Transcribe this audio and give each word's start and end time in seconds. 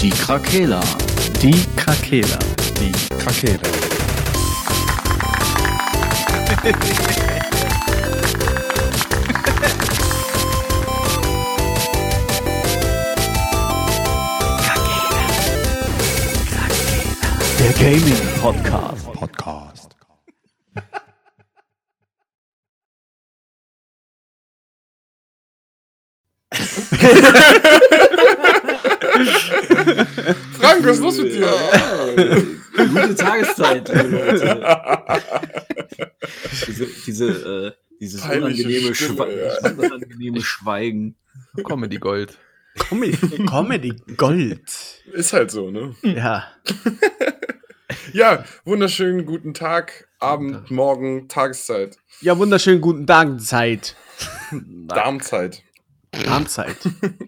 Die 0.00 0.10
Krakela. 0.10 0.80
Die 1.40 1.64
Krakela. 1.74 2.38
Die 2.78 2.92
Krakela. 3.16 3.60
Der 17.58 17.72
Gaming 17.72 18.40
Podcast. 18.40 19.12
Podcast. 19.12 19.96
Frank, 30.60 30.84
was 30.84 30.98
ist 30.98 31.04
los 31.16 31.24
mit 31.24 31.34
dir? 31.34 32.46
Gute 32.76 33.14
Tageszeit, 33.14 33.88
liebe 33.88 34.08
Leute. 34.08 34.62
Diese, 36.66 36.86
diese, 37.06 37.26
äh, 37.26 37.72
dieses 38.00 38.22
unangenehme, 38.24 38.94
Stimme, 38.94 38.94
Schwe 38.94 39.58
ja. 39.62 39.70
unangenehme 39.70 40.40
Schweigen. 40.40 41.16
Comedy 41.62 41.98
Gold. 41.98 42.38
Comedy, 42.78 43.16
Comedy 43.46 43.94
Gold. 44.16 44.62
Ist 45.12 45.32
halt 45.32 45.50
so, 45.50 45.70
ne? 45.70 45.94
Ja. 46.02 46.44
Ja, 48.12 48.44
wunderschönen 48.64 49.26
guten 49.26 49.54
Tag, 49.54 50.08
Abend, 50.18 50.70
Morgen, 50.70 51.28
Tageszeit, 51.28 51.96
Ja, 52.20 52.36
wunderschönen 52.38 52.80
guten 52.80 53.06
Tag, 53.06 53.40
Zeit. 53.40 53.96
Darmzeit. 54.52 55.62
Abendszeit. 56.28 56.76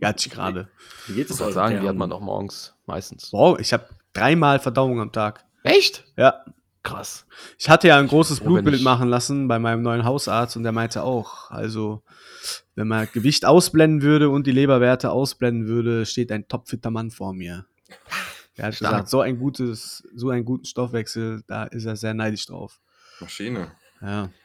Gatsch 0.01 0.31
gerade. 0.31 0.69
Wie 1.09 1.15
geht 1.15 1.31
es 1.31 1.41
euch? 1.41 1.55
sagen, 1.55 1.81
die 1.81 1.89
hat 1.89 1.97
man 1.97 2.13
auch 2.13 2.21
morgens 2.21 2.75
meistens. 2.87 3.33
Wow, 3.33 3.59
ich 3.59 3.73
habe 3.73 3.89
dreimal 4.13 4.59
Verdauung 4.61 5.01
am 5.01 5.13
Tag. 5.13 5.45
Echt? 5.63 6.05
Ja. 6.17 6.45
Krass. 6.85 7.27
Ich 7.59 7.69
hatte 7.69 7.89
ja 7.89 7.99
ein 7.99 8.07
großes 8.07 8.41
Blutbild 8.41 8.77
ich- 8.77 8.83
machen 8.83 9.09
lassen 9.09 9.49
bei 9.49 9.59
meinem 9.59 9.83
neuen 9.83 10.05
Hausarzt 10.05 10.57
und 10.57 10.63
der 10.63 10.73
meinte 10.73 11.03
auch, 11.03 11.51
also 11.51 12.03
wenn 12.77 12.89
man 12.89 13.09
Gewicht 13.13 13.45
ausblenden 13.45 14.03
würde 14.03 14.31
und 14.31 14.47
die 14.47 14.53
Leberwerte 14.53 15.11
ausblenden 15.11 15.67
würde, 15.67 16.07
steht 16.07 16.31
ein 16.33 16.47
topfitter 16.49 16.91
Mann 16.91 17.11
vor 17.11 17.35
mir. 17.35 17.67
Er 18.55 18.67
hat 18.69 18.75
Stark. 18.77 18.93
gesagt, 18.93 19.09
so 19.11 19.21
ein 19.21 19.39
gutes, 19.39 20.03
so 20.15 20.31
einen 20.31 20.45
guten 20.45 20.65
Stoffwechsel, 20.65 21.43
da 21.47 21.65
ist 21.65 21.85
er 21.85 21.97
sehr 21.97 22.15
neidisch 22.15 22.47
drauf. 22.47 22.81
Maschine. 23.21 23.73
Ja. 24.01 24.31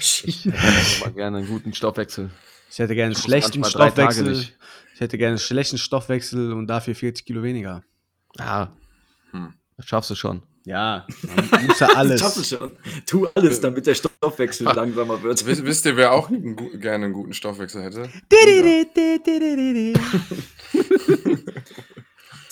Ich 0.00 0.44
hätte 0.44 1.00
mal 1.04 1.12
gerne 1.12 1.38
einen 1.38 1.46
guten 1.46 1.72
Stoffwechsel. 1.72 2.30
Ich 2.72 2.78
hätte 2.78 2.94
gerne 2.94 3.14
einen 3.14 3.22
schlechten 3.22 3.62
Stoffwechsel. 3.64 4.46
Ich 4.94 5.00
hätte 5.00 5.18
gerne 5.18 5.32
einen 5.32 5.38
schlechten 5.38 5.76
Stoffwechsel 5.76 6.54
und 6.54 6.66
dafür 6.68 6.94
40 6.94 7.26
Kilo 7.26 7.42
weniger. 7.42 7.82
Ja, 8.38 8.72
Hm. 9.32 9.52
das 9.76 9.84
schaffst 9.86 10.08
du 10.10 10.14
schon. 10.14 10.42
Ja, 10.64 11.06
man 11.52 11.66
muss 11.66 11.80
ja 11.80 11.86
Das 11.88 11.96
alles. 11.96 12.20
schaffst 12.20 12.38
du 12.38 12.44
schon. 12.56 12.70
Tu 13.04 13.26
alles, 13.34 13.60
damit 13.60 13.86
der 13.86 13.94
Stoffwechsel 13.94 14.64
langsamer 14.66 15.22
wird. 15.22 15.44
Wisst, 15.44 15.64
wisst 15.66 15.84
ihr, 15.86 15.96
wer 15.98 16.12
auch 16.12 16.28
einen, 16.30 16.56
gerne 16.80 17.04
einen 17.06 17.14
guten 17.14 17.34
Stoffwechsel 17.34 17.82
hätte? 17.82 18.08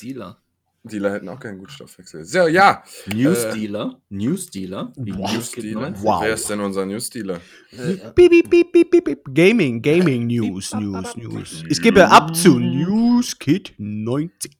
Dealer. 0.02 0.36
Dealer 0.82 1.12
hätten 1.12 1.28
auch 1.28 1.38
gerne 1.38 1.50
einen 1.52 1.58
guten 1.60 1.72
Stoffwechsel. 1.72 2.24
So, 2.24 2.46
ja. 2.46 2.82
News 3.12 3.44
Äh, 3.44 3.52
Dealer. 3.52 4.00
News 4.08 4.46
Dealer. 4.50 4.92
Wie 4.96 5.14
Wow. 5.14 5.32
News 5.34 5.52
Kid 5.52 5.64
Dealer. 5.64 5.80
19. 5.90 6.04
Wow. 6.04 6.22
Wer 6.22 6.34
ist 6.34 6.48
denn 6.48 6.60
unser 6.60 6.86
News-Dealer? 6.86 7.40
Beep, 8.14 8.30
beep, 8.30 8.50
beep, 8.50 8.72
beep, 8.72 8.90
beep, 8.90 9.04
beep. 9.04 9.20
Gaming, 9.34 9.82
Gaming 9.82 10.26
News, 10.26 10.72
News, 10.74 11.16
News. 11.16 11.64
Ich 11.68 11.82
gebe 11.82 12.08
ab 12.10 12.34
zu 12.34 12.58
News 12.58 13.38
Kid 13.38 13.74
90. 13.76 14.52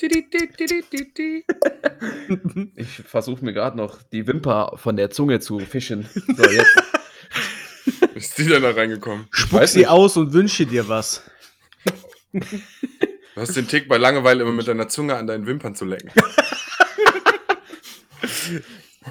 Ich 2.76 2.88
versuche 3.06 3.44
mir 3.44 3.52
gerade 3.52 3.76
noch 3.76 4.02
die 4.02 4.26
Wimper 4.26 4.72
von 4.76 4.96
der 4.96 5.10
Zunge 5.10 5.40
zu 5.40 5.60
fischen. 5.60 6.06
So, 6.36 6.42
jetzt. 6.50 6.76
Ist 8.14 8.38
Dealer 8.38 8.60
da 8.60 8.70
reingekommen? 8.72 9.26
Spuck 9.30 9.66
sie 9.68 9.80
nicht. 9.80 9.88
aus 9.88 10.16
und 10.16 10.32
wünsche 10.32 10.66
dir 10.66 10.88
was. 10.88 11.22
Du 13.34 13.40
hast 13.40 13.56
den 13.56 13.66
Tick 13.68 13.88
bei 13.88 13.96
Langeweile 13.98 14.42
immer 14.42 14.52
mit 14.52 14.68
deiner 14.68 14.88
Zunge 14.88 15.16
an 15.16 15.26
deinen 15.26 15.46
Wimpern 15.46 15.74
zu 15.74 15.84
lecken. 15.84 16.10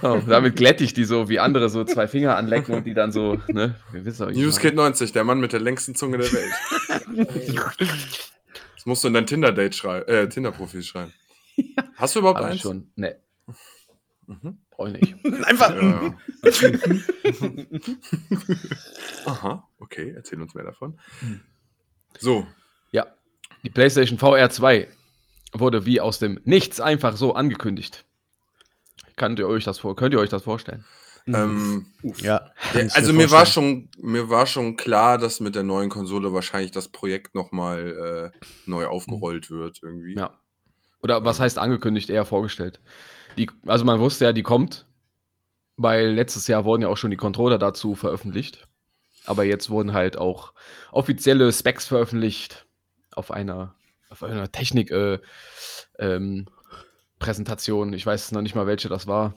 Oh, 0.02 0.20
damit 0.28 0.56
glätte 0.56 0.84
ich 0.84 0.94
die 0.94 1.04
so, 1.06 1.30
wie 1.30 1.40
andere 1.40 1.70
so 1.70 1.84
zwei 1.86 2.08
Finger 2.08 2.36
anlecken 2.36 2.74
und 2.76 2.84
die 2.86 2.94
dann 2.96 3.12
so, 3.12 3.40
ne? 3.48 3.76
Wir 3.92 4.04
wissen 4.06 4.28
euch. 4.28 4.36
Newskid 4.36 4.74
90, 4.76 5.12
der 5.12 5.24
Mann 5.24 5.40
mit 5.40 5.54
der 5.54 5.60
längsten 5.60 5.94
Zunge 5.96 6.18
der 6.18 6.32
Welt. 6.34 6.52
Das 8.76 8.86
musst 8.86 9.04
du 9.04 9.08
in 9.08 9.14
dein 9.14 9.26
Tinder-Date 9.28 9.76
schreiben, 9.76 10.08
äh, 10.10 10.28
Tinder-Profil 10.28 10.84
schreiben. 10.84 11.14
Hast 11.96 12.16
du 12.16 12.20
überhaupt 12.20 12.40
Aber 12.40 12.48
eins? 12.48 12.60
schon. 12.62 12.92
Ne, 12.96 13.16
Mhm. 14.28 14.58
brauch 14.72 14.88
ich 14.88 14.94
nicht. 15.00 15.16
Einfach. 15.46 15.74
Ja. 15.76 16.16
Aha, 19.26 19.68
okay, 19.80 20.14
erzähl 20.16 20.42
uns 20.42 20.54
mehr 20.54 20.66
davon. 20.66 21.00
So, 22.20 22.40
Ja, 22.40 22.48
die 23.64 23.70
PlayStation 23.70 24.20
VR 24.20 24.50
2 24.50 24.88
wurde 25.54 25.86
wie 25.86 26.02
aus 26.02 26.20
dem 26.20 26.40
Nichts 26.44 26.80
einfach 26.80 27.16
so 27.16 27.34
angekündigt. 27.34 28.06
Könnt 29.16 29.40
ihr 29.40 29.48
euch 29.48 29.64
das, 29.64 29.80
vor 29.80 29.96
könnt 29.96 30.14
ihr 30.14 30.20
euch 30.20 30.30
das 30.30 30.44
vorstellen? 30.44 30.84
ähm, 31.28 31.86
Ja. 32.18 32.52
kann 32.74 32.88
ich 32.88 32.96
also 32.96 33.14
mir 33.14 33.20
mir 33.24 33.32
war, 33.32 33.40
vorstellen. 33.46 33.90
schon, 33.96 34.06
mir 34.12 34.30
war 34.30 34.46
schon 34.46 34.76
klar, 34.76 35.18
dass 35.18 35.40
mit 35.40 35.56
der 35.56 35.64
neuen 35.64 35.90
Konsole 35.90 36.34
wahrscheinlich 36.34 36.72
das 36.72 36.90
Projekt 36.90 37.36
nochmal 37.36 38.32
äh, 38.34 38.40
neu 38.66 38.88
aufgerollt 38.88 39.50
wird 39.50 39.80
irgendwie. 39.82 40.16
Ja. 40.16 40.38
Oder 41.02 41.24
was 41.24 41.40
heißt 41.40 41.60
angekündigt, 41.60 42.10
eher 42.10 42.26
vorgestellt. 42.26 42.82
Die, 43.38 43.50
also 43.66 43.86
man 43.86 44.00
wusste 44.00 44.26
ja, 44.26 44.34
die 44.34 44.44
kommt, 44.44 44.86
weil 45.78 46.10
letztes 46.12 46.48
Jahr 46.48 46.66
wurden 46.66 46.82
ja 46.82 46.88
auch 46.90 46.98
schon 46.98 47.12
die 47.12 47.18
Controller 47.18 47.58
dazu 47.58 47.96
veröffentlicht. 47.96 48.68
Aber 49.26 49.44
jetzt 49.46 49.70
wurden 49.70 49.94
halt 49.94 50.18
auch 50.18 50.54
offizielle 50.92 51.52
Specs 51.54 51.88
veröffentlicht 51.88 52.63
auf 53.18 53.32
einer, 53.32 53.76
auf 54.10 54.24
einer 54.24 54.52
Technik 54.52 54.92
äh, 54.92 55.20
ähm, 56.00 56.48
Präsentation. 57.20 57.94
Ich 57.94 58.06
weiß 58.06 58.32
noch 58.32 58.42
nicht 58.42 58.56
mal, 58.56 58.68
welche 58.68 58.90
das 58.90 59.08
war. 59.08 59.36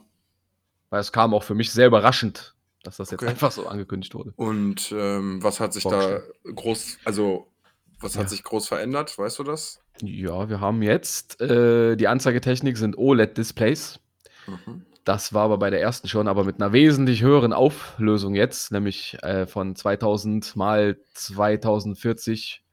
Weil 0.89 1.01
es 1.01 1.11
kam 1.11 1.33
auch 1.33 1.43
für 1.43 1.55
mich 1.55 1.71
sehr 1.71 1.87
überraschend, 1.87 2.55
dass 2.83 2.97
das 2.97 3.11
jetzt 3.11 3.21
Okay. 3.21 3.31
einfach 3.31 3.51
so 3.51 3.67
angekündigt 3.67 4.13
wurde. 4.15 4.33
Und 4.35 4.93
ähm, 4.95 5.43
was 5.43 5.59
hat 5.59 5.73
sich 5.73 5.83
da 5.83 6.21
groß, 6.43 6.99
also 7.05 7.51
was 7.99 8.15
hat 8.15 8.23
Ja. 8.23 8.29
sich 8.29 8.43
groß 8.43 8.67
verändert, 8.67 9.17
weißt 9.17 9.39
du 9.39 9.43
das? 9.43 9.79
Ja, 10.01 10.49
wir 10.49 10.61
haben 10.61 10.81
jetzt 10.83 11.41
äh, 11.41 11.95
die 11.97 12.07
Anzeigetechnik 12.07 12.77
sind 12.77 12.97
OLED-Displays. 12.97 13.99
Mhm. 14.45 14.85
Das 15.03 15.33
war 15.33 15.43
aber 15.43 15.57
bei 15.57 15.69
der 15.69 15.81
ersten 15.81 16.07
schon, 16.07 16.27
aber 16.27 16.43
mit 16.43 16.61
einer 16.61 16.73
wesentlich 16.73 17.21
höheren 17.21 17.53
Auflösung 17.53 18.35
jetzt, 18.35 18.71
nämlich 18.71 19.17
äh, 19.23 19.47
von 19.47 19.75
2000 19.75 20.55
mal 20.55 20.97
2040 21.13 22.63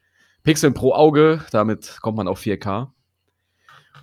Pixeln 0.44 0.75
pro 0.75 0.93
Auge. 0.93 1.44
Damit 1.50 1.99
kommt 2.00 2.16
man 2.16 2.28
auf 2.28 2.41
4K. 2.41 2.93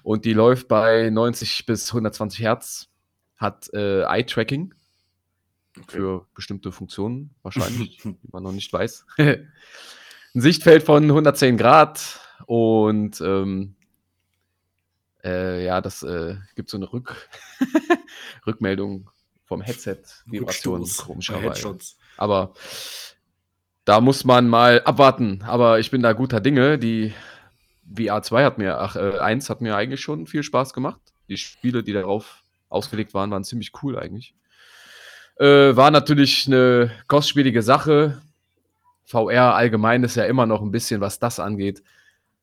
Und 0.04 0.26
die 0.26 0.34
läuft 0.34 0.68
bei 0.68 1.10
90 1.10 1.66
bis 1.66 1.90
120 1.90 2.40
Hertz. 2.42 2.90
Hat 3.38 3.70
äh, 3.74 4.02
Eye-Tracking 4.04 4.74
für 5.88 6.28
bestimmte 6.36 6.72
Funktionen, 6.72 7.34
wahrscheinlich, 7.44 7.98
die 8.04 8.18
man 8.32 8.44
noch 8.44 8.52
nicht 8.52 8.72
weiß. 8.72 9.06
Ein 9.18 9.52
Sichtfeld 10.34 10.84
von 10.84 11.04
110 11.04 11.58
Grad 11.58 12.20
und 12.46 13.20
ähm, 13.22 13.76
äh, 15.24 15.66
ja, 15.66 15.82
das 15.82 16.04
äh, 16.04 16.36
gibt 16.56 16.70
so 16.70 16.78
eine 16.78 16.92
Rück 16.92 17.30
Rückmeldung 18.48 19.10
vom 19.46 19.62
Headset. 19.62 20.00
Vibration, 20.26 20.82
Rückstoß 20.82 20.98
bei 20.98 21.04
komischerweise. 21.06 21.78
Aber 22.18 22.54
da 23.92 24.00
muss 24.00 24.24
man 24.24 24.48
mal 24.48 24.82
abwarten. 24.84 25.44
Aber 25.46 25.80
ich 25.80 25.92
bin 25.92 26.02
da 26.02 26.14
guter 26.14 26.40
Dinge. 26.40 26.80
Die 26.80 27.14
VR 27.94 28.22
2 28.22 28.46
hat 28.46 28.58
mir, 28.58 28.80
ach, 28.80 28.96
äh, 28.96 29.20
1 29.20 29.50
hat 29.50 29.60
mir 29.60 29.76
eigentlich 29.76 30.00
schon 30.00 30.28
viel 30.28 30.44
Spaß 30.44 30.72
gemacht. 30.72 31.02
Die 31.28 31.36
Spiele, 31.36 31.84
die 31.84 31.92
darauf 31.92 32.46
ausgelegt 32.70 33.14
waren, 33.14 33.32
waren 33.32 33.44
ziemlich 33.44 33.74
cool 33.84 34.00
eigentlich. 34.00 34.34
Äh, 35.36 35.76
war 35.76 35.92
natürlich 35.92 36.48
eine 36.48 36.90
kostspielige 37.10 37.62
Sache. 37.62 38.22
VR 39.04 39.56
allgemein 39.56 40.06
ist 40.06 40.16
ja 40.16 40.24
immer 40.24 40.46
noch 40.46 40.62
ein 40.62 40.72
bisschen, 40.72 41.02
was 41.02 41.20
das 41.20 41.42
angeht. 41.42 41.84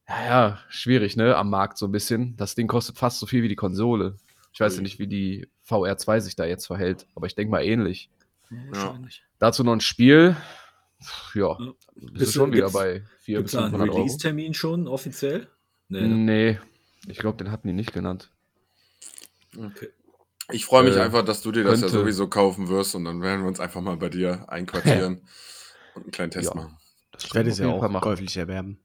Ja, 0.06 0.26
ja, 0.26 0.58
schwierig, 0.68 1.16
ne? 1.16 1.34
Am 1.34 1.48
Markt 1.48 1.78
so 1.78 1.86
ein 1.86 1.92
bisschen. 1.92 2.36
Das 2.36 2.56
Ding 2.56 2.66
kostet 2.66 2.98
fast 2.98 3.20
so 3.20 3.26
viel 3.26 3.42
wie 3.42 3.48
die 3.48 3.56
Konsole. 3.56 4.16
Ich 4.52 4.60
weiß 4.60 4.74
ja 4.74 4.80
Ui. 4.80 4.82
nicht, 4.82 4.98
wie 4.98 5.06
die 5.06 5.48
VR 5.62 5.96
2 5.96 6.20
sich 6.20 6.36
da 6.36 6.44
jetzt 6.44 6.66
verhält, 6.66 7.06
aber 7.14 7.26
ich 7.26 7.34
denke 7.34 7.50
mal 7.50 7.64
ähnlich. 7.64 8.10
Wahrscheinlich. 8.50 9.24
Dazu 9.38 9.64
noch 9.64 9.72
ein 9.72 9.80
Spiel. 9.80 10.36
Ja, 11.34 11.56
Ja. 11.58 11.72
bist 11.94 12.12
Bist 12.14 12.34
du 12.34 12.40
schon 12.40 12.52
wieder 12.52 12.70
bei 12.70 13.02
4 13.20 13.42
bis 13.42 13.42
Gibt 13.42 13.48
es 13.50 13.54
einen 13.56 13.70
500 13.70 13.88
Euro. 13.90 13.98
Release-Termin 13.98 14.54
schon 14.54 14.88
offiziell? 14.88 15.48
Nee. 15.88 16.00
ne? 16.02 16.08
Nee, 16.08 16.58
ich 17.08 17.18
glaube, 17.18 17.38
den 17.38 17.50
hatten 17.52 17.68
die 17.68 17.74
nicht 17.74 17.92
genannt. 17.92 18.30
Okay. 19.56 19.88
Ich 20.50 20.64
freue 20.64 20.82
mich 20.84 20.96
Äh, 20.96 21.00
einfach, 21.00 21.24
dass 21.24 21.42
du 21.42 21.52
dir 21.52 21.62
das 21.64 21.80
ja 21.80 21.86
könnte- 21.86 21.98
sowieso 22.00 22.28
kaufen 22.28 22.68
wirst 22.68 22.94
und 22.94 23.04
dann 23.04 23.20
werden 23.22 23.42
wir 23.42 23.48
uns 23.48 23.60
einfach 23.60 23.80
mal 23.80 23.96
bei 23.96 24.08
dir 24.08 24.44
einquartieren 24.48 25.22
und 25.94 26.02
einen 26.04 26.10
kleinen 26.10 26.30
Test 26.30 26.48
Ja. 26.50 26.54
machen. 26.54 26.76
Das 27.12 27.24
Ich 27.24 27.34
werde 27.34 27.56
wir 27.56 27.66
ja 27.66 27.72
auch 27.72 28.00
käuflich 28.00 28.36
erwerben. 28.36 28.80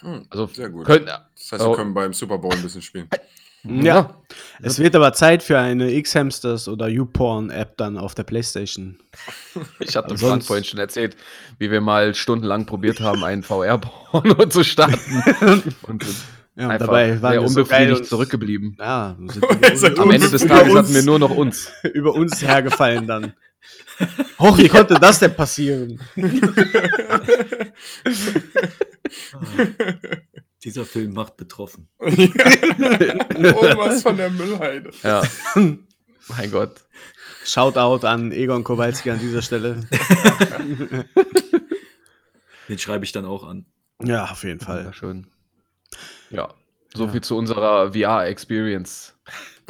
Hm, 0.00 0.26
Also 0.30 0.46
sehr 0.46 0.70
gut. 0.70 0.86
Können, 0.86 1.06
Das 1.06 1.52
heißt, 1.52 1.64
wir 1.64 1.68
Oh. 1.70 1.74
können 1.74 1.94
beim 1.94 2.12
Super 2.12 2.38
Bowl 2.38 2.52
ein 2.52 2.62
bisschen 2.62 2.82
spielen. 2.82 3.08
Ja. 3.64 4.14
Es 4.62 4.78
wird 4.78 4.94
aber 4.94 5.12
Zeit 5.12 5.42
für 5.42 5.58
eine 5.58 5.92
X-Hamsters 5.92 6.68
oder 6.68 6.88
YouPorn-App 6.88 7.76
dann 7.76 7.98
auf 7.98 8.14
der 8.14 8.22
Playstation. 8.24 8.98
Ich 9.80 9.96
hatte 9.96 10.10
Sonst- 10.10 10.22
Frank 10.22 10.44
vorhin 10.44 10.64
schon 10.64 10.78
erzählt, 10.78 11.16
wie 11.58 11.70
wir 11.70 11.80
mal 11.80 12.14
stundenlang 12.14 12.66
probiert 12.66 13.00
haben, 13.00 13.24
einen 13.24 13.42
VR-Porno 13.42 14.46
zu 14.48 14.62
starten. 14.64 15.22
Und 15.82 16.04
Ja, 16.56 16.70
und 16.70 16.80
dabei 16.80 17.20
waren 17.20 17.32
sehr 17.32 17.42
wir 17.42 17.48
so 17.48 17.60
unbefriedigt 17.60 18.00
und- 18.00 18.06
zurückgeblieben. 18.06 18.76
Ja, 18.78 19.16
Also 19.62 19.86
Am 20.02 20.10
Ende 20.10 20.28
des 20.30 20.46
Tages 20.46 20.74
hatten 20.74 20.94
wir 20.94 21.02
nur 21.02 21.18
noch 21.18 21.30
uns. 21.30 21.70
über 21.94 22.14
uns 22.14 22.40
hergefallen 22.42 23.06
dann. 23.06 23.32
Hoch, 24.38 24.56
wie 24.58 24.68
konnte 24.68 24.94
das 24.94 25.18
denn 25.18 25.34
passieren? 25.34 25.98
Dieser 30.64 30.84
Film 30.84 31.12
macht 31.12 31.36
betroffen. 31.36 31.88
oh, 32.00 32.08
was 32.10 34.02
von 34.02 34.16
der 34.16 34.30
Müllheide. 34.30 34.90
Ja. 35.02 35.22
mein 35.54 36.50
Gott. 36.50 36.80
Shoutout 37.44 38.04
an 38.06 38.32
Egon 38.32 38.64
Kowalski 38.64 39.10
an 39.10 39.20
dieser 39.20 39.40
Stelle. 39.42 39.80
Den 42.68 42.78
schreibe 42.78 43.04
ich 43.04 43.12
dann 43.12 43.24
auch 43.24 43.44
an. 43.44 43.66
Ja, 44.02 44.24
auf 44.30 44.44
jeden 44.44 44.60
Fall. 44.60 44.92
schön. 44.92 45.26
Ja. 46.30 46.52
So 46.94 47.06
Ja. 47.06 47.12
viel 47.12 47.20
zu 47.22 47.36
unserer 47.36 47.92
VR-Experience. 47.92 49.14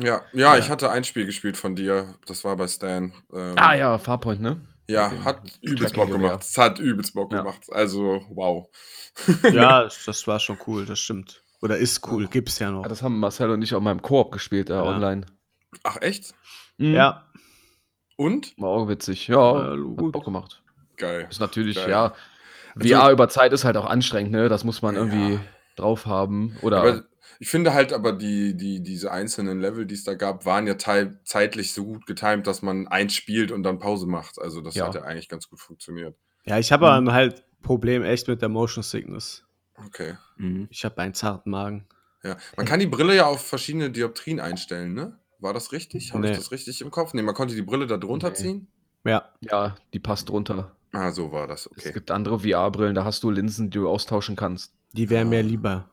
Ja, 0.00 0.23
ja, 0.32 0.56
ich 0.56 0.69
hatte 0.70 0.90
ein 0.90 1.05
Spiel 1.05 1.26
gespielt 1.26 1.56
von 1.56 1.75
dir. 1.76 2.14
Das 2.26 2.44
war 2.44 2.56
bei 2.56 2.67
Stan. 2.69 3.12
Ähm, 3.32 3.55
Ah 3.56 3.75
ja, 3.75 3.99
Farpoint, 3.99 4.40
ne? 4.40 4.61
Ja, 4.88 5.08
Okay. 5.08 5.19
hat 5.25 5.43
übelst 5.61 5.94
Bock 5.94 6.11
gemacht. 6.11 6.43
Es 6.43 6.56
hat 6.56 6.79
übelst 6.79 7.14
Bock 7.14 7.32
Ja. 7.32 7.38
gemacht. 7.43 7.62
Also, 7.73 8.25
wow. 8.31 8.69
Ja, 9.52 9.84
das 9.84 10.26
war 10.26 10.40
schon 10.40 10.58
cool, 10.66 10.86
das 10.86 10.98
stimmt. 11.00 11.42
Oder 11.60 11.76
ist 11.78 12.06
cool, 12.08 12.28
gibt's 12.28 12.58
ja 12.60 12.70
noch. 12.70 12.82
Ja, 12.82 12.88
das 12.88 13.02
haben 13.02 13.18
Marcel 13.18 13.50
und 13.50 13.62
ich 13.62 13.74
auch 13.74 13.80
mal 13.80 13.92
im 13.92 14.02
Koop 14.02 14.30
gespielt, 14.32 14.70
äh, 14.70 14.74
Ja. 14.74 14.82
online. 14.84 15.26
Ach, 15.82 15.96
echt? 16.00 16.32
Mhm. 16.76 16.94
Ja, 16.94 17.24
Und? 18.16 18.54
War 18.58 18.70
auch 18.70 18.88
witzig. 18.88 19.28
Ja, 19.28 19.36
Ja, 19.36 19.70
hat 19.72 19.96
gut. 19.96 20.12
Bock 20.12 20.24
gemacht. 20.24 20.62
Geil. 20.96 21.26
Ist 21.30 21.40
natürlich, 21.40 21.76
Geil. 21.76 21.90
ja. 21.90 22.14
Also- 22.74 22.88
VR 22.88 23.10
über 23.10 23.28
Zeit 23.28 23.52
ist 23.52 23.64
halt 23.64 23.76
auch 23.76 23.86
anstrengend, 23.86 24.32
ne? 24.32 24.48
Das 24.48 24.64
muss 24.64 24.82
man 24.82 24.94
Ja. 24.94 25.02
irgendwie 25.02 25.38
drauf 25.76 26.06
haben. 26.06 26.56
Oder 26.62 26.80
Aber 26.80 27.04
ich 27.40 27.48
finde 27.48 27.72
halt 27.74 27.92
aber 27.92 28.12
die, 28.12 28.56
die, 28.56 28.82
diese 28.82 29.12
einzelnen 29.12 29.60
Level, 29.60 29.86
die 29.86 29.94
es 29.94 30.02
da 30.04 30.14
gab, 30.14 30.44
waren 30.46 30.66
ja 30.66 30.74
teil, 30.74 31.20
zeitlich 31.24 31.72
so 31.72 31.84
gut 31.84 32.06
getimt, 32.06 32.46
dass 32.48 32.62
man 32.62 32.88
eins 32.88 33.14
spielt 33.14 33.52
und 33.52 33.62
dann 33.62 33.78
Pause 33.78 34.06
macht. 34.08 34.40
Also 34.40 34.60
das 34.60 34.74
Ja. 34.74 34.86
hat 34.88 34.94
ja 34.96 35.02
eigentlich 35.02 35.28
ganz 35.28 35.48
gut 35.48 35.60
funktioniert. 35.60 36.16
ja 36.44 36.58
ich 36.58 36.72
habe 36.72 36.88
aber 36.88 37.12
halt 37.12 37.44
Problem 37.62 38.02
echt 38.02 38.28
mit 38.28 38.40
der 38.43 38.49
Motion 38.49 38.82
Sickness. 38.82 39.44
Okay. 39.87 40.16
Mhm. 40.37 40.69
Ich 40.70 40.84
habe 40.84 40.99
einen 40.99 41.14
zarten 41.14 41.50
Magen. 41.50 41.87
Ja. 42.22 42.37
Man 42.56 42.66
kann 42.66 42.81
die 42.81 42.87
Brille 42.87 43.14
ja 43.14 43.26
auf 43.26 43.46
verschiedene 43.46 43.90
Dioptrien 43.90 44.40
einstellen, 44.40 44.93
ne? 44.94 45.19
War 45.38 45.55
das 45.55 45.70
richtig? 45.72 46.12
Habe 46.12 46.22
Nee. 46.25 46.32
ich 46.32 46.37
das 46.37 46.50
richtig 46.50 46.81
im 46.81 46.90
Kopf? 46.90 47.14
Ne, 47.14 47.22
man 47.22 47.34
konnte 47.34 47.55
die 47.55 47.62
Brille 47.62 47.87
da 47.87 47.96
drunter 47.96 48.31
Nee. 48.31 48.34
ziehen? 48.34 48.69
Ja, 49.05 49.28
ja, 49.40 49.76
die 49.93 50.00
passt 50.00 50.28
drunter. 50.28 50.72
Ah, 50.93 51.12
so 51.12 51.31
war 51.31 51.46
das, 51.46 51.66
Es 51.66 51.72
okay. 51.84 51.93
gibt 51.93 52.10
andere 52.10 52.40
VR-Brillen, 52.40 52.94
da 52.94 53.05
hast 53.05 53.22
du 53.22 53.31
Linsen, 53.31 53.70
die 53.70 53.78
du 53.78 53.88
austauschen 53.88 54.34
kannst. 54.37 54.72
die 54.94 55.11
wären 55.11 55.28
mir 55.28 55.43
lieber. 55.43 55.88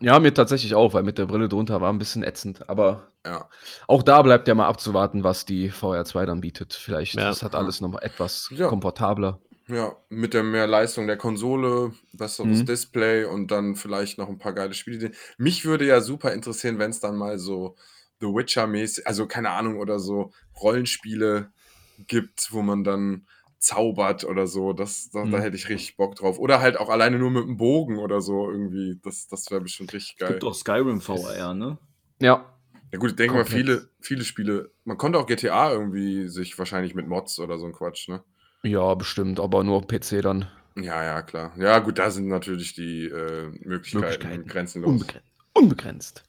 Ja, 0.00 0.18
mir 0.18 0.32
tatsächlich 0.32 0.74
auch, 0.74 0.94
weil 0.94 1.02
mit 1.02 1.18
der 1.18 1.26
Brille 1.26 1.48
drunter 1.48 1.80
war 1.80 1.92
ein 1.92 1.98
bisschen 1.98 2.22
ätzend. 2.24 2.68
Aber 2.68 3.08
Ja. 3.26 3.48
auch 3.86 4.02
da 4.02 4.22
bleibt 4.22 4.48
ja 4.48 4.54
mal 4.54 4.66
abzuwarten, 4.68 5.22
was 5.22 5.44
die 5.44 5.70
VR2 5.70 6.24
dann 6.26 6.40
bietet. 6.40 6.72
Vielleicht 6.72 7.14
Ja. 7.14 7.30
ist 7.30 7.42
das 7.42 7.54
alles 7.54 7.80
noch 7.80 8.00
etwas 8.00 8.48
Ja. 8.52 8.68
komfortabler. 8.68 9.38
Ja, 9.70 9.96
mit 10.08 10.34
der 10.34 10.42
mehr 10.42 10.66
Leistung 10.66 11.06
der 11.06 11.16
Konsole, 11.16 11.92
besseres 12.12 12.60
Mhm. 12.60 12.66
Display 12.66 13.24
und 13.24 13.50
dann 13.50 13.76
vielleicht 13.76 14.18
noch 14.18 14.28
ein 14.28 14.38
paar 14.38 14.52
geile 14.54 14.74
Spiele. 14.74 15.12
Mich 15.38 15.64
würde 15.64 15.86
ja 15.86 16.00
super 16.00 16.32
interessieren, 16.32 16.78
wenn 16.78 16.90
es 16.90 16.98
dann 17.00 17.16
mal 17.16 17.38
so 17.38 17.76
The 18.20 18.26
Witcher-mäßig, 18.26 19.06
also 19.06 19.26
keine 19.28 19.50
Ahnung, 19.50 19.78
oder 19.78 19.98
so 20.00 20.32
Rollenspiele 20.60 21.52
gibt, 21.98 22.52
wo 22.52 22.62
man 22.62 22.82
dann 22.84 23.26
zaubert 23.58 24.24
oder 24.24 24.46
so. 24.46 24.72
Das, 24.72 25.10
da, 25.10 25.26
da 25.26 25.38
Mhm. 25.38 25.42
hätte 25.42 25.56
ich 25.56 25.68
richtig 25.68 25.96
Bock 25.96 26.16
drauf. 26.16 26.38
Oder 26.38 26.60
halt 26.60 26.78
auch 26.78 26.88
alleine 26.88 27.18
nur 27.18 27.30
mit 27.30 27.44
dem 27.44 27.56
Bogen 27.56 27.98
oder 27.98 28.20
so 28.22 28.50
irgendwie. 28.50 28.98
Das, 29.02 29.28
das 29.28 29.50
wäre 29.50 29.60
bestimmt 29.60 29.92
richtig 29.92 30.16
Es 30.16 30.18
geil. 30.18 30.32
gibt 30.32 30.44
auch 30.44 30.54
Skyrim 30.54 31.00
VR, 31.00 31.54
ne? 31.54 31.78
Ja, 32.20 32.58
Ja 32.92 32.98
gut, 32.98 33.10
ich 33.10 33.16
denke 33.16 33.36
mal, 33.36 33.44
Komplett. 33.44 33.60
viele, 33.66 33.90
viele 34.00 34.24
Spiele, 34.24 34.72
man 34.84 34.96
konnte 34.98 35.18
auch 35.18 35.26
GTA 35.26 35.72
irgendwie 35.72 36.28
sich 36.28 36.58
wahrscheinlich 36.58 36.94
mit 36.94 37.06
Mods 37.06 37.38
oder 37.38 37.58
so 37.58 37.66
ein 37.66 37.72
Quatsch, 37.72 38.08
ne? 38.08 38.24
Ja, 38.62 38.94
bestimmt, 38.94 39.40
aber 39.40 39.64
nur 39.64 39.76
auf 39.78 39.86
PC 39.86 40.22
dann. 40.22 40.46
Ja, 40.76 41.02
ja, 41.04 41.22
klar. 41.22 41.52
Ja, 41.58 41.78
gut, 41.80 41.98
da 41.98 42.10
sind 42.10 42.28
natürlich 42.28 42.74
die 42.74 43.06
äh, 43.06 43.48
Möglichkeiten, 43.62 44.00
Möglichkeiten. 44.00 44.46
grenzenlos. 44.46 44.90
Unbegrenzt. 44.92 45.24
Unbegrenzt. 45.52 46.24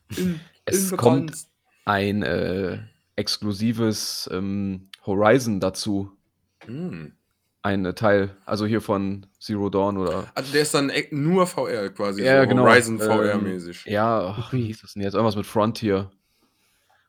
Es 0.66 0.92
Unbegrenzt. 0.92 0.98
kommt 0.98 1.38
ein 1.86 2.24
äh, 2.24 2.80
exklusives 3.16 4.30
ähm, 4.32 4.90
Horizon 5.06 5.60
dazu. 5.60 6.12
Hm. 6.66 7.14
Ein 7.64 7.94
Teil, 7.96 8.36
also 8.46 8.66
hier 8.66 8.82
von 8.82 9.28
Zero 9.40 9.70
Dawn 9.70 9.98
oder. 9.98 10.32
Also 10.34 10.52
der 10.52 10.64
ist 10.64 10.74
dann 10.74 10.90
e- 10.90 11.08
nur 11.12 11.46
VR 11.46 11.90
quasi, 11.90 12.24
Ja, 12.24 12.42
so 12.42 12.50
genau. 12.50 12.64
Horizon 12.64 13.00
Ähm, 13.00 13.08
VR-mäßig. 13.08 13.86
Ja, 13.86 14.36
ach, 14.38 14.52
wie 14.54 14.64
hieß 14.66 14.82
das 14.82 14.94
denn 14.94 15.04
jetzt? 15.04 15.14
Irgendwas 15.14 15.36
mit 15.36 15.46
Frontier. 15.46 16.10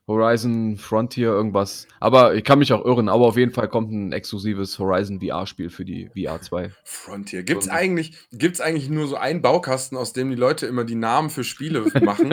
Horizon, 0.07 0.77
Frontier, 0.77 1.29
irgendwas. 1.29 1.87
Aber 2.01 2.35
ich 2.35 2.43
kann 2.43 2.59
mich 2.59 2.73
auch 2.73 2.83
irren, 2.83 3.07
aber 3.07 3.25
auf 3.25 3.37
jeden 3.37 3.53
Fall 3.53 3.69
kommt 3.69 3.91
ein 3.91 4.11
exklusives 4.11 4.77
Horizon 4.77 5.21
VR-Spiel 5.21 5.69
für 5.69 5.85
die 5.85 6.09
VR 6.13 6.41
2. 6.41 6.71
Frontier. 6.83 7.43
Gibt's 7.43 7.65
So. 7.65 7.71
eigentlich, 7.71 8.17
gibt's 8.33 8.59
eigentlich 8.59 8.89
nur 8.89 9.07
so 9.07 9.15
einen 9.15 9.41
Baukasten, 9.41 9.97
aus 9.97 10.11
dem 10.11 10.29
die 10.29 10.35
Leute 10.35 10.65
immer 10.65 10.83
die 10.83 10.95
Namen 10.95 11.29
für 11.29 11.45
Spiele 11.45 11.85
machen? 12.03 12.31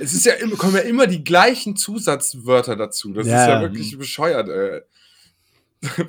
es 0.00 0.12
ist 0.12 0.26
ja 0.26 0.32
immer, 0.34 0.56
kommen 0.56 0.74
ja 0.74 0.80
immer 0.80 1.06
die 1.06 1.22
gleichen 1.22 1.76
Zusatzwörter 1.76 2.74
dazu. 2.74 3.12
Das 3.12 3.28
Ja. 3.28 3.42
ist 3.42 3.48
ja 3.48 3.60
wirklich 3.60 3.96
bescheuert, 3.96 4.48
ey. 4.48 4.80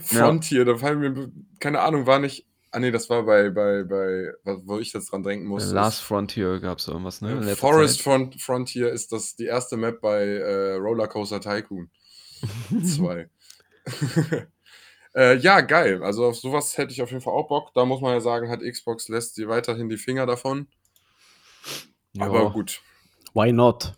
Frontier, 0.01 0.65
da 0.65 0.75
fallen 0.77 0.99
mir, 0.99 1.31
keine 1.59 1.81
Ahnung, 1.81 2.05
war 2.05 2.19
nicht. 2.19 2.45
Ah 2.75 2.79
nee, 2.79 2.89
das 2.89 3.07
war 3.07 3.21
bei, 3.21 3.51
bei, 3.51 3.83
bei, 3.83 4.33
wo 4.63 4.79
ich 4.79 4.93
jetzt 4.93 5.11
dran 5.11 5.21
denken 5.21 5.45
muss. 5.45 5.71
Last 5.71 6.01
Frontier 6.01 6.59
gab 6.59 6.79
es 6.79 6.87
irgendwas, 6.87 7.21
ne? 7.21 7.35
letzter 7.35 7.55
Forest. 7.55 8.01
Front 8.01 8.41
Frontier 8.41 8.91
ist 8.91 9.11
das 9.11 9.35
die 9.35 9.45
erste 9.45 9.77
Map 9.77 10.01
bei 10.01 10.23
äh, 10.23 10.73
Rollercoaster 10.77 11.39
Tycoon 11.39 11.91
2. 12.83 13.29
äh, 15.15 15.37
ja, 15.37 15.61
geil. 15.61 16.01
Also 16.01 16.25
auf 16.25 16.35
sowas 16.35 16.75
hätte 16.75 16.93
ich 16.93 17.03
auf 17.03 17.11
jeden 17.11 17.21
Fall 17.21 17.33
auch 17.33 17.47
Bock. 17.47 17.75
Da 17.75 17.85
muss 17.85 18.01
man 18.01 18.13
ja 18.13 18.21
sagen, 18.21 18.49
hat 18.49 18.61
Xbox 18.61 19.07
lässt 19.07 19.35
sie 19.35 19.47
weiterhin 19.47 19.87
die 19.87 19.97
Finger 19.97 20.25
davon. 20.25 20.65
Ja. 22.13 22.25
Aber 22.25 22.49
gut. 22.49 22.81
Why 23.35 23.51
not? 23.51 23.93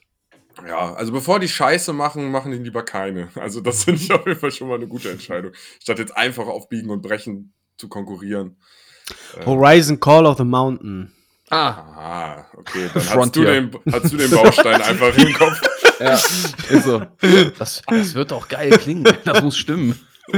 Ja, 0.68 0.96
also 0.96 1.14
bevor 1.14 1.40
die 1.40 1.48
Scheiße 1.48 1.94
machen, 1.94 2.30
machen 2.30 2.52
die 2.52 2.58
lieber 2.58 2.84
keine. 2.84 3.30
Also 3.36 3.62
das 3.62 3.86
finde 3.86 4.02
ich 4.02 4.12
auf 4.14 4.28
jeden 4.28 4.40
Fall 4.40 4.52
schon 4.52 4.68
mal 4.68 4.76
eine 4.76 4.88
gute 4.88 5.12
Entscheidung. 5.12 5.54
Statt 5.82 6.00
jetzt 6.00 6.18
einfach 6.18 6.48
auf 6.48 6.68
Biegen 6.68 6.90
und 6.90 7.02
Brechen 7.02 7.54
zu 7.78 7.88
konkurrieren. 7.88 8.58
Äh, 9.40 9.46
Horizon 9.46 10.00
Call 10.00 10.26
of 10.26 10.38
the 10.38 10.44
Mountain. 10.44 11.12
Ah, 11.50 11.70
Ah, 11.98 12.46
okay. 12.58 12.90
Dann 12.94 13.10
hast 13.10 13.36
du, 13.36 13.44
den, 13.44 13.72
hast 13.92 14.12
du 14.12 14.18
den 14.18 14.32
Baustein 14.32 14.82
einfach 14.82 15.16
im 15.18 15.34
Kopf. 15.34 15.62
ja, 16.00 16.14
ist 16.14 16.84
so. 16.86 17.06
Das, 17.58 17.82
das 17.88 18.14
wird 18.16 18.32
doch 18.32 18.48
geil 18.48 18.72
klingen. 18.72 19.06
Das 19.26 19.42
muss 19.44 19.58
stimmen. 19.58 20.00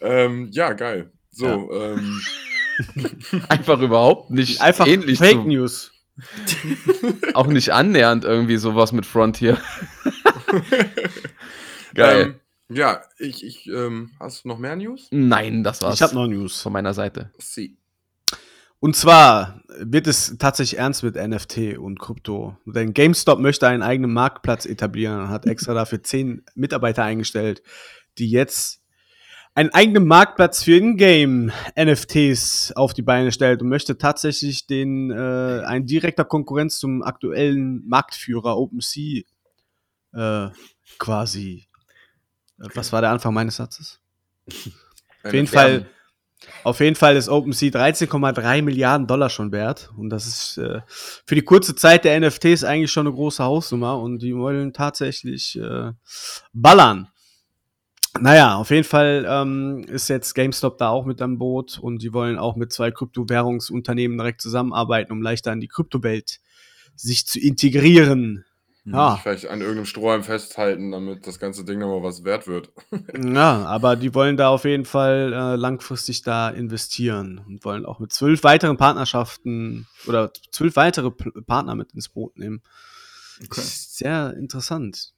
ähm, 0.00 0.48
ja, 0.52 0.72
geil. 0.74 1.10
So, 1.30 1.70
ähm, 1.72 2.20
Einfach 3.48 3.80
überhaupt 3.80 4.30
nicht 4.30 4.60
Einfach 4.60 4.86
ähnlich 4.86 5.18
Fake 5.18 5.42
zu, 5.42 5.48
News. 5.48 5.92
auch 7.34 7.46
nicht 7.46 7.70
annähernd 7.72 8.24
irgendwie 8.24 8.58
sowas 8.58 8.92
mit 8.92 9.06
Frontier. 9.06 9.58
Geil. 11.94 12.22
Ähm, 12.22 12.34
ja, 12.68 13.02
ich, 13.18 13.44
ich, 13.44 13.66
ähm, 13.68 14.10
hast 14.18 14.44
du 14.44 14.48
noch 14.48 14.58
mehr 14.58 14.76
News? 14.76 15.08
Nein, 15.10 15.62
das 15.62 15.82
war's 15.82 15.94
Ich 15.94 16.02
habe 16.02 16.14
noch 16.14 16.26
News. 16.26 16.60
von 16.62 16.72
meiner 16.72 16.94
Seite. 16.94 17.30
Sie. 17.38 17.76
Und 18.78 18.94
zwar 18.94 19.62
wird 19.78 20.06
es 20.06 20.36
tatsächlich 20.38 20.78
ernst 20.78 21.02
mit 21.02 21.16
NFT 21.16 21.78
und 21.78 21.98
Krypto. 21.98 22.56
Denn 22.66 22.92
GameStop 22.92 23.38
möchte 23.38 23.66
einen 23.66 23.82
eigenen 23.82 24.12
Marktplatz 24.12 24.66
etablieren 24.66 25.20
und 25.20 25.28
hat 25.28 25.46
extra 25.46 25.74
dafür 25.74 26.02
zehn 26.02 26.44
Mitarbeiter 26.54 27.02
eingestellt, 27.02 27.62
die 28.18 28.30
jetzt 28.30 28.82
einen 29.54 29.70
eigenen 29.70 30.06
Marktplatz 30.06 30.62
für 30.62 30.76
Ingame-NFTs 30.76 32.72
auf 32.76 32.92
die 32.92 33.02
Beine 33.02 33.32
stellt 33.32 33.62
und 33.62 33.68
möchte 33.68 33.96
tatsächlich 33.96 34.66
den 34.66 35.10
äh, 35.10 35.62
ein 35.64 35.86
direkter 35.86 36.26
Konkurrenz 36.26 36.78
zum 36.78 37.02
aktuellen 37.02 37.82
Marktführer 37.88 38.58
OpenSea 38.58 39.22
äh, 40.12 40.48
quasi. 40.98 41.65
Äh, 42.60 42.68
Was 42.74 42.92
war 42.92 43.00
der 43.00 43.10
Anfang 43.10 43.34
meines 43.34 43.56
Satzes? 43.56 44.00
Auf 45.24 45.32
jeden 45.32 45.48
Fall, 45.48 45.86
auf 46.62 46.78
jeden 46.78 46.94
Fall 46.94 47.16
ist 47.16 47.28
OpenSea 47.28 47.70
13,3 47.70 48.62
Milliarden 48.62 49.08
Dollar 49.08 49.28
schon 49.28 49.50
wert. 49.50 49.90
Und 49.96 50.10
das 50.10 50.26
ist 50.28 50.58
äh, 50.58 50.82
für 50.86 51.34
die 51.34 51.42
kurze 51.42 51.74
Zeit 51.74 52.04
der 52.04 52.20
NFTs 52.20 52.62
eigentlich 52.62 52.92
schon 52.92 53.08
eine 53.08 53.16
große 53.16 53.42
Hausnummer. 53.42 53.98
Und 53.98 54.20
die 54.22 54.36
wollen 54.36 54.72
tatsächlich 54.72 55.58
äh, 55.58 55.90
ballern. 56.52 57.08
Naja, 58.20 58.56
auf 58.56 58.70
jeden 58.70 58.84
Fall 58.84 59.26
ähm, 59.28 59.84
ist 59.88 60.08
jetzt 60.08 60.34
GameStop 60.34 60.78
da 60.78 60.88
auch 60.88 61.04
mit 61.04 61.20
am 61.20 61.38
Boot 61.38 61.78
und 61.78 62.02
die 62.02 62.12
wollen 62.12 62.38
auch 62.38 62.56
mit 62.56 62.72
zwei 62.72 62.90
Kryptowährungsunternehmen 62.90 64.16
direkt 64.16 64.40
zusammenarbeiten, 64.40 65.12
um 65.12 65.22
leichter 65.22 65.52
in 65.52 65.60
die 65.60 65.68
Kryptowelt 65.68 66.40
sich 66.94 67.26
zu 67.26 67.38
integrieren. 67.38 68.44
Ja, 68.88 69.16
Vielleicht 69.16 69.48
an 69.48 69.60
irgendeinem 69.60 69.86
Strohhalm 69.86 70.22
festhalten, 70.22 70.92
damit 70.92 71.26
das 71.26 71.40
ganze 71.40 71.64
Ding 71.64 71.80
nochmal 71.80 72.04
was 72.04 72.22
wert 72.22 72.46
wird. 72.46 72.70
ja, 73.34 73.64
aber 73.64 73.96
die 73.96 74.14
wollen 74.14 74.36
da 74.36 74.48
auf 74.48 74.64
jeden 74.64 74.84
Fall 74.84 75.32
äh, 75.32 75.56
langfristig 75.56 76.22
da 76.22 76.48
investieren 76.50 77.42
und 77.48 77.64
wollen 77.64 77.84
auch 77.84 77.98
mit 77.98 78.12
zwölf 78.12 78.44
weiteren 78.44 78.76
Partnerschaften 78.76 79.88
oder 80.06 80.30
zwölf 80.52 80.76
weitere 80.76 81.10
P 81.10 81.30
Partner 81.46 81.74
mit 81.74 81.92
ins 81.94 82.08
Boot 82.08 82.38
nehmen. 82.38 82.62
Okay. 83.44 83.60
Ist 83.60 83.96
Sehr 83.98 84.34
interessant. 84.38 85.12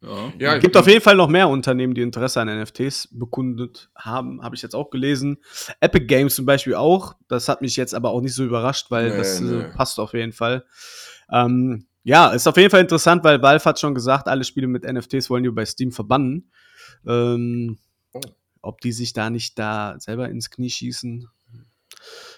Ja. 0.00 0.32
Ja, 0.38 0.54
Es 0.54 0.62
gibt 0.62 0.76
auf 0.76 0.86
jeden 0.86 1.00
Fall 1.00 1.16
noch 1.16 1.28
mehr 1.28 1.48
Unternehmen, 1.48 1.94
die 1.94 2.02
Interesse 2.02 2.40
an 2.40 2.48
NFTs 2.60 3.08
bekundet 3.10 3.90
haben, 3.96 4.42
habe 4.42 4.54
ich 4.54 4.62
jetzt 4.62 4.74
auch 4.76 4.90
gelesen. 4.90 5.38
Epic 5.80 6.06
Games 6.06 6.36
zum 6.36 6.46
Beispiel 6.46 6.74
auch. 6.76 7.14
Das 7.26 7.48
hat 7.48 7.62
mich 7.62 7.76
jetzt 7.76 7.94
aber 7.94 8.10
auch 8.10 8.20
nicht 8.20 8.34
so 8.34 8.44
überrascht, 8.44 8.90
weil 8.90 9.10
Nee, 9.10 9.16
das 9.16 9.40
äh, 9.40 9.44
nee. 9.44 9.64
passt 9.74 9.98
auf 9.98 10.12
jeden 10.12 10.32
Fall. 10.32 10.64
Ähm, 11.32 11.86
ja, 12.06 12.28
ist 12.28 12.46
auf 12.46 12.56
jeden 12.56 12.70
Fall 12.70 12.82
interessant, 12.82 13.24
weil 13.24 13.42
Valve 13.42 13.64
hat 13.64 13.80
schon 13.80 13.94
gesagt, 13.94 14.28
alle 14.28 14.44
Spiele 14.44 14.68
mit 14.68 14.84
NFTs 14.84 15.28
wollen 15.28 15.42
die 15.42 15.50
bei 15.50 15.64
Steam 15.64 15.90
verbannen. 15.90 16.50
Ähm, 17.06 17.78
Oh. 18.12 18.20
Ob 18.62 18.80
die 18.80 18.92
sich 18.92 19.12
da 19.12 19.30
nicht 19.30 19.58
da 19.58 19.96
selber 19.98 20.28
ins 20.28 20.50
Knie 20.50 20.70
schießen, 20.70 21.28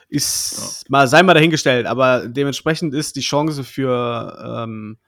ist 0.09 0.89
mal 0.89 1.09
sei 1.09 1.23
mal 1.23 1.35
dahingestellt. 1.35 1.87
Aber 1.87 2.29
dementsprechend 2.29 2.95
ist 2.95 3.17
die 3.17 3.21
Chance 3.21 3.65
für 3.65 4.65
ähm, 4.67 4.99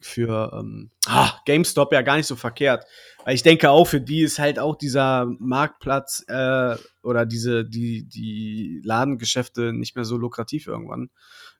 für 0.00 0.52
ähm, 0.60 0.90
ah, 1.06 1.32
GameStop 1.46 1.92
ja 1.92 2.02
gar 2.02 2.16
nicht 2.16 2.26
so 2.26 2.36
verkehrt. 2.36 2.84
Weil 3.24 3.34
ich 3.34 3.42
denke 3.42 3.70
auch, 3.70 3.86
für 3.86 4.00
die 4.00 4.20
ist 4.20 4.38
halt 4.38 4.58
auch 4.58 4.76
dieser 4.76 5.26
Marktplatz 5.40 6.24
äh, 6.28 6.76
oder 7.02 7.26
diese, 7.26 7.64
die, 7.64 8.04
die 8.08 8.80
Ladengeschäfte 8.84 9.72
nicht 9.72 9.96
mehr 9.96 10.04
so 10.04 10.16
lukrativ 10.16 10.68
irgendwann. 10.68 11.10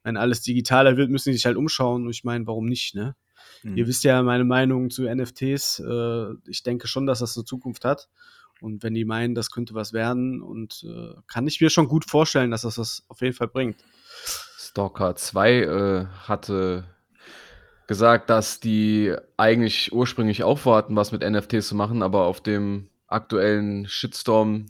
Wenn 0.06 0.16
alles 0.16 0.40
digitaler 0.40 0.96
wird, 0.96 1.10
müssen 1.10 1.30
die 1.30 1.36
sich 1.36 1.46
halt 1.46 1.56
umschauen. 1.56 2.04
Und 2.04 2.10
ich 2.10 2.22
meine, 2.22 2.46
warum 2.46 2.66
nicht, 2.66 2.94
ne? 2.94 3.16
Mhm. 3.64 3.76
Ihr 3.76 3.88
wisst 3.88 4.04
ja 4.04 4.22
meine 4.22 4.44
Meinung 4.44 4.88
zu 4.88 5.02
NFTs. 5.02 5.80
Äh, 5.80 6.26
ich 6.46 6.62
denke 6.62 6.86
schon, 6.86 7.06
dass 7.06 7.18
das 7.18 7.36
eine 7.36 7.44
Zukunft 7.44 7.84
hat. 7.84 8.08
Und 8.60 8.84
wenn 8.84 8.94
die 8.94 9.04
meinen, 9.04 9.34
das 9.34 9.50
könnte 9.50 9.74
was 9.74 9.92
werden, 9.92 10.42
und 10.42 10.86
äh, 10.86 11.20
kann 11.26 11.48
ich 11.48 11.60
mir 11.60 11.70
schon 11.70 11.88
gut 11.88 12.08
vorstellen, 12.08 12.52
dass 12.52 12.62
das 12.62 12.76
das 12.76 13.04
auf 13.08 13.20
jeden 13.20 13.34
Fall 13.34 13.48
bringt. 13.48 13.82
Stalker 14.56 15.16
2 15.16 15.52
äh, 15.58 16.06
hatte 16.28 16.84
gesagt, 17.88 18.30
dass 18.30 18.60
die 18.60 19.12
eigentlich 19.36 19.92
ursprünglich 19.92 20.44
auch 20.44 20.60
vorhatten, 20.60 20.94
was 20.94 21.10
mit 21.10 21.28
NFTs 21.28 21.66
zu 21.66 21.74
machen, 21.74 22.04
aber 22.04 22.26
auf 22.26 22.40
dem 22.40 22.90
aktuellen 23.08 23.88
Shitstorm, 23.88 24.66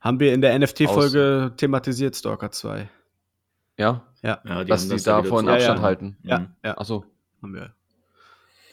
Haben 0.00 0.20
wir 0.20 0.32
in 0.32 0.40
der 0.40 0.56
NFT-Folge 0.56 1.52
thematisiert, 1.56 2.14
Stalker 2.14 2.52
2. 2.52 2.88
ja, 3.76 4.07
Ja, 4.22 4.40
Ja, 4.44 4.64
dass 4.64 4.82
haben 4.82 4.88
die 4.88 4.94
das 4.96 5.04
ja 5.04 5.22
davon 5.22 5.48
Abstand 5.48 5.78
ja. 5.78 5.82
halten. 5.84 6.16
ja, 6.22 6.38
Mhm. 6.40 6.48
ja, 6.64 6.78
Achso, 6.78 7.04
haben 7.42 7.54
wir. 7.54 7.74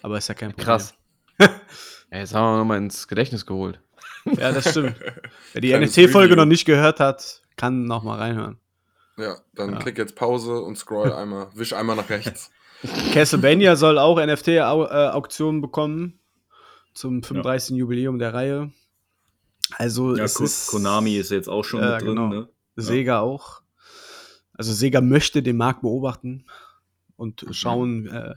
Aber 0.01 0.17
ist 0.17 0.27
ja 0.27 0.33
kein 0.35 0.49
Problem. 0.51 0.65
krass. 0.65 0.93
ja, 1.39 1.49
jetzt 2.11 2.33
haben 2.33 2.53
wir 2.53 2.57
nochmal 2.59 2.77
ins 2.77 3.07
Gedächtnis 3.07 3.45
geholt. 3.45 3.79
Ja, 4.37 4.51
das 4.51 4.71
stimmt. 4.71 4.95
Wer 5.53 5.61
die 5.61 5.77
NFT-Folge 5.77 6.35
noch 6.35 6.45
nicht 6.45 6.65
gehört 6.65 6.99
hat, 6.99 7.43
kann 7.57 7.83
noch 7.85 8.01
mal 8.03 8.17
reinhören. 8.17 8.57
Ja, 9.17 9.37
dann 9.53 9.73
Ja. 9.73 9.79
klick 9.79 9.99
jetzt 9.99 10.15
Pause 10.15 10.61
und 10.61 10.77
scroll 10.79 11.13
einmal, 11.13 11.47
wisch 11.53 11.73
einmal 11.73 11.95
nach 11.95 12.09
rechts. 12.09 12.49
Castlevania 13.13 13.75
soll 13.75 13.99
auch 13.99 14.17
NFT-Auktionen 14.19 15.61
bekommen 15.61 16.19
zum 16.95 17.21
35. 17.23 17.77
Jubiläum 17.77 18.17
der 18.17 18.33
Reihe. 18.33 18.71
Also 19.77 20.15
Ja, 20.15 20.23
es 20.25 20.33
Ko 20.35 20.43
ist 20.43 20.67
Konami 20.67 21.15
ist 21.17 21.29
jetzt 21.31 21.47
auch 21.49 21.63
schon 21.63 21.81
Ja, 21.81 21.91
mit 21.93 22.01
drin. 22.01 22.07
genau. 22.15 22.27
Ne? 22.29 22.49
Sega 22.75 23.19
auch. 23.19 23.61
Also 24.57 24.73
Sega 24.73 25.01
möchte 25.01 25.43
den 25.43 25.57
Markt 25.57 25.81
beobachten 25.81 26.45
und 27.17 27.43
Mhm. 27.43 27.53
schauen, 27.53 28.07
äh, 28.07 28.35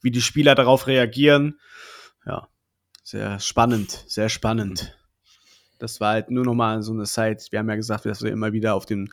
wie 0.00 0.10
die 0.10 0.22
Spieler 0.22 0.54
darauf 0.54 0.86
reagieren. 0.86 1.58
Ja, 2.26 2.48
sehr 3.02 3.40
spannend, 3.40 4.04
sehr 4.06 4.28
spannend. 4.28 4.96
Das 5.78 6.00
war 6.00 6.12
halt 6.12 6.30
nur 6.30 6.44
noch 6.44 6.54
mal 6.54 6.82
so 6.82 6.92
eine 6.92 7.06
Site. 7.06 7.46
Wir 7.50 7.58
haben 7.58 7.68
ja 7.70 7.76
gesagt, 7.76 8.04
dass 8.04 8.22
wir 8.22 8.30
immer 8.30 8.52
wieder 8.52 8.74
auf 8.74 8.84
dem, 8.84 9.10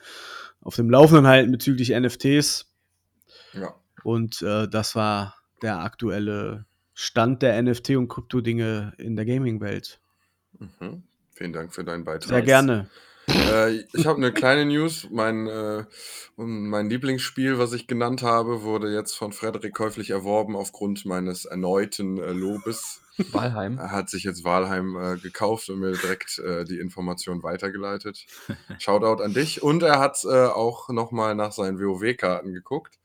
auf 0.61 0.75
dem 0.75 0.89
Laufenden 0.89 1.25
halten 1.27 1.51
bezüglich 1.51 1.91
NFTs. 1.91 2.73
Ja. 3.53 3.73
Und 4.03 4.41
äh, 4.41 4.67
das 4.67 4.95
war 4.95 5.35
der 5.61 5.79
aktuelle 5.79 6.65
Stand 6.93 7.41
der 7.41 7.61
NFT- 7.61 7.95
und 7.97 8.07
Krypto-Dinge 8.09 8.93
in 8.97 9.15
der 9.15 9.25
Gaming-Welt. 9.25 9.99
Mhm. 10.59 11.03
Vielen 11.31 11.53
Dank 11.53 11.73
für 11.73 11.83
deinen 11.83 12.03
Beitrag. 12.03 12.29
Sehr 12.29 12.41
gerne. 12.41 12.89
Äh, 13.27 13.83
ich 13.93 14.05
habe 14.05 14.17
eine 14.17 14.31
kleine 14.31 14.65
News. 14.65 15.07
Mein, 15.11 15.47
äh, 15.47 15.85
mein 16.35 16.89
Lieblingsspiel, 16.89 17.57
was 17.57 17.73
ich 17.73 17.87
genannt 17.87 18.23
habe, 18.23 18.63
wurde 18.63 18.93
jetzt 18.93 19.15
von 19.15 19.33
Frederik 19.33 19.73
käuflich 19.73 20.11
erworben 20.11 20.55
aufgrund 20.55 21.05
meines 21.05 21.45
erneuten 21.45 22.17
äh, 22.17 22.31
Lobes. 22.31 23.01
Walheim. 23.31 23.77
Er 23.79 23.91
hat 23.91 24.09
sich 24.09 24.23
jetzt 24.23 24.43
Walheim 24.43 24.95
äh, 24.95 25.17
gekauft 25.17 25.69
und 25.69 25.79
mir 25.79 25.91
direkt 25.91 26.39
äh, 26.39 26.65
die 26.65 26.79
Information 26.79 27.43
weitergeleitet. 27.43 28.25
Shoutout 28.79 29.23
an 29.23 29.33
dich. 29.33 29.63
Und 29.63 29.83
er 29.83 29.99
hat 29.99 30.23
äh, 30.23 30.45
auch 30.45 30.89
nochmal 30.89 31.35
nach 31.35 31.51
seinen 31.51 31.79
WoW-Karten 31.79 32.53
geguckt. 32.53 32.99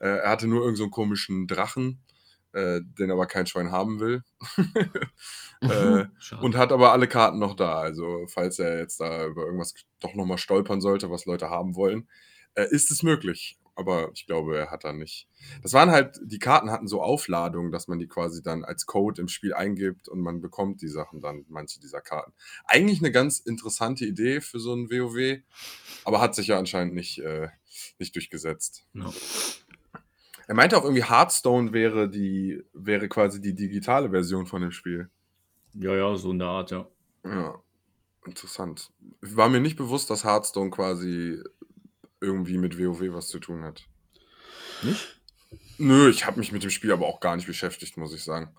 Er 0.00 0.28
hatte 0.28 0.48
nur 0.48 0.58
irgendeinen 0.58 0.76
so 0.76 0.82
einen 0.84 0.90
komischen 0.90 1.46
Drachen, 1.46 2.00
äh, 2.54 2.80
den 2.82 3.10
aber 3.10 3.26
kein 3.26 3.46
Schwein 3.46 3.72
haben 3.72 4.00
will. 4.00 4.22
äh, 5.60 6.06
Schade. 6.18 6.42
und 6.42 6.56
hat 6.56 6.72
aber 6.72 6.92
alle 6.92 7.08
Karten 7.08 7.38
noch 7.38 7.54
da. 7.54 7.80
Also, 7.80 8.26
falls 8.28 8.58
er 8.58 8.78
jetzt 8.78 9.00
da 9.00 9.26
über 9.26 9.44
irgendwas 9.44 9.74
doch 10.00 10.14
nochmal 10.14 10.38
stolpern 10.38 10.80
sollte, 10.80 11.10
was 11.10 11.26
Leute 11.26 11.50
haben 11.50 11.74
wollen, 11.74 12.08
äh, 12.54 12.66
ist 12.70 12.90
es 12.90 13.02
möglich. 13.02 13.58
Aber 13.76 14.12
ich 14.14 14.26
glaube, 14.26 14.56
er 14.56 14.70
hat 14.70 14.84
da 14.84 14.92
nicht. 14.92 15.26
Das 15.62 15.72
waren 15.72 15.90
halt, 15.90 16.20
die 16.22 16.38
Karten 16.38 16.70
hatten 16.70 16.86
so 16.86 17.02
Aufladungen, 17.02 17.72
dass 17.72 17.88
man 17.88 17.98
die 17.98 18.06
quasi 18.06 18.40
dann 18.40 18.64
als 18.64 18.86
Code 18.86 19.20
im 19.20 19.26
Spiel 19.26 19.52
eingibt 19.52 20.08
und 20.08 20.20
man 20.20 20.40
bekommt 20.40 20.80
die 20.80 20.88
Sachen 20.88 21.20
dann, 21.20 21.44
manche 21.48 21.80
dieser 21.80 22.00
Karten. 22.00 22.32
Eigentlich 22.66 23.00
eine 23.00 23.10
ganz 23.10 23.40
interessante 23.40 24.06
Idee 24.06 24.40
für 24.40 24.60
so 24.60 24.74
ein 24.74 24.90
WoW, 24.90 25.40
aber 26.04 26.20
hat 26.20 26.36
sich 26.36 26.46
ja 26.46 26.58
anscheinend 26.58 26.94
nicht, 26.94 27.18
äh, 27.18 27.48
nicht 27.98 28.14
durchgesetzt. 28.14 28.86
Ja. 28.92 29.12
Er 30.46 30.54
meinte 30.54 30.76
auch 30.76 30.84
irgendwie, 30.84 31.04
Hearthstone 31.04 31.72
wäre 31.72 32.08
die, 32.08 32.62
wäre 32.72 33.08
quasi 33.08 33.40
die 33.40 33.54
digitale 33.54 34.10
Version 34.10 34.46
von 34.46 34.62
dem 34.62 34.72
Spiel. 34.72 35.08
ja, 35.72 35.94
ja, 35.94 36.14
so 36.16 36.30
in 36.30 36.38
der 36.38 36.48
Art, 36.48 36.70
ja. 36.70 36.86
Ja, 37.24 37.54
interessant. 38.26 38.92
War 39.20 39.48
mir 39.48 39.60
nicht 39.60 39.76
bewusst, 39.76 40.10
dass 40.10 40.24
Hearthstone 40.24 40.70
quasi 40.70 41.42
irgendwie 42.20 42.58
mit 42.58 42.78
WoW 42.78 43.14
was 43.14 43.28
zu 43.28 43.38
tun 43.38 43.64
hat. 43.64 43.86
Nicht? 44.82 45.20
Nö, 45.78 46.08
ich 46.10 46.26
habe 46.26 46.38
mich 46.38 46.52
mit 46.52 46.62
dem 46.62 46.70
Spiel 46.70 46.92
aber 46.92 47.06
auch 47.06 47.20
gar 47.20 47.36
nicht 47.36 47.46
beschäftigt, 47.46 47.96
muss 47.96 48.14
ich 48.14 48.22
sagen. 48.22 48.54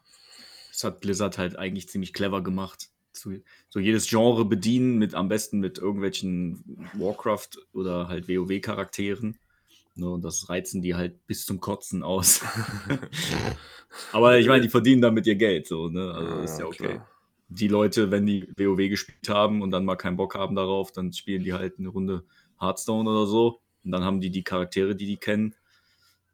Das 0.72 0.84
hat 0.84 1.00
Blizzard 1.00 1.38
halt 1.38 1.56
eigentlich 1.56 1.88
ziemlich 1.90 2.14
clever 2.14 2.44
gemacht. 2.44 2.90
So 3.14 3.80
jedes 3.80 4.10
Genre 4.10 4.44
bedienen, 4.44 4.98
mit 4.98 5.14
am 5.14 5.30
besten 5.30 5.60
mit 5.60 5.78
irgendwelchen 5.78 6.90
Warcraft 6.94 7.50
oder 7.72 8.10
halt 8.10 8.28
WoW-Charakteren. 8.28 9.38
Ne, 9.96 10.10
und 10.10 10.24
das 10.24 10.50
reizen 10.50 10.82
die 10.82 10.96
halt 10.96 11.26
bis 11.26 11.46
zum 11.46 11.62
Kotzen 11.62 12.04
aus. 12.04 12.42
Aber 14.12 14.38
ich 14.38 14.48
meine, 14.48 14.62
die 14.62 14.70
verdienen 14.70 15.02
damit 15.02 15.26
ihr 15.28 15.36
Geld, 15.36 15.68
so, 15.68 15.90
ne? 15.90 16.14
Also 16.14 16.42
ist 16.42 16.60
ja 16.60 16.66
okay. 16.66 16.88
klar. 16.88 17.10
Die 17.48 17.68
Leute, 17.68 18.12
wenn 18.12 18.26
die 18.26 18.48
WoW 18.58 18.90
gespielt 18.90 19.30
haben 19.30 19.62
und 19.62 19.72
dann 19.72 19.86
mal 19.86 19.96
keinen 19.96 20.18
Bock 20.18 20.36
haben 20.36 20.56
darauf, 20.56 20.92
dann 20.92 21.14
spielen 21.14 21.44
die 21.44 21.54
halt 21.54 21.78
eine 21.78 21.90
Runde 21.90 22.26
Hearthstone 22.60 23.10
oder 23.10 23.28
so. 23.28 23.62
Und 23.84 23.92
dann 23.92 24.04
haben 24.04 24.20
die 24.20 24.32
die 24.32 24.44
Charaktere, 24.44 24.96
die 24.96 25.06
die 25.06 25.18
kennen. 25.18 25.56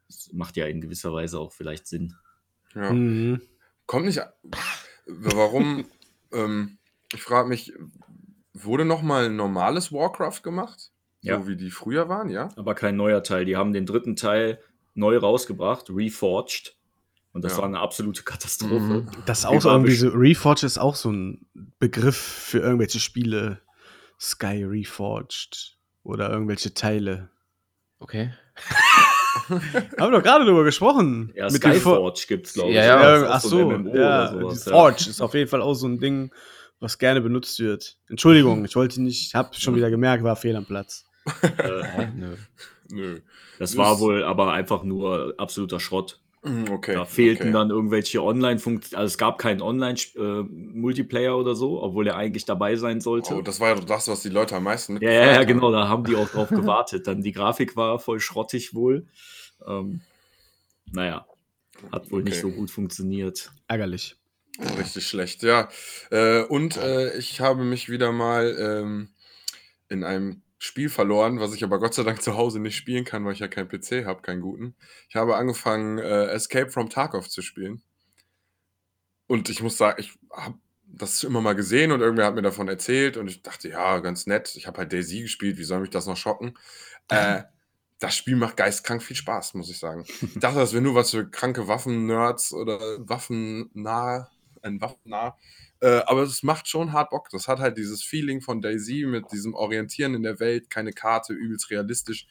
Das 0.08 0.30
macht 0.32 0.56
ja 0.56 0.66
in 0.66 0.80
gewisser 0.80 1.12
Weise 1.12 1.38
auch 1.38 1.52
vielleicht 1.52 1.86
Sinn. 1.86 2.14
Ja. 2.74 2.92
Mhm. 2.92 3.42
Kommt 3.86 4.06
nicht. 4.06 4.20
Warum? 5.06 5.84
ähm, 6.32 6.78
ich 7.12 7.22
frage 7.22 7.48
mich, 7.48 7.72
wurde 8.54 8.86
noch 8.86 9.02
mal 9.02 9.26
ein 9.26 9.36
normales 9.36 9.92
Warcraft 9.92 10.42
gemacht? 10.42 10.91
Ja. 11.22 11.38
So 11.40 11.46
wie 11.48 11.56
die 11.56 11.70
früher 11.70 12.08
waren, 12.08 12.28
ja? 12.28 12.48
aber 12.56 12.74
kein 12.74 12.96
neuer 12.96 13.22
Teil. 13.22 13.44
Die 13.44 13.56
haben 13.56 13.72
den 13.72 13.86
dritten 13.86 14.16
Teil 14.16 14.58
neu 14.94 15.16
rausgebracht, 15.16 15.88
Reforged. 15.90 16.76
Und 17.32 17.44
das 17.44 17.52
Ja. 17.52 17.58
war 17.58 17.64
eine 17.64 17.78
absolute 17.80 18.22
Katastrophe. 18.24 18.74
Mhm. 18.76 19.08
Das 19.24 19.40
ist 19.40 19.44
auch 19.46 19.60
so 19.60 19.70
irgendwie 19.70 19.94
so, 19.94 20.08
Reforged 20.08 20.64
ist 20.64 20.78
auch 20.78 20.96
so 20.96 21.10
ein 21.10 21.46
Begriff 21.78 22.16
für 22.16 22.58
irgendwelche 22.58 23.00
Spiele. 23.00 23.60
Sky 24.20 24.62
Reforged 24.64 25.76
oder 26.04 26.30
irgendwelche 26.30 26.74
Teile. 26.74 27.30
Okay. 27.98 28.32
Haben 29.48 29.62
wir 29.98 30.10
doch 30.10 30.22
gerade 30.22 30.44
drüber 30.44 30.62
gesprochen. 30.64 31.32
Ja, 31.34 31.44
Mit 31.44 31.54
Skyforge 31.62 32.20
gibt 32.28 32.46
es, 32.46 32.52
glaube 32.54 32.72
Ja, 32.72 32.80
ich. 32.82 32.86
ja. 32.86 33.16
Ja, 33.18 33.26
auch 33.26 33.30
ach 33.34 33.40
so 33.40 33.48
so, 33.48 33.70
ja, 33.94 34.30
sowas, 34.32 34.64
die 34.64 34.70
ja. 34.70 34.76
Forge 34.76 35.06
ist 35.08 35.20
auf 35.20 35.34
jeden 35.34 35.48
Fall 35.48 35.62
auch 35.62 35.74
so 35.74 35.88
ein 35.88 35.98
Ding, 35.98 36.32
was 36.80 36.98
gerne 36.98 37.20
benutzt 37.20 37.58
wird. 37.60 37.96
Entschuldigung, 38.08 38.64
ich 38.64 38.76
wollte 38.76 39.00
nicht, 39.02 39.26
ich 39.28 39.34
habe 39.34 39.54
schon 39.54 39.74
wieder 39.76 39.90
gemerkt, 39.90 40.22
war 40.22 40.36
fehl 40.36 40.54
am 40.56 40.66
Platz. 40.66 41.04
Äh, 41.42 41.82
Hä? 41.84 42.08
Nö. 42.16 42.36
Nö. 42.90 43.20
das 43.58 43.70
Das- 43.72 43.76
war 43.76 44.00
wohl 44.00 44.24
aber 44.24 44.52
einfach 44.52 44.82
nur 44.82 45.34
absoluter 45.38 45.78
Schrott. 45.80 46.20
Mm, 46.44 46.64
Okay. 46.70 46.94
Da 46.94 47.04
fehlten 47.04 47.42
okay. 47.44 47.52
dann 47.52 47.70
irgendwelche 47.70 48.20
Online-Funktionen. 48.22 48.98
Also 49.00 49.12
es 49.12 49.18
gab 49.18 49.38
keinen 49.38 49.62
Online-Multiplayer 49.62 51.36
oder 51.38 51.54
so, 51.54 51.80
obwohl 51.80 52.08
er 52.08 52.16
eigentlich 52.16 52.44
dabei 52.44 52.74
sein 52.76 53.00
sollte. 53.00 53.34
Oh, 53.36 53.42
das 53.42 53.60
war 53.60 53.76
ja 53.76 53.80
das, 53.80 54.08
was 54.08 54.22
die 54.22 54.28
Leute 54.28 54.56
am 54.56 54.64
meisten 54.64 55.00
ja, 55.00 55.10
ja, 55.10 55.32
ja, 55.34 55.44
genau, 55.44 55.70
da 55.70 55.86
haben 55.88 56.04
die 56.04 56.16
auch 56.16 56.28
drauf 56.28 56.48
gewartet. 56.50 57.06
Dann 57.06 57.22
die 57.22 57.32
Grafik 57.32 57.76
war 57.76 57.98
voll 58.00 58.18
schrottig 58.20 58.74
wohl. 58.74 59.06
Ähm, 59.66 60.00
naja, 60.90 61.26
hat 61.92 62.10
wohl 62.10 62.22
nicht 62.24 62.42
Okay. 62.42 62.42
so 62.42 62.50
gut 62.50 62.70
funktioniert. 62.70 63.52
Ärgerlich. 63.68 64.16
Richtig 64.78 65.06
schlecht, 65.06 65.42
ja. 65.44 65.68
Äh, 66.10 66.42
und 66.42 66.76
äh, 66.76 67.16
ich 67.16 67.40
habe 67.40 67.64
mich 67.64 67.88
wieder 67.88 68.12
mal 68.12 68.54
ähm, 68.58 69.08
in 69.88 70.04
einem 70.04 70.41
Spiel 70.64 70.88
verloren, 70.88 71.40
was 71.40 71.54
ich 71.54 71.64
aber 71.64 71.80
Gott 71.80 71.92
sei 71.92 72.04
Dank 72.04 72.22
zu 72.22 72.36
Hause 72.36 72.60
nicht 72.60 72.76
spielen 72.76 73.04
kann, 73.04 73.24
weil 73.24 73.32
ich 73.32 73.40
ja 73.40 73.48
keinen 73.48 73.68
PC 73.68 74.06
habe, 74.06 74.22
keinen 74.22 74.40
guten. 74.40 74.76
Ich 75.08 75.16
habe 75.16 75.34
angefangen, 75.34 75.98
äh, 75.98 76.26
Escape 76.26 76.70
from 76.70 76.88
Tarkov 76.88 77.28
zu 77.28 77.42
spielen. 77.42 77.82
Und 79.26 79.48
ich 79.48 79.60
muss 79.60 79.76
sagen, 79.76 80.00
ich 80.00 80.12
habe 80.32 80.58
das 80.84 81.24
immer 81.24 81.40
mal 81.40 81.54
gesehen 81.54 81.90
und 81.90 82.00
irgendwer 82.00 82.26
hat 82.26 82.36
mir 82.36 82.42
davon 82.42 82.68
erzählt 82.68 83.16
und 83.16 83.26
ich 83.26 83.42
dachte, 83.42 83.70
ja, 83.70 83.98
ganz 83.98 84.26
nett. 84.26 84.54
Ich 84.54 84.68
habe 84.68 84.78
halt 84.78 84.92
Daisy 84.92 85.22
gespielt, 85.22 85.58
wie 85.58 85.64
soll 85.64 85.80
mich 85.80 85.90
das 85.90 86.06
noch 86.06 86.16
schocken? 86.16 86.54
Äh, 87.08 87.42
das 87.98 88.16
Spiel 88.16 88.36
macht 88.36 88.56
geistkrank 88.56 89.02
viel 89.02 89.16
Spaß, 89.16 89.54
muss 89.54 89.68
ich 89.68 89.78
sagen. 89.78 90.04
Ich 90.06 90.38
dachte, 90.38 90.60
das 90.60 90.72
wäre 90.72 90.82
nur 90.82 90.94
was 90.94 91.10
für 91.10 91.28
kranke 91.28 91.66
Waffen-Nerds 91.66 92.54
oder 92.54 92.78
Waffennah, 93.06 94.30
ein 94.62 94.80
Waffennah. 94.80 95.36
Äh, 95.80 96.02
aber 96.06 96.22
es 96.22 96.42
macht 96.42 96.68
schon 96.68 96.92
hart 96.92 97.10
Bock. 97.10 97.28
Das 97.30 97.48
hat 97.48 97.58
halt 97.58 97.76
dieses 97.76 98.02
Feeling 98.02 98.40
von 98.40 98.62
Daisy 98.62 99.04
mit 99.06 99.32
diesem 99.32 99.54
Orientieren 99.54 100.14
in 100.14 100.22
der 100.22 100.40
Welt, 100.40 100.70
keine 100.70 100.92
Karte, 100.92 101.32
übelst 101.32 101.70
realistisch. 101.70 102.26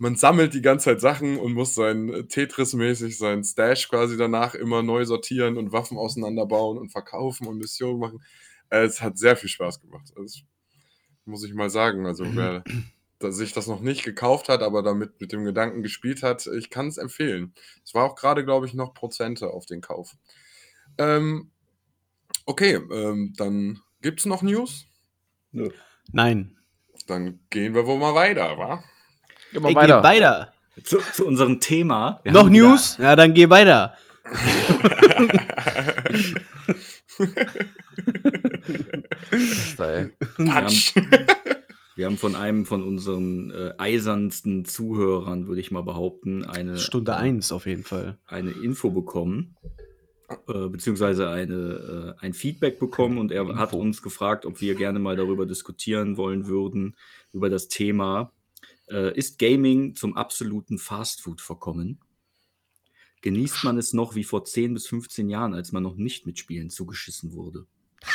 Man 0.00 0.14
sammelt 0.14 0.54
die 0.54 0.62
ganze 0.62 0.86
Zeit 0.86 1.00
Sachen 1.00 1.38
und 1.38 1.54
muss 1.54 1.74
sein 1.74 2.08
äh, 2.12 2.22
Tetris-mäßig, 2.24 3.18
sein 3.18 3.42
Stash 3.42 3.88
quasi 3.88 4.16
danach 4.16 4.54
immer 4.54 4.82
neu 4.82 5.04
sortieren 5.04 5.56
und 5.56 5.72
Waffen 5.72 5.98
auseinanderbauen 5.98 6.78
und 6.78 6.90
verkaufen 6.90 7.48
und 7.48 7.58
Missionen 7.58 7.98
machen. 7.98 8.22
Äh, 8.70 8.84
es 8.84 9.00
hat 9.00 9.18
sehr 9.18 9.36
viel 9.36 9.48
Spaß 9.48 9.80
gemacht. 9.80 10.12
Also, 10.16 10.22
das 10.22 10.44
muss 11.24 11.44
ich 11.44 11.52
mal 11.52 11.70
sagen. 11.70 12.06
Also, 12.06 12.24
wer 12.36 12.62
da 13.18 13.32
sich 13.32 13.52
das 13.52 13.66
noch 13.66 13.80
nicht 13.80 14.04
gekauft 14.04 14.48
hat, 14.48 14.62
aber 14.62 14.82
damit 14.82 15.20
mit 15.20 15.32
dem 15.32 15.44
Gedanken 15.44 15.82
gespielt 15.82 16.22
hat, 16.22 16.46
ich 16.46 16.70
kann 16.70 16.86
es 16.86 16.98
empfehlen. 16.98 17.52
Es 17.84 17.94
war 17.94 18.04
auch 18.04 18.14
gerade, 18.14 18.44
glaube 18.44 18.66
ich, 18.66 18.74
noch 18.74 18.94
Prozente 18.94 19.50
auf 19.50 19.66
den 19.66 19.80
Kauf. 19.80 20.14
Ähm, 20.98 21.50
okay, 22.44 22.74
ähm, 22.92 23.32
dann 23.36 23.80
gibt 24.02 24.20
es 24.20 24.26
noch 24.26 24.42
News. 24.42 24.86
Nein. 26.12 26.56
Dann 27.06 27.40
gehen 27.50 27.74
wir 27.74 27.86
wohl 27.86 27.98
mal 27.98 28.14
weiter, 28.14 28.58
wa? 28.58 28.82
Gehen 29.52 29.62
wir 29.62 29.68
Ey, 29.68 29.74
geh 29.74 29.80
weiter. 29.80 30.02
weiter. 30.02 30.52
Zu, 30.84 30.98
zu 31.12 31.26
unserem 31.26 31.58
Thema. 31.60 32.20
Wir 32.22 32.32
Noch 32.32 32.44
haben 32.44 32.52
wieder- 32.52 32.68
News? 32.68 32.96
Ja, 32.98 33.16
dann 33.16 33.34
geh 33.34 33.48
weiter. 33.50 33.94
Ey. 39.78 40.10
Patsch. 40.46 40.94
Wir 41.96 42.06
haben 42.06 42.16
von 42.16 42.36
einem 42.36 42.64
von 42.64 42.82
unseren 42.84 43.50
äh, 43.50 43.72
eisernsten 43.78 44.64
Zuhörern, 44.64 45.48
würde 45.48 45.60
ich 45.60 45.70
mal 45.72 45.82
behaupten, 45.82 46.44
eine, 46.44 46.78
Stunde 46.78 47.16
eins 47.16 47.50
auf 47.50 47.66
jeden 47.66 47.82
Fall. 47.82 48.18
eine 48.26 48.50
Info 48.52 48.90
bekommen, 48.90 49.56
äh, 50.28 50.68
beziehungsweise 50.68 51.30
eine, 51.30 52.16
äh, 52.18 52.24
ein 52.24 52.34
Feedback 52.34 52.78
bekommen 52.78 53.18
und 53.18 53.32
er 53.32 53.56
hat 53.56 53.72
uns 53.72 54.02
gefragt, 54.02 54.44
ob 54.44 54.60
wir 54.60 54.74
gerne 54.74 54.98
mal 54.98 55.16
darüber 55.16 55.46
diskutieren 55.46 56.16
wollen 56.18 56.46
würden, 56.46 56.96
über 57.32 57.48
das 57.48 57.68
Thema, 57.68 58.32
äh, 58.90 59.16
ist 59.16 59.38
Gaming 59.38 59.94
zum 59.94 60.16
absoluten 60.16 60.78
Fastfood 60.78 61.40
verkommen? 61.40 62.00
Genießt 63.22 63.64
man 63.64 63.78
es 63.78 63.94
noch 63.94 64.14
wie 64.14 64.24
vor 64.24 64.44
10 64.44 64.74
bis 64.74 64.86
15 64.86 65.28
Jahren, 65.28 65.54
als 65.54 65.72
man 65.72 65.82
noch 65.82 65.96
nicht 65.96 66.26
mit 66.26 66.38
Spielen 66.38 66.70
zugeschissen 66.70 67.32
wurde? 67.32 67.66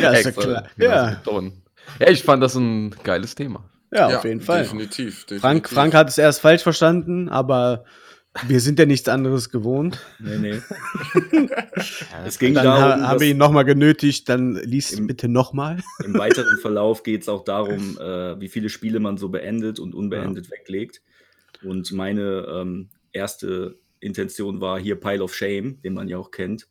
Ja, 0.00 0.10
ist 0.12 0.24
ja 0.24 0.32
klar. 0.32 0.68
genau, 0.76 0.90
Ja, 0.90 1.22
ja, 2.00 2.08
ich 2.08 2.22
fand 2.22 2.42
das 2.42 2.54
ein 2.54 2.90
geiles 3.02 3.34
Thema. 3.34 3.68
ja, 3.92 4.16
auf 4.16 4.24
jeden 4.24 4.40
Fall. 4.40 4.62
Definitiv, 4.62 5.26
definitiv. 5.26 5.40
Frank, 5.40 5.68
Frank 5.68 5.94
hat 5.94 6.08
es 6.08 6.18
erst 6.18 6.40
falsch 6.40 6.62
verstanden, 6.62 7.28
aber 7.28 7.84
wir 8.46 8.60
sind 8.60 8.78
ja 8.78 8.86
nichts 8.86 9.08
anderes 9.08 9.50
gewohnt. 9.50 10.00
Nee, 10.18 10.38
nee. 10.38 10.60
Ja, 12.12 12.24
Es 12.24 12.38
ging 12.38 12.54
Dann 12.54 12.64
darum, 12.64 12.82
ha 12.82 12.90
haben 13.08 13.12
dass- 13.14 13.20
wir 13.20 13.28
ihn 13.28 13.36
nochmal 13.38 13.64
genötigt, 13.64 14.28
dann 14.28 14.54
liest 14.56 14.94
Im- 14.94 15.06
bitte 15.06 15.28
nochmal. 15.28 15.82
Im 16.04 16.14
weiteren 16.14 16.58
Verlauf 16.62 17.02
geht 17.02 17.22
es 17.22 17.28
auch 17.28 17.44
darum, 17.44 17.98
äh, 17.98 18.40
wie 18.40 18.48
viele 18.48 18.68
Spiele 18.68 19.00
man 19.00 19.16
so 19.18 19.28
beendet 19.28 19.78
und 19.78 19.94
unbeendet 19.94 20.50
weglegt. 20.50 21.02
Und 21.62 21.92
meine 21.92 22.46
ähm, 22.50 22.88
erste 23.12 23.78
Intention 24.00 24.60
war 24.60 24.78
hier 24.80 24.98
Pile 24.98 25.22
of 25.22 25.34
Shame, 25.34 25.80
den 25.82 25.94
man 25.94 26.08
ja 26.08 26.18
auch 26.18 26.30
kennt. 26.30 26.66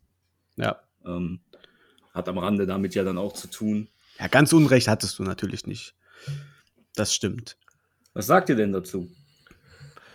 Ja. 0.58 0.82
Ähm, 1.06 1.40
hat 2.14 2.28
am 2.28 2.38
Rande 2.38 2.66
damit 2.66 2.94
ja 2.96 3.04
dann 3.04 3.18
auch 3.18 3.34
zu 3.34 3.48
tun. 3.48 3.88
Ja, 4.20 4.28
ganz 4.28 4.52
Unrecht 4.54 4.88
hattest 4.88 5.18
du 5.20 5.24
natürlich 5.24 5.66
nicht. 5.66 5.96
Das 6.96 7.14
stimmt. 7.14 7.58
Was 8.14 8.28
sagt 8.28 8.50
ihr 8.50 8.56
denn 8.56 8.74
dazu? 8.74 9.10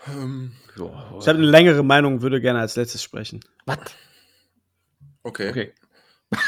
Ähm, 0.09 0.53
Ja, 0.79 1.15
Ich 1.21 1.27
habe 1.29 1.39
eine 1.39 1.47
längere 1.47 1.83
Meinung, 1.83 2.23
würde 2.23 2.41
gerne 2.41 2.61
als 2.61 2.77
letztes 2.77 3.03
sprechen. 3.03 3.41
Was? 3.65 3.79
okay. 5.23 5.51
Okay. 5.51 5.73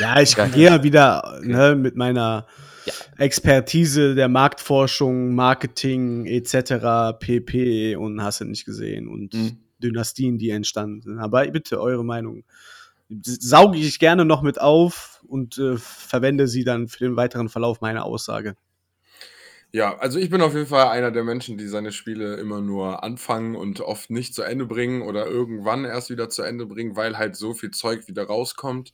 Ja, 0.01 0.21
ich 0.21 0.35
gehe 0.35 0.65
ja 0.71 0.83
wieder 0.83 1.39
ne, 1.41 1.77
mit 1.77 1.95
meiner 1.95 2.49
Ja. 2.85 2.93
Expertise 3.17 4.17
der 4.17 4.27
Marktforschung, 4.29 5.37
Marketing 5.37 6.27
etc. 6.27 7.17
pp. 7.21 7.95
und 7.95 8.21
hast 8.21 8.41
du 8.41 8.45
nicht 8.45 8.65
gesehen 8.65 9.07
und 9.07 9.35
Mhm. 9.35 9.59
Dynastien, 9.81 10.37
die 10.39 10.51
entstanden 10.51 11.03
sind. 11.03 11.19
Aber 11.21 11.47
bitte 11.47 11.81
eure 11.81 12.05
Meinung. 12.05 12.43
Sauge 13.23 13.79
ich 13.79 14.01
gerne 14.01 14.25
noch 14.25 14.43
mit 14.43 14.61
auf 14.61 15.23
und 15.29 15.57
äh, 15.59 15.77
verwende 15.77 16.49
sie 16.49 16.65
dann 16.65 16.89
für 16.89 17.05
den 17.05 17.15
weiteren 17.17 17.49
Verlauf 17.49 17.81
meiner 17.81 18.05
Aussage. 18.05 18.57
Ja, 19.71 19.99
also 19.99 20.19
ich 20.19 20.31
bin 20.31 20.41
auf 20.41 20.55
jeden 20.55 20.67
Fall 20.67 20.89
einer 20.89 21.11
der 21.11 21.25
Menschen, 21.25 21.59
die 21.59 21.69
seine 21.69 21.93
Spiele 21.93 22.37
immer 22.37 22.63
nur 22.63 23.03
anfangen 23.05 23.55
und 23.55 23.83
oft 23.83 24.09
nicht 24.09 24.35
zu 24.35 24.43
Ende 24.43 24.65
bringen 24.65 25.03
oder 25.03 25.27
irgendwann 25.27 25.85
erst 25.85 26.09
wieder 26.09 26.31
zu 26.31 26.43
Ende 26.43 26.65
bringen, 26.65 26.97
weil 26.97 27.19
halt 27.19 27.37
so 27.37 27.53
viel 27.53 27.71
Zeug 27.71 28.09
wieder 28.09 28.25
rauskommt. 28.25 28.93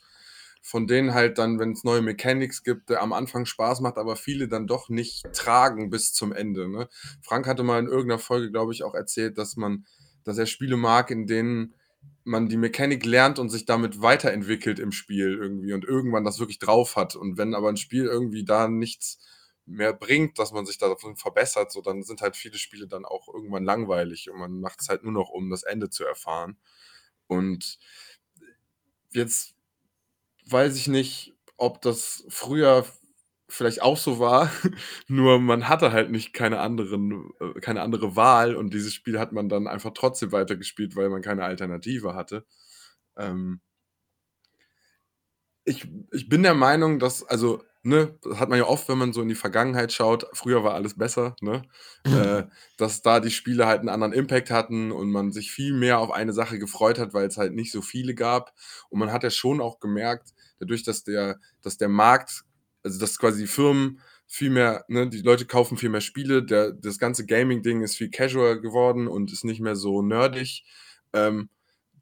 Von 0.62 0.86
denen 0.88 1.14
halt 1.14 1.38
dann, 1.38 1.58
wenn 1.60 1.72
es 1.72 1.84
neue 1.84 2.00
Mechanics 2.02 2.62
gibt, 2.64 2.88
der 2.90 3.02
am 3.02 3.12
Anfang 3.12 3.44
Spaß 3.44 3.82
macht, 3.82 3.98
aber 3.98 4.16
viele 4.16 4.48
dann 4.48 4.66
doch 4.66 4.88
nicht 4.88 5.24
tragen 5.32 5.90
bis 5.90 6.12
zum 6.12 6.32
Ende. 6.32 6.68
Ne? 6.68 6.88
Frank 7.22 7.46
hatte 7.46 7.62
mal 7.62 7.78
in 7.78 7.86
irgendeiner 7.86 8.18
Folge, 8.18 8.50
glaube 8.50 8.72
ich, 8.72 8.82
auch 8.82 8.94
erzählt, 8.94 9.38
dass 9.38 9.56
man, 9.56 9.84
dass 10.24 10.38
er 10.38 10.46
Spiele 10.46 10.76
mag, 10.76 11.10
in 11.10 11.26
denen 11.26 11.74
man 12.24 12.48
die 12.48 12.56
Mechanik 12.56 13.04
lernt 13.04 13.38
und 13.38 13.50
sich 13.50 13.66
damit 13.66 14.00
weiterentwickelt 14.00 14.78
im 14.78 14.90
Spiel 14.90 15.38
irgendwie 15.40 15.72
und 15.74 15.84
irgendwann 15.84 16.24
das 16.24 16.40
wirklich 16.40 16.58
drauf 16.58 16.96
hat. 16.96 17.14
Und 17.14 17.36
wenn 17.36 17.54
aber 17.54 17.68
ein 17.68 17.76
Spiel 17.76 18.06
irgendwie 18.06 18.44
da 18.44 18.66
nichts 18.66 19.18
mehr 19.66 19.92
bringt, 19.94 20.38
dass 20.38 20.52
man 20.52 20.66
sich 20.66 20.78
davon 20.78 21.16
verbessert, 21.16 21.72
so 21.72 21.80
dann 21.80 22.02
sind 22.02 22.20
halt 22.22 22.36
viele 22.36 22.58
Spiele 22.58 22.86
dann 22.86 23.04
auch 23.04 23.28
irgendwann 23.32 23.64
langweilig 23.64 24.30
und 24.30 24.38
man 24.38 24.60
macht 24.60 24.80
es 24.82 24.88
halt 24.88 25.04
nur 25.04 25.12
noch, 25.12 25.30
um 25.30 25.50
das 25.50 25.62
Ende 25.62 25.90
zu 25.90 26.04
erfahren. 26.04 26.58
Und 27.26 27.78
jetzt 29.12 29.54
weiß 30.48 30.76
ich 30.76 30.88
nicht, 30.88 31.34
ob 31.56 31.80
das 31.82 32.24
früher 32.28 32.84
vielleicht 33.48 33.82
auch 33.82 33.96
so 33.98 34.18
war, 34.18 34.50
nur 35.08 35.38
man 35.40 35.68
hatte 35.68 35.92
halt 35.92 36.10
nicht 36.10 36.32
keine 36.32 36.60
anderen, 36.60 37.30
äh, 37.40 37.60
keine 37.60 37.82
andere 37.82 38.16
Wahl 38.16 38.56
und 38.56 38.74
dieses 38.74 38.94
Spiel 38.94 39.18
hat 39.20 39.32
man 39.32 39.48
dann 39.48 39.68
einfach 39.68 39.92
trotzdem 39.94 40.32
weitergespielt, 40.32 40.96
weil 40.96 41.10
man 41.10 41.22
keine 41.22 41.44
Alternative 41.44 42.14
hatte. 42.14 42.44
Ähm, 43.16 43.60
ich, 45.64 45.86
ich 46.12 46.28
bin 46.28 46.42
der 46.42 46.54
Meinung, 46.54 46.98
dass, 46.98 47.24
also, 47.24 47.62
ne, 47.84 48.18
das 48.22 48.40
hat 48.40 48.48
man 48.48 48.58
ja 48.58 48.64
oft, 48.66 48.88
wenn 48.88 48.98
man 48.98 49.12
so 49.12 49.22
in 49.22 49.28
die 49.28 49.34
Vergangenheit 49.34 49.92
schaut, 49.92 50.26
früher 50.32 50.64
war 50.64 50.74
alles 50.74 50.96
besser, 50.96 51.36
ne? 51.40 51.62
äh, 52.04 52.44
dass 52.78 53.02
da 53.02 53.20
die 53.20 53.30
Spiele 53.30 53.66
halt 53.66 53.80
einen 53.80 53.90
anderen 53.90 54.12
Impact 54.12 54.50
hatten 54.50 54.90
und 54.90 55.10
man 55.10 55.32
sich 55.32 55.52
viel 55.52 55.74
mehr 55.74 55.98
auf 56.00 56.10
eine 56.10 56.32
Sache 56.32 56.58
gefreut 56.58 56.98
hat, 56.98 57.14
weil 57.14 57.26
es 57.26 57.36
halt 57.36 57.54
nicht 57.54 57.70
so 57.70 57.82
viele 57.82 58.14
gab. 58.14 58.52
Und 58.88 58.98
man 58.98 59.12
hat 59.12 59.22
ja 59.22 59.30
schon 59.30 59.60
auch 59.60 59.80
gemerkt, 59.80 60.34
dadurch, 60.58 60.82
dass 60.82 61.04
der, 61.04 61.38
dass 61.62 61.76
der 61.76 61.88
Markt, 61.88 62.44
also 62.82 62.98
dass 62.98 63.18
quasi 63.18 63.42
die 63.42 63.46
Firmen 63.46 64.00
viel 64.26 64.50
mehr, 64.50 64.84
ne, 64.88 65.08
die 65.08 65.20
Leute 65.22 65.44
kaufen 65.46 65.76
viel 65.76 65.90
mehr 65.90 66.00
Spiele, 66.00 66.42
der, 66.42 66.72
das 66.72 66.98
ganze 66.98 67.26
Gaming-Ding 67.26 67.82
ist 67.82 67.96
viel 67.96 68.10
casual 68.10 68.60
geworden 68.60 69.06
und 69.08 69.30
ist 69.32 69.44
nicht 69.44 69.60
mehr 69.60 69.76
so 69.76 70.02
nerdig. 70.02 70.64
Ähm, 71.12 71.50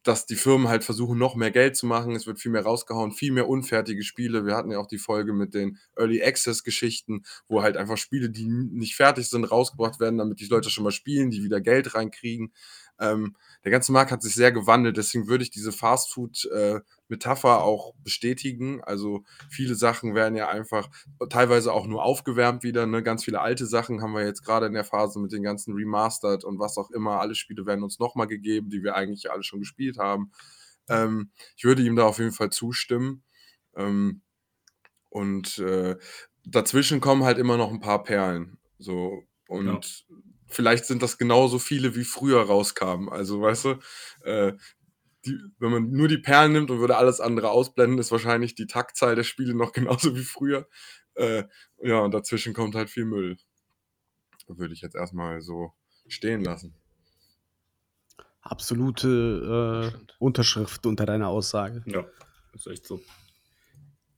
dass 0.03 0.27
die 0.27 0.37
Firmen 0.37 0.69
halt 0.69 0.85
versuchen, 0.85 1.19
noch 1.19 1.37
mehr 1.37 1.51
Geld 1.51 1.77
zu 1.77 1.87
machen. 1.87 2.17
Es 2.17 2.27
wird 2.27 2.41
viel 2.41 2.51
mehr 2.51 2.63
rausgehauen, 2.63 3.13
viel 3.13 3.33
mehr 3.33 3.49
unfertige 3.49 4.03
Spiele. 4.03 4.45
Wir 4.45 4.57
hatten 4.57 4.71
ja 4.71 4.79
auch 4.79 4.87
die 4.87 4.99
Folge 4.99 5.33
mit 5.33 5.55
den 5.55 5.79
Early 5.97 6.23
Access-Geschichten, 6.23 7.23
wo 7.49 7.63
halt 7.63 7.77
einfach 7.77 7.97
Spiele, 7.97 8.31
die 8.31 8.47
nicht 8.49 8.97
fertig 8.97 9.29
sind, 9.29 9.45
rausgebracht 9.45 10.01
werden, 10.01 10.19
damit 10.19 10.41
die 10.41 10.47
Leute 10.47 10.71
schon 10.71 10.85
mal 10.85 10.91
spielen, 10.91 11.31
die 11.31 11.45
wieder 11.45 11.61
Geld 11.61 11.95
reinkriegen. 11.95 12.53
Ähm, 12.99 13.37
der 13.65 13.71
ganze 13.71 13.93
Markt 13.93 14.11
hat 14.11 14.23
sich 14.23 14.35
sehr 14.35 14.53
gewandelt, 14.53 14.97
deswegen 14.97 15.29
würde 15.29 15.45
ich 15.45 15.51
diese 15.51 15.73
Fast-Food- 15.73 16.49
Metapher 17.13 17.63
auch 17.63 17.95
bestätigen. 18.03 18.83
Also 18.83 19.23
viele 19.51 19.75
Sachen 19.75 20.15
werden 20.15 20.35
ja 20.35 20.49
einfach 20.49 20.89
teilweise 21.29 21.73
auch 21.73 21.87
nur 21.87 22.03
aufgewärmt 22.03 22.63
wieder. 22.63 22.87
Ne? 22.87 23.03
Ganz 23.03 23.25
viele 23.25 23.41
alte 23.41 23.67
Sachen 23.67 24.01
haben 24.01 24.15
wir 24.15 24.25
jetzt 24.25 24.43
gerade 24.43 24.67
in 24.67 24.73
der 24.73 24.85
Phase 24.85 25.21
mit 25.21 25.31
den 25.31 25.43
ganzen 25.43 25.75
Remastered 25.75 26.43
und 26.43 26.59
was 26.59 26.79
auch 26.79 26.91
immer. 26.91 27.21
Alle 27.21 27.35
Spiele 27.35 27.67
werden 27.67 27.85
uns 27.85 27.99
nochmal 27.99 28.27
gegeben, 28.27 28.71
die 28.71 28.83
wir 28.83 28.97
eigentlich 28.97 29.31
alle 29.31 29.43
schon 29.43 29.61
gespielt 29.61 29.99
haben. 29.99 30.33
Ähm, 30.89 31.31
ich 31.55 31.65
würde 31.65 31.83
ihm 31.83 31.97
da 31.97 32.07
auf 32.07 32.19
jeden 32.19 32.33
Fall 32.33 32.51
zustimmen. 32.51 33.23
Ähm, 33.77 34.23
und 35.11 35.59
äh, 35.59 35.97
dazwischen 36.47 37.01
kommen 37.01 37.25
halt 37.25 37.37
immer 37.37 37.59
noch 37.59 37.71
ein 37.71 37.81
paar 37.81 38.03
Perlen. 38.03 38.59
So, 38.79 39.23
und 39.49 39.67
ja. 39.67 40.17
vielleicht 40.47 40.87
sind 40.87 41.03
das 41.03 41.19
genauso 41.19 41.59
viele, 41.59 41.95
wie 41.95 42.05
früher 42.05 42.41
rauskamen. 42.43 43.11
Also, 43.11 43.43
weißt 43.43 43.65
du, 43.67 43.79
äh, 44.25 44.55
die, 45.27 45.39
wenn 45.59 45.71
man 45.71 45.91
nur 45.91 46.09
die 46.09 46.19
Perlen 46.19 46.53
nimmt 46.53 46.71
und 46.71 46.81
würde 46.81 46.97
alles 46.97 47.21
andere 47.21 47.51
ausblenden, 47.51 47.99
ist 47.99 48.13
wahrscheinlich 48.13 48.55
die 48.55 48.67
Taktzahl 48.67 49.15
der 49.15 49.25
Spiele 49.25 49.55
noch 49.55 49.73
genauso 49.73 50.17
wie 50.17 50.25
früher. 50.25 50.69
Äh, 51.15 51.45
ja, 51.83 52.01
und 52.01 52.13
dazwischen 52.13 52.55
kommt 52.55 52.75
halt 52.75 52.91
viel 52.91 53.05
Müll. 53.05 53.37
Würde 54.49 54.75
ich 54.75 54.81
jetzt 54.81 54.97
erstmal 54.97 55.41
so 55.41 55.73
stehen 56.09 56.43
lassen. 56.43 56.75
Absolute 58.41 59.93
äh, 59.95 60.15
Unterschrift 60.19 60.85
unter 60.85 61.07
deiner 61.07 61.29
Aussage. 61.29 61.83
Ja, 61.87 62.05
ist 62.55 62.67
echt 62.67 62.87
so 62.87 63.01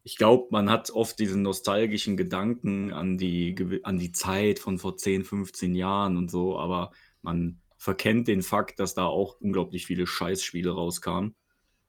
ich 0.05 0.17
glaube, 0.19 0.49
man 0.51 0.71
hat 0.71 0.91
oft 0.91 1.19
diesen 1.19 1.41
nostalgischen 1.43 2.19
Gedanken 2.19 2.93
an 2.93 3.17
die, 3.17 3.81
an 3.85 3.99
die 3.99 4.13
Zeit 4.13 4.59
von 4.59 4.79
vor 4.79 4.99
10, 4.99 5.25
15 5.25 5.75
Jahren 5.75 6.19
und 6.19 6.31
so, 6.31 6.59
aber 6.59 6.93
man 7.23 7.63
verkennt 7.85 8.29
den 8.29 8.41
Fakt, 8.41 8.81
dass 8.81 8.95
da 8.95 9.05
auch 9.05 9.39
unglaublich 9.43 9.85
viele 9.85 10.07
Scheißspiele 10.07 10.71
rauskamen. 10.71 11.35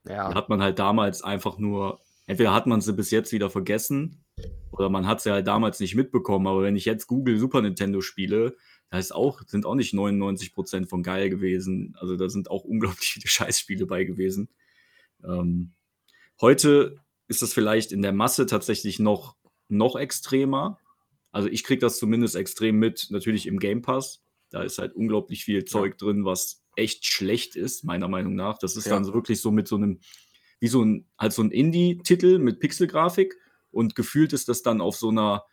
Ja. 0.06 0.28
Da 0.28 0.36
hat 0.36 0.50
man 0.50 0.62
halt 0.62 0.78
damals 0.78 1.24
einfach 1.24 1.58
nur, 1.58 2.02
entweder 2.28 2.54
hat 2.54 2.68
man 2.68 2.82
sie 2.82 2.92
bis 2.92 3.12
jetzt 3.12 3.32
wieder 3.32 3.50
vergessen 3.50 4.26
oder 4.72 4.90
man 4.90 5.08
hat 5.08 5.22
sie 5.22 5.32
halt 5.32 5.48
damals 5.48 5.80
nicht 5.80 5.96
mitbekommen. 5.96 6.48
Aber 6.48 6.64
wenn 6.64 6.76
ich 6.76 6.84
jetzt 6.84 7.08
Google 7.08 7.40
Super 7.40 7.62
Nintendo 7.62 8.02
spiele, 8.02 8.58
da 8.90 8.98
ist 8.98 9.16
auch, 9.16 9.42
sind 9.48 9.66
auch 9.66 9.76
nicht 9.76 9.94
99% 9.94 10.86
von 10.86 11.02
geil 11.02 11.30
gewesen. 11.30 11.96
Also 11.98 12.18
da 12.18 12.28
sind 12.28 12.52
auch 12.52 12.66
unglaublich 12.66 13.14
viele 13.14 13.28
Scheißspiele 13.30 13.86
bei 13.86 14.04
gewesen. 14.04 14.50
Ähm, 15.24 15.72
heute 16.42 16.98
ist 17.30 17.42
das 17.42 17.54
vielleicht 17.54 17.94
in 17.94 18.02
der 18.02 18.12
Masse 18.12 18.48
tatsächlich 18.48 19.00
noch, 19.00 19.38
noch 19.70 19.96
extremer. 19.96 20.78
Also 21.32 21.48
ich 21.48 21.64
kriege 21.64 21.80
das 21.80 22.00
zumindest 22.00 22.36
extrem 22.36 22.80
mit, 22.80 23.08
natürlich 23.12 23.48
im 23.48 23.60
Game 23.60 23.82
Pass. 23.82 24.25
Da 24.56 24.64
ist 24.64 24.78
halt 24.78 24.96
unglaublich 24.96 25.44
viel 25.44 25.66
Zeug 25.66 25.98
drin, 25.98 26.24
was 26.24 26.64
echt 26.78 27.06
schlecht 27.06 27.58
ist, 27.58 27.84
meiner 27.84 28.08
Meinung 28.08 28.36
nach. 28.36 28.58
Das 28.58 28.78
ist 28.78 28.86
ja. 28.86 28.94
dann 28.94 29.04
so 29.04 29.14
wirklich 29.14 29.42
so 29.42 29.52
mit 29.52 29.68
so 29.68 29.76
einem, 29.76 30.00
wie 30.62 30.70
so 30.70 30.82
ein, 30.82 31.10
halt 31.20 31.34
so 31.34 31.42
ein 31.42 31.52
Indie-Titel 31.52 32.40
mit 32.40 32.62
Pixelgrafik 32.62 33.36
und 33.72 33.96
gefühlt 33.96 34.32
ist 34.32 34.48
das 34.48 34.62
dann 34.62 34.80
auf 34.80 34.96
so 34.96 35.10
einer 35.10 35.44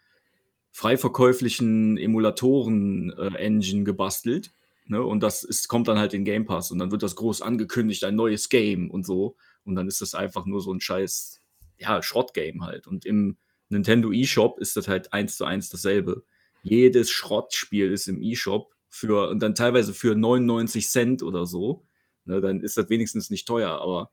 freiverkäuflichen 0.70 1.98
Emulatoren-Engine 1.98 3.82
gebastelt. 3.82 4.52
Ne? 4.86 5.02
Und 5.02 5.20
das 5.24 5.42
ist, 5.42 5.66
kommt 5.66 5.88
dann 5.88 5.98
halt 5.98 6.14
in 6.14 6.24
Game 6.24 6.44
Pass 6.44 6.70
und 6.70 6.78
dann 6.78 6.92
wird 6.92 7.02
das 7.02 7.16
groß 7.16 7.42
angekündigt, 7.42 8.04
ein 8.04 8.14
neues 8.14 8.50
Game 8.50 8.88
und 8.88 9.04
so. 9.04 9.34
Und 9.64 9.74
dann 9.74 9.88
ist 9.88 10.00
das 10.00 10.14
einfach 10.14 10.46
nur 10.46 10.60
so 10.60 10.72
ein 10.72 10.80
scheiß 10.80 11.40
ja, 11.76 12.00
Schrottgame 12.04 12.64
halt. 12.64 12.86
Und 12.86 13.04
im 13.04 13.36
Nintendo 13.68 14.12
eShop 14.12 14.60
ist 14.60 14.76
das 14.76 14.86
halt 14.86 15.12
eins 15.12 15.36
zu 15.36 15.44
eins 15.44 15.70
dasselbe. 15.70 16.22
Jedes 16.62 17.10
Schrottspiel 17.10 17.90
ist 17.90 18.06
im 18.06 18.22
eShop 18.22 18.71
für, 18.92 19.30
und 19.30 19.40
dann 19.40 19.54
teilweise 19.54 19.94
für 19.94 20.14
99 20.14 20.88
Cent 20.88 21.22
oder 21.22 21.46
so. 21.46 21.86
Ne, 22.24 22.40
dann 22.40 22.60
ist 22.60 22.76
das 22.76 22.90
wenigstens 22.90 23.30
nicht 23.30 23.48
teuer, 23.48 23.80
aber 23.80 24.10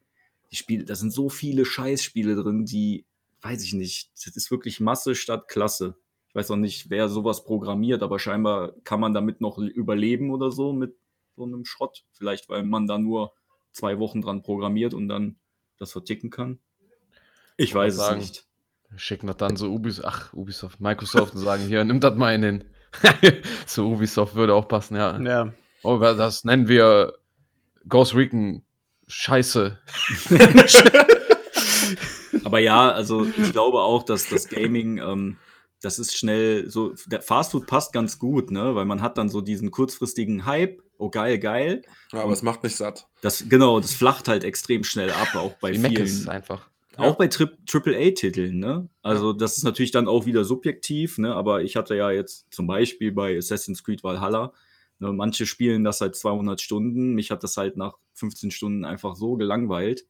die 0.52 0.56
Spiele, 0.56 0.86
da 0.86 0.96
sind 0.96 1.12
so 1.12 1.30
viele 1.30 1.66
Scheißspiele 1.66 2.36
drin, 2.36 2.66
die, 2.66 3.06
weiß 3.42 3.64
ich 3.64 3.74
nicht, 3.74 4.10
das 4.16 4.36
ist 4.36 4.50
wirklich 4.50 4.80
Masse 4.80 5.14
statt 5.14 5.48
Klasse. 5.48 5.96
Ich 6.30 6.36
weiß 6.36 6.50
auch 6.52 6.56
nicht, 6.56 6.90
wer 6.90 7.10
sowas 7.10 7.44
programmiert, 7.44 8.02
aber 8.02 8.20
scheinbar 8.20 8.74
kann 8.84 9.00
man 9.00 9.14
damit 9.14 9.42
noch 9.42 9.58
überleben 9.58 10.32
oder 10.32 10.52
so 10.52 10.74
mit 10.74 10.96
so 11.36 11.44
einem 11.44 11.66
Schrott. 11.66 12.06
Vielleicht, 12.12 12.50
weil 12.50 12.64
man 12.64 12.88
da 12.88 12.98
nur 12.98 13.34
zwei 13.72 14.00
Wochen 14.00 14.22
dran 14.22 14.42
programmiert 14.42 14.94
und 14.94 15.08
dann 15.08 15.40
das 15.78 15.92
verticken 15.92 16.30
kann. 16.30 16.60
Ich 17.58 17.76
weiß 17.76 17.94
es 17.94 18.00
sagen, 18.00 18.20
nicht. 18.20 18.46
Schicken 18.96 19.28
das 19.28 19.38
dann 19.38 19.56
so 19.56 19.72
Ubisoft, 19.72 20.08
ach, 20.08 20.34
Ubisoft, 20.34 20.80
Microsoft 20.80 21.36
und 21.36 21.42
sagen, 21.42 21.68
hier, 21.68 21.84
nimm 21.84 22.00
das 22.00 22.16
mal 22.16 22.34
in 22.34 22.42
den. 22.42 22.64
so 23.66 23.88
Ubisoft 23.92 24.36
würde 24.36 24.54
auch 24.54 24.68
passen, 24.68 24.96
ja. 24.96 25.20
Ja. 25.20 25.54
Oh, 25.84 25.98
das 25.98 26.44
nennen 26.44 26.68
wir 26.68 27.14
Ghost 27.88 28.16
Recon 28.16 28.64
Scheiße. 29.08 29.78
Aber 32.44 32.60
ja, 32.60 32.92
also 32.92 33.26
ich 33.26 33.52
glaube 33.52 33.80
auch, 33.80 34.04
dass 34.04 34.30
das 34.30 34.48
Gaming, 34.48 35.00
ähm, 35.00 35.38
das 35.82 35.98
ist 36.00 36.18
schnell 36.18 36.70
so, 36.70 36.94
der 37.08 37.22
Fastfood 37.22 37.66
passt 37.66 37.92
ganz 37.92 38.20
gut, 38.20 38.52
ne? 38.52 38.76
Weil 38.76 38.86
man 38.86 39.02
hat 39.02 39.18
dann 39.18 39.30
so 39.30 39.42
diesen 39.42 39.72
kurzfristigen 39.72 40.46
Hype, 40.46 40.82
oh 40.98 41.10
geil, 41.10 41.40
geil. 41.40 41.82
Ja, 42.12 42.22
aber 42.22 42.34
es 42.34 42.44
macht 42.44 42.64
nicht 42.64 42.76
satt. 42.76 43.08
Das, 43.22 43.46
genau, 43.50 43.80
das 43.80 43.94
flacht 43.94 44.28
halt 44.28 44.44
extrem 44.44 44.84
schnell 44.84 45.10
ab, 45.12 45.36
auch 45.36 45.54
bei 45.54 45.72
Die 45.72 45.80
vielen. 45.80 46.30
einfach. 46.30 46.69
Auch 47.00 47.16
bei 47.16 47.30
AAA-Titeln, 47.30 48.60
ne? 48.60 48.90
Also, 49.02 49.34
das 49.34 49.58
ist 49.58 49.64
natürlich 49.64 49.92
dann 49.92 50.08
auch 50.08 50.26
wieder 50.26 50.44
subjektiv, 50.44 51.18
ne? 51.18 51.34
Aber 51.36 51.64
ich 51.64 51.76
hatte 51.76 51.96
ja 51.96 52.12
jetzt 52.12 52.48
zum 52.52 52.68
Beispiel 52.68 53.12
bei 53.12 53.38
Assassin's 53.38 53.84
Creed 53.84 54.04
Valhalla, 54.04 54.54
ne, 55.00 55.12
manche 55.14 55.46
spielen 55.46 55.84
das 55.84 56.00
seit 56.00 56.16
200 56.16 56.62
Stunden. 56.62 57.14
Mich 57.14 57.32
hat 57.32 57.44
das 57.44 57.58
halt 57.58 57.78
nach 57.78 57.98
15 58.14 58.52
Stunden 58.52 58.86
einfach 58.86 59.16
so 59.16 59.36
gelangweilt. 59.36 60.06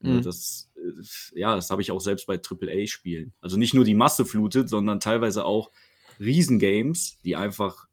Ne, 0.00 0.14
mhm. 0.14 0.22
Das, 0.22 0.70
äh, 0.76 1.38
ja, 1.38 1.54
das 1.54 1.70
habe 1.70 1.82
ich 1.82 1.90
auch 1.90 2.00
selbst 2.00 2.26
bei 2.26 2.38
AAA-Spielen. 2.38 3.32
Also 3.40 3.56
nicht 3.56 3.74
nur 3.74 3.84
die 3.84 3.94
Masse 3.94 4.24
flutet, 4.24 4.68
sondern 4.68 5.00
teilweise 5.00 5.44
auch 5.44 5.70
Riesengames, 6.18 7.18
die 7.24 7.36
einfach, 7.36 7.88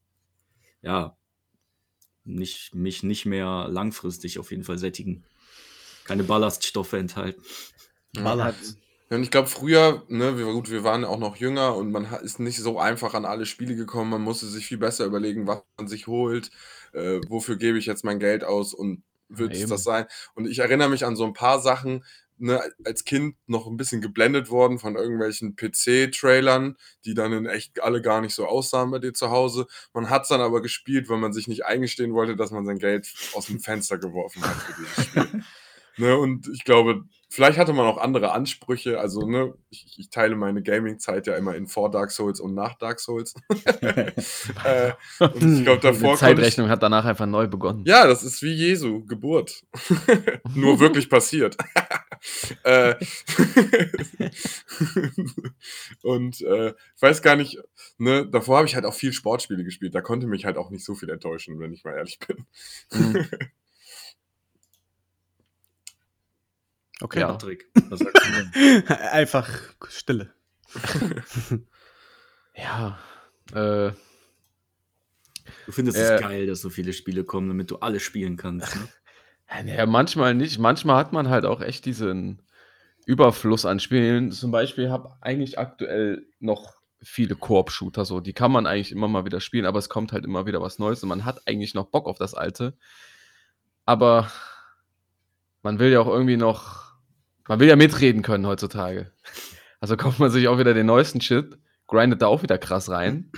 ja, 0.82 1.18
nicht, 2.24 2.76
mich 2.76 3.04
nicht 3.04 3.26
mehr 3.26 3.68
langfristig 3.70 4.38
auf 4.38 4.52
jeden 4.52 4.64
Fall 4.64 4.78
sättigen. 4.78 5.24
Keine 6.04 6.24
Ballaststoffe 6.24 6.94
enthalten. 6.94 7.42
Ballert. 8.24 8.56
Ja, 9.10 9.16
und 9.16 9.24
ich 9.24 9.32
glaube, 9.32 9.48
früher, 9.48 10.04
ne, 10.10 10.38
wir, 10.38 10.46
gut, 10.46 10.70
wir 10.70 10.84
waren 10.84 11.06
auch 11.06 11.20
noch 11.20 11.38
jünger 11.38 11.76
und 11.76 11.92
man 11.92 12.06
ist 12.22 12.40
nicht 12.40 12.60
so 12.60 12.78
einfach 12.78 13.14
an 13.14 13.26
alle 13.26 13.46
Spiele 13.46 13.76
gekommen. 13.76 14.12
Man 14.12 14.22
musste 14.22 14.48
sich 14.48 14.66
viel 14.66 14.78
besser 14.78 15.06
überlegen, 15.06 15.48
was 15.48 15.62
man 15.78 15.88
sich 15.88 16.08
holt, 16.08 16.52
äh, 16.94 17.22
wofür 17.30 17.56
gebe 17.56 17.78
ich 17.78 17.86
jetzt 17.86 18.04
mein 18.04 18.20
Geld 18.20 18.44
aus 18.44 18.74
und 18.74 19.04
wird 19.30 19.54
es 19.54 19.68
das 19.68 19.84
sein? 19.84 20.06
Und 20.36 20.48
ich 20.48 20.60
erinnere 20.60 20.90
mich 20.90 21.06
an 21.06 21.16
so 21.16 21.26
ein 21.26 21.34
paar 21.34 21.62
Sachen, 21.62 22.04
ne, 22.38 22.62
als 22.84 23.04
Kind 23.04 23.36
noch 23.48 23.68
ein 23.68 23.78
bisschen 23.78 24.02
geblendet 24.02 24.50
worden 24.50 24.80
von 24.80 24.96
irgendwelchen 24.96 25.56
PC-Trailern, 25.56 26.78
die 27.06 27.14
dann 27.14 27.34
in 27.34 27.46
echt 27.46 27.82
alle 27.82 28.02
gar 28.02 28.22
nicht 28.22 28.36
so 28.36 28.46
aussahen 28.46 28.92
bei 28.92 29.00
dir 29.00 29.14
zu 29.14 29.30
Hause. 29.30 29.68
Man 29.94 30.10
hat 30.10 30.24
es 30.24 30.30
dann 30.30 30.42
aber 30.42 30.62
gespielt, 30.62 31.10
weil 31.10 31.18
man 31.18 31.34
sich 31.34 31.48
nicht 31.48 31.66
eingestehen 31.66 32.14
wollte, 32.14 32.36
dass 32.36 32.52
man 32.52 32.66
sein 32.66 32.80
Geld 32.80 33.12
aus 33.34 33.48
dem 33.48 33.60
Fenster 33.60 33.98
geworfen 33.98 34.44
hat 34.44 34.56
für 34.56 34.82
dieses 34.82 35.06
Spiel. 35.06 35.44
ne, 35.98 36.18
und 36.18 36.48
ich 36.54 36.64
glaube, 36.64 37.06
Vielleicht 37.30 37.58
hatte 37.58 37.74
man 37.74 37.86
auch 37.86 37.98
andere 37.98 38.32
Ansprüche. 38.32 39.00
Also, 39.00 39.28
ne, 39.28 39.54
ich, 39.70 39.98
ich 39.98 40.10
teile 40.10 40.36
meine 40.36 40.64
Gaming-Zeit 40.64 41.28
ja 41.28 41.36
immer 41.36 41.56
in 41.56 41.68
vor 41.68 41.92
Dark 41.92 42.12
Souls 42.12 42.40
und 42.40 42.54
nach 42.54 42.78
Dark 42.78 43.02
Souls. 43.02 43.34
äh, 43.82 44.94
und 45.20 45.58
ich 45.58 45.64
glaube, 45.64 45.82
davor. 45.82 46.14
Die 46.14 46.20
Zeitrechnung 46.20 46.68
ich, 46.68 46.72
hat 46.72 46.82
danach 46.82 47.04
einfach 47.04 47.26
neu 47.26 47.48
begonnen. 47.48 47.84
Ja, 47.86 48.08
das 48.08 48.24
ist 48.24 48.42
wie 48.44 48.54
Jesu, 48.54 49.06
Geburt. 49.06 49.64
Nur 50.56 50.80
wirklich 50.80 51.10
passiert. 51.10 51.58
äh, 52.64 52.96
und 56.02 56.42
äh, 56.42 56.70
ich 56.70 57.02
weiß 57.02 57.22
gar 57.22 57.36
nicht, 57.36 57.60
ne, 57.98 58.26
davor 58.26 58.58
habe 58.58 58.68
ich 58.68 58.76
halt 58.76 58.86
auch 58.86 58.94
viel 58.94 59.12
Sportspiele 59.12 59.66
gespielt. 59.66 59.94
Da 59.94 60.02
konnte 60.02 60.28
mich 60.28 60.46
halt 60.46 60.58
auch 60.58 60.70
nicht 60.70 60.86
so 60.86 60.96
viel 60.96 61.10
enttäuschen, 61.10 61.60
wenn 61.60 61.74
ich 61.74 61.84
mal 61.84 61.96
ehrlich 61.96 62.20
bin. 62.20 62.46
Mhm. 62.94 63.28
Okay. 67.02 67.20
Ja. 67.20 67.28
Patrick, 67.28 67.70
was 67.90 68.00
sagst 68.00 68.28
du 68.28 68.60
denn? 68.62 68.88
Einfach 69.12 69.50
Stille. 69.90 70.34
ja. 72.56 72.98
Äh, 73.52 73.92
du 75.66 75.72
findest 75.72 75.98
äh, 75.98 76.16
es 76.16 76.22
geil, 76.22 76.48
dass 76.48 76.62
so 76.62 76.70
viele 76.70 76.94
Spiele 76.94 77.24
kommen, 77.24 77.48
damit 77.50 77.72
du 77.72 77.78
alle 77.78 78.00
spielen 78.00 78.38
kannst. 78.38 78.76
Ne? 78.76 78.88
Ja, 79.66 79.86
manchmal 79.86 80.36
nicht. 80.36 80.60
Manchmal 80.60 80.98
hat 80.98 81.14
man 81.14 81.30
halt 81.30 81.46
auch 81.46 81.62
echt 81.62 81.86
diesen 81.86 82.42
Überfluss 83.06 83.66
an 83.66 83.80
Spielen. 83.80 84.34
Zum 84.34 84.52
Beispiel 84.52 84.90
habe 84.90 85.16
eigentlich 85.22 85.58
aktuell 85.58 86.28
noch 86.42 86.74
viele 87.02 87.36
Koop-Shooter 87.36 88.04
so. 88.04 88.20
Die 88.20 88.34
kann 88.34 88.52
man 88.52 88.68
eigentlich 88.68 88.92
immer 88.92 89.08
mal 89.08 89.24
wieder 89.24 89.40
spielen, 89.40 89.66
aber 89.66 89.80
es 89.80 89.88
kommt 89.88 90.12
halt 90.12 90.26
immer 90.26 90.46
wieder 90.46 90.62
was 90.62 90.80
Neues 90.80 91.02
und 91.02 91.08
man 91.08 91.24
hat 91.24 91.48
eigentlich 91.48 91.74
noch 91.74 91.86
Bock 91.86 92.08
auf 92.08 92.18
das 92.18 92.34
Alte. 92.34 92.76
Aber 93.86 94.30
man 95.64 95.80
will 95.80 95.92
ja 95.92 96.02
auch 96.02 96.08
irgendwie 96.08 96.36
noch 96.36 96.87
man 97.48 97.60
will 97.60 97.68
ja 97.68 97.76
mitreden 97.76 98.22
können 98.22 98.46
heutzutage. 98.46 99.12
Also 99.80 99.96
kauft 99.98 100.20
man 100.20 100.32
sich 100.32 100.48
auch 100.48 100.58
wieder 100.58 100.74
den 100.74 100.88
neuesten 100.88 101.22
Shit, 101.22 101.58
grindet 101.88 102.22
da 102.22 102.28
auch 102.28 102.44
wieder 102.44 102.58
krass 102.58 102.90
rein. 102.90 103.32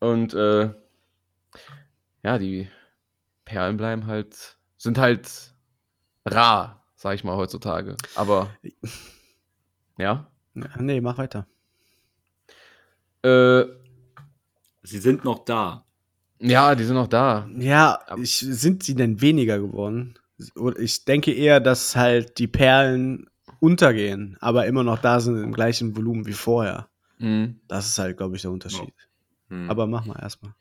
Und 0.00 0.34
äh, 0.34 0.70
ja, 2.22 2.38
die 2.38 2.68
Perlen 3.44 3.76
bleiben 3.76 4.06
halt, 4.06 4.56
sind 4.76 4.98
halt 4.98 5.54
rar, 6.24 6.84
sag 6.96 7.14
ich 7.14 7.24
mal 7.24 7.36
heutzutage. 7.36 7.96
Aber 8.14 8.50
ja. 9.98 10.26
Ja, 10.54 10.80
nee, 10.80 11.00
mach 11.00 11.18
weiter. 11.18 11.46
Äh, 13.22 13.64
Sie 14.82 14.98
sind 14.98 15.24
noch 15.24 15.44
da. 15.44 15.84
ja, 16.38 16.74
die 16.76 16.84
sind 16.84 16.94
noch 16.94 17.08
da. 17.08 17.48
Ja, 17.56 17.98
ich, 18.18 18.36
sind 18.38 18.84
sie 18.84 18.94
denn 18.94 19.20
weniger 19.20 19.58
geworden? 19.58 20.14
Ich 20.78 21.04
denke 21.04 21.32
eher, 21.32 21.60
dass 21.60 21.96
halt 21.96 22.38
die 22.38 22.46
Perlen 22.46 23.26
untergehen, 23.60 24.36
aber 24.40 24.66
immer 24.66 24.82
noch 24.82 24.98
da 24.98 25.20
sind 25.20 25.42
im 25.42 25.52
gleichen 25.52 25.96
Volumen 25.96 26.26
wie 26.26 26.32
vorher. 26.32 26.88
Mhm. 27.18 27.60
Das 27.68 27.88
ist 27.88 27.98
halt, 27.98 28.16
glaube 28.16 28.36
ich, 28.36 28.42
der 28.42 28.50
Unterschied. 28.50 28.92
Hm. 29.48 29.70
Aber 29.70 29.86
mach 29.86 30.04
mal 30.04 30.20
erstmal. 30.20 30.54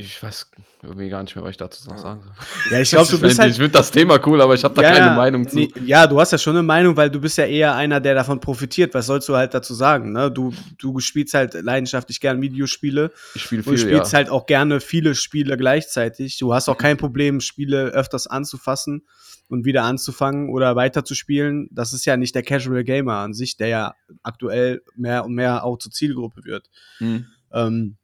Ich 0.00 0.22
weiß 0.22 0.50
irgendwie 0.84 1.08
gar 1.08 1.24
nicht 1.24 1.34
mehr, 1.34 1.42
was 1.44 1.50
ich 1.50 1.56
dazu 1.56 1.88
noch 1.88 1.98
sagen 1.98 2.22
soll. 2.22 2.32
Ja, 2.70 2.80
ich 2.80 2.90
glaube, 2.90 3.08
du 3.08 3.16
Ich 3.16 3.20
bist 3.20 3.32
find- 3.32 3.40
halt. 3.40 3.50
Ich 3.50 3.56
finde 3.56 3.72
das 3.72 3.90
Thema 3.90 4.24
cool, 4.28 4.40
aber 4.40 4.54
ich 4.54 4.62
habe 4.62 4.72
da 4.74 4.82
Ja, 4.82 4.92
keine 4.92 5.16
Meinung 5.16 5.48
zu. 5.48 5.56
nee, 5.56 5.68
ja, 5.84 6.06
du 6.06 6.20
hast 6.20 6.30
ja 6.30 6.38
schon 6.38 6.54
eine 6.54 6.62
Meinung, 6.62 6.96
weil 6.96 7.10
du 7.10 7.20
bist 7.20 7.36
ja 7.36 7.44
eher 7.46 7.74
einer, 7.74 7.98
der 8.00 8.14
davon 8.14 8.38
profitiert. 8.38 8.94
Was 8.94 9.06
sollst 9.06 9.28
du 9.28 9.34
halt 9.34 9.54
dazu 9.54 9.74
sagen? 9.74 10.12
Ne? 10.12 10.30
Du, 10.30 10.54
du 10.78 11.00
spielst 11.00 11.34
halt 11.34 11.54
leidenschaftlich 11.54 12.20
gern 12.20 12.40
Videospiele 12.40 13.10
Ich 13.34 13.42
spiele 13.42 13.64
viel, 13.64 13.76
spielst 13.76 14.12
ja. 14.12 14.18
halt 14.18 14.30
auch 14.30 14.46
gerne 14.46 14.80
viele 14.80 15.16
Spiele 15.16 15.56
gleichzeitig. 15.56 16.38
Du 16.38 16.54
hast 16.54 16.68
auch 16.68 16.78
kein 16.78 16.96
Problem, 16.96 17.40
Spiele 17.40 17.86
öfters 17.86 18.28
anzufassen 18.28 19.02
und 19.48 19.64
wieder 19.64 19.82
anzufangen 19.82 20.48
oder 20.50 20.76
weiterzuspielen. 20.76 21.68
Das 21.72 21.92
ist 21.92 22.04
ja 22.04 22.16
nicht 22.16 22.36
der 22.36 22.44
Casual 22.44 22.84
Gamer 22.84 23.14
an 23.16 23.34
sich, 23.34 23.56
der 23.56 23.66
ja 23.66 23.94
aktuell 24.22 24.80
mehr 24.94 25.24
und 25.24 25.34
mehr 25.34 25.64
auch 25.64 25.76
zur 25.78 25.90
Zielgruppe 25.90 26.44
wird. 26.44 26.70
Mhm. 27.00 27.26
Ähm, 27.52 27.96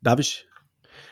darf 0.00 0.20
ich? 0.20 0.46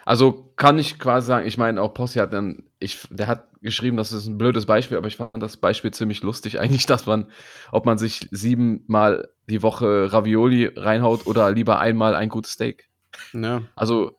Also 0.06 0.52
kann 0.54 0.78
ich 0.78 1.00
quasi 1.00 1.26
sagen, 1.26 1.48
ich 1.48 1.58
meine, 1.58 1.82
auch 1.82 1.92
Possi 1.92 2.20
hat 2.20 2.32
dann, 2.32 2.62
ich, 2.78 3.08
der 3.10 3.26
hat 3.26 3.48
geschrieben, 3.60 3.96
das 3.96 4.12
ist 4.12 4.26
ein 4.28 4.38
blödes 4.38 4.64
Beispiel, 4.64 4.96
aber 4.96 5.08
ich 5.08 5.16
fand 5.16 5.42
das 5.42 5.56
Beispiel 5.56 5.90
ziemlich 5.90 6.22
lustig 6.22 6.60
eigentlich, 6.60 6.86
dass 6.86 7.06
man, 7.06 7.26
ob 7.72 7.84
man 7.86 7.98
sich 7.98 8.28
siebenmal 8.30 9.28
die 9.48 9.62
Woche 9.62 10.12
Ravioli 10.12 10.70
reinhaut 10.76 11.26
oder 11.26 11.50
lieber 11.50 11.80
einmal 11.80 12.14
ein 12.14 12.28
gutes 12.28 12.52
Steak. 12.52 12.88
Ja. 13.32 13.62
Also, 13.74 14.16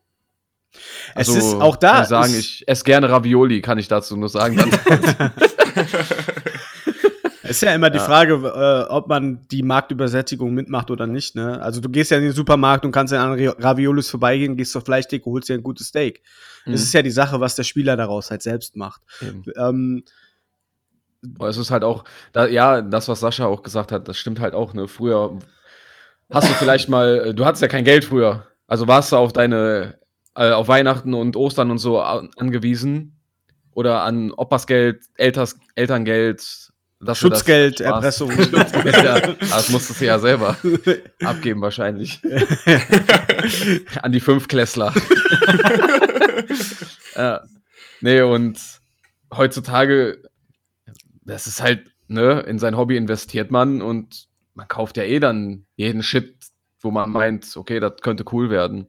Es 1.14 1.30
also 1.30 1.38
ist 1.38 1.54
auch 1.54 1.76
da. 1.76 1.92
Kann 1.92 2.02
ich 2.02 2.08
sagen, 2.08 2.34
ich 2.38 2.68
esse 2.68 2.84
gerne 2.84 3.08
Ravioli, 3.08 3.62
kann 3.62 3.78
ich 3.78 3.88
dazu 3.88 4.14
nur 4.18 4.28
sagen. 4.28 4.58
Ist 7.48 7.62
ja 7.62 7.74
immer 7.74 7.90
die 7.90 7.98
Ja. 7.98 8.04
Frage, 8.04 8.34
äh, 8.34 8.90
ob 8.92 9.08
man 9.08 9.46
die 9.48 9.62
Marktübersättigung 9.62 10.52
mitmacht 10.54 10.90
oder 10.90 11.06
nicht. 11.06 11.34
Ne? 11.34 11.60
Also 11.60 11.80
du 11.80 11.88
gehst 11.88 12.10
ja 12.10 12.18
in 12.18 12.24
den 12.24 12.32
Supermarkt 12.32 12.84
und 12.84 12.92
kannst 12.92 13.12
an 13.14 13.38
Ra- 13.38 13.54
Raviolis 13.58 14.10
vorbeigehen, 14.10 14.56
gehst 14.56 14.72
zur 14.72 14.82
Fleischtheke, 14.82 15.24
holst 15.26 15.48
dir 15.48 15.54
ein 15.54 15.62
gutes 15.62 15.88
Steak. 15.88 16.22
Mhm. 16.66 16.74
Es 16.74 16.82
ist 16.82 16.92
ja 16.92 17.02
die 17.02 17.10
Sache, 17.10 17.40
was 17.40 17.54
der 17.56 17.62
Spieler 17.64 17.96
daraus 17.96 18.30
halt 18.30 18.42
selbst 18.42 18.76
macht. 18.76 19.02
Eben. 19.20 19.42
Ähm, 19.56 20.04
es 21.40 21.56
ist 21.56 21.70
halt 21.70 21.84
auch, 21.84 22.04
da, 22.32 22.46
ja, 22.46 22.80
das, 22.80 23.08
was 23.08 23.20
Sascha 23.20 23.46
auch 23.46 23.62
gesagt 23.62 23.90
hat, 23.92 24.06
das 24.08 24.16
stimmt 24.18 24.40
halt 24.40 24.54
auch. 24.54 24.74
Ne? 24.74 24.86
Früher 24.88 25.38
hast 26.30 26.48
du 26.48 26.54
vielleicht 26.54 26.88
mal, 26.88 27.34
du 27.34 27.44
hattest 27.44 27.62
ja 27.62 27.68
kein 27.68 27.84
Geld 27.84 28.04
früher. 28.04 28.46
Also 28.66 28.86
warst 28.86 29.12
du 29.12 29.16
auf 29.16 29.32
deine, 29.32 29.98
äh, 30.36 30.50
auf 30.52 30.68
Weihnachten 30.68 31.14
und 31.14 31.36
Ostern 31.36 31.70
und 31.70 31.78
so 31.78 32.00
an, 32.00 32.30
angewiesen. 32.36 33.14
Oder 33.72 34.02
an 34.02 34.32
Opersgeld, 34.32 35.04
Elters, 35.16 35.56
Elterngeld. 35.76 36.67
Dass 37.00 37.18
Schutzgeld. 37.18 37.80
Erpressung. 37.80 38.30
ja, 38.84 39.20
das 39.20 39.70
musstest 39.70 40.00
du 40.00 40.06
ja 40.06 40.18
selber 40.18 40.56
abgeben 41.24 41.60
wahrscheinlich. 41.60 42.20
An 44.02 44.12
die 44.12 44.20
Fünfklässler. 44.20 44.92
ja. 47.14 47.42
Nee, 48.00 48.22
und 48.22 48.60
heutzutage, 49.32 50.22
das 51.24 51.46
ist 51.46 51.62
halt, 51.62 51.90
ne, 52.08 52.40
in 52.40 52.58
sein 52.58 52.76
Hobby 52.76 52.96
investiert 52.96 53.50
man 53.50 53.82
und 53.82 54.28
man 54.54 54.68
kauft 54.68 54.96
ja 54.96 55.04
eh 55.04 55.20
dann 55.20 55.66
jeden 55.76 56.02
Shit, 56.02 56.36
wo 56.80 56.90
man 56.90 57.10
meint, 57.10 57.56
okay, 57.56 57.80
das 57.80 58.00
könnte 58.02 58.24
cool 58.32 58.50
werden. 58.50 58.88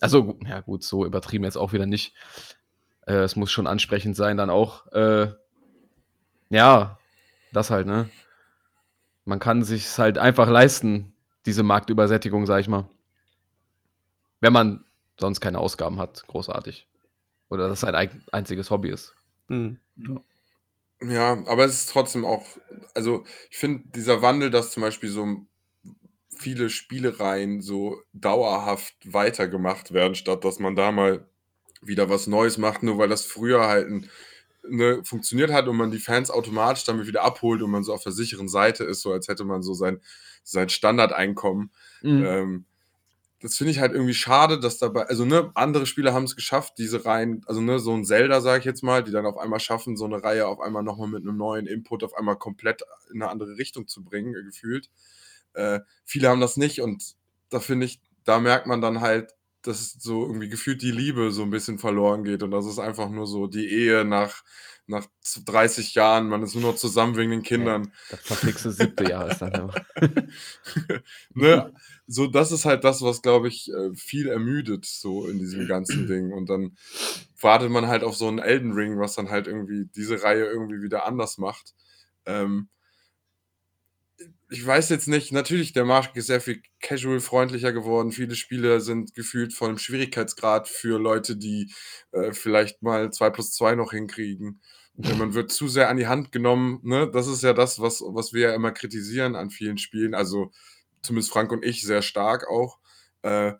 Also, 0.00 0.38
ja 0.46 0.60
gut, 0.60 0.82
so 0.82 1.04
übertrieben 1.04 1.44
jetzt 1.44 1.56
auch 1.56 1.72
wieder 1.72 1.86
nicht. 1.86 2.14
Äh, 3.06 3.18
es 3.18 3.36
muss 3.36 3.52
schon 3.52 3.66
ansprechend 3.66 4.16
sein, 4.16 4.36
dann 4.36 4.50
auch. 4.50 4.86
Äh, 4.92 5.32
ja, 6.50 6.98
das 7.54 7.70
halt, 7.70 7.86
ne? 7.86 8.10
Man 9.24 9.38
kann 9.38 9.62
sich 9.62 9.98
halt 9.98 10.18
einfach 10.18 10.48
leisten, 10.48 11.14
diese 11.46 11.62
Marktübersättigung, 11.62 12.46
sag 12.46 12.60
ich 12.60 12.68
mal. 12.68 12.88
Wenn 14.40 14.52
man 14.52 14.84
sonst 15.18 15.40
keine 15.40 15.58
Ausgaben 15.58 15.98
hat, 15.98 16.26
großartig. 16.26 16.86
Oder 17.48 17.68
das 17.68 17.80
sein 17.80 18.22
einziges 18.32 18.70
Hobby 18.70 18.90
ist. 18.90 19.14
Hm. 19.48 19.78
Ja, 21.00 21.44
aber 21.46 21.64
es 21.64 21.74
ist 21.74 21.90
trotzdem 21.90 22.24
auch, 22.24 22.44
also 22.94 23.24
ich 23.50 23.58
finde 23.58 23.84
dieser 23.94 24.22
Wandel, 24.22 24.50
dass 24.50 24.72
zum 24.72 24.82
Beispiel 24.82 25.08
so 25.08 25.46
viele 26.36 26.70
Spielereien 26.70 27.60
so 27.60 28.02
dauerhaft 28.12 28.94
weitergemacht 29.04 29.92
werden, 29.92 30.14
statt 30.14 30.44
dass 30.44 30.58
man 30.58 30.74
da 30.76 30.92
mal 30.92 31.26
wieder 31.80 32.08
was 32.08 32.26
Neues 32.26 32.58
macht, 32.58 32.82
nur 32.82 32.98
weil 32.98 33.08
das 33.08 33.24
früher 33.24 33.66
halt 33.66 33.88
ein, 33.88 34.10
ne, 34.68 35.02
funktioniert 35.04 35.52
hat 35.52 35.68
und 35.68 35.76
man 35.76 35.90
die 35.90 35.98
Fans 35.98 36.30
automatisch 36.30 36.84
damit 36.84 37.06
wieder 37.06 37.22
abholt 37.22 37.62
und 37.62 37.70
man 37.70 37.84
so 37.84 37.92
auf 37.92 38.02
der 38.02 38.12
sicheren 38.12 38.48
Seite 38.48 38.84
ist, 38.84 39.02
so 39.02 39.12
als 39.12 39.28
hätte 39.28 39.44
man 39.44 39.62
so 39.62 39.74
sein, 39.74 40.00
sein 40.42 40.68
Standardeinkommen. 40.68 41.70
Ähm, 42.24 42.64
das 43.40 43.58
finde 43.58 43.72
ich 43.72 43.78
halt 43.78 43.92
irgendwie 43.92 44.14
schade, 44.14 44.58
dass 44.58 44.78
dabei, 44.78 45.02
also 45.02 45.26
ne, 45.26 45.50
andere 45.54 45.84
Spieler 45.84 46.14
haben 46.14 46.24
es 46.24 46.34
geschafft, 46.34 46.78
diese 46.78 47.04
Reihen, 47.04 47.42
also 47.46 47.60
ne, 47.60 47.78
so 47.78 47.92
ein 47.92 48.04
Zelda, 48.06 48.40
sage 48.40 48.60
ich 48.60 48.64
jetzt 48.64 48.82
mal, 48.82 49.04
die 49.04 49.10
dann 49.12 49.26
auf 49.26 49.36
einmal 49.36 49.60
schaffen, 49.60 49.98
so 49.98 50.06
eine 50.06 50.24
Reihe 50.24 50.46
auf 50.46 50.60
einmal 50.60 50.82
nochmal 50.82 51.08
mit 51.08 51.22
einem 51.22 51.36
neuen 51.36 51.66
Input 51.66 52.04
auf 52.04 52.14
einmal 52.14 52.36
komplett 52.36 52.82
in 53.12 53.20
eine 53.20 53.30
andere 53.30 53.58
Richtung 53.58 53.86
zu 53.86 54.02
bringen, 54.02 54.34
äh, 54.34 54.42
gefühlt. 54.42 54.88
Äh, 55.52 55.80
viele 56.06 56.28
haben 56.30 56.40
das 56.40 56.56
nicht 56.56 56.80
und 56.80 57.16
da 57.50 57.60
finde 57.60 57.84
ich, 57.84 58.00
da 58.24 58.40
merkt 58.40 58.66
man 58.66 58.80
dann 58.80 59.02
halt, 59.02 59.34
dass 59.66 59.92
so 59.92 60.26
irgendwie 60.26 60.48
gefühlt 60.48 60.82
die 60.82 60.90
Liebe 60.90 61.30
so 61.30 61.42
ein 61.42 61.50
bisschen 61.50 61.78
verloren 61.78 62.24
geht 62.24 62.42
und 62.42 62.50
das 62.50 62.66
ist 62.66 62.78
einfach 62.78 63.08
nur 63.08 63.26
so 63.26 63.46
die 63.46 63.68
Ehe 63.68 64.04
nach, 64.04 64.42
nach 64.86 65.06
30 65.46 65.94
Jahren, 65.94 66.28
man 66.28 66.42
ist 66.42 66.54
nur 66.54 66.62
noch 66.62 66.76
zusammen 66.76 67.16
wegen 67.16 67.30
den 67.30 67.42
Kindern. 67.42 67.92
Das 68.10 68.20
verflixte 68.20 68.70
siebte 68.70 69.08
Jahr 69.08 69.30
ist 69.30 69.40
dann 69.40 69.54
immer. 69.54 69.74
ne, 71.34 71.72
so 72.06 72.26
das 72.26 72.52
ist 72.52 72.66
halt 72.66 72.84
das, 72.84 73.00
was 73.02 73.22
glaube 73.22 73.48
ich 73.48 73.70
äh, 73.72 73.94
viel 73.94 74.28
ermüdet 74.28 74.84
so 74.84 75.26
in 75.26 75.38
diesem 75.38 75.66
ganzen 75.66 76.06
Ding 76.08 76.32
und 76.32 76.50
dann 76.50 76.76
wartet 77.40 77.70
man 77.70 77.86
halt 77.86 78.04
auf 78.04 78.16
so 78.16 78.28
einen 78.28 78.38
Elden 78.38 78.72
Ring, 78.72 78.98
was 78.98 79.14
dann 79.14 79.30
halt 79.30 79.46
irgendwie 79.46 79.86
diese 79.96 80.22
Reihe 80.22 80.44
irgendwie 80.44 80.82
wieder 80.82 81.06
anders 81.06 81.38
macht. 81.38 81.74
Ähm, 82.26 82.68
ich 84.50 84.64
weiß 84.64 84.90
jetzt 84.90 85.08
nicht, 85.08 85.32
natürlich, 85.32 85.72
der 85.72 85.84
Markt 85.84 86.16
ist 86.16 86.26
sehr 86.26 86.40
viel 86.40 86.62
casual-freundlicher 86.80 87.72
geworden. 87.72 88.12
Viele 88.12 88.34
Spiele 88.34 88.80
sind 88.80 89.14
gefühlt 89.14 89.54
von 89.54 89.70
einem 89.70 89.78
Schwierigkeitsgrad 89.78 90.68
für 90.68 90.98
Leute, 90.98 91.36
die 91.36 91.72
äh, 92.12 92.32
vielleicht 92.32 92.82
mal 92.82 93.10
2 93.10 93.30
plus 93.30 93.52
2 93.52 93.74
noch 93.74 93.92
hinkriegen. 93.92 94.60
Und 94.96 95.18
man 95.18 95.34
wird 95.34 95.50
zu 95.50 95.66
sehr 95.68 95.88
an 95.88 95.96
die 95.96 96.06
Hand 96.06 96.30
genommen. 96.30 96.80
Ne? 96.82 97.10
Das 97.10 97.26
ist 97.26 97.42
ja 97.42 97.52
das, 97.52 97.80
was, 97.80 98.00
was 98.06 98.32
wir 98.32 98.48
ja 98.48 98.54
immer 98.54 98.70
kritisieren 98.70 99.34
an 99.34 99.50
vielen 99.50 99.78
Spielen. 99.78 100.14
Also 100.14 100.52
zumindest 101.02 101.32
Frank 101.32 101.50
und 101.50 101.64
ich 101.64 101.82
sehr 101.82 102.02
stark 102.02 102.48
auch. 102.48 102.78
Äh, 103.22 103.54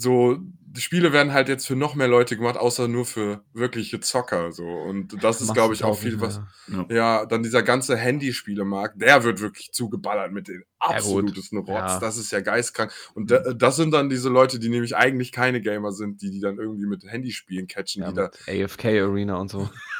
so, 0.00 0.38
die 0.72 0.80
Spiele 0.80 1.12
werden 1.12 1.32
halt 1.32 1.48
jetzt 1.48 1.66
für 1.66 1.74
noch 1.74 1.94
mehr 1.96 2.06
Leute 2.06 2.36
gemacht, 2.36 2.56
außer 2.56 2.86
nur 2.86 3.04
für 3.04 3.42
wirkliche 3.52 3.98
Zocker. 4.00 4.52
So. 4.52 4.64
Und 4.64 5.22
das 5.22 5.40
ist, 5.40 5.52
glaube 5.52 5.74
ich, 5.74 5.82
auch 5.82 5.98
viel, 5.98 6.20
was. 6.20 6.40
Ja, 6.88 7.26
dann 7.26 7.42
dieser 7.42 7.62
ganze 7.62 7.96
Handyspielemarkt, 7.96 9.00
der 9.02 9.24
wird 9.24 9.40
wirklich 9.40 9.72
zugeballert 9.72 10.32
mit 10.32 10.46
den 10.46 10.62
Ja, 10.80 10.96
absolutesten 10.96 11.58
Rotz. 11.58 11.68
Ja. 11.68 11.98
Das 11.98 12.16
ist 12.16 12.30
ja 12.30 12.40
geistkrank. 12.40 12.92
Und 13.14 13.32
da, 13.32 13.52
das 13.52 13.76
sind 13.76 13.92
dann 13.92 14.08
diese 14.08 14.28
Leute, 14.28 14.60
die 14.60 14.68
nämlich 14.68 14.96
eigentlich 14.96 15.32
keine 15.32 15.60
Gamer 15.60 15.92
sind, 15.92 16.22
die 16.22 16.30
die 16.30 16.40
dann 16.40 16.58
irgendwie 16.58 16.86
mit 16.86 17.04
Handyspielen 17.04 17.66
catchen, 17.66 18.02
Ja, 18.02 18.10
die 18.10 18.14
da 18.16 18.30
AFK 18.46 18.84
Arena 18.86 19.36
und 19.36 19.50
so. 19.50 19.68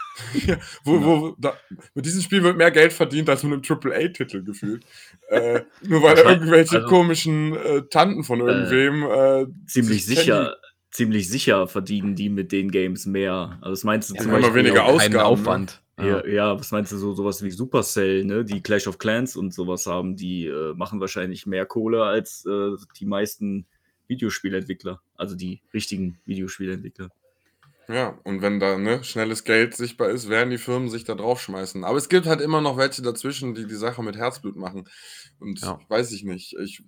wo, 0.85 1.03
wo, 1.03 1.37
da, 1.39 1.55
mit 1.95 2.07
diesem 2.07 2.23
Spiel 2.23 2.43
wird 2.43 2.57
mehr 2.57 2.71
Geld 2.71 2.93
verdient 2.93 3.29
als 3.29 3.43
mit 3.43 3.53
einem 3.53 3.63
AAA-Titel 3.63 4.45
gefühlt. 4.45 4.85
äh, 5.29 5.61
nur 5.83 6.03
weil 6.03 6.19
irgendwelche 6.19 6.77
also- 6.77 6.89
komischen 6.89 7.57
äh, 7.57 7.83
Tanten 7.91 8.25
von 8.25 8.41
irgendwem 8.41 9.03
äh, 9.03 9.47
Ziemlich 9.67 10.07
sich 10.07 10.19
sicher, 10.19 10.57
ziemlich 10.91 11.29
sicher 11.29 11.67
verdienen 11.67 12.15
die 12.15 12.29
mit 12.29 12.53
den 12.53 12.71
Games 12.71 13.07
mehr. 13.07 13.59
Also 13.61 13.73
was 13.73 13.85
meinst 13.85 14.11
du 14.11 14.15
Ja, 14.15 14.23
zum 14.23 14.33
Beispiel 14.33 14.55
weniger 14.55 14.85
Ausgaben, 14.85 15.15
ne? 15.15 15.25
Aufwand. 15.25 15.83
Ja, 15.99 16.27
ja, 16.27 16.59
was 16.59 16.71
meinst 16.71 16.93
du 16.93 16.97
so 16.97 17.13
sowas 17.13 17.43
wie 17.43 17.51
Supercell, 17.51 18.25
ne, 18.25 18.43
die 18.43 18.63
Clash 18.63 18.87
of 18.87 18.97
Clans 18.99 19.37
und 19.37 19.53
sowas 19.53 19.87
haben, 19.87 20.17
die 20.17 20.47
äh, 20.47 20.73
machen 20.75 20.99
wahrscheinlich 20.99 21.47
mehr 21.47 21.67
Kohle 21.67 22.05
als 22.05 22.47
äh, 22.47 22.71
die 22.99 23.05
meisten 23.05 23.67
Videospielentwickler, 24.09 25.01
also 25.17 25.37
die 25.37 25.61
richtigen 25.75 26.19
Videospielentwickler. 26.25 27.11
Ja, 27.91 28.19
und 28.25 28.41
wenn 28.43 28.61
da 28.61 28.79
ne, 28.79 29.03
schnelles 29.03 29.45
Geld 29.45 29.75
sichtbar 29.75 30.11
ist, 30.11 30.29
werden 30.29 30.51
die 30.51 30.59
Firmen 30.59 30.89
sich 30.89 31.05
da 31.05 31.15
draufschmeißen. 31.15 31.83
Aber 31.85 31.99
es 31.99 32.09
gibt 32.09 32.27
halt 32.27 32.41
immer 32.41 32.61
noch 32.61 32.77
welche 32.77 33.03
dazwischen, 33.03 33.55
die 33.55 33.67
die 33.67 33.75
Sache 33.75 34.03
mit 34.03 34.17
Herzblut 34.17 34.57
machen. 34.57 34.89
Und 35.41 35.61
Ja. 35.61 35.81
weiß 35.89 36.13
ich 36.13 36.23
nicht. 36.23 36.55
Ich, 36.63 36.83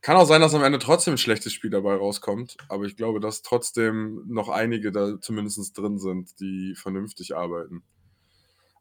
kann 0.00 0.16
auch 0.16 0.26
sein, 0.26 0.40
dass 0.40 0.54
am 0.54 0.62
Ende 0.62 0.78
trotzdem 0.78 1.14
ein 1.14 1.18
schlechtes 1.18 1.52
Spiel 1.52 1.70
dabei 1.70 1.94
rauskommt. 1.94 2.56
Aber 2.68 2.84
ich 2.84 2.96
glaube, 2.96 3.20
dass 3.20 3.42
trotzdem 3.42 4.22
noch 4.26 4.48
einige 4.48 4.92
da 4.92 5.20
zumindest 5.20 5.76
drin 5.76 5.98
sind, 5.98 6.38
die 6.40 6.74
vernünftig 6.76 7.36
arbeiten. 7.36 7.82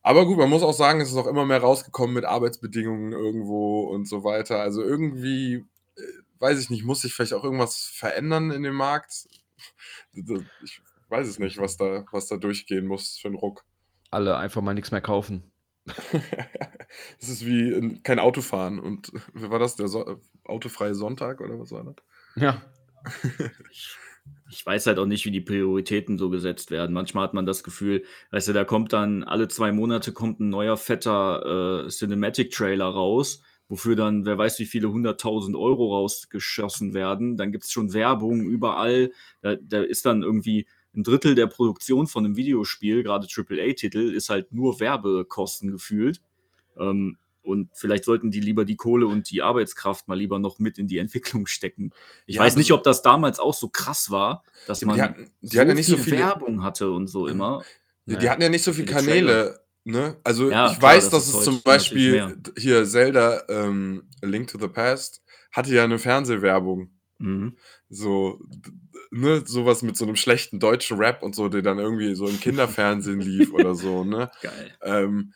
Aber 0.03 0.25
gut, 0.25 0.37
man 0.37 0.49
muss 0.49 0.63
auch 0.63 0.73
sagen, 0.73 1.01
es 1.01 1.09
ist 1.09 1.17
auch 1.17 1.27
immer 1.27 1.45
mehr 1.45 1.59
rausgekommen 1.61 2.13
mit 2.13 2.23
Arbeitsbedingungen 2.25 3.11
irgendwo 3.11 3.81
und 3.89 4.07
so 4.07 4.23
weiter. 4.23 4.59
Also 4.61 4.81
irgendwie, 4.81 5.65
äh, 5.95 6.01
weiß 6.39 6.61
ich 6.61 6.69
nicht, 6.69 6.85
muss 6.85 7.01
sich 7.01 7.13
vielleicht 7.13 7.33
auch 7.33 7.43
irgendwas 7.43 7.83
verändern 7.93 8.51
in 8.51 8.63
dem 8.63 8.75
Markt? 8.75 9.27
Ich 10.63 10.81
weiß 11.09 11.27
es 11.27 11.39
nicht, 11.39 11.57
was 11.57 11.77
da, 11.77 12.05
was 12.11 12.27
da 12.27 12.37
durchgehen 12.37 12.87
muss 12.87 13.17
für 13.17 13.27
einen 13.27 13.37
Ruck. 13.37 13.63
Alle 14.11 14.37
einfach 14.37 14.61
mal 14.61 14.73
nichts 14.73 14.91
mehr 14.91 15.01
kaufen. 15.01 15.51
Es 17.19 17.29
ist 17.29 17.45
wie 17.45 17.71
in, 17.73 18.03
kein 18.03 18.19
Auto 18.19 18.41
fahren. 18.41 18.79
Und 18.79 19.11
wie 19.33 19.49
war 19.49 19.59
das? 19.59 19.75
Der 19.75 19.87
so 19.87 20.19
autofreie 20.45 20.95
Sonntag 20.95 21.41
oder 21.41 21.59
was 21.59 21.71
war 21.71 21.83
das? 21.83 21.95
Ja. 22.35 22.61
Ich 24.49 24.65
weiß 24.65 24.87
halt 24.87 24.99
auch 24.99 25.05
nicht, 25.05 25.25
wie 25.25 25.31
die 25.31 25.39
Prioritäten 25.39 26.17
so 26.17 26.29
gesetzt 26.29 26.69
werden. 26.69 26.91
Manchmal 26.91 27.23
hat 27.23 27.33
man 27.33 27.45
das 27.45 27.63
Gefühl, 27.63 28.03
weißt 28.31 28.49
du, 28.49 28.53
da 28.53 28.65
kommt 28.65 28.91
dann 28.91 29.23
alle 29.23 29.47
zwei 29.47 29.71
Monate 29.71 30.11
kommt 30.11 30.41
ein 30.41 30.49
neuer 30.49 30.75
fetter 30.75 31.85
äh, 31.85 31.87
Cinematic-Trailer 31.87 32.87
raus, 32.87 33.41
wofür 33.69 33.95
dann 33.95 34.25
wer 34.25 34.37
weiß 34.37 34.59
wie 34.59 34.65
viele 34.65 34.91
hunderttausend 34.91 35.55
Euro 35.55 35.95
rausgeschossen 35.95 36.93
werden. 36.93 37.37
Dann 37.37 37.53
gibt 37.53 37.63
es 37.63 37.71
schon 37.71 37.93
Werbung 37.93 38.41
überall. 38.41 39.11
Da, 39.41 39.55
da 39.55 39.81
ist 39.81 40.05
dann 40.05 40.23
irgendwie 40.23 40.67
ein 40.97 41.03
Drittel 41.03 41.35
der 41.35 41.47
Produktion 41.47 42.07
von 42.07 42.25
einem 42.25 42.35
Videospiel, 42.35 43.03
gerade 43.03 43.27
AAA-Titel, 43.27 44.11
ist 44.13 44.29
halt 44.29 44.51
nur 44.51 44.79
Werbekosten 44.79 45.71
gefühlt. 45.71 46.19
Ähm, 46.77 47.17
und 47.43 47.69
vielleicht 47.73 48.03
sollten 48.03 48.29
die 48.29 48.41
lieber 48.41 48.65
die 48.65 48.75
Kohle 48.75 49.07
und 49.07 49.29
die 49.31 49.41
Arbeitskraft 49.41 50.09
mal 50.09 50.17
lieber 50.17 50.37
noch 50.37 50.59
mit 50.59 50.77
in 50.77 50.87
die 50.87 50.97
Entwicklung 50.97 51.45
stecken. 51.47 51.91
Ich 52.25 52.35
Ja, 52.35 52.41
weiß 52.41 52.57
nicht, 52.57 52.71
das- 52.71 52.77
ob 52.77 52.83
das 52.83 53.01
damals 53.03 53.39
auch 53.39 53.53
so 53.53 53.69
krass 53.69 54.11
war, 54.11 54.43
dass 54.67 54.81
man 54.83 54.95
die 54.95 55.01
hatten- 55.01 55.29
die 55.41 55.47
so 55.55 55.59
hatten 55.59 55.69
ja 55.69 55.75
nicht 55.75 55.87
so 55.87 55.95
viel 55.95 56.03
viele- 56.15 56.17
Werbung 56.17 56.61
hatte 56.63 56.91
und 56.91 57.07
so 57.07 57.27
immer. 57.27 57.63
Ja, 58.05 58.17
die 58.17 58.29
hatten 58.29 58.41
ja 58.41 58.49
nicht 58.49 58.63
so 58.63 58.73
viele 58.73 58.87
Kanäle. 58.91 59.61
Ne? 59.85 60.17
Also 60.25 60.51
Ja, 60.51 60.69
ich 60.71 60.79
klar, 60.79 60.95
weiß, 60.95 61.09
das 61.09 61.27
dass 61.31 61.33
es 61.39 61.43
zum 61.45 61.61
Beispiel 61.61 62.37
hier 62.57 62.83
Zelda 62.85 63.43
ähm, 63.47 64.09
A 64.21 64.25
Link 64.25 64.49
to 64.49 64.59
the 64.59 64.67
Past 64.67 65.21
hatte 65.53 65.73
ja 65.73 65.85
eine 65.85 65.97
Fernsehwerbung. 65.99 66.89
Mhm. 67.19 67.55
So, 67.89 68.39
ne, 69.11 69.43
sowas 69.45 69.81
mit 69.81 69.95
so 69.97 70.05
einem 70.05 70.15
schlechten 70.15 70.59
deutschen 70.59 70.97
Rap 70.97 71.23
und 71.23 71.35
so, 71.35 71.47
der 71.49 71.61
dann 71.61 71.79
irgendwie 71.79 72.15
so 72.15 72.27
im 72.27 72.39
Kinderfernsehen 72.39 73.21
lief 73.21 73.53
oder 73.53 73.75
so, 73.75 74.03
ne? 74.03 74.29
Geil. 74.41 74.77
Ähm, 74.81 75.33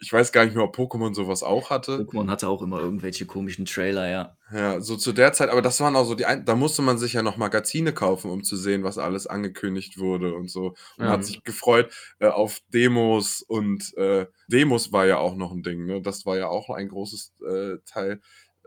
ich 0.00 0.12
weiß 0.12 0.30
gar 0.30 0.44
nicht 0.44 0.54
mehr, 0.54 0.64
ob 0.64 0.76
Pokémon 0.76 1.12
sowas 1.14 1.42
auch 1.42 1.70
hatte. 1.70 1.98
Pokémon 1.98 2.28
hatte 2.28 2.48
auch 2.48 2.62
immer 2.62 2.78
irgendwelche 2.78 3.26
komischen 3.26 3.64
Trailer, 3.64 4.08
ja. 4.08 4.36
Ja, 4.52 4.80
so 4.80 4.96
zu 4.96 5.12
der 5.12 5.32
Zeit, 5.32 5.50
aber 5.50 5.60
das 5.60 5.80
waren 5.80 5.96
auch 5.96 6.04
so 6.04 6.14
die, 6.14 6.24
ein 6.24 6.44
da 6.46 6.54
musste 6.54 6.80
man 6.80 6.96
sich 6.96 7.12
ja 7.14 7.22
noch 7.22 7.36
Magazine 7.36 7.92
kaufen, 7.92 8.30
um 8.30 8.44
zu 8.44 8.56
sehen, 8.56 8.82
was 8.84 8.96
alles 8.96 9.26
angekündigt 9.26 9.98
wurde 9.98 10.34
und 10.34 10.50
so. 10.50 10.74
Und 10.98 11.06
Ja. 11.06 11.10
hat 11.10 11.24
sich 11.24 11.42
gefreut 11.42 11.92
äh, 12.20 12.28
auf 12.28 12.60
Demos 12.72 13.42
und 13.42 13.92
äh, 13.98 14.26
Demos 14.46 14.92
war 14.92 15.06
ja 15.06 15.18
auch 15.18 15.34
noch 15.36 15.52
ein 15.52 15.62
Ding, 15.62 15.84
ne? 15.84 16.00
Das 16.00 16.24
war 16.24 16.38
ja 16.38 16.48
auch 16.48 16.70
ein 16.70 16.88
großes 16.88 17.34
äh, 17.46 17.76
Teil, 17.84 18.20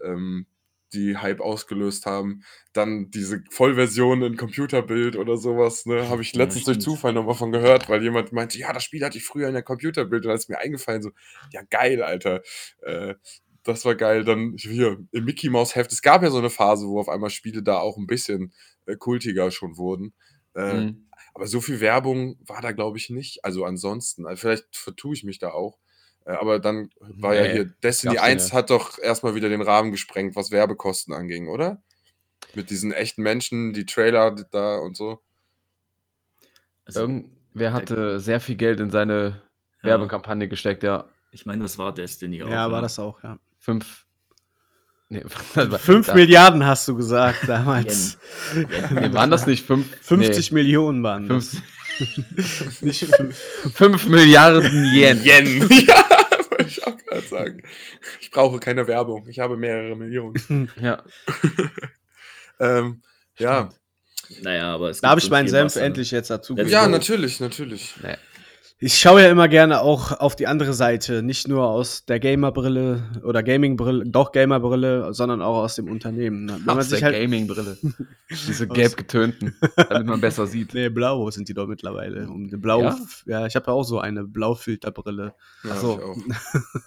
ähm, 0.03 0.45
die 0.93 1.17
Hype 1.17 1.39
ausgelöst 1.41 2.05
haben. 2.05 2.43
Dann 2.73 3.11
diese 3.11 3.43
Vollversion 3.49 4.21
in 4.23 4.37
Computerbild 4.37 5.15
oder 5.15 5.37
sowas, 5.37 5.85
ne? 5.85 6.07
Habe 6.09 6.21
ich 6.21 6.33
Ja, 6.33 6.39
letztens 6.39 6.65
durch 6.65 6.75
stimmt. 6.77 6.83
Zufall 6.83 7.13
nochmal 7.13 7.35
von 7.35 7.51
gehört, 7.51 7.89
weil 7.89 8.01
jemand 8.03 8.31
meinte, 8.33 8.57
ja, 8.59 8.73
das 8.73 8.83
Spiel 8.83 9.03
hatte 9.03 9.17
ich 9.17 9.23
früher 9.25 9.47
in 9.47 9.53
der 9.53 9.63
Computerbild 9.63 10.23
und 10.25 10.29
da 10.29 10.35
ist 10.35 10.49
mir 10.49 10.59
eingefallen, 10.59 11.01
so, 11.01 11.11
ja, 11.51 11.61
geil, 11.69 12.01
Alter. 12.03 12.41
Äh, 12.81 13.15
das 13.63 13.85
war 13.85 13.95
geil. 13.95 14.23
Dann 14.23 14.55
hier 14.57 14.97
im 15.11 15.25
Mickey 15.25 15.49
Mouse 15.49 15.75
Heft. 15.75 15.91
Es 15.91 16.01
gab 16.01 16.23
ja 16.23 16.29
so 16.31 16.37
eine 16.39 16.49
Phase, 16.49 16.87
wo 16.87 16.99
auf 16.99 17.09
einmal 17.09 17.29
Spiele 17.29 17.61
da 17.63 17.79
auch 17.79 17.97
ein 17.97 18.07
bisschen 18.07 18.53
äh, 18.85 18.95
kultiger 18.95 19.51
schon 19.51 19.77
wurden. 19.77 20.13
Äh, 20.55 20.83
Mhm. 20.83 21.07
Aber 21.33 21.47
so 21.47 21.61
viel 21.61 21.79
Werbung 21.79 22.35
war 22.45 22.61
da, 22.61 22.71
glaube 22.73 22.97
ich, 22.97 23.09
nicht. 23.09 23.45
Also 23.45 23.63
ansonsten, 23.63 24.25
also 24.25 24.41
vielleicht 24.41 24.75
vertue 24.75 25.13
ich 25.13 25.23
mich 25.23 25.39
da 25.39 25.51
auch. 25.51 25.77
Äh, 26.25 26.31
aber 26.33 26.59
dann 26.59 26.89
war 26.99 27.33
ja 27.35 27.43
Nee, 27.43 27.51
hier 27.53 27.65
Destiny 27.83 28.15
gab's 28.15 28.25
ja 28.27 28.31
1 28.31 28.43
nicht. 28.45 28.53
hat 28.53 28.69
doch 28.69 28.99
erstmal 28.99 29.35
wieder 29.35 29.49
den 29.49 29.61
Rahmen 29.61 29.91
gesprengt, 29.91 30.35
was 30.35 30.51
Werbekosten 30.51 31.13
anging, 31.13 31.47
oder? 31.47 31.81
Mit 32.53 32.69
diesen 32.69 32.91
echten 32.91 33.21
Menschen, 33.23 33.73
die 33.73 33.85
Trailer 33.85 34.31
da 34.51 34.77
und 34.77 34.97
so. 34.97 35.19
Also, 36.85 37.01
Irgendwer 37.01 37.73
hatte 37.73 38.19
sehr 38.19 38.39
viel 38.39 38.55
Geld 38.55 38.79
in 38.79 38.89
seine 38.89 39.41
Ja. 39.83 39.89
Werbekampagne 39.89 40.47
gesteckt, 40.47 40.83
ja. 40.83 41.05
ich 41.31 41.45
meine, 41.45 41.63
das 41.63 41.77
war 41.77 41.93
Destiny 41.93 42.43
auch. 42.43 42.49
Ja, 42.49 42.71
war 42.71 42.81
das 42.81 42.99
auch, 42.99 43.23
ja. 43.23 43.37
Fünf. 43.59 44.05
Nee, 45.09 45.23
Fünf 45.79 46.07
da- 46.07 46.13
Milliarden 46.15 46.65
hast 46.65 46.87
du 46.87 46.95
gesagt 46.95 47.47
damals. 47.47 48.17
Nee, 48.55 49.13
waren 49.13 49.29
das 49.31 49.45
nicht 49.47 49.65
fünf? 49.65 49.85
50 50.01 50.51
Millionen 50.51 51.03
waren 51.03 51.23
Nee, 51.23 51.29
das. 51.29 51.57
fünf, 51.97 52.81
Nicht 52.81 53.05
fünf. 53.05 53.37
fünf 53.73 54.07
Milliarden 54.07 54.85
Yen. 54.93 55.21
Yen. 55.23 55.69
ja, 55.85 56.00
gerade 57.11 57.27
sagen. 57.27 57.63
Ich 58.19 58.31
brauche 58.31 58.59
keine 58.59 58.87
Werbung. 58.87 59.27
Ich 59.27 59.39
habe 59.39 59.57
mehrere 59.57 59.95
Millionen. 59.95 60.69
Ja. 60.81 61.03
ähm, 62.59 63.01
ja. 63.37 63.69
Naja, 64.41 64.73
aber 64.73 64.89
es 64.89 65.01
Da 65.01 65.09
habe 65.09 65.19
ich 65.19 65.25
schon 65.25 65.31
meinen 65.31 65.49
Senf 65.49 65.75
endlich 65.75 66.11
jetzt 66.11 66.29
dazu 66.29 66.55
Ja, 66.55 66.87
natürlich, 66.87 67.39
natürlich. 67.39 67.95
Nee. 68.01 68.15
Ich 68.83 68.97
schaue 68.97 69.21
ja 69.21 69.29
immer 69.29 69.47
gerne 69.47 69.81
auch 69.81 70.11
auf 70.19 70.35
die 70.35 70.47
andere 70.47 70.73
Seite, 70.73 71.21
nicht 71.21 71.47
nur 71.47 71.67
aus 71.67 72.03
der 72.05 72.19
Gamerbrille 72.19 73.21
oder 73.23 73.43
Gamingbrille, 73.43 74.05
doch 74.07 74.31
Gamerbrille, 74.31 75.13
sondern 75.13 75.43
auch 75.43 75.57
aus 75.57 75.75
dem 75.75 75.87
Unternehmen. 75.87 76.49
Wenn 76.49 76.65
man 76.65 76.79
Aus 76.79 76.89
sich 76.89 76.97
der 76.99 77.09
halt, 77.09 77.21
Gaming-Brille. 77.21 77.77
Diese 78.31 78.67
gelb 78.67 78.97
getönten, 78.97 79.55
damit 79.75 80.07
man 80.07 80.19
besser 80.19 80.47
sieht. 80.47 80.73
nee, 80.73 80.89
blau 80.89 81.29
sind 81.29 81.47
die 81.47 81.53
doch 81.53 81.67
mittlerweile. 81.67 82.27
Um 82.27 82.49
die 82.49 82.57
blau, 82.57 82.81
Ja? 82.81 82.97
ja? 83.27 83.45
ich 83.45 83.55
habe 83.55 83.67
ja 83.67 83.73
auch 83.73 83.83
so 83.83 83.99
eine 83.99 84.23
Blaufilterbrille. 84.23 85.35
Ja, 85.63 85.75
so. 85.75 86.15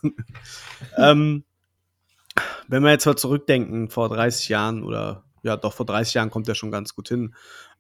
ähm, 0.96 1.44
wenn 2.66 2.83
wir 2.83 2.90
jetzt 2.90 3.07
mal 3.07 3.14
zurückdenken, 3.14 3.88
vor 3.88 4.09
30 4.09 4.48
Jahren 4.48 4.83
oder 4.83 5.22
ja, 5.44 5.57
doch 5.57 5.74
vor 5.74 5.87
30 5.87 6.14
Jahren 6.14 6.30
kommt 6.30 6.48
der 6.48 6.54
schon 6.54 6.72
ganz 6.72 6.94
gut 6.94 7.09
hin. 7.09 7.35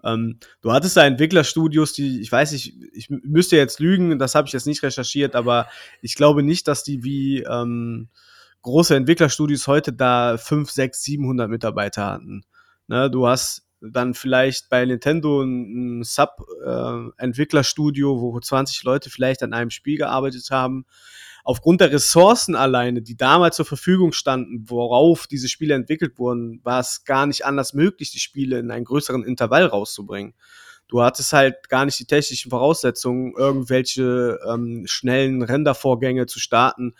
Ähm, 0.04 0.38
du 0.60 0.72
hattest 0.72 0.96
da 0.96 1.06
Entwicklerstudios, 1.06 1.92
die, 1.92 2.20
ich 2.20 2.30
weiß 2.30 2.52
nicht, 2.52 2.74
ich 2.92 3.08
müsste 3.10 3.56
jetzt 3.56 3.80
lügen, 3.80 4.18
das 4.18 4.34
habe 4.34 4.46
ich 4.46 4.52
jetzt 4.52 4.66
nicht 4.66 4.82
recherchiert, 4.82 5.34
aber 5.34 5.68
ich 6.02 6.14
glaube 6.14 6.42
nicht, 6.42 6.68
dass 6.68 6.84
die 6.84 7.02
wie 7.02 7.42
ähm, 7.42 8.08
große 8.62 8.94
Entwicklerstudios 8.94 9.66
heute 9.66 9.92
da 9.92 10.36
5, 10.36 10.70
6, 10.70 11.02
700 11.02 11.48
Mitarbeiter 11.48 12.06
hatten. 12.06 12.44
Ne, 12.86 13.10
du 13.10 13.26
hast 13.26 13.62
dann 13.80 14.14
vielleicht 14.14 14.68
bei 14.68 14.84
Nintendo 14.84 15.42
ein, 15.42 16.00
ein 16.00 16.04
Sub-Entwicklerstudio, 16.04 18.20
wo 18.20 18.38
20 18.38 18.82
Leute 18.84 19.10
vielleicht 19.10 19.42
an 19.42 19.52
einem 19.52 19.70
Spiel 19.70 19.98
gearbeitet 19.98 20.48
haben 20.50 20.86
aufgrund 21.44 21.82
der 21.82 21.92
Ressourcen 21.92 22.56
alleine, 22.56 23.02
die 23.02 23.16
damals 23.16 23.56
zur 23.56 23.66
Verfügung 23.66 24.12
standen, 24.12 24.64
worauf 24.68 25.26
diese 25.26 25.48
Spiele 25.48 25.74
entwickelt 25.74 26.18
wurden, 26.18 26.60
war 26.64 26.80
es 26.80 27.04
gar 27.04 27.26
nicht 27.26 27.44
anders 27.44 27.74
möglich, 27.74 28.10
die 28.10 28.18
Spiele 28.18 28.58
in 28.58 28.70
einen 28.70 28.86
größeren 28.86 29.22
Intervall 29.22 29.66
rauszubringen. 29.66 30.34
Du 30.88 31.02
hattest 31.02 31.32
halt 31.32 31.68
gar 31.68 31.84
nicht 31.84 31.98
die 31.98 32.06
technischen 32.06 32.50
Voraussetzungen, 32.50 33.34
irgendwelche 33.36 34.38
ähm, 34.48 34.84
schnellen 34.86 35.42
Rendervorgänge 35.42 36.26
zu 36.26 36.40
starten. 36.40 36.94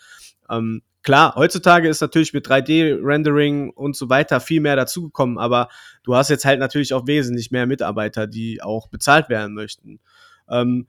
Ähm, 0.51 0.83
klar, 1.03 1.35
heutzutage 1.37 1.89
ist 1.89 2.03
natürlich 2.03 2.35
mit 2.35 2.47
3D-Rendering 2.47 3.71
und 3.71 3.97
so 3.97 4.11
weiter 4.11 4.41
viel 4.41 4.61
mehr 4.61 4.77
dazugekommen, 4.77 5.39
aber 5.39 5.69
du 6.03 6.15
hast 6.15 6.29
jetzt 6.29 6.45
halt 6.45 6.61
natürlich 6.61 6.93
auch 6.93 7.07
wesentlich 7.07 7.51
mehr 7.51 7.67
Mitarbeiter, 7.67 8.27
die 8.27 8.63
auch 8.63 8.89
bezahlt 8.89 9.31
werden 9.31 9.55
möchten. 9.55 10.01
Ähm, 10.51 10.89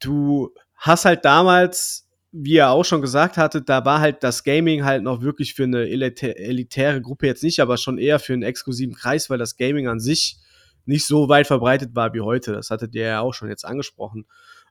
du 0.00 0.54
hast 0.74 1.04
halt 1.04 1.24
damals 1.24 2.03
wie 2.36 2.56
er 2.56 2.70
auch 2.70 2.84
schon 2.84 3.00
gesagt 3.00 3.36
hatte, 3.36 3.62
da 3.62 3.84
war 3.84 4.00
halt 4.00 4.24
das 4.24 4.42
Gaming 4.42 4.84
halt 4.84 5.04
noch 5.04 5.22
wirklich 5.22 5.54
für 5.54 5.64
eine 5.64 5.88
elitä 5.88 6.36
elitäre 6.36 7.00
Gruppe 7.00 7.26
jetzt 7.26 7.44
nicht, 7.44 7.60
aber 7.60 7.76
schon 7.76 7.96
eher 7.96 8.18
für 8.18 8.32
einen 8.32 8.42
exklusiven 8.42 8.96
Kreis, 8.96 9.30
weil 9.30 9.38
das 9.38 9.56
Gaming 9.56 9.86
an 9.86 10.00
sich 10.00 10.38
nicht 10.84 11.06
so 11.06 11.28
weit 11.28 11.46
verbreitet 11.46 11.94
war 11.94 12.12
wie 12.12 12.22
heute. 12.22 12.52
Das 12.52 12.70
hattet 12.70 12.92
ihr 12.96 13.06
ja 13.06 13.20
auch 13.20 13.34
schon 13.34 13.48
jetzt 13.48 13.64
angesprochen. 13.64 14.26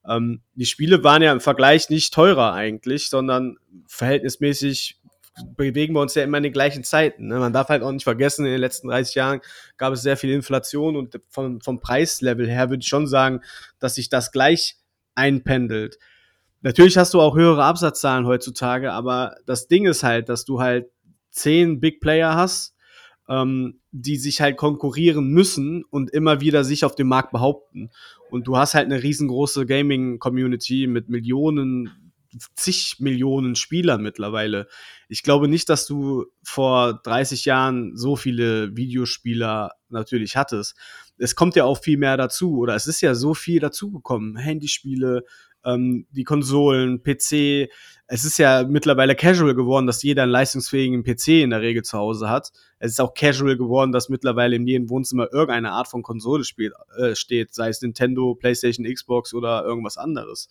Ähm, 0.06 0.41
die 0.56 0.65
Spiele 0.65 1.06
waren 1.06 1.21
ja 1.21 1.32
im 1.32 1.39
Vergleich 1.39 1.89
nicht 1.89 2.13
teurer 2.13 2.52
eigentlich, 2.52 3.10
sondern 3.10 3.56
verhältnismäßig 3.88 4.99
bewegen 5.56 5.93
wir 5.93 6.02
uns 6.02 6.15
ja 6.15 6.23
immer 6.23 6.38
in 6.38 6.43
den 6.43 6.54
gleichen 6.54 6.84
Zeiten. 6.84 7.28
Ne? 7.28 7.39
Man 7.39 7.54
darf 7.54 7.69
halt 7.69 7.82
auch 7.82 7.93
nicht 7.93 8.04
vergessen, 8.04 8.45
in 8.45 8.52
den 8.52 8.60
letzten 8.60 8.89
30 8.89 9.15
Jahren 9.15 9.41
gab 9.78 9.93
es 9.93 10.02
sehr 10.02 10.17
viel 10.17 10.32
Inflation 10.32 10.97
und 10.97 11.17
vom, 11.30 11.62
vom 11.62 11.80
Preislevel 11.80 12.49
her 12.49 12.69
würde 12.69 12.82
ich 12.82 12.89
schon 12.89 13.08
sagen, 13.08 13.39
dass 13.80 13.95
sich 13.95 14.10
das 14.10 14.34
gleich 14.34 14.76
einpendelt. 15.15 15.97
Natürlich 16.63 16.97
hast 16.97 17.13
du 17.13 17.19
auch 17.19 17.36
höhere 17.36 17.65
Absatzzahlen 17.65 18.26
heutzutage, 18.26 18.93
aber 18.93 19.36
das 19.45 19.67
Ding 19.67 19.86
ist 19.86 20.02
halt, 20.02 20.30
dass 20.30 20.45
du 20.45 20.62
halt 20.62 20.88
zehn 21.30 21.82
Big 21.82 21.99
Player 21.99 22.36
hast, 22.36 22.74
ähm, 23.28 23.82
die 23.91 24.16
sich 24.16 24.39
halt 24.39 24.55
konkurrieren 24.55 25.28
müssen 25.28 25.84
und 25.84 26.09
immer 26.11 26.39
wieder 26.39 26.64
sich 26.64 26.86
auf 26.86 26.95
dem 26.95 27.07
Markt 27.07 27.32
behaupten. 27.32 27.89
Und 28.32 28.47
du 28.47 28.55
hast 28.55 28.76
halt 28.76 28.86
eine 28.86 29.03
riesengroße 29.03 29.66
Gaming-Community 29.66 30.88
mit 30.88 31.09
Millionen, 31.09 32.14
zig 32.55 32.95
Millionen 32.99 33.55
Spielern 33.55 34.01
mittlerweile. 34.01 34.68
Ich 35.09 35.22
glaube 35.22 35.49
nicht, 35.49 35.68
dass 35.68 35.86
du 35.86 36.28
vor 36.43 37.01
30 37.03 37.43
Jahren 37.43 37.97
so 37.97 38.16
viele 38.16 38.76
Videospieler 38.78 39.74
natürlich 39.89 40.38
hattest. 40.38 40.78
Es 41.18 41.36
kommt 41.36 41.55
ja 41.55 41.66
auch 41.66 41.80
viel 41.80 41.97
mehr 41.97 42.16
dazu, 42.16 42.57
oder 42.57 42.74
es 42.74 42.88
ist 42.88 43.01
ja 43.01 43.16
so 43.16 43.34
viel 43.34 43.59
dazugekommen. 43.59 44.38
Handyspiele, 44.38 45.26
ähm, 45.66 46.07
die 46.11 46.24
Konsolen, 46.24 47.03
PC. 47.03 47.70
Es 48.07 48.26
ist 48.26 48.38
ja 48.38 48.64
mittlerweile 48.68 49.16
casual 49.16 49.55
geworden, 49.55 49.88
dass 49.88 50.03
jeder 50.03 50.24
einen 50.24 50.32
leistungsfähigen 50.32 51.03
PC 51.03 51.41
in 51.41 51.49
der 51.49 51.61
Regel 51.61 51.84
zu 51.84 51.97
Hause 51.97 52.30
hat. 52.30 52.51
Es 52.80 52.91
ist 52.91 52.99
auch 52.99 53.14
casual 53.14 53.57
geworden, 53.57 53.91
dass 53.91 54.09
mittlerweile 54.09 54.55
in 54.55 54.68
jedem 54.68 54.89
Wohnzimmer 54.89 55.32
irgendeine 55.32 55.72
Art 55.72 55.88
von 55.88 56.03
Konsole 56.03 56.43
spielt, 56.43 56.74
äh, 56.97 57.16
steht, 57.16 57.53
sei 57.53 57.70
es 57.70 57.82
Nintendo, 57.82 58.36
PlayStation, 58.36 58.86
Xbox 58.86 59.34
oder 59.34 59.64
irgendwas 59.64 59.97
anderes 59.97 60.49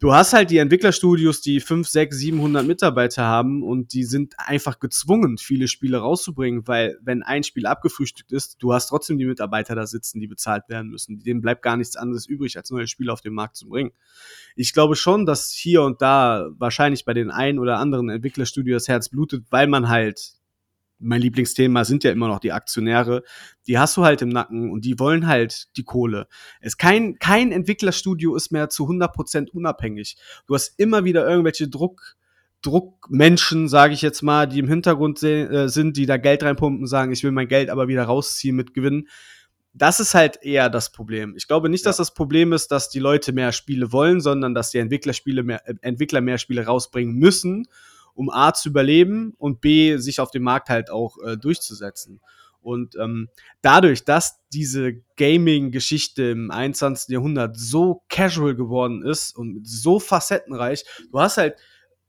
du 0.00 0.14
hast 0.14 0.32
halt 0.32 0.50
die 0.50 0.58
Entwicklerstudios, 0.58 1.42
die 1.42 1.60
5, 1.60 1.86
6, 1.86 2.16
700 2.16 2.66
Mitarbeiter 2.66 3.24
haben 3.24 3.62
und 3.62 3.92
die 3.92 4.04
sind 4.04 4.34
einfach 4.38 4.80
gezwungen, 4.80 5.38
viele 5.38 5.68
Spiele 5.68 5.98
rauszubringen, 5.98 6.66
weil 6.66 6.98
wenn 7.02 7.22
ein 7.22 7.44
Spiel 7.44 7.66
abgefrühstückt 7.66 8.32
ist, 8.32 8.56
du 8.60 8.72
hast 8.72 8.88
trotzdem 8.88 9.18
die 9.18 9.26
Mitarbeiter 9.26 9.74
da 9.74 9.86
sitzen, 9.86 10.18
die 10.18 10.26
bezahlt 10.26 10.68
werden 10.68 10.90
müssen. 10.90 11.20
Denen 11.20 11.42
bleibt 11.42 11.62
gar 11.62 11.76
nichts 11.76 11.96
anderes 11.96 12.26
übrig, 12.26 12.56
als 12.56 12.70
neue 12.70 12.88
Spiele 12.88 13.12
auf 13.12 13.20
den 13.20 13.34
Markt 13.34 13.56
zu 13.56 13.68
bringen. 13.68 13.92
Ich 14.56 14.72
glaube 14.72 14.96
schon, 14.96 15.26
dass 15.26 15.50
hier 15.50 15.82
und 15.82 16.02
da 16.02 16.48
wahrscheinlich 16.58 17.04
bei 17.04 17.14
den 17.14 17.30
ein 17.30 17.58
oder 17.58 17.78
anderen 17.78 18.08
Entwicklerstudios 18.08 18.88
Herz 18.88 19.10
blutet, 19.10 19.44
weil 19.50 19.66
man 19.66 19.88
halt 19.88 20.39
mein 21.00 21.20
Lieblingsthema 21.20 21.84
sind 21.84 22.04
ja 22.04 22.12
immer 22.12 22.28
noch 22.28 22.38
die 22.38 22.52
Aktionäre. 22.52 23.22
Die 23.66 23.78
hast 23.78 23.96
du 23.96 24.04
halt 24.04 24.22
im 24.22 24.28
Nacken 24.28 24.70
und 24.70 24.84
die 24.84 24.98
wollen 24.98 25.26
halt 25.26 25.76
die 25.76 25.84
Kohle. 25.84 26.28
Es 26.60 26.76
kein, 26.76 27.18
kein 27.18 27.52
Entwicklerstudio 27.52 28.36
ist 28.36 28.52
mehr 28.52 28.68
zu 28.68 28.86
100% 28.88 29.50
unabhängig. 29.50 30.16
Du 30.46 30.54
hast 30.54 30.78
immer 30.78 31.04
wieder 31.04 31.28
irgendwelche 31.28 31.68
Druck, 31.68 32.16
Druckmenschen, 32.62 33.68
sage 33.68 33.94
ich 33.94 34.02
jetzt 34.02 34.22
mal, 34.22 34.46
die 34.46 34.58
im 34.58 34.68
Hintergrund 34.68 35.22
äh, 35.22 35.68
sind, 35.68 35.96
die 35.96 36.06
da 36.06 36.18
Geld 36.18 36.42
reinpumpen, 36.42 36.86
sagen, 36.86 37.12
ich 37.12 37.24
will 37.24 37.32
mein 37.32 37.48
Geld 37.48 37.70
aber 37.70 37.88
wieder 37.88 38.04
rausziehen 38.04 38.54
mit 38.54 38.74
Gewinn. 38.74 39.08
Das 39.72 40.00
ist 40.00 40.14
halt 40.14 40.42
eher 40.42 40.68
das 40.68 40.92
Problem. 40.92 41.34
Ich 41.36 41.46
glaube 41.46 41.68
nicht, 41.70 41.84
ja. 41.84 41.90
dass 41.90 41.96
das 41.96 42.12
Problem 42.12 42.52
ist, 42.52 42.68
dass 42.68 42.90
die 42.90 42.98
Leute 42.98 43.32
mehr 43.32 43.52
Spiele 43.52 43.92
wollen, 43.92 44.20
sondern 44.20 44.52
dass 44.52 44.70
die 44.70 44.78
Entwicklerspiele 44.78 45.42
mehr, 45.42 45.66
äh, 45.66 45.74
Entwickler 45.80 46.20
mehr 46.20 46.38
Spiele 46.38 46.66
rausbringen 46.66 47.14
müssen 47.14 47.66
um 48.14 48.30
A 48.30 48.52
zu 48.52 48.68
überleben 48.68 49.34
und 49.38 49.60
B 49.60 49.96
sich 49.96 50.20
auf 50.20 50.30
dem 50.30 50.42
Markt 50.42 50.68
halt 50.68 50.90
auch 50.90 51.16
äh, 51.24 51.36
durchzusetzen. 51.36 52.20
Und 52.62 52.94
ähm, 52.96 53.28
dadurch, 53.62 54.04
dass 54.04 54.38
diese 54.52 54.94
Gaming-Geschichte 55.16 56.24
im 56.30 56.50
21. 56.50 57.08
Jahrhundert 57.08 57.56
so 57.56 58.02
casual 58.08 58.54
geworden 58.54 59.02
ist 59.02 59.34
und 59.36 59.66
so 59.66 59.98
facettenreich, 59.98 60.84
du 61.10 61.20
hast 61.20 61.38
halt, 61.38 61.56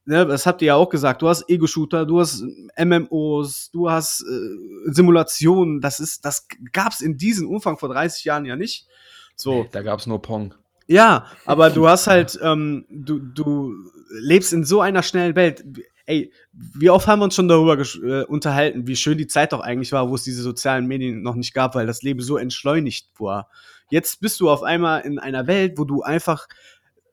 ne, 0.06 0.26
das 0.26 0.46
habt 0.46 0.62
ihr 0.62 0.68
ja 0.68 0.76
auch 0.76 0.90
gesagt, 0.90 1.22
du 1.22 1.30
hast 1.30 1.50
Ego-Shooter, 1.50 2.06
du 2.06 2.20
hast 2.20 2.44
MMOs, 2.78 3.72
du 3.72 3.90
hast 3.90 4.22
äh, 4.22 4.92
Simulationen, 4.92 5.80
das 5.80 6.00
ist, 6.00 6.26
das 6.26 6.48
gab's 6.74 7.02
in 7.02 7.18
diesem 7.18 7.50
Umfang 7.50 7.78
vor 7.78 7.90
30 7.90 8.26
Jahren 8.26 8.46
ja 8.46 8.56
nicht. 8.56 8.88
So. 9.36 9.66
Da 9.72 9.82
gab's 9.82 10.06
nur 10.06 10.22
Pong. 10.22 10.54
Ja, 10.88 11.28
aber 11.46 11.70
du 11.70 11.88
hast 11.88 12.08
halt, 12.08 12.38
ähm, 12.44 12.86
du, 12.90 13.20
du 13.20 13.74
lebst 14.10 14.52
in 14.52 14.66
so 14.66 14.82
einer 14.82 15.04
schnellen 15.04 15.38
Welt 15.38 15.64
ey, 16.12 16.34
wie 16.52 16.90
oft 16.90 17.08
haben 17.08 17.20
wir 17.20 17.24
uns 17.24 17.36
schon 17.36 17.48
darüber 17.48 17.80
äh, 17.80 18.26
unterhalten, 18.26 18.86
wie 18.86 18.98
schön 18.98 19.18
die 19.18 19.28
Zeit 19.28 19.54
doch 19.54 19.62
eigentlich 19.62 19.94
war, 19.94 20.10
wo 20.10 20.16
es 20.16 20.24
diese 20.24 20.42
sozialen 20.42 20.86
Medien 20.86 21.22
noch 21.22 21.36
nicht 21.36 21.54
gab, 21.54 21.74
weil 21.74 21.88
das 21.88 22.02
Leben 22.02 22.22
so 22.22 22.38
entschleunigt 22.38 23.10
war. 23.18 23.50
Jetzt 23.90 24.20
bist 24.20 24.40
du 24.42 24.50
auf 24.50 24.62
einmal 24.62 25.02
in 25.02 25.20
einer 25.20 25.48
Welt, 25.48 25.78
wo 25.78 25.86
du 25.86 26.02
einfach 26.02 26.48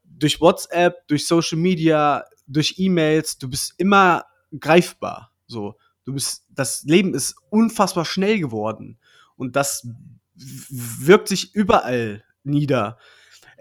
durch 0.05 0.41
WhatsApp, 0.41 1.07
durch 1.07 1.27
Social 1.27 1.59
Media, 1.59 2.25
durch 2.49 2.75
E-Mails, 2.79 3.39
du 3.39 3.49
bist 3.49 3.75
immer 3.79 4.25
greifbar. 4.59 5.33
So, 5.47 5.77
du 6.05 6.15
bist, 6.15 6.45
das 6.51 6.83
Leben 6.83 7.15
ist 7.15 7.37
unfassbar 7.51 8.05
schnell 8.05 8.41
geworden 8.41 8.99
und 9.37 9.55
das 9.55 9.87
wirkt 10.35 11.29
sich 11.29 11.55
überall 11.55 12.25
nieder 12.43 12.99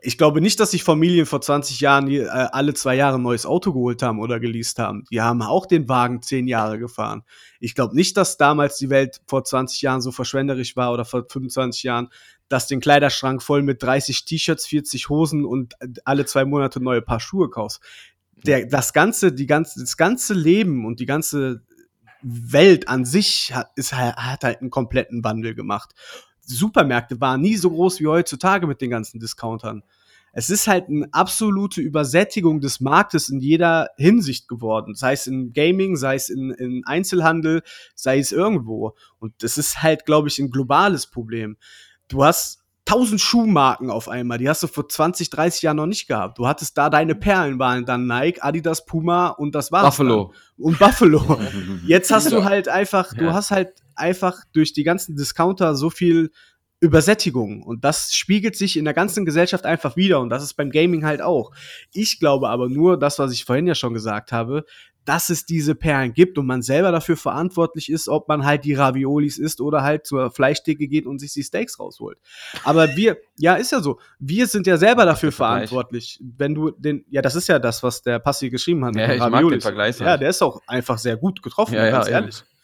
ich 0.01 0.17
glaube 0.17 0.41
nicht, 0.41 0.59
dass 0.59 0.71
sich 0.71 0.83
Familien 0.83 1.25
vor 1.25 1.41
20 1.41 1.79
Jahren 1.79 2.07
äh, 2.09 2.27
alle 2.27 2.73
zwei 2.73 2.95
Jahre 2.95 3.17
ein 3.17 3.23
neues 3.23 3.45
Auto 3.45 3.73
geholt 3.73 4.03
haben 4.03 4.19
oder 4.19 4.39
geleast 4.39 4.79
haben. 4.79 5.05
Die 5.11 5.21
haben 5.21 5.41
auch 5.41 5.65
den 5.65 5.89
Wagen 5.89 6.21
zehn 6.21 6.47
Jahre 6.47 6.77
gefahren. 6.77 7.23
Ich 7.59 7.73
glaube 7.73 7.95
nicht, 7.95 8.15
dass 8.15 8.37
damals 8.37 8.77
die 8.77 8.89
Welt 8.89 9.21
vor 9.27 9.43
20 9.43 9.81
Jahren 9.81 10.01
so 10.01 10.11
verschwenderisch 10.11 10.75
war 10.75 10.93
oder 10.93 11.05
vor 11.05 11.25
25 11.27 11.83
Jahren, 11.83 12.09
dass 12.47 12.67
den 12.67 12.79
Kleiderschrank 12.79 13.41
voll 13.41 13.63
mit 13.63 13.81
30 13.81 14.25
T-Shirts, 14.25 14.67
40 14.67 15.09
Hosen 15.09 15.45
und 15.45 15.75
alle 16.05 16.25
zwei 16.25 16.45
Monate 16.45 16.81
neue 16.81 17.01
Paar 17.01 17.19
Schuhe 17.19 17.49
kaufst. 17.49 17.81
Der, 18.45 18.67
das 18.67 18.93
ganze, 18.93 19.33
die 19.33 19.47
ganze, 19.47 19.79
das 19.79 19.97
ganze 19.97 20.35
Leben 20.35 20.85
und 20.85 20.99
die 20.99 21.07
ganze 21.07 21.63
Welt 22.21 22.87
an 22.87 23.03
sich 23.03 23.53
hat, 23.53 23.71
ist, 23.75 23.93
hat 23.93 24.43
halt 24.43 24.61
einen 24.61 24.69
kompletten 24.69 25.23
Wandel 25.23 25.55
gemacht. 25.55 25.93
Supermärkte 26.55 27.19
waren 27.19 27.41
nie 27.41 27.55
so 27.55 27.69
groß 27.69 27.99
wie 27.99 28.07
heutzutage 28.07 28.67
mit 28.67 28.81
den 28.81 28.89
ganzen 28.89 29.19
Discountern. 29.19 29.83
Es 30.33 30.49
ist 30.49 30.67
halt 30.67 30.87
eine 30.87 31.07
absolute 31.13 31.81
Übersättigung 31.81 32.61
des 32.61 32.79
Marktes 32.79 33.29
in 33.29 33.39
jeder 33.39 33.89
Hinsicht 33.97 34.47
geworden. 34.47 34.93
Sei 34.93 35.13
es 35.13 35.25
in 35.25 35.51
Gaming, 35.51 35.95
sei 35.95 36.15
es 36.15 36.29
in, 36.29 36.51
in 36.51 36.83
Einzelhandel, 36.85 37.63
sei 37.95 38.19
es 38.19 38.31
irgendwo. 38.31 38.95
Und 39.19 39.33
das 39.41 39.57
ist 39.57 39.81
halt, 39.81 40.05
glaube 40.05 40.27
ich, 40.27 40.37
ein 40.37 40.51
globales 40.51 41.07
Problem. 41.07 41.57
Du 42.07 42.23
hast 42.23 42.59
tausend 42.85 43.19
Schuhmarken 43.19 43.89
auf 43.89 44.07
einmal. 44.07 44.37
Die 44.37 44.47
hast 44.47 44.63
du 44.63 44.67
vor 44.67 44.87
20, 44.87 45.29
30 45.29 45.61
Jahren 45.63 45.77
noch 45.77 45.85
nicht 45.85 46.07
gehabt. 46.07 46.37
Du 46.37 46.47
hattest 46.47 46.77
da 46.77 46.89
deine 46.89 47.15
Perlen 47.15 47.59
waren 47.59 47.85
dann 47.85 48.07
Nike, 48.07 48.41
Adidas, 48.41 48.85
Puma 48.85 49.29
und 49.29 49.55
das 49.55 49.71
war's. 49.71 49.83
Buffalo. 49.83 50.33
Dann. 50.57 50.65
Und 50.65 50.79
Buffalo. 50.79 51.39
Jetzt 51.85 52.11
hast 52.11 52.31
du 52.31 52.43
halt 52.43 52.69
einfach, 52.69 53.13
du 53.13 53.33
hast 53.33 53.51
halt 53.51 53.73
einfach 53.97 54.43
durch 54.53 54.73
die 54.73 54.83
ganzen 54.83 55.15
Discounter 55.15 55.75
so 55.75 55.89
viel 55.89 56.31
Übersättigung. 56.79 57.63
Und 57.63 57.83
das 57.83 58.13
spiegelt 58.13 58.55
sich 58.55 58.77
in 58.77 58.85
der 58.85 58.93
ganzen 58.93 59.25
Gesellschaft 59.25 59.65
einfach 59.65 59.95
wieder. 59.95 60.19
Und 60.19 60.29
das 60.29 60.43
ist 60.43 60.53
beim 60.53 60.69
Gaming 60.69 61.05
halt 61.05 61.21
auch. 61.21 61.51
Ich 61.91 62.19
glaube 62.19 62.49
aber 62.49 62.69
nur, 62.69 62.99
das, 62.99 63.17
was 63.17 63.31
ich 63.31 63.45
vorhin 63.45 63.67
ja 63.67 63.75
schon 63.75 63.93
gesagt 63.93 64.31
habe, 64.31 64.63
dass 65.07 65.29
es 65.29 65.45
diese 65.45 65.73
Perlen 65.73 66.13
gibt 66.13 66.37
und 66.37 66.45
man 66.45 66.61
selber 66.61 66.91
dafür 66.91 67.15
verantwortlich 67.15 67.89
ist, 67.89 68.09
ob 68.09 68.27
man 68.27 68.45
halt 68.45 68.65
die 68.65 68.73
Raviolis 68.73 69.37
isst 69.37 69.61
oder 69.61 69.81
halt 69.81 70.05
zur 70.05 70.31
Fleischtheke 70.31 70.89
geht 70.89 71.05
und 71.05 71.19
sich 71.19 71.31
die 71.31 71.43
Steaks 71.43 71.79
rausholt. 71.79 72.17
Aber 72.65 72.93
wir, 72.97 73.17
ja, 73.37 73.55
ist 73.55 73.71
ja 73.71 73.79
so. 73.79 73.99
Wir 74.19 74.47
sind 74.47 74.67
ja 74.67 74.75
selber 74.75 75.05
dafür 75.05 75.31
verantwortlich. 75.31 76.19
Wenn 76.21 76.53
du 76.53 76.71
den, 76.71 77.05
ja, 77.09 77.21
das 77.21 77.35
ist 77.35 77.47
ja 77.47 77.57
das, 77.57 77.83
was 77.83 78.01
der 78.01 78.19
Passi 78.19 78.49
geschrieben 78.49 78.83
hat. 78.83 78.97
Ja, 78.97 79.13
ich 79.13 79.21
Raviolis. 79.21 79.31
mag 79.43 79.51
den 79.51 79.61
Vergleich. 79.61 79.99
Ja, 79.99 80.17
der 80.17 80.29
ist 80.29 80.43
auch 80.43 80.61
einfach 80.67 80.97
sehr 80.97 81.15
gut 81.15 81.41
getroffen, 81.41 81.75
ja, 81.75 81.89
ganz 81.89 82.07
ja, 82.07 82.19
ehrlich. 82.19 82.39
Ja. 82.39 82.56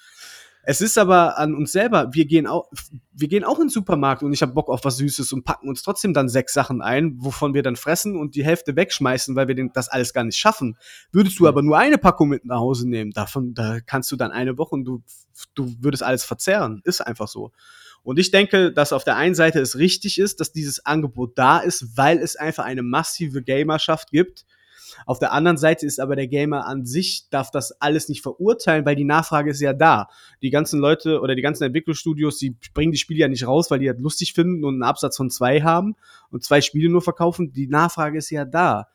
Es 0.65 0.79
ist 0.79 0.97
aber 0.97 1.37
an 1.37 1.55
uns 1.55 1.73
selber, 1.73 2.13
wir 2.13 2.25
gehen 2.25 2.47
auch, 2.47 2.69
wir 3.11 3.27
gehen 3.27 3.43
auch 3.43 3.59
in 3.59 3.65
den 3.65 3.69
Supermarkt 3.69 4.23
und 4.23 4.31
ich 4.31 4.41
habe 4.41 4.53
Bock 4.53 4.69
auf 4.69 4.85
was 4.85 4.95
Süßes 4.95 5.33
und 5.33 5.43
packen 5.43 5.67
uns 5.67 5.83
trotzdem 5.83 6.13
dann 6.13 6.29
sechs 6.29 6.53
Sachen 6.53 6.81
ein, 6.81 7.15
wovon 7.17 7.53
wir 7.53 7.63
dann 7.63 7.75
fressen 7.75 8.15
und 8.15 8.35
die 8.35 8.45
Hälfte 8.45 8.77
wegschmeißen, 8.77 9.35
weil 9.35 9.49
wir 9.49 9.55
den, 9.55 9.71
das 9.73 9.89
alles 9.89 10.13
gar 10.13 10.23
nicht 10.23 10.37
schaffen. 10.37 10.77
Würdest 11.11 11.37
du 11.37 11.47
aber 11.49 11.61
nur 11.61 11.77
eine 11.77 11.97
Packung 11.97 12.29
mit 12.29 12.45
nach 12.45 12.59
Hause 12.59 12.87
nehmen, 12.89 13.11
davon, 13.11 13.53
da 13.53 13.81
kannst 13.81 14.09
du 14.13 14.15
dann 14.15 14.31
eine 14.31 14.57
Woche 14.57 14.75
und 14.75 14.85
du, 14.85 15.03
du 15.53 15.75
würdest 15.81 16.01
alles 16.01 16.23
verzehren. 16.23 16.81
Ist 16.85 17.01
einfach 17.01 17.27
so. 17.27 17.51
Und 18.01 18.17
ich 18.17 18.31
denke, 18.31 18.71
dass 18.71 18.93
auf 18.93 19.03
der 19.03 19.17
einen 19.17 19.35
Seite 19.35 19.59
es 19.59 19.77
richtig 19.77 20.17
ist, 20.17 20.39
dass 20.39 20.53
dieses 20.53 20.85
Angebot 20.85 21.37
da 21.37 21.59
ist, 21.59 21.97
weil 21.97 22.19
es 22.19 22.37
einfach 22.37 22.63
eine 22.63 22.83
massive 22.83 23.43
Gamerschaft 23.43 24.11
gibt, 24.11 24.45
auf 25.05 25.19
der 25.19 25.33
anderen 25.33 25.57
Seite 25.57 25.85
ist 25.85 25.99
aber 25.99 26.15
der 26.15 26.27
Gamer 26.27 26.65
an 26.65 26.85
sich, 26.85 27.27
darf 27.29 27.51
das 27.51 27.71
alles 27.81 28.09
nicht 28.09 28.21
verurteilen, 28.21 28.85
weil 28.85 28.95
die 28.95 29.03
Nachfrage 29.03 29.51
ist 29.51 29.61
ja 29.61 29.73
da. 29.73 30.07
Die 30.41 30.49
ganzen 30.49 30.79
Leute 30.79 31.21
oder 31.21 31.35
die 31.35 31.41
ganzen 31.41 31.63
Entwicklungsstudios, 31.63 32.37
die 32.37 32.55
bringen 32.73 32.91
die 32.91 32.97
Spiele 32.97 33.21
ja 33.21 33.27
nicht 33.27 33.47
raus, 33.47 33.71
weil 33.71 33.79
die 33.79 33.87
das 33.87 33.99
lustig 33.99 34.33
finden 34.33 34.63
und 34.63 34.75
einen 34.75 34.83
Absatz 34.83 35.17
von 35.17 35.29
zwei 35.29 35.61
haben 35.61 35.95
und 36.29 36.43
zwei 36.43 36.61
Spiele 36.61 36.89
nur 36.89 37.01
verkaufen. 37.01 37.51
Die 37.53 37.67
Nachfrage 37.67 38.17
ist 38.17 38.29
ja 38.29 38.45
da. 38.45 38.87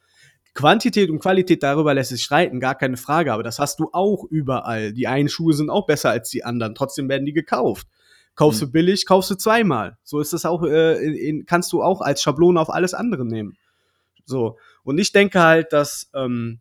Quantität 0.55 1.11
und 1.11 1.21
Qualität, 1.21 1.63
darüber 1.63 1.95
lässt 1.95 2.11
sich 2.11 2.25
streiten, 2.25 2.59
gar 2.59 2.75
keine 2.75 2.97
Frage, 2.97 3.33
aber 3.33 3.43
das 3.43 3.59
hast 3.59 3.79
du 3.79 3.91
auch 3.93 4.25
überall. 4.25 4.93
Die 4.93 5.07
einen 5.07 5.29
Schuhe 5.29 5.53
sind 5.53 5.71
auch 5.71 5.87
besser 5.87 6.11
als 6.11 6.31
die 6.31 6.45
anderen, 6.45 6.75
trotzdem 6.75 7.09
werden 7.09 7.27
die 7.27 7.33
gekauft. 7.33 7.87
Kaufst 8.35 8.63
du 8.63 8.67
mhm. 8.67 8.73
billig, 8.73 9.07
kaufst 9.07 9.31
du 9.31 9.35
zweimal. 9.35 9.99
So 10.05 10.21
ist 10.21 10.33
das 10.33 10.45
auch, 10.45 10.63
äh, 10.63 10.95
in, 11.05 11.15
in, 11.15 11.47
kannst 11.47 11.73
du 11.73 11.83
auch 11.83 12.01
als 12.01 12.23
Schablone 12.23 12.61
auf 12.61 12.71
alles 12.71 12.95
andere 12.95 13.25
nehmen. 13.25 13.57
So. 14.27 14.59
Und 14.89 14.97
ich 14.97 15.13
denke 15.13 15.43
halt, 15.43 15.75
dass 15.75 16.11
ähm, 16.15 16.61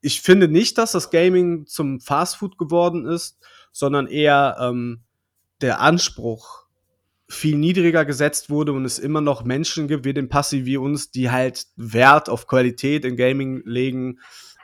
ich 0.00 0.22
finde 0.22 0.48
nicht, 0.48 0.78
dass 0.78 0.92
das 0.92 1.10
Gaming 1.10 1.66
zum 1.66 2.00
Fastfood 2.00 2.56
geworden 2.56 3.04
ist, 3.04 3.36
sondern 3.70 4.06
eher 4.06 4.56
ähm, 4.58 5.02
der 5.60 5.80
Anspruch 5.80 6.64
viel 7.28 7.58
niedriger 7.58 8.06
gesetzt 8.06 8.48
wurde 8.48 8.72
und 8.72 8.86
es 8.86 8.98
immer 8.98 9.20
noch 9.20 9.44
Menschen 9.44 9.88
gibt, 9.88 10.06
wie 10.06 10.14
den 10.14 10.30
Passiv 10.30 10.64
wie 10.64 10.78
uns, 10.78 11.10
die 11.10 11.30
halt 11.30 11.66
Wert 11.76 12.30
auf 12.30 12.46
Qualität 12.46 13.04
in 13.04 13.14
Gaming 13.14 13.60
legen 13.66 14.20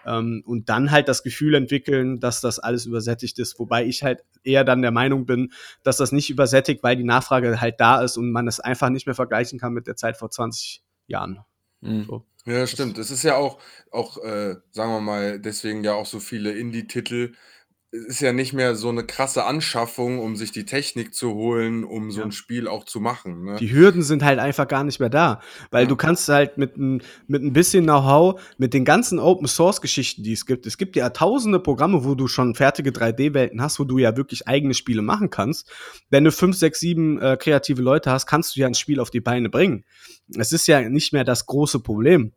ähm, 0.07 0.43
und 0.47 0.71
dann 0.71 0.91
halt 0.91 1.07
das 1.07 1.23
Gefühl 1.23 1.55
entwickeln, 1.55 2.19
dass 2.19 2.41
das 2.41 2.61
alles 2.61 2.87
übersättigt 2.87 3.39
ist. 3.39 3.59
Wobei 3.59 3.85
ich 3.85 4.03
halt 4.03 4.25
eher 4.43 4.65
dann 4.65 4.81
der 4.81 4.91
Meinung 4.91 5.27
bin, 5.27 5.53
dass 5.83 5.99
das 5.99 6.13
nicht 6.13 6.31
übersättigt, 6.31 6.83
weil 6.83 6.97
die 6.97 7.05
Nachfrage 7.05 7.61
halt 7.61 7.79
da 7.79 8.01
ist 8.01 8.17
und 8.17 8.33
man 8.33 8.49
es 8.49 8.59
einfach 8.59 8.89
nicht 8.89 9.05
mehr 9.05 9.15
vergleichen 9.15 9.59
kann 9.59 9.75
mit 9.75 9.87
der 9.87 9.97
Zeit 9.97 10.17
vor 10.17 10.31
20 10.31 10.83
Jahren. 11.09 11.41
Mhm. 11.83 12.05
So. 12.05 12.25
Ja, 12.47 12.67
stimmt. 12.67 12.99
Es 12.99 13.11
ist 13.13 13.23
ja 13.23 13.37
auch 13.37 13.61
auch, 13.93 14.17
äh, 14.19 14.57
sagen 14.73 14.91
wir 14.93 15.01
mal, 15.01 15.39
deswegen 15.39 15.85
ja 15.85 15.95
auch 15.95 16.07
so 16.07 16.19
viele 16.19 16.51
Indie-Titel 16.53 17.35
ist 17.95 18.23
ja 18.23 18.33
nicht 18.33 18.55
mehr 18.55 18.75
so 18.75 18.89
eine 18.89 19.05
krasse 19.05 19.45
Anschaffung, 19.45 20.19
um 20.19 20.35
sich 20.35 20.51
die 20.51 20.65
Technik 20.65 21.15
zu 21.15 21.35
holen, 21.35 21.85
um 21.85 22.11
so 22.11 22.21
Ja. 22.21 22.25
ein 22.25 22.33
Spiel 22.33 22.67
auch 22.67 22.85
zu 22.85 23.01
machen, 23.01 23.45
ne? 23.45 23.57
Die 23.57 23.71
Hürden 23.71 24.03
sind 24.03 24.25
halt 24.25 24.39
einfach 24.39 24.67
gar 24.67 24.83
nicht 24.83 24.99
mehr 24.99 25.11
da, 25.11 25.41
weil 25.71 25.83
Ja. 25.83 25.89
du 25.91 25.97
kannst 25.97 26.27
halt 26.31 26.57
mit 26.57 26.79
ein, 26.79 27.03
mit 27.27 27.43
ein 27.43 27.53
bisschen 27.53 27.85
Know-how, 27.85 28.41
mit 28.57 28.73
den 28.73 28.87
ganzen 28.87 29.19
Open-Source-Geschichten, 29.19 30.23
die 30.23 30.33
es 30.33 30.47
gibt, 30.47 30.65
es 30.65 30.79
gibt 30.79 30.97
ja 30.97 31.11
tausende 31.11 31.61
Programme, 31.61 32.03
wo 32.03 32.15
du 32.15 32.29
schon 32.29 32.55
fertige 32.55 32.93
3D-Welten 32.93 33.61
hast, 33.61 33.79
wo 33.79 33.85
du 33.85 33.99
ja 33.99 34.17
wirklich 34.17 34.49
eigene 34.49 34.73
Spiele 34.73 35.03
machen 35.03 35.29
kannst. 35.29 35.71
Wenn 36.09 36.25
du 36.25 36.33
fünf, 36.33 36.57
sechs, 36.57 36.81
sieben 36.81 37.21
äh, 37.21 37.37
kreative 37.39 37.83
Leute 37.83 38.11
hast, 38.11 38.25
kannst 38.27 38.57
du 38.57 38.61
ja 38.61 38.67
ein 38.69 38.75
Spiel 38.75 39.01
auf 39.01 39.11
die 39.11 39.21
Beine 39.21 39.51
bringen. 39.51 39.85
Es 40.35 40.53
ist 40.53 40.67
ja 40.67 40.81
nicht 40.89 41.13
mehr 41.13 41.25
das 41.25 41.45
große 41.45 41.81
Problem. 41.81 42.33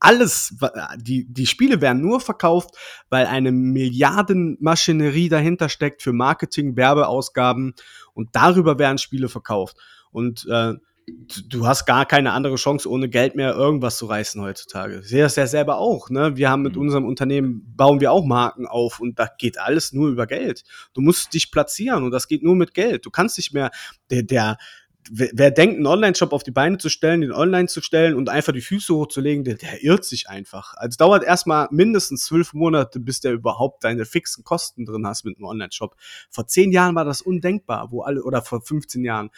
Alles, 0.00 0.54
die, 0.96 1.26
die 1.32 1.46
Spiele 1.46 1.80
werden 1.80 2.02
nur 2.02 2.20
verkauft, 2.20 2.70
weil 3.10 3.26
eine 3.26 3.52
Milliardenmaschinerie 3.52 5.28
dahinter 5.28 5.68
steckt 5.68 6.02
für 6.02 6.12
Marketing, 6.12 6.76
Werbeausgaben 6.76 7.74
und 8.14 8.30
darüber 8.32 8.78
werden 8.78 8.98
Spiele 8.98 9.28
verkauft. 9.28 9.76
Und 10.10 10.46
äh, 10.50 10.74
du- 11.06 11.42
du 11.48 11.66
hast 11.66 11.86
gar 11.86 12.06
keine 12.06 12.32
andere 12.32 12.56
Chance, 12.56 12.88
ohne 12.88 13.08
Geld 13.08 13.34
mehr 13.34 13.54
irgendwas 13.54 13.98
zu 13.98 14.06
reißen 14.06 14.40
heutzutage. 14.40 15.00
Ich 15.00 15.08
sehe 15.08 15.22
das 15.22 15.36
ja 15.36 15.46
selber 15.46 15.78
auch. 15.78 16.10
Ne? 16.10 16.36
Wir 16.36 16.50
haben 16.50 16.62
mit 16.62 16.74
Mhm. 16.76 16.82
unserem 16.82 17.04
Unternehmen, 17.06 17.64
bauen 17.76 18.00
wir 18.00 18.12
auch 18.12 18.24
Marken 18.24 18.66
auf 18.66 19.00
und 19.00 19.18
da 19.18 19.28
geht 19.38 19.58
alles 19.58 19.92
nur 19.92 20.08
über 20.10 20.26
Geld. 20.26 20.62
Du 20.94 21.00
musst 21.00 21.34
dich 21.34 21.50
platzieren 21.50 22.04
und 22.04 22.10
das 22.12 22.28
geht 22.28 22.42
nur 22.42 22.54
mit 22.56 22.74
Geld. 22.74 23.04
Du 23.06 23.10
kannst 23.10 23.36
nicht 23.38 23.52
mehr, 23.52 23.70
der, 24.10 24.22
der 24.22 24.58
wer, 25.10 25.50
denkt, 25.50 25.76
einen 25.76 25.86
Online-Shop 25.86 26.32
auf 26.32 26.42
die 26.42 26.50
Beine 26.50 26.78
zu 26.78 26.88
stellen, 26.88 27.22
den 27.22 27.32
online 27.32 27.68
zu 27.68 27.80
stellen 27.80 28.14
und 28.14 28.28
einfach 28.28 28.52
die 28.52 28.60
Füße 28.60 28.94
hochzulegen, 28.94 29.44
der, 29.44 29.56
der 29.56 29.82
irrt 29.82 30.04
sich 30.04 30.28
einfach. 30.28 30.74
Also 30.76 30.96
dauert 30.96 31.24
erstmal 31.24 31.68
mindestens 31.70 32.24
zwölf 32.24 32.52
Monate, 32.52 33.00
bis 33.00 33.20
der 33.20 33.32
überhaupt 33.32 33.84
deine 33.84 34.04
fixen 34.04 34.44
Kosten 34.44 34.84
drin 34.86 35.06
hast 35.06 35.24
mit 35.24 35.36
einem 35.36 35.46
Online-Shop. 35.46 35.96
Vor 36.30 36.46
zehn 36.46 36.72
Jahren 36.72 36.94
war 36.94 37.04
das 37.04 37.22
undenkbar, 37.22 37.90
wo 37.90 38.02
alle, 38.02 38.22
oder 38.22 38.42
vor 38.42 38.60
15 38.62 39.04
Jahren, 39.04 39.30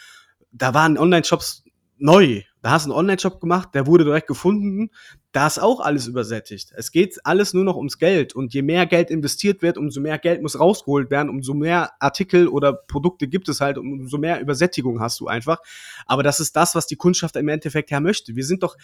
da 0.53 0.75
waren 0.75 0.99
Online-Shops 0.99 1.65
neu. 1.99 2.43
Da 2.63 2.71
hast 2.71 2.87
du 2.87 2.91
einen 2.91 2.99
Online-Shop 2.99 3.41
gemacht, 3.41 3.71
der 3.75 3.87
wurde 3.87 4.05
direkt 4.05 4.29
gefunden. 4.29 4.91
Da 5.35 5.49
ist 5.49 5.59
auch 5.59 5.81
alles 5.81 6.07
übersättigt. 6.07 6.71
Es 6.77 6.93
geht 6.93 7.19
alles 7.27 7.55
nur 7.55 7.65
noch 7.65 7.75
ums 7.75 7.99
Geld. 7.99 8.37
Und 8.37 8.55
je 8.55 8.63
mehr 8.63 8.87
Geld 8.87 9.11
investiert 9.11 9.63
wird, 9.63 9.77
umso 9.77 10.01
mehr 10.01 10.17
Geld 10.17 10.41
muss 10.41 10.61
rausgeholt 10.61 11.11
werden, 11.11 11.29
umso 11.29 11.55
mehr 11.55 11.91
Artikel 11.99 12.47
oder 12.47 12.73
Produkte 12.73 13.27
gibt 13.27 13.49
es 13.49 13.61
halt, 13.61 13.77
umso 13.77 14.17
mehr 14.17 14.41
Übersättigung 14.41 15.01
hast 15.01 15.19
du 15.19 15.27
einfach. 15.27 15.59
Aber 16.07 16.23
das 16.23 16.39
ist 16.39 16.55
das, 16.55 16.77
was 16.77 16.87
die 16.87 16.95
Kundschaft 16.95 17.35
im 17.35 17.49
Endeffekt 17.49 17.91
her 17.91 17.99
möchte. 17.99 18.37
Wir 18.37 18.45
sind 18.45 18.63
doch, 18.63 18.77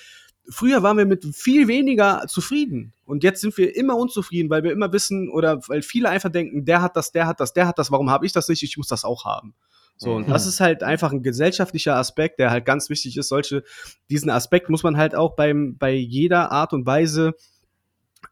früher 0.49 0.83
waren 0.83 0.99
wir 0.99 1.07
mit 1.07 1.25
viel 1.37 1.69
weniger 1.69 2.25
zufrieden. 2.27 2.95
Und 3.07 3.23
jetzt 3.23 3.43
sind 3.43 3.57
wir 3.57 3.77
immer 3.77 3.97
unzufrieden, 3.97 4.51
weil 4.51 4.65
wir 4.65 4.73
immer 4.73 4.93
wissen 4.93 5.31
oder 5.31 5.61
weil 5.69 5.83
viele 5.83 6.09
einfach 6.09 6.33
denken, 6.33 6.65
der 6.65 6.83
hat 6.83 6.97
das, 6.97 7.13
der 7.13 7.29
hat 7.29 7.39
das, 7.39 7.53
der 7.53 7.69
hat 7.69 7.79
das, 7.79 7.93
warum 7.93 8.11
habe 8.11 8.27
ich 8.27 8.33
das 8.33 8.49
nicht? 8.49 8.65
Ich 8.65 8.77
muss 8.77 8.89
das 8.89 9.05
auch 9.05 9.25
haben. 9.25 9.55
So, 10.03 10.15
und 10.15 10.29
Mhm. 10.29 10.33
das 10.33 10.47
ist 10.47 10.61
halt 10.61 10.83
einfach 10.83 11.13
ein 11.13 11.23
gesellschaftlicher 11.23 11.95
Aspekt, 11.95 12.39
der 12.39 12.51
halt 12.51 12.65
ganz 12.65 12.89
wichtig 12.89 13.19
ist. 13.19 13.29
Solche, 13.29 13.65
diesen 14.09 14.31
Aspekt 14.31 14.71
muss 14.71 14.83
man 14.83 14.97
halt 14.97 15.15
auch 15.15 15.37
beim, 15.37 15.77
bei 15.77 15.93
jeder 15.93 16.51
Art 16.51 16.73
und 16.73 16.87
Weise 16.87 17.35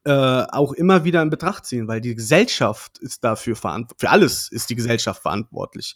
äh, 0.04 0.10
auch 0.10 0.72
immer 0.72 1.04
wieder 1.04 1.20
in 1.20 1.28
Betracht 1.28 1.66
ziehen, 1.66 1.86
weil 1.86 2.00
die 2.00 2.14
Gesellschaft 2.14 2.96
ist 2.98 3.22
dafür 3.22 3.54
verantwortlich. 3.54 4.00
Für 4.00 4.10
alles 4.10 4.50
ist 4.50 4.70
die 4.70 4.76
Gesellschaft 4.76 5.20
verantwortlich. 5.20 5.94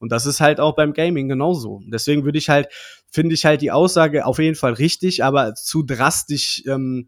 Und 0.00 0.10
das 0.10 0.26
ist 0.26 0.40
halt 0.40 0.58
auch 0.58 0.74
beim 0.74 0.92
Gaming 0.92 1.28
genauso. 1.28 1.80
Deswegen 1.86 2.24
würde 2.24 2.38
ich 2.38 2.48
halt, 2.48 2.66
finde 3.08 3.36
ich 3.36 3.44
halt 3.44 3.60
die 3.62 3.70
Aussage 3.70 4.26
auf 4.26 4.40
jeden 4.40 4.56
Fall 4.56 4.72
richtig, 4.72 5.22
aber 5.22 5.54
zu 5.54 5.84
drastisch 5.84 6.64
ähm, 6.66 7.06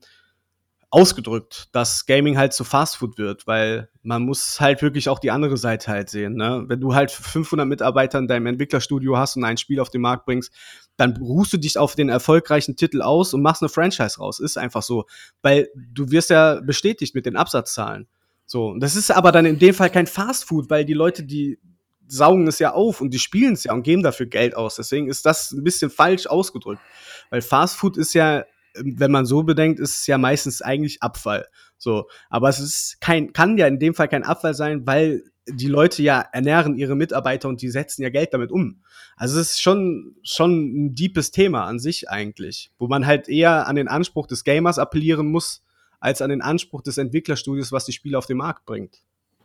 ausgedrückt, 0.94 1.70
dass 1.72 2.06
Gaming 2.06 2.38
halt 2.38 2.52
zu 2.52 2.62
Fastfood 2.62 3.18
wird, 3.18 3.48
weil 3.48 3.88
man 4.04 4.22
muss 4.22 4.60
halt 4.60 4.80
wirklich 4.80 5.08
auch 5.08 5.18
die 5.18 5.32
andere 5.32 5.56
Seite 5.56 5.90
halt 5.90 6.08
sehen. 6.08 6.36
Ne? 6.36 6.66
Wenn 6.68 6.78
du 6.78 6.94
halt 6.94 7.10
500 7.10 7.66
Mitarbeiter 7.66 8.20
in 8.20 8.28
deinem 8.28 8.46
Entwicklerstudio 8.46 9.18
hast 9.18 9.36
und 9.36 9.42
ein 9.42 9.56
Spiel 9.56 9.80
auf 9.80 9.90
den 9.90 10.02
Markt 10.02 10.24
bringst, 10.24 10.52
dann 10.96 11.16
ruhst 11.16 11.52
du 11.52 11.56
dich 11.56 11.78
auf 11.78 11.96
den 11.96 12.10
erfolgreichen 12.10 12.76
Titel 12.76 13.02
aus 13.02 13.34
und 13.34 13.42
machst 13.42 13.60
eine 13.60 13.70
Franchise 13.70 14.18
raus. 14.20 14.38
Ist 14.38 14.56
einfach 14.56 14.82
so, 14.82 15.06
weil 15.42 15.68
du 15.74 16.12
wirst 16.12 16.30
ja 16.30 16.60
bestätigt 16.60 17.16
mit 17.16 17.26
den 17.26 17.34
Absatzzahlen. 17.34 18.06
So, 18.46 18.76
das 18.78 18.94
ist 18.94 19.10
aber 19.10 19.32
dann 19.32 19.46
in 19.46 19.58
dem 19.58 19.74
Fall 19.74 19.90
kein 19.90 20.06
Fastfood, 20.06 20.70
weil 20.70 20.84
die 20.84 20.94
Leute, 20.94 21.24
die 21.24 21.58
saugen 22.06 22.46
es 22.46 22.60
ja 22.60 22.72
auf 22.72 23.00
und 23.00 23.12
die 23.12 23.18
spielen 23.18 23.54
es 23.54 23.64
ja 23.64 23.72
und 23.72 23.82
geben 23.82 24.04
dafür 24.04 24.26
Geld 24.26 24.54
aus. 24.54 24.76
Deswegen 24.76 25.08
ist 25.08 25.26
das 25.26 25.50
ein 25.50 25.64
bisschen 25.64 25.90
falsch 25.90 26.28
ausgedrückt. 26.28 26.82
Weil 27.30 27.42
Fastfood 27.42 27.96
ist 27.96 28.14
ja, 28.14 28.44
wenn 28.74 29.10
man 29.10 29.26
so 29.26 29.42
bedenkt, 29.42 29.80
ist 29.80 30.00
es 30.00 30.06
ja 30.06 30.18
meistens 30.18 30.62
eigentlich 30.62 31.02
Abfall. 31.02 31.46
So, 31.78 32.08
aber 32.30 32.48
es 32.48 32.60
ist 32.60 33.00
kein, 33.00 33.32
kann 33.32 33.58
ja 33.58 33.66
in 33.66 33.78
dem 33.78 33.94
Fall 33.94 34.08
kein 34.08 34.24
Abfall 34.24 34.54
sein, 34.54 34.86
weil 34.86 35.22
die 35.46 35.68
Leute 35.68 36.02
ja 36.02 36.20
ernähren 36.32 36.76
ihre 36.76 36.96
Mitarbeiter 36.96 37.48
und 37.48 37.60
die 37.60 37.68
setzen 37.68 38.02
ja 38.02 38.08
Geld 38.08 38.32
damit 38.32 38.50
um. 38.50 38.82
Also 39.16 39.38
es 39.38 39.52
ist 39.52 39.62
schon, 39.62 40.16
schon 40.22 40.86
ein 40.86 40.94
deepes 40.94 41.30
Thema 41.30 41.64
an 41.64 41.78
sich 41.78 42.08
eigentlich, 42.08 42.70
wo 42.78 42.88
man 42.88 43.06
halt 43.06 43.28
eher 43.28 43.66
an 43.66 43.76
den 43.76 43.88
Anspruch 43.88 44.26
des 44.26 44.44
Gamers 44.44 44.78
appellieren 44.78 45.26
muss, 45.26 45.62
als 46.00 46.22
an 46.22 46.30
den 46.30 46.42
Anspruch 46.42 46.82
des 46.82 46.98
Entwicklerstudios, 46.98 47.72
was 47.72 47.84
die 47.84 47.92
Spiele 47.92 48.18
auf 48.18 48.26
den 48.26 48.38
Markt 48.38 48.64
bringt. 48.64 49.02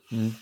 Mhm. 0.09 0.35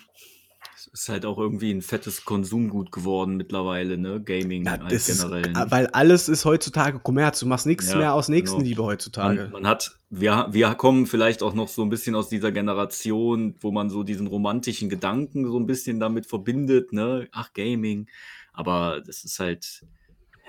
Ist 0.93 1.09
halt 1.09 1.25
auch 1.25 1.37
irgendwie 1.39 1.71
ein 1.71 1.81
fettes 1.81 2.23
Konsumgut 2.23 2.91
geworden 2.91 3.35
mittlerweile, 3.35 3.97
ne? 3.97 4.21
Gaming 4.21 4.65
Ja, 4.65 4.79
halt 4.79 4.91
ist, 4.91 5.07
generell. 5.07 5.51
ne? 5.51 5.65
weil 5.69 5.87
alles 5.87 6.29
ist 6.29 6.45
heutzutage 6.45 6.99
Kommerz. 6.99 7.39
Du 7.39 7.47
machst 7.47 7.65
nichts 7.65 7.89
Ja, 7.89 7.97
mehr 7.97 8.13
aus 8.13 8.27
genau. 8.27 8.37
Nächstenliebe 8.37 8.83
heutzutage. 8.83 9.43
Man, 9.43 9.51
man 9.63 9.67
hat, 9.67 9.97
wir, 10.09 10.47
wir 10.51 10.75
kommen 10.75 11.07
vielleicht 11.07 11.41
auch 11.41 11.53
noch 11.55 11.67
so 11.67 11.81
ein 11.81 11.89
bisschen 11.89 12.13
aus 12.15 12.29
dieser 12.29 12.51
Generation, 12.51 13.55
wo 13.59 13.71
man 13.71 13.89
so 13.89 14.03
diesen 14.03 14.27
romantischen 14.27 14.87
Gedanken 14.89 15.45
so 15.49 15.57
ein 15.59 15.65
bisschen 15.65 15.99
damit 15.99 16.27
verbindet, 16.27 16.93
ne? 16.93 17.27
Ach, 17.31 17.51
Gaming. 17.53 18.07
Aber 18.53 19.01
das 19.05 19.23
ist 19.23 19.39
halt, 19.39 19.83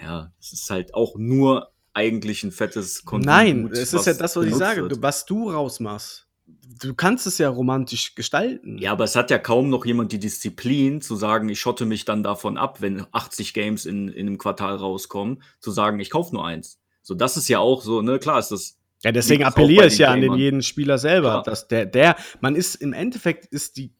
ja, 0.03 0.31
es 0.39 0.53
ist 0.53 0.68
halt 0.70 0.93
auch 0.95 1.16
nur 1.16 1.70
eigentlich 1.95 2.45
ein 2.45 2.53
fettes 2.53 3.05
Konsumgut. 3.05 3.26
Nein, 3.26 3.70
es 3.72 3.93
ist 3.95 4.07
ja 4.07 4.12
das, 4.12 4.37
was 4.37 4.45
ich 4.47 4.55
sage. 4.55 4.83
wird. 4.83 5.03
Was 5.03 5.24
du 5.26 5.51
rausmachst, 5.51 6.28
du 6.80 6.94
kannst 6.94 7.26
es 7.26 7.38
ja 7.38 7.49
romantisch 7.49 8.14
gestalten. 8.14 8.78
Ja, 8.78 8.92
aber 8.92 9.05
es 9.05 9.16
hat 9.16 9.30
ja 9.30 9.38
kaum 9.38 9.68
noch 9.70 9.84
jemand 9.84 10.12
die 10.12 10.18
Disziplin 10.18 11.01
zu 11.01 11.16
sagen, 11.16 11.49
ich 11.49 11.61
schotte 11.61 11.86
mich 11.86 12.05
dann 12.05 12.22
davon 12.22 12.57
ab, 12.57 12.80
wenn 12.80 13.07
80 13.12 13.55
Games 13.55 13.86
in, 13.86 14.09
in 14.09 14.26
einem 14.26 14.38
Quartal 14.38 14.76
rauskommen, 14.76 15.42
zu 15.61 15.70
sagen, 15.70 16.01
ich 16.01 16.11
kaufe 16.11 16.34
nur 16.34 16.46
eins. 16.46 16.80
So, 17.03 17.14
das 17.14 17.36
ist 17.36 17.49
ja 17.49 17.59
auch 17.59 17.82
so, 17.82 18.03
ne, 18.03 18.18
klar 18.18 18.38
ist 18.38 18.51
das. 18.51 18.78
Ja, 19.03 19.12
deswegen 19.12 19.44
appelliere 19.44 19.86
ich 19.86 19.99
ja 19.99 20.09
an 20.09 20.20
den 20.20 20.30
Gamern. 20.30 20.38
jeden 20.38 20.62
Spieler 20.62 20.99
selber, 20.99 21.30
Klar. 21.30 21.42
dass 21.44 21.68
der, 21.68 21.86
der, 21.86 22.16
man 22.40 22.57
ist 22.57 22.74
im 22.76 22.92
Endeffekt 22.92 23.46
ist 23.46 23.76
die, 23.76 23.92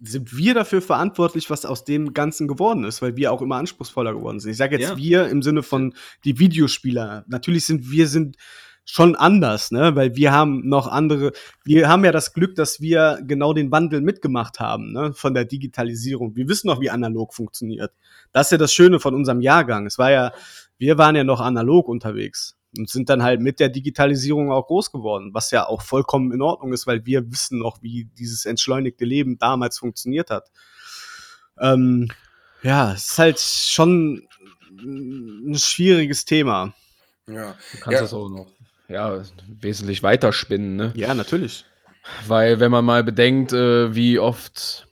sind 0.00 0.36
wir 0.36 0.54
dafür 0.54 0.82
verantwortlich, 0.82 1.50
was 1.50 1.64
aus 1.64 1.84
dem 1.84 2.12
Ganzen 2.12 2.46
geworden 2.46 2.84
ist, 2.84 3.02
weil 3.02 3.16
wir 3.16 3.32
auch 3.32 3.42
immer 3.42 3.56
anspruchsvoller 3.56 4.12
geworden 4.14 4.38
sind. 4.38 4.50
Ich 4.52 4.56
sage 4.56 4.78
jetzt 4.78 4.90
Ja. 4.90 4.96
wir 4.96 5.28
im 5.28 5.42
Sinne 5.42 5.62
von 5.62 5.94
die 6.24 6.38
Videospieler. 6.38 7.24
Natürlich 7.26 7.64
sind 7.66 7.90
wir 7.90 8.06
sind 8.06 8.36
schon 8.90 9.16
anders, 9.16 9.70
ne, 9.70 9.94
weil 9.96 10.16
wir 10.16 10.32
haben 10.32 10.66
noch 10.66 10.86
andere, 10.86 11.32
wir 11.62 11.88
haben 11.90 12.04
ja 12.06 12.10
das 12.12 12.32
Glück, 12.32 12.54
dass 12.54 12.80
wir 12.80 13.20
genau 13.26 13.52
den 13.52 13.70
Wandel 13.70 14.00
mitgemacht 14.00 14.60
haben, 14.60 14.92
ne, 14.92 15.12
von 15.12 15.34
der 15.34 15.44
Digitalisierung. 15.44 16.34
Wir 16.36 16.48
wissen 16.48 16.68
noch, 16.68 16.80
wie 16.80 16.88
analog 16.88 17.34
funktioniert. 17.34 17.92
Das 18.32 18.46
ist 18.46 18.52
ja 18.52 18.58
das 18.58 18.72
Schöne 18.72 18.98
von 18.98 19.14
unserem 19.14 19.42
Jahrgang. 19.42 19.84
Es 19.86 19.98
war 19.98 20.10
ja, 20.10 20.32
wir 20.78 20.96
waren 20.96 21.16
ja 21.16 21.22
noch 21.24 21.40
analog 21.40 21.86
unterwegs 21.86 22.56
und 22.78 22.88
sind 22.88 23.10
dann 23.10 23.22
halt 23.22 23.42
mit 23.42 23.60
der 23.60 23.68
Digitalisierung 23.68 24.50
auch 24.50 24.66
groß 24.66 24.90
geworden, 24.90 25.30
was 25.34 25.50
ja 25.50 25.66
auch 25.66 25.82
vollkommen 25.82 26.32
in 26.32 26.40
Ordnung 26.40 26.72
ist, 26.72 26.86
weil 26.86 27.04
wir 27.04 27.30
wissen 27.30 27.58
noch, 27.58 27.82
wie 27.82 28.06
dieses 28.18 28.46
entschleunigte 28.46 29.04
Leben 29.04 29.38
damals 29.38 29.78
funktioniert 29.78 30.30
hat. 30.30 30.50
Ähm, 31.60 32.08
ja, 32.62 32.92
es 32.94 33.10
ist 33.10 33.18
halt 33.18 33.38
schon 33.38 34.26
ein 34.80 35.56
schwieriges 35.58 36.24
Thema. 36.24 36.72
Ja. 37.26 37.54
Du 37.72 37.78
kannst 37.80 37.92
Ja. 37.92 38.00
das 38.00 38.14
auch 38.14 38.30
noch 38.30 38.46
ja, 38.88 39.22
wesentlich 39.46 40.02
weiter 40.02 40.32
spinnen, 40.32 40.76
ne? 40.76 40.92
Ja, 40.96 41.14
natürlich. 41.14 41.64
Weil, 42.26 42.58
wenn 42.60 42.70
man 42.70 42.84
mal 42.84 43.04
bedenkt, 43.04 43.52
äh, 43.52 43.94
wie 43.94 44.18
oft 44.18 44.88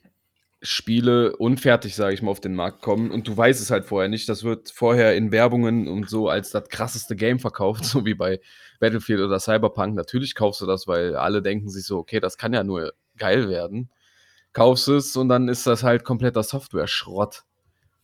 Spiele 0.63 1.37
unfertig, 1.37 1.95
sage 1.95 2.15
ich 2.15 2.23
mal, 2.23 2.31
auf 2.31 2.41
den 2.41 2.55
Markt 2.55 2.83
kommen 2.83 3.11
und 3.11 3.29
du 3.29 3.37
weißt 3.37 3.61
es 3.61 3.71
halt 3.71 3.85
vorher 3.85 4.09
nicht, 4.09 4.29
das 4.29 4.43
wird 4.43 4.71
vorher 4.71 5.15
in 5.15 5.31
Werbungen 5.31 5.87
und 5.87 6.09
so 6.09 6.29
als 6.29 6.51
das 6.51 6.69
krasseste 6.69 7.15
Game 7.15 7.39
verkauft, 7.39 7.85
so 7.87 8.05
wie 8.05 8.15
bei 8.15 8.41
Battlefield 8.81 9.21
oder 9.21 9.39
Cyberpunk. 9.39 9.95
Natürlich 9.95 10.35
kaufst 10.35 10.61
du 10.61 10.67
das, 10.67 10.87
weil 10.87 11.17
alle 11.17 11.43
denken 11.43 11.69
sich 11.69 11.87
so, 11.87 11.99
okay, 11.99 12.21
das 12.21 12.37
kann 12.37 12.53
ja 12.53 12.65
nur 12.65 12.93
geil 13.17 13.49
werden. 13.49 13.91
Kaufst 14.53 14.89
es 14.89 15.17
und 15.17 15.29
dann 15.29 15.49
ist 15.49 15.67
das 15.67 15.83
halt 15.83 16.05
kompletter 16.05 16.43
Software-Schrott. 16.43 17.45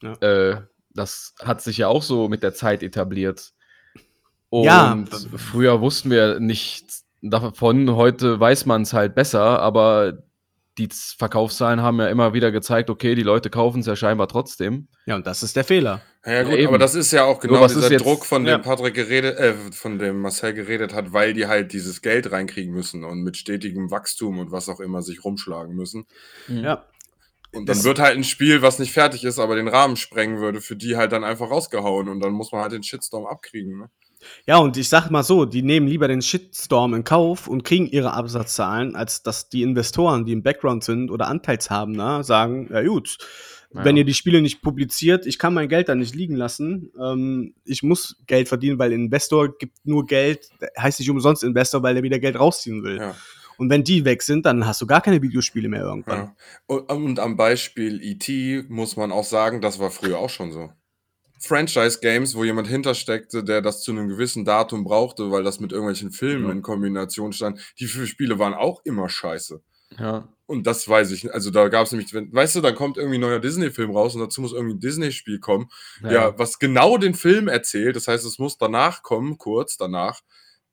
Ja. 0.03 0.15
Äh, 0.21 0.63
das 0.91 1.35
hat 1.43 1.63
sich 1.63 1.79
ja 1.79 1.89
auch 1.89 2.03
so 2.03 2.29
mit 2.29 2.43
der 2.43 2.53
Zeit 2.53 2.83
etabliert. 2.83 3.53
Und 4.53 4.65
Ja. 4.67 4.99
früher 5.39 5.81
wussten 5.81 6.11
wir 6.11 6.39
nichts 6.39 7.07
davon, 7.23 7.97
heute 7.97 8.39
weiß 8.39 8.67
man 8.67 8.83
es 8.83 8.93
halt 8.93 9.15
besser, 9.15 9.61
aber 9.61 10.19
die 10.77 10.91
Verkaufszahlen 11.17 11.81
haben 11.81 11.99
ja 12.01 12.09
immer 12.09 12.35
wieder 12.35 12.53
gezeigt, 12.53 12.91
okay, 12.91 13.15
die 13.15 13.23
Leute 13.23 13.49
kaufen 13.49 13.81
es 13.81 13.87
ja 13.87 13.97
scheinbar 13.97 14.29
trotzdem. 14.29 14.89
Ja, 15.07 15.17
und 15.17 15.27
das 15.27 15.43
ist 15.43 15.57
der 15.57 15.65
Fehler. 15.65 16.03
Ja, 16.27 16.33
ja, 16.33 16.43
gut, 16.43 16.53
eben. 16.55 16.69
aber 16.69 16.79
das 16.79 16.95
ist 16.95 17.13
ja 17.13 17.25
auch 17.25 17.41
genau 17.41 17.61
was 17.61 17.73
ist 17.73 17.79
dieser 17.79 17.93
jetzt- 17.93 18.05
Druck, 18.05 18.27
von 18.27 18.45
dem 18.45 18.51
ja. 18.51 18.59
Patrick 18.59 18.93
geredet, 18.95 19.39
äh, 19.39 19.55
von 19.73 19.99
dem 19.99 20.21
Marcel 20.21 20.53
geredet 20.53 20.93
hat, 20.93 21.15
weil 21.15 21.33
die 21.33 21.47
halt 21.47 21.73
dieses 21.73 22.03
Geld 22.03 22.31
reinkriegen 22.31 22.75
müssen 22.75 23.05
und 23.05 23.23
mit 23.23 23.39
stetigem 23.39 23.91
Wachstum 23.91 24.39
und 24.39 24.53
was 24.53 24.69
auch 24.69 24.81
immer 24.81 25.01
sich 25.01 25.25
rumschlagen 25.25 25.75
müssen. 25.75 26.05
Ja. 26.49 26.85
Und 27.55 27.69
dann 27.69 27.77
Das- 27.77 27.85
wird 27.85 27.99
halt 27.99 28.17
ein 28.17 28.25
Spiel, 28.25 28.63
was 28.63 28.79
nicht 28.79 28.93
fertig 28.93 29.25
ist, 29.25 29.39
aber 29.39 29.57
den 29.57 29.69
Rahmen 29.69 29.97
sprengen 29.97 30.41
würde, 30.41 30.61
für 30.61 30.77
die 30.77 30.97
halt 30.97 31.13
dann 31.13 31.23
einfach 31.25 31.51
rausgehauen 31.51 32.09
und 32.09 32.21
dann 32.21 32.33
muss 32.33 32.51
man 32.53 32.63
halt 32.63 32.73
den 32.73 32.83
Shitstorm 32.83 33.27
abkriegen. 33.27 33.79
Ne? 33.79 33.91
Ja, 34.47 34.57
und 34.59 34.77
ich 34.77 34.89
sag 34.89 35.11
mal 35.11 35.23
so, 35.23 35.45
die 35.45 35.63
nehmen 35.63 35.87
lieber 35.87 36.09
den 36.09 36.23
Shitstorm 36.23 36.95
in 36.95 37.05
Kauf 37.05 37.49
und 37.49 37.65
kriegen 37.65 37.87
ihre 37.87 38.13
Absatzzahlen, 38.15 38.97
als 38.97 39.23
dass 39.23 39.49
die 39.49 39.63
Investoren, 39.63 40.25
die 40.25 40.33
im 40.33 40.43
Background 40.43 40.85
sind 40.85 41.11
oder 41.11 41.27
Anteilshabender, 41.29 42.23
sagen, 42.25 42.69
ja 42.73 42.83
gut, 42.83 43.19
Ja. 43.75 43.85
wenn 43.85 43.97
ihr 43.97 44.05
die 44.05 44.15
Spiele 44.15 44.41
nicht 44.41 44.63
publiziert, 44.63 45.27
ich 45.27 45.39
kann 45.39 45.55
mein 45.55 45.69
Geld 45.69 45.89
da 45.89 45.95
nicht 45.95 46.15
liegen 46.15 46.37
lassen, 46.37 46.93
ähm, 47.03 47.55
ich 47.65 47.83
muss 47.83 48.17
Geld 48.27 48.49
verdienen, 48.49 48.79
weil 48.79 48.93
Investor 48.93 49.57
gibt 49.59 49.79
nur 49.85 50.07
Geld, 50.07 50.49
heißt 50.79 51.01
nicht 51.01 51.11
umsonst 51.11 51.43
Investor, 51.43 51.83
weil 51.83 51.97
er 51.97 52.03
wieder 52.03 52.19
Geld 52.19 52.39
rausziehen 52.39 52.83
will. 52.85 52.99
Ja. 52.99 53.17
Und 53.59 53.71
wenn 53.71 53.85
die 53.85 54.05
weg 54.05 54.23
sind, 54.23 54.47
dann 54.47 54.67
hast 54.67 54.81
du 54.81 54.87
gar 54.87 55.01
keine 55.01 55.23
Videospiele 55.23 55.69
mehr 55.69 55.83
irgendwann. 55.83 56.19
Ja. 56.19 56.37
Und, 56.67 56.91
und 56.91 57.19
am 57.21 57.37
Beispiel 57.37 58.03
E.T. 58.03 58.65
muss 58.69 58.97
man 58.97 59.13
auch 59.13 59.25
sagen, 59.25 59.61
das 59.61 59.79
war 59.79 59.91
früher 59.91 60.19
auch 60.19 60.31
schon 60.31 60.53
so. 60.53 60.71
Franchise-Games, 61.41 62.37
wo 62.37 62.45
jemand 62.45 62.69
hintersteckte, 62.69 63.43
der 63.43 63.63
das 63.63 63.83
zu 63.83 63.91
einem 63.91 64.09
gewissen 64.09 64.45
Datum 64.45 64.85
brauchte, 64.85 65.31
weil 65.33 65.43
das 65.43 65.59
mit 65.59 65.73
irgendwelchen 65.73 66.13
Filmen 66.13 66.47
Ja. 66.47 66.53
in 66.53 66.63
Kombination 66.63 67.33
stand, 67.33 67.61
die 67.81 67.89
Spiele 67.89 68.39
waren 68.39 68.55
auch 68.55 68.81
immer 68.85 69.09
scheiße. 69.09 69.61
Ja. 69.99 70.29
Und 70.47 70.67
das 70.67 70.89
weiß 70.89 71.11
ich 71.11 71.25
nicht. 71.25 71.35
Also 71.35 71.51
da 71.51 71.69
gab 71.69 71.87
es 71.87 71.93
nämlich, 71.93 72.13
wenn, 72.15 72.33
weißt 72.33 72.57
du, 72.57 72.61
dann 72.61 72.75
kommt 72.75 72.97
irgendwie 72.97 73.19
ein 73.19 73.23
neuer 73.23 73.41
Disney-Film 73.41 73.91
raus 73.91 74.15
und 74.15 74.21
dazu 74.21 74.41
muss 74.41 74.53
irgendwie 74.53 74.75
ein 74.75 74.81
Disney-Spiel 74.81 75.41
kommen, 75.41 75.69
ja. 76.03 76.39
was 76.39 76.59
genau 76.59 76.97
den 76.99 77.15
Film 77.15 77.49
erzählt. 77.49 77.97
Das 77.97 78.07
heißt, 78.07 78.25
es 78.25 78.39
muss 78.39 78.59
danach 78.59 79.03
kommen, 79.03 79.39
kurz 79.39 79.77
danach, 79.77 80.21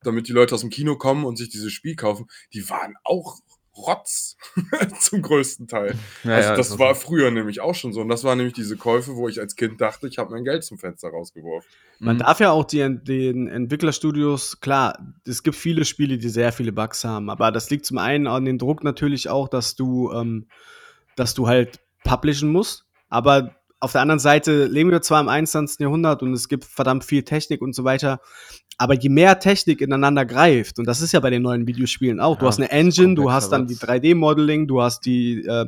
damit 0.03 0.27
die 0.27 0.33
Leute 0.33 0.55
aus 0.55 0.61
dem 0.61 0.69
Kino 0.69 0.95
kommen 0.97 1.25
und 1.25 1.37
sich 1.37 1.49
dieses 1.49 1.71
Spiel 1.73 1.95
kaufen. 1.95 2.27
Die 2.53 2.69
waren 2.69 2.95
auch 3.03 3.37
Rotz 3.77 4.35
zum 4.99 5.21
größten 5.21 5.67
Teil. 5.69 5.95
Ja, 6.25 6.33
also 6.35 6.55
das 6.55 6.79
war 6.79 6.95
so. 6.95 7.01
früher 7.01 7.31
nämlich 7.31 7.61
auch 7.61 7.75
schon 7.75 7.93
so. 7.93 8.01
Und 8.01 8.09
das 8.09 8.23
waren 8.25 8.37
nämlich 8.37 8.53
diese 8.53 8.75
Käufe, 8.75 9.15
wo 9.15 9.29
ich 9.29 9.39
als 9.39 9.55
Kind 9.55 9.79
dachte, 9.79 10.07
ich 10.07 10.17
habe 10.17 10.31
mein 10.31 10.43
Geld 10.43 10.65
zum 10.65 10.77
Fenster 10.77 11.09
rausgeworfen. 11.09 11.69
Man 11.99 12.15
Mhm. 12.17 12.19
darf 12.19 12.39
ja 12.41 12.51
auch 12.51 12.65
die, 12.65 12.97
den 13.03 13.47
Entwicklerstudios, 13.47 14.59
klar, 14.59 14.99
es 15.25 15.43
gibt 15.43 15.55
viele 15.55 15.85
Spiele, 15.85 16.17
die 16.17 16.29
sehr 16.29 16.51
viele 16.51 16.73
Bugs 16.73 17.05
haben, 17.05 17.29
aber 17.29 17.51
das 17.51 17.69
liegt 17.69 17.85
zum 17.85 17.99
einen 17.99 18.27
an 18.27 18.43
den 18.45 18.57
Druck 18.57 18.83
natürlich 18.83 19.29
auch, 19.29 19.47
dass 19.47 19.75
du, 19.75 20.11
ähm, 20.11 20.47
dass 21.15 21.33
du 21.33 21.47
halt 21.47 21.79
publishen 22.03 22.51
musst, 22.51 22.85
aber 23.07 23.55
auf 23.79 23.93
der 23.93 24.01
anderen 24.01 24.19
Seite 24.19 24.65
leben 24.65 24.91
wir 24.91 25.01
zwar 25.01 25.21
im 25.21 25.29
21. 25.29 25.79
Jahrhundert 25.79 26.21
und 26.21 26.33
es 26.33 26.49
gibt 26.49 26.65
verdammt 26.65 27.03
viel 27.05 27.23
Technik 27.23 27.61
und 27.61 27.73
so 27.73 27.83
weiter, 27.83 28.19
aber 28.77 28.93
je 28.93 29.09
mehr 29.09 29.39
Technik 29.39 29.81
ineinander 29.81 30.25
greift, 30.25 30.79
und 30.79 30.85
das 30.85 31.01
ist 31.01 31.11
ja 31.11 31.19
bei 31.19 31.29
den 31.29 31.41
neuen 31.41 31.67
Videospielen 31.67 32.19
auch, 32.19 32.37
du 32.37 32.45
Ja, 32.45 32.47
hast 32.47 32.59
eine 32.59 32.71
Engine, 32.71 33.15
du 33.15 33.31
hast 33.31 33.49
dann 33.49 33.67
die 33.67 33.81
wird's. 33.81 33.83
3D-Modeling, 33.83 34.67
du 34.67 34.81
hast 34.81 35.05
die, 35.05 35.45
äh, 35.45 35.65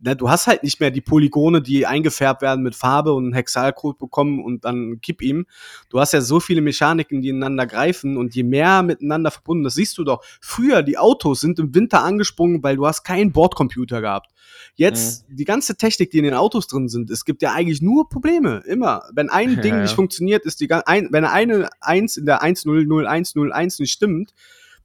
ne, 0.00 0.16
du 0.16 0.28
hast 0.28 0.46
halt 0.46 0.62
nicht 0.62 0.80
mehr 0.80 0.90
die 0.90 1.00
Polygone, 1.00 1.62
die 1.62 1.86
eingefärbt 1.86 2.42
werden 2.42 2.62
mit 2.62 2.74
Farbe 2.74 3.12
und 3.14 3.24
einen 3.24 3.32
Hexalcode 3.34 3.98
bekommen 3.98 4.42
und 4.44 4.64
dann 4.64 5.00
kipp 5.00 5.22
ihm. 5.22 5.46
Du 5.90 6.00
hast 6.00 6.12
ja 6.12 6.20
so 6.20 6.40
viele 6.40 6.60
Mechaniken, 6.60 7.22
die 7.22 7.28
ineinander 7.30 7.66
greifen 7.66 8.16
und 8.16 8.34
je 8.34 8.42
mehr 8.42 8.82
miteinander 8.82 9.30
verbunden, 9.30 9.64
das 9.64 9.74
siehst 9.74 9.96
du 9.98 10.04
doch. 10.04 10.22
Früher, 10.40 10.82
die 10.82 10.98
Autos 10.98 11.40
sind 11.40 11.58
im 11.58 11.74
Winter 11.74 12.02
angesprungen, 12.02 12.62
weil 12.62 12.76
du 12.76 12.86
hast 12.86 13.04
keinen 13.04 13.32
Bordcomputer 13.32 14.00
gehabt. 14.02 14.32
Jetzt, 14.78 15.24
die 15.28 15.44
ganze 15.44 15.76
Technik, 15.76 16.10
die 16.10 16.18
in 16.18 16.24
den 16.24 16.34
Autos 16.34 16.66
drin 16.66 16.88
sind, 16.88 17.10
es 17.10 17.24
gibt 17.24 17.40
ja 17.42 17.52
eigentlich 17.52 17.80
nur 17.80 18.08
Probleme, 18.08 18.62
immer. 18.66 19.04
Wenn 19.14 19.30
ein 19.30 19.54
Ja, 19.54 19.60
Ding 19.62 19.74
ja. 19.74 19.82
nicht 19.82 19.94
funktioniert, 19.94 20.44
ist 20.44 20.60
die, 20.60 20.70
ein, 20.70 21.08
wenn 21.12 21.24
eine 21.24 21.70
1 21.80 22.16
in 22.18 22.26
der 22.26 22.42
100101 22.42 23.78
nicht 23.78 23.92
stimmt, 23.92 24.34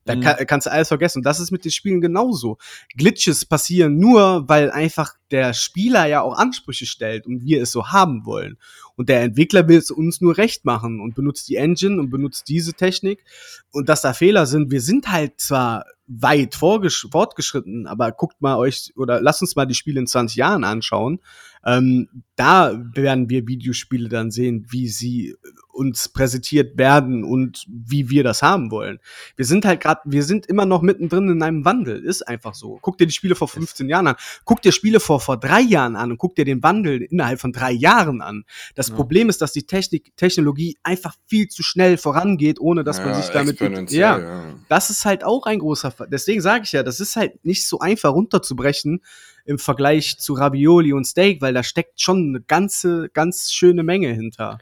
dann 0.05 0.19
Mhm. 0.19 0.23
kann, 0.23 0.47
kannst 0.47 0.65
du 0.67 0.71
alles 0.71 0.87
vergessen. 0.87 1.19
Und 1.19 1.25
das 1.25 1.39
ist 1.39 1.51
mit 1.51 1.63
den 1.63 1.71
Spielen 1.71 2.01
genauso. 2.01 2.57
Glitches 2.97 3.45
passieren 3.45 3.97
nur, 3.97 4.47
weil 4.49 4.71
einfach 4.71 5.13
der 5.29 5.53
Spieler 5.53 6.07
ja 6.07 6.21
auch 6.21 6.37
Ansprüche 6.37 6.85
stellt 6.85 7.27
und 7.27 7.43
wir 7.43 7.61
es 7.61 7.71
so 7.71 7.87
haben 7.89 8.25
wollen. 8.25 8.57
Und 8.95 9.09
der 9.09 9.21
Entwickler 9.21 9.67
will 9.67 9.77
es 9.77 9.91
uns 9.91 10.19
nur 10.21 10.37
recht 10.37 10.65
machen 10.65 10.99
und 10.99 11.15
benutzt 11.15 11.49
die 11.49 11.55
Engine 11.55 11.99
und 11.99 12.09
benutzt 12.09 12.47
diese 12.47 12.73
Technik. 12.73 13.23
Und 13.71 13.89
dass 13.89 14.01
da 14.01 14.13
Fehler 14.13 14.45
sind, 14.45 14.71
wir 14.71 14.81
sind 14.81 15.11
halt 15.11 15.39
zwar 15.39 15.85
weit 16.19 16.55
fortgeschritten, 16.55 17.87
aber 17.87 18.11
guckt 18.11 18.41
mal 18.41 18.57
euch 18.57 18.91
oder 18.95 19.21
lasst 19.21 19.41
uns 19.41 19.55
mal 19.55 19.65
die 19.65 19.75
Spiele 19.75 19.99
in 19.99 20.07
20 20.07 20.35
Jahren 20.35 20.63
anschauen. 20.63 21.19
Ähm, 21.65 22.23
da 22.41 22.73
werden 22.95 23.29
wir 23.29 23.47
Videospiele 23.47 24.09
dann 24.09 24.31
sehen, 24.31 24.65
wie 24.67 24.87
sie 24.87 25.35
uns 25.71 26.09
präsentiert 26.09 26.75
werden 26.75 27.23
und 27.23 27.65
wie 27.69 28.09
wir 28.09 28.23
das 28.23 28.41
haben 28.41 28.71
wollen. 28.71 28.97
Wir 29.35 29.45
sind 29.45 29.63
halt 29.63 29.79
gerade, 29.79 30.01
wir 30.05 30.23
sind 30.23 30.47
immer 30.47 30.65
noch 30.65 30.81
mittendrin 30.81 31.29
in 31.29 31.43
einem 31.43 31.65
Wandel, 31.65 32.03
ist 32.03 32.27
einfach 32.27 32.55
so. 32.55 32.79
Guck 32.81 32.97
dir 32.97 33.05
die 33.05 33.13
Spiele 33.13 33.35
vor 33.35 33.47
15 33.47 33.87
Jahren 33.87 34.07
an, 34.07 34.15
guck 34.43 34.63
dir 34.63 34.71
Spiele 34.71 34.99
vor 34.99 35.19
vor 35.19 35.39
drei 35.39 35.61
Jahren 35.61 35.95
an 35.95 36.11
und 36.11 36.17
guck 36.17 36.33
dir 36.35 36.43
den 36.43 36.63
Wandel 36.63 37.03
innerhalb 37.03 37.39
von 37.39 37.51
drei 37.53 37.71
Jahren 37.73 38.21
an. 38.21 38.43
Das 38.73 38.89
Ja. 38.89 38.95
Problem 38.95 39.29
ist, 39.29 39.39
dass 39.43 39.53
die 39.53 39.67
Technik, 39.67 40.11
Technologie 40.17 40.77
einfach 40.81 41.15
viel 41.27 41.47
zu 41.47 41.61
schnell 41.61 41.97
vorangeht, 41.97 42.59
ohne 42.59 42.83
dass 42.83 42.97
man 42.97 43.09
Ja, 43.09 43.21
sich 43.21 43.29
damit 43.31 43.59
ja, 43.91 44.17
ja. 44.19 44.55
das 44.67 44.89
ist 44.89 45.05
halt 45.05 45.23
auch 45.23 45.45
ein 45.45 45.59
großer 45.59 45.91
Fall. 45.91 46.07
Deswegen 46.11 46.41
sage 46.41 46.63
ich 46.65 46.71
ja, 46.71 46.81
das 46.81 46.99
ist 46.99 47.15
halt 47.15 47.45
nicht 47.45 47.67
so 47.67 47.77
einfach 47.79 48.11
runterzubrechen 48.13 49.01
im 49.45 49.59
Vergleich 49.59 50.17
zu 50.17 50.33
Ravioli 50.33 50.93
und 50.93 51.05
Steak, 51.05 51.41
weil 51.41 51.53
da 51.53 51.63
steckt 51.63 52.01
schon 52.01 52.29
eine 52.29 52.41
ganze, 52.41 53.09
ganz 53.09 53.51
schöne 53.51 53.83
Menge 53.83 54.13
hinter. 54.13 54.59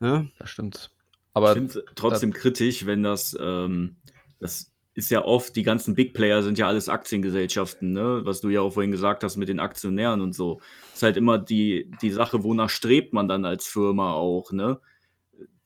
Ne? 0.00 0.30
Das 0.38 0.50
stimmt. 0.50 0.90
Ich 0.92 1.30
Aber 1.34 1.52
finde 1.54 1.84
trotzdem 1.94 2.32
kritisch, 2.32 2.86
wenn 2.86 3.02
das, 3.02 3.36
ähm, 3.40 3.96
das 4.38 4.72
ist 4.94 5.10
ja 5.10 5.24
oft, 5.24 5.54
die 5.56 5.62
ganzen 5.62 5.94
Big 5.94 6.14
Player 6.14 6.42
sind 6.42 6.58
ja 6.58 6.66
alles 6.66 6.88
Aktiengesellschaften, 6.88 7.92
ne? 7.92 8.22
was 8.24 8.40
du 8.40 8.48
ja 8.48 8.62
auch 8.62 8.72
vorhin 8.72 8.90
gesagt 8.90 9.22
hast 9.22 9.36
mit 9.36 9.48
den 9.48 9.60
Aktionären 9.60 10.22
und 10.22 10.34
so. 10.34 10.60
Ist 10.94 11.02
halt 11.02 11.16
immer 11.16 11.38
die, 11.38 11.90
die 12.00 12.10
Sache, 12.10 12.42
wonach 12.42 12.70
strebt 12.70 13.12
man 13.12 13.28
dann 13.28 13.44
als 13.44 13.66
Firma 13.66 14.14
auch, 14.14 14.52
ne? 14.52 14.80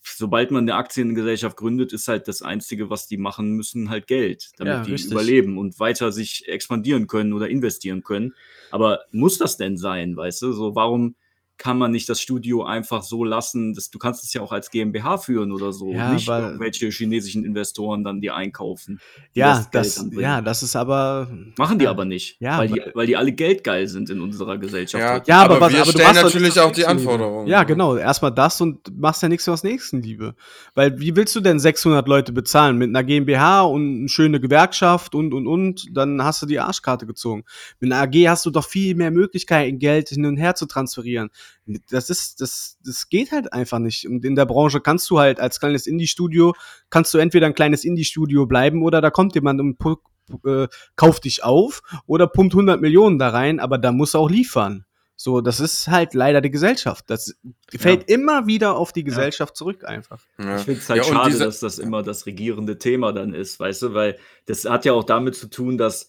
Sobald 0.03 0.51
man 0.51 0.65
eine 0.65 0.75
Aktiengesellschaft 0.77 1.57
gründet, 1.57 1.93
ist 1.93 2.09
halt 2.09 2.27
das 2.29 2.43
Einzige, 2.43 2.89
was 2.91 3.07
die 3.07 3.19
machen 3.19 3.53
müssen, 3.53 3.91
halt 3.91 4.07
Geld, 4.07 4.51
damit 4.57 4.73
Ja, 4.79 4.83
die 4.85 4.93
richtig. 4.93 5.11
überleben 5.11 5.59
und 5.59 5.79
weiter 5.79 6.11
sich 6.13 6.49
expandieren 6.49 7.07
können 7.07 7.33
oder 7.33 7.49
investieren 7.49 8.03
können. 8.03 8.35
Aber 8.71 9.01
muss 9.13 9.39
das 9.39 9.57
denn 9.57 9.77
sein, 9.77 10.17
weißt 10.17 10.43
du? 10.43 10.53
So, 10.53 10.75
warum 10.75 11.17
kann 11.61 11.77
man 11.77 11.91
nicht 11.91 12.09
das 12.09 12.23
Studio 12.23 12.65
einfach 12.65 13.03
so 13.03 13.23
lassen? 13.23 13.75
Das, 13.75 13.91
du 13.91 13.99
kannst 13.99 14.25
es 14.25 14.33
ja 14.33 14.41
auch 14.41 14.51
als 14.51 14.71
GmbH 14.71 15.19
führen 15.19 15.53
oder 15.53 15.73
so. 15.75 15.93
Ja, 15.93 16.11
nicht 16.13 16.27
weil- 16.27 16.43
irgendwelche 16.43 16.89
chinesischen 16.89 17.45
Investoren 17.45 18.03
dann 18.03 18.23
dir 18.23 18.35
einkaufen. 18.35 18.99
die 19.35 19.41
Ja, 19.41 19.57
Geld 19.59 19.69
das, 19.73 19.97
bringen. 20.09 20.21
ja, 20.21 20.41
das 20.41 20.63
ist 20.63 20.75
aber. 20.75 21.29
Machen 21.59 21.79
die 21.79 21.85
ja. 21.85 21.91
aber 21.91 22.07
nicht. 22.07 22.39
Ja, 22.41 22.59
weil, 22.59 22.69
die, 22.69 22.83
weil- 22.95 23.07
die 23.07 23.17
alle 23.17 23.33
geldgeil 23.33 23.87
sind 23.89 24.09
in 24.09 24.23
unserer 24.23 24.57
Gesellschaft. 24.57 25.29
Ja. 25.29 25.35
Ja, 25.37 25.45
aber, 25.45 25.57
Aber 25.57 25.67
was, 25.67 25.73
wir 25.75 25.83
aber 25.83 25.93
du 25.93 25.99
stellen 25.99 26.15
natürlich 26.15 26.59
auch 26.59 26.73
die 26.73 26.81
das. 26.81 26.91
Anforderungen. 26.91 27.47
Ja, 27.47 27.63
genau. 27.65 27.97
Erstmal 27.97 28.33
das 28.33 28.59
und 28.63 28.99
machst 28.99 29.23
ja 29.23 29.29
nichts 29.29 29.47
aus 29.47 29.63
Nächstenliebe. 29.63 30.35
Weil 30.75 30.99
wie 30.99 31.15
willst 31.15 31.37
du 31.37 31.41
denn 31.41 31.59
600 31.61 32.09
Leute 32.09 32.33
bezahlen? 32.33 32.79
Mit 32.79 32.89
einer 32.89 33.05
GmbH 33.05 33.63
und 33.63 33.99
eine 33.99 34.09
schöne 34.09 34.41
Gewerkschaft 34.41 35.15
und, 35.15 35.35
und, 35.35 35.47
und, 35.47 35.95
dann 35.95 36.25
hast 36.25 36.41
du 36.41 36.47
die 36.47 36.59
Arschkarte 36.59 37.07
gezogen. 37.07 37.45
Mit 37.81 37.93
einer 37.93 38.01
AG 38.03 38.29
hast 38.29 38.47
du 38.47 38.51
doch 38.51 38.67
viel 38.67 38.95
mehr 38.95 39.11
Möglichkeiten, 39.11 39.79
Geld 39.79 40.09
hin 40.09 40.25
und 40.25 40.39
her 40.39 40.55
zu 40.55 40.65
transferieren. 40.65 41.29
Das 41.91 42.11
ist, 42.11 42.41
das, 42.41 42.79
das 42.85 43.09
geht 43.09 43.33
halt 43.33 43.53
einfach 43.53 43.79
nicht. 43.79 44.07
Und 44.07 44.25
in 44.25 44.37
der 44.37 44.47
Branche 44.47 44.81
kannst 44.81 45.09
du 45.11 45.19
halt 45.19 45.41
als 45.41 45.61
kleines 45.61 45.87
Indie-Studio, 45.87 46.55
kannst 46.91 47.15
du 47.15 47.19
entweder 47.19 47.47
ein 47.47 47.55
kleines 47.55 47.85
Indie-Studio 47.85 48.47
bleiben 48.47 48.83
oder 48.83 49.01
da 49.01 49.11
kommt 49.11 49.35
jemand 49.35 49.61
und 49.61 49.79
äh, 50.45 50.69
kauft 50.97 51.25
dich 51.25 51.45
auf 51.45 51.83
oder 52.07 52.27
pumpt 52.27 52.55
100 52.55 52.81
Millionen 52.81 53.19
da 53.19 53.31
rein, 53.31 53.61
aber 53.61 53.79
da 53.79 53.93
muss 53.93 54.15
er 54.15 54.21
auch 54.21 54.31
liefern. 54.31 54.85
So, 55.23 55.43
das 55.43 55.61
ist 55.61 55.89
halt 55.89 56.15
leider 56.15 56.41
die 56.41 56.51
Gesellschaft. 56.51 57.05
Das 57.09 57.35
fällt 57.69 58.09
immer 58.09 58.47
wieder 58.47 58.77
auf 58.77 58.91
die 58.95 59.05
Gesellschaft 59.05 59.55
zurück 59.55 59.85
einfach. 59.85 60.25
Ja. 60.39 60.57
Ich 60.57 60.63
finde 60.63 60.81
es 60.81 60.89
halt 60.89 61.05
Ja, 61.05 61.13
schade, 61.13 61.39
dass 61.39 61.61
das 61.61 61.79
immer 61.79 62.03
das 62.03 62.25
regierende 62.25 62.79
Thema 62.79 63.13
dann 63.13 63.35
ist, 63.35 63.61
weißt 63.61 63.83
du, 63.83 63.93
weil 63.93 64.17
das 64.47 64.65
hat 64.65 64.87
ja 64.87 64.95
auch 64.95 65.05
damit 65.05 65.35
zu 65.35 65.51
tun, 65.51 65.77
dass 65.77 66.09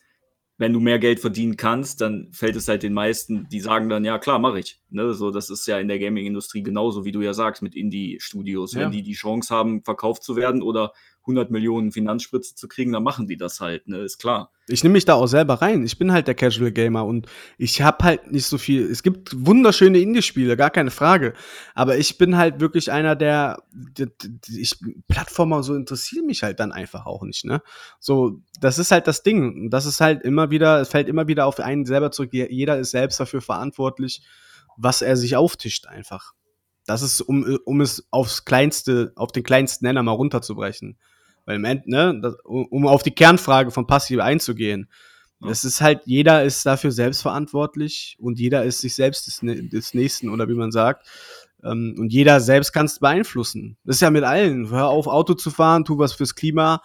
wenn 0.62 0.74
du 0.74 0.80
mehr 0.80 1.00
Geld 1.00 1.20
verdienen 1.20 1.58
kannst, 1.58 2.02
dann 2.02 2.28
fällt 2.32 2.56
es 2.56 2.68
halt 2.68 2.84
den 2.84 2.94
meisten, 2.94 3.48
die 3.50 3.62
sagen 3.62 3.90
dann, 3.90 4.06
ja 4.06 4.20
klar, 4.20 4.38
mache 4.38 4.60
ich. 4.60 4.80
Ne? 4.92 5.16
So, 5.16 5.32
das 5.32 5.50
ist 5.50 5.66
ja 5.66 5.80
in 5.80 5.88
der 5.88 5.98
Gaming-Industrie 5.98 6.62
genauso, 6.62 7.04
wie 7.04 7.12
du 7.12 7.22
ja 7.22 7.34
sagst, 7.34 7.64
mit 7.64 7.74
Indie-Studios. 7.76 8.74
Ja. 8.74 8.82
Wenn 8.82 8.92
die 8.92 9.02
die 9.02 9.14
Chance 9.14 9.52
haben, 9.52 9.84
verkauft 9.84 10.22
zu 10.22 10.36
werden 10.36 10.62
oder 10.62 10.94
100 11.22 11.52
Millionen 11.52 11.92
Finanzspritze 11.92 12.56
zu 12.56 12.68
kriegen, 12.68 12.92
dann 12.94 13.04
machen 13.04 13.28
die 13.28 13.38
das 13.38 13.60
halt, 13.62 13.88
ne, 13.88 14.00
ist 14.00 14.18
klar. 14.18 14.52
Ich 14.68 14.84
nehme 14.84 14.94
mich 14.94 15.06
da 15.06 15.14
auch 15.16 15.28
selber 15.28 15.56
rein. 15.56 15.84
Ich 15.84 15.98
bin 16.00 16.12
halt 16.12 16.28
der 16.28 16.34
Casual 16.36 16.72
Gamer 16.72 17.06
und 17.06 17.28
ich 17.58 17.82
habe 17.82 18.04
halt 18.04 18.32
nicht 18.32 18.46
so 18.46 18.58
viel. 18.58 18.90
Es 18.90 19.04
gibt 19.04 19.30
wunderschöne 19.46 20.00
Indie-Spiele, 20.00 20.56
gar 20.58 20.70
keine 20.70 20.92
Frage. 20.92 21.34
Aber 21.76 21.98
ich 21.98 22.18
bin 22.18 22.38
halt 22.38 22.60
wirklich 22.60 22.92
einer, 22.92 23.16
der, 23.16 23.62
der, 23.72 24.08
der 24.18 24.30
ich, 24.56 24.76
Plattformer 25.08 25.62
so 25.62 25.76
interessieren 25.76 26.26
mich 26.26 26.42
halt 26.42 26.60
dann 26.60 26.72
einfach 26.72 27.06
auch 27.06 27.24
nicht, 27.24 27.46
ne? 27.46 27.62
So, 28.00 28.42
das 28.60 28.80
ist 28.80 28.92
halt 28.92 29.08
das 29.08 29.24
Ding. 29.24 29.70
Das 29.70 29.86
ist 29.86 30.00
halt 30.02 30.24
immer 30.24 30.50
wieder, 30.52 30.82
es 30.82 30.90
fällt 30.90 31.08
immer 31.10 31.28
wieder 31.28 31.46
auf 31.46 31.60
einen 31.60 31.86
selber 31.86 32.12
zurück. 32.12 32.34
Je- 32.34 32.50
Jeder 32.52 32.80
ist 32.80 32.92
selbst 32.92 33.20
dafür 33.20 33.42
verantwortlich, 33.42 34.22
was 34.78 35.02
er 35.02 35.18
sich 35.18 35.36
auftischt 35.36 35.86
einfach. 35.88 36.34
Das 36.88 37.02
ist, 37.04 37.22
um, 37.22 37.60
um 37.66 37.82
es 37.82 38.08
aufs 38.10 38.46
kleinste, 38.46 39.12
auf 39.16 39.32
den 39.32 39.44
kleinsten 39.44 39.86
Nenner 39.86 40.02
mal 40.02 40.14
runterzubrechen. 40.14 40.98
Weil 41.46 41.56
im 41.58 41.66
End, 41.66 41.88
ne, 41.88 42.20
das, 42.22 42.36
um 42.44 42.86
auf 42.88 43.04
die 43.04 43.12
Kernfrage 43.12 43.72
von 43.72 43.88
Passiv 43.88 44.20
einzugehen, 44.20 44.88
es 45.50 45.64
ist 45.64 45.82
halt, 45.82 46.02
jeder 46.06 46.44
ist 46.44 46.66
dafür 46.66 46.92
selbst 46.92 47.24
verantwortlich 47.24 48.16
und 48.20 48.40
jeder 48.40 48.64
ist 48.64 48.82
sich 48.82 48.94
selbst 48.94 49.26
des, 49.26 49.40
des 49.42 49.94
Nächsten 49.94 50.30
oder 50.30 50.48
wie 50.48 50.54
man 50.54 50.72
sagt. 50.72 51.08
Ähm, 51.64 51.96
und 51.98 52.14
jeder 52.14 52.40
selbst 52.40 52.74
kann 52.74 52.86
es 52.86 53.00
beeinflussen. 53.00 53.78
Das 53.84 53.98
ist 53.98 54.02
ja 54.02 54.12
mit 54.12 54.24
allen. 54.24 54.70
Hör 54.70 54.90
auf, 54.90 55.08
Auto 55.08 55.34
zu 55.34 55.50
fahren, 55.50 55.84
tu 55.84 55.98
was 55.98 56.14
fürs 56.14 56.36
Klima. 56.36 56.82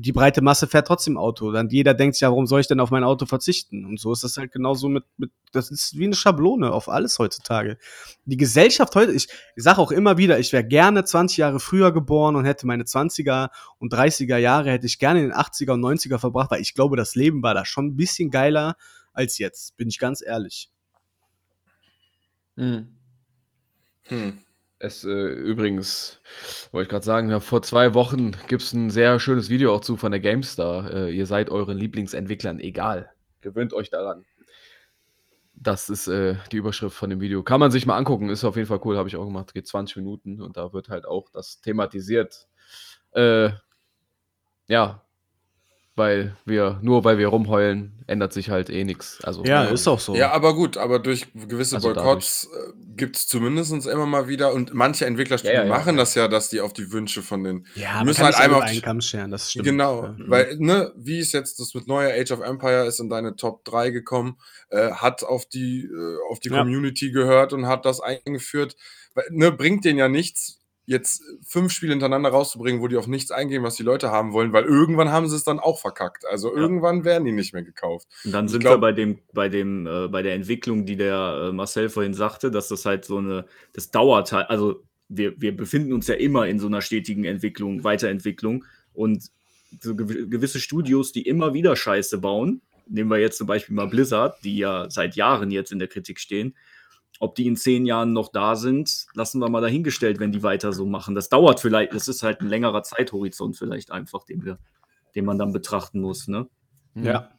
Die 0.00 0.12
breite 0.12 0.42
Masse 0.42 0.66
fährt 0.66 0.86
trotzdem 0.86 1.16
Auto. 1.16 1.50
Dann 1.52 1.68
jeder 1.68 1.94
denkt 1.94 2.14
sich 2.14 2.22
ja, 2.22 2.30
warum 2.30 2.46
soll 2.46 2.60
ich 2.60 2.66
denn 2.66 2.80
auf 2.80 2.90
mein 2.90 3.04
Auto 3.04 3.26
verzichten? 3.26 3.84
Und 3.84 3.98
so 3.98 4.12
ist 4.12 4.24
das 4.24 4.36
halt 4.36 4.52
genauso 4.52 4.88
mit, 4.88 5.04
mit 5.16 5.30
das 5.52 5.70
ist 5.70 5.98
wie 5.98 6.04
eine 6.04 6.14
Schablone 6.14 6.72
auf 6.72 6.88
alles 6.88 7.18
heutzutage. 7.18 7.78
Die 8.24 8.36
Gesellschaft 8.36 8.94
heute, 8.94 9.12
ich, 9.12 9.28
ich 9.56 9.62
sage 9.62 9.78
auch 9.78 9.90
immer 9.90 10.18
wieder, 10.18 10.38
ich 10.38 10.52
wäre 10.52 10.64
gerne 10.64 11.04
20 11.04 11.38
Jahre 11.38 11.60
früher 11.60 11.92
geboren 11.92 12.36
und 12.36 12.44
hätte 12.44 12.66
meine 12.66 12.84
20er 12.84 13.48
und 13.78 13.92
30er 13.92 14.36
Jahre 14.36 14.70
hätte 14.70 14.86
ich 14.86 14.98
gerne 14.98 15.20
in 15.20 15.28
den 15.28 15.36
80er 15.36 15.72
und 15.72 15.80
90er 15.80 16.18
verbracht, 16.18 16.50
weil 16.50 16.60
ich 16.60 16.74
glaube, 16.74 16.96
das 16.96 17.14
Leben 17.14 17.42
war 17.42 17.54
da 17.54 17.64
schon 17.64 17.86
ein 17.86 17.96
bisschen 17.96 18.30
geiler 18.30 18.76
als 19.12 19.38
jetzt, 19.38 19.76
bin 19.76 19.88
ich 19.88 19.98
ganz 19.98 20.22
ehrlich. 20.24 20.70
Mhm. 22.56 22.96
Hm. 24.08 24.38
Es 24.80 25.04
äh, 25.04 25.08
übrigens, 25.08 26.20
wollte 26.70 26.84
ich 26.84 26.90
gerade 26.90 27.04
sagen, 27.04 27.40
vor 27.40 27.62
zwei 27.62 27.94
Wochen 27.94 28.32
gibt 28.46 28.62
es 28.62 28.72
ein 28.72 28.90
sehr 28.90 29.18
schönes 29.18 29.48
Video 29.50 29.74
auch 29.74 29.80
zu 29.80 29.96
von 29.96 30.12
der 30.12 30.20
GameStar. 30.20 30.92
Äh, 30.92 31.10
ihr 31.10 31.26
seid 31.26 31.50
euren 31.50 31.76
Lieblingsentwicklern 31.76 32.60
egal. 32.60 33.10
Gewöhnt 33.40 33.72
euch 33.72 33.90
daran. 33.90 34.24
Das 35.54 35.90
ist 35.90 36.06
äh, 36.06 36.36
die 36.52 36.58
Überschrift 36.58 36.96
von 36.96 37.10
dem 37.10 37.20
Video. 37.20 37.42
Kann 37.42 37.58
man 37.58 37.72
sich 37.72 37.86
mal 37.86 37.96
angucken, 37.96 38.28
ist 38.28 38.44
auf 38.44 38.54
jeden 38.54 38.68
Fall 38.68 38.80
cool, 38.84 38.96
habe 38.96 39.08
ich 39.08 39.16
auch 39.16 39.24
gemacht. 39.24 39.52
Geht 39.52 39.66
20 39.66 39.96
Minuten 39.96 40.40
und 40.40 40.56
da 40.56 40.72
wird 40.72 40.88
halt 40.88 41.06
auch 41.06 41.28
das 41.30 41.60
thematisiert. 41.60 42.46
Äh, 43.10 43.50
ja, 44.68 45.02
weil 45.98 46.36
wir, 46.46 46.78
nur 46.82 47.04
weil 47.04 47.18
wir 47.18 47.28
rumheulen, 47.28 47.92
ändert 48.06 48.32
sich 48.32 48.48
halt 48.48 48.70
eh 48.70 48.84
nichts. 48.84 49.18
Also, 49.22 49.44
Ja, 49.44 49.64
Ja. 49.64 49.70
ist 49.70 49.86
auch 49.86 50.00
so. 50.00 50.14
Ja, 50.14 50.32
aber 50.32 50.54
gut, 50.54 50.76
aber 50.78 50.98
durch 50.98 51.26
gewisse 51.34 51.76
Also 51.76 51.92
Boykotts 51.92 52.44
äh, 52.54 52.72
gibt 52.96 53.16
es 53.16 53.26
zumindest 53.28 53.72
immer 53.86 54.06
mal 54.06 54.28
wieder 54.28 54.54
und 54.54 54.72
manche 54.72 55.04
Entwicklerstudien 55.04 55.54
Ja, 55.56 55.62
ja, 55.64 55.68
ja. 55.68 55.76
machen 55.76 55.96
das 55.98 56.14
ja, 56.14 56.26
dass 56.28 56.48
die 56.48 56.60
auf 56.60 56.72
die 56.72 56.90
Wünsche 56.92 57.22
von 57.22 57.44
den 57.44 57.66
ja 57.74 58.02
müssen 58.04 58.18
kann 58.22 58.26
halt 58.32 58.36
einmal 58.44 58.62
auf 58.62 58.68
einen 58.68 58.80
Kamm 58.80 59.00
scheren, 59.02 59.30
das 59.30 59.50
stimmt. 59.50 59.66
Genau, 59.66 60.04
Ja. 60.04 60.14
weil, 60.26 60.56
ne, 60.58 60.92
wie 60.96 61.18
es 61.18 61.32
jetzt 61.32 61.60
das 61.60 61.74
mit 61.74 61.86
neuer 61.86 62.12
Age 62.18 62.30
of 62.32 62.40
Empire 62.40 62.86
ist 62.86 63.00
in 63.00 63.10
deine 63.10 63.36
Top 63.36 63.64
3 63.66 63.90
gekommen, 63.90 64.38
äh, 64.70 64.92
hat 64.92 65.22
auf 65.24 65.44
die, 65.46 65.82
äh, 65.84 66.16
auf 66.30 66.40
die 66.40 66.48
Ja. 66.48 66.60
Community 66.60 67.10
gehört 67.10 67.52
und 67.52 67.66
hat 67.66 67.84
das 67.84 68.00
eingeführt. 68.00 68.76
Weil, 69.14 69.24
ne, 69.30 69.52
bringt 69.52 69.84
denen 69.84 69.98
ja 69.98 70.08
nichts, 70.08 70.60
jetzt 70.88 71.22
fünf 71.46 71.70
Spiele 71.70 71.92
hintereinander 71.92 72.30
rauszubringen, 72.30 72.80
wo 72.80 72.88
die 72.88 72.96
auf 72.96 73.06
nichts 73.06 73.30
eingehen, 73.30 73.62
was 73.62 73.76
die 73.76 73.82
Leute 73.82 74.10
haben 74.10 74.32
wollen, 74.32 74.54
weil 74.54 74.64
irgendwann 74.64 75.10
haben 75.12 75.28
sie 75.28 75.36
es 75.36 75.44
dann 75.44 75.58
auch 75.60 75.78
verkackt. 75.78 76.24
Also 76.26 76.54
irgendwann 76.54 77.04
werden 77.04 77.26
die 77.26 77.32
nicht 77.32 77.52
mehr 77.52 77.62
gekauft. 77.62 78.08
Und 78.24 78.32
dann 78.32 78.46
Ich 78.46 78.52
sind 78.52 78.60
glaub- 78.60 78.76
wir 78.76 78.78
bei 78.80 78.92
dem, 78.92 79.18
bei 79.34 79.50
dem, 79.50 79.86
äh, 79.86 80.08
bei 80.08 80.22
der 80.22 80.34
Entwicklung, 80.34 80.86
die 80.86 80.96
der 80.96 81.48
äh, 81.50 81.52
Marcel 81.52 81.90
vorhin 81.90 82.14
sagte, 82.14 82.50
dass 82.50 82.68
das 82.68 82.86
halt 82.86 83.04
so 83.04 83.18
eine, 83.18 83.44
das 83.74 83.90
dauert 83.90 84.32
halt, 84.32 84.48
also 84.48 84.82
wir, 85.10 85.38
wir 85.38 85.54
befinden 85.54 85.92
uns 85.92 86.06
ja 86.06 86.14
immer 86.14 86.46
in 86.46 86.58
so 86.58 86.66
einer 86.68 86.80
stetigen 86.80 87.24
Entwicklung, 87.24 87.84
Weiterentwicklung 87.84 88.64
und 88.94 89.24
so 89.80 89.94
gew 89.94 90.06
gewisse 90.28 90.58
Studios, 90.58 91.12
die 91.12 91.22
immer 91.22 91.52
wieder 91.52 91.76
Scheiße 91.76 92.16
bauen, 92.16 92.62
nehmen 92.86 93.10
wir 93.10 93.18
jetzt 93.18 93.36
zum 93.36 93.46
Beispiel 93.46 93.74
mal 93.76 93.88
Blizzard, 93.88 94.36
die 94.42 94.56
ja 94.56 94.88
seit 94.88 95.16
Jahren 95.16 95.50
jetzt 95.50 95.70
in 95.70 95.78
der 95.78 95.88
Kritik 95.88 96.18
stehen, 96.18 96.56
ob 97.18 97.34
die 97.34 97.46
in 97.46 97.56
zehn 97.56 97.84
Jahren 97.86 98.12
noch 98.12 98.28
da 98.30 98.54
sind, 98.56 99.06
lassen 99.14 99.40
wir 99.40 99.48
mal 99.48 99.60
dahingestellt, 99.60 100.20
wenn 100.20 100.32
die 100.32 100.42
weiter 100.42 100.72
so 100.72 100.86
machen. 100.86 101.14
Das 101.14 101.28
dauert 101.28 101.60
vielleicht, 101.60 101.92
das 101.94 102.08
ist 102.08 102.22
halt 102.22 102.40
ein 102.40 102.48
längerer 102.48 102.82
Zeithorizont 102.82 103.56
vielleicht 103.56 103.90
einfach, 103.90 104.24
den 104.24 104.44
wir, 104.44 104.58
den 105.14 105.24
man 105.24 105.38
dann 105.38 105.52
betrachten 105.52 106.00
muss, 106.00 106.28
ne? 106.28 106.46
Ja. 106.94 107.30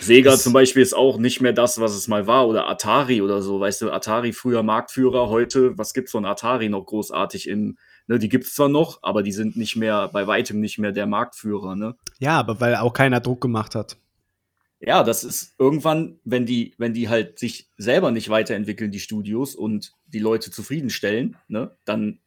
Sega 0.00 0.32
Das- 0.32 0.42
zum 0.42 0.52
Beispiel 0.52 0.82
ist 0.82 0.94
auch 0.94 1.16
nicht 1.18 1.40
mehr 1.40 1.52
das, 1.52 1.78
was 1.80 1.94
es 1.94 2.08
mal 2.08 2.26
war, 2.26 2.48
oder 2.48 2.68
Atari 2.68 3.22
oder 3.22 3.40
so. 3.40 3.60
Weißt 3.60 3.82
du, 3.82 3.90
Atari 3.92 4.32
früher 4.32 4.62
Marktführer, 4.64 5.28
heute, 5.28 5.78
was 5.78 5.92
gibt's 5.94 6.10
von 6.12 6.24
Atari 6.24 6.68
noch 6.68 6.84
großartig 6.86 7.48
in, 7.48 7.78
ne, 8.08 8.18
die 8.18 8.28
gibt's 8.28 8.54
zwar 8.54 8.68
noch, 8.68 8.98
aber 9.02 9.22
die 9.22 9.30
sind 9.32 9.56
nicht 9.56 9.76
mehr, 9.76 10.08
bei 10.12 10.26
weitem 10.26 10.60
nicht 10.60 10.78
mehr 10.78 10.90
der 10.92 11.06
Marktführer, 11.06 11.76
ne? 11.76 11.94
ja, 12.18 12.38
aber 12.38 12.58
weil 12.60 12.74
auch 12.76 12.92
keiner 12.94 13.20
Druck 13.20 13.40
gemacht 13.40 13.74
hat. 13.76 13.96
Ja, 14.80 15.02
das 15.02 15.24
ist 15.24 15.54
irgendwann, 15.58 16.18
wenn 16.24 16.44
die, 16.46 16.74
wenn 16.78 16.92
die 16.92 17.08
halt 17.08 17.38
sich 17.38 17.70
selber 17.78 18.10
nicht 18.10 18.28
weiterentwickeln, 18.28 18.90
die 18.90 19.00
Studios 19.00 19.54
und 19.54 19.92
die 20.06 20.18
Leute 20.18 20.50
zufriedenstellen, 20.50 21.36
ne, 21.48 21.76
dann 21.84 22.20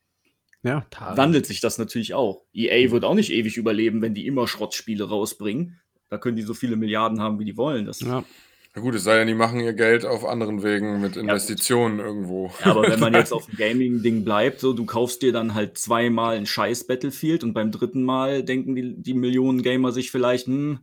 Ja. 0.64 0.86
wandelt 1.00 1.46
sich 1.46 1.62
das 1.62 1.78
natürlich 1.78 2.14
auch. 2.16 2.44
EA 2.54 2.92
wird 2.92 3.04
auch 3.06 3.14
nicht 3.14 3.32
ewig 3.32 3.58
überleben, 3.58 4.02
wenn 4.02 4.14
die 4.16 4.26
immer 4.26 4.48
Schrottspiele 4.48 5.08
rausbringen. 5.08 5.80
Da 6.10 6.18
können 6.18 6.38
die 6.38 6.42
so 6.42 6.56
viele 6.56 6.76
Milliarden 6.76 7.22
haben, 7.22 7.38
wie 7.40 7.46
die 7.46 7.56
wollen. 7.56 7.86
Das, 7.86 8.00
ja. 8.00 8.24
Na 8.76 8.82
gut, 8.82 8.96
es 8.96 9.04
sei 9.04 9.18
denn, 9.18 9.28
die 9.28 9.34
machen 9.36 9.60
ihr 9.60 9.74
Geld 9.74 10.06
auf 10.06 10.26
anderen 10.26 10.64
Wegen 10.64 11.02
mit 11.02 11.18
Investitionen 11.18 12.00
irgendwo. 12.00 12.52
Ja, 12.62 12.72
aber 12.72 12.90
wenn 12.90 13.00
man 13.00 13.14
jetzt 13.14 13.32
auf 13.34 13.46
dem 13.46 13.58
Gaming-Ding 13.58 14.24
bleibt, 14.24 14.60
so, 14.60 14.74
du 14.74 14.86
kaufst 14.86 15.22
dir 15.22 15.32
dann 15.32 15.54
halt 15.54 15.78
zweimal 15.78 16.36
ein 16.38 16.46
scheiß 16.46 16.88
Battlefield 16.88 17.44
und 17.44 17.54
beim 17.54 17.72
dritten 17.72 18.04
Mal 18.04 18.44
denken 18.44 18.76
die, 18.76 18.96
die 19.02 19.14
Millionen 19.14 19.62
Gamer 19.64 19.92
sich 19.92 20.12
vielleicht, 20.12 20.48
hm, 20.48 20.80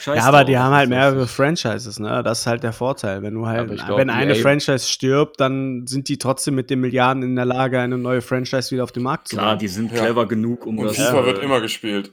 scheiß 0.00 0.16
Ja, 0.18 0.24
aber 0.24 0.44
die 0.44 0.58
haben 0.58 0.74
halt 0.74 0.88
mehrere 0.90 1.26
Franchises, 1.26 1.98
ne? 1.98 2.22
Das 2.22 2.40
ist 2.40 2.46
halt 2.46 2.62
der 2.62 2.72
Vorteil. 2.72 3.22
Wenn 3.22 3.34
du 3.34 3.46
halt, 3.46 3.68
glaub, 3.70 3.98
wenn 3.98 4.10
eine 4.10 4.36
EA 4.36 4.42
Franchise 4.42 4.86
stirbt, 4.88 5.40
dann 5.40 5.86
sind 5.86 6.08
die 6.08 6.18
trotzdem 6.18 6.54
mit 6.54 6.70
den 6.70 6.80
Milliarden 6.80 7.22
in 7.22 7.36
der 7.36 7.44
Lage, 7.44 7.78
eine 7.80 7.96
neue 7.98 8.20
Franchise 8.20 8.70
wieder 8.72 8.84
auf 8.84 8.92
den 8.92 9.02
Markt 9.02 9.28
zu 9.28 9.36
Klar, 9.36 9.48
bringen. 9.50 9.58
die 9.60 9.68
sind 9.68 9.92
Ja. 9.92 9.98
clever 10.04 10.26
genug, 10.26 10.66
um 10.66 10.78
Und 10.78 10.86
das. 10.86 10.96
FIFA 10.96 11.20
äh, 11.20 11.26
wird 11.26 11.38
immer 11.42 11.60
gespielt. 11.60 12.12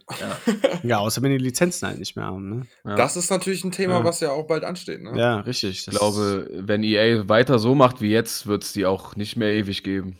Ja, 0.84 1.00
außer 1.00 1.22
wenn 1.22 1.32
die 1.32 1.38
Lizenzen 1.38 1.88
halt 1.88 2.00
nicht 2.00 2.16
mehr 2.16 2.26
haben, 2.26 2.50
ne? 2.60 2.68
Ja. 2.86 2.96
Das 2.96 3.18
ist 3.18 3.30
natürlich 3.30 3.64
ein 3.64 3.72
Thema, 3.72 4.00
Ja. 4.00 4.04
was 4.04 4.20
ja 4.20 4.32
auch 4.32 4.48
bald 4.48 4.64
ansteht. 4.64 5.02
Ne? 5.02 5.14
Ja, 5.18 5.40
richtig. 5.42 5.88
Ich 5.88 5.98
glaube, 5.98 6.48
wenn 6.54 6.84
EA 6.84 7.28
weiter 7.28 7.60
so 7.60 7.76
macht 7.76 8.02
wie 8.02 8.12
jetzt, 8.12 8.48
wird 8.48 8.64
es 8.64 8.74
die 8.74 8.86
auch 8.86 9.16
nicht 9.16 9.36
mehr 9.38 9.54
ewig 9.54 9.84
geben. 9.84 10.18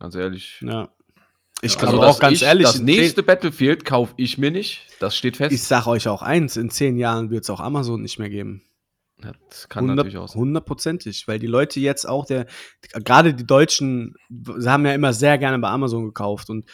Ganz 0.00 0.14
ehrlich. 0.14 0.60
Ja. 0.62 0.88
Ich 1.60 1.76
glaube 1.76 2.00
Also, 2.00 2.08
auch 2.08 2.20
ganz 2.20 2.34
ich, 2.34 2.42
ehrlich, 2.42 2.66
das 2.66 2.80
nächste 2.80 3.22
Battlefield 3.22 3.84
kaufe 3.84 4.14
ich 4.16 4.38
mir 4.38 4.50
nicht. 4.50 4.86
Das 5.00 5.16
steht 5.16 5.36
fest. 5.36 5.52
Ich 5.52 5.62
sag 5.62 5.86
euch 5.86 6.08
auch 6.08 6.22
eins, 6.22 6.56
in 6.56 6.70
zehn 6.70 6.96
Jahren 6.96 7.30
wird 7.30 7.44
es 7.44 7.50
auch 7.50 7.60
Amazon 7.60 8.02
nicht 8.02 8.18
mehr 8.18 8.30
geben. 8.30 8.62
das 9.48 9.68
kann 9.68 9.86
natürlich 9.86 10.16
auch 10.16 10.28
sein. 10.28 10.40
Hundertprozentig, 10.40 11.26
weil 11.26 11.38
die 11.38 11.48
Leute 11.48 11.80
jetzt 11.80 12.08
auch 12.08 12.26
der, 12.26 12.46
gerade 13.04 13.34
die 13.34 13.46
Deutschen, 13.46 14.14
sie 14.28 14.70
haben 14.70 14.86
ja 14.86 14.94
immer 14.94 15.12
sehr 15.12 15.38
gerne 15.38 15.58
bei 15.58 15.68
Amazon 15.68 16.04
gekauft 16.04 16.50
und 16.50 16.68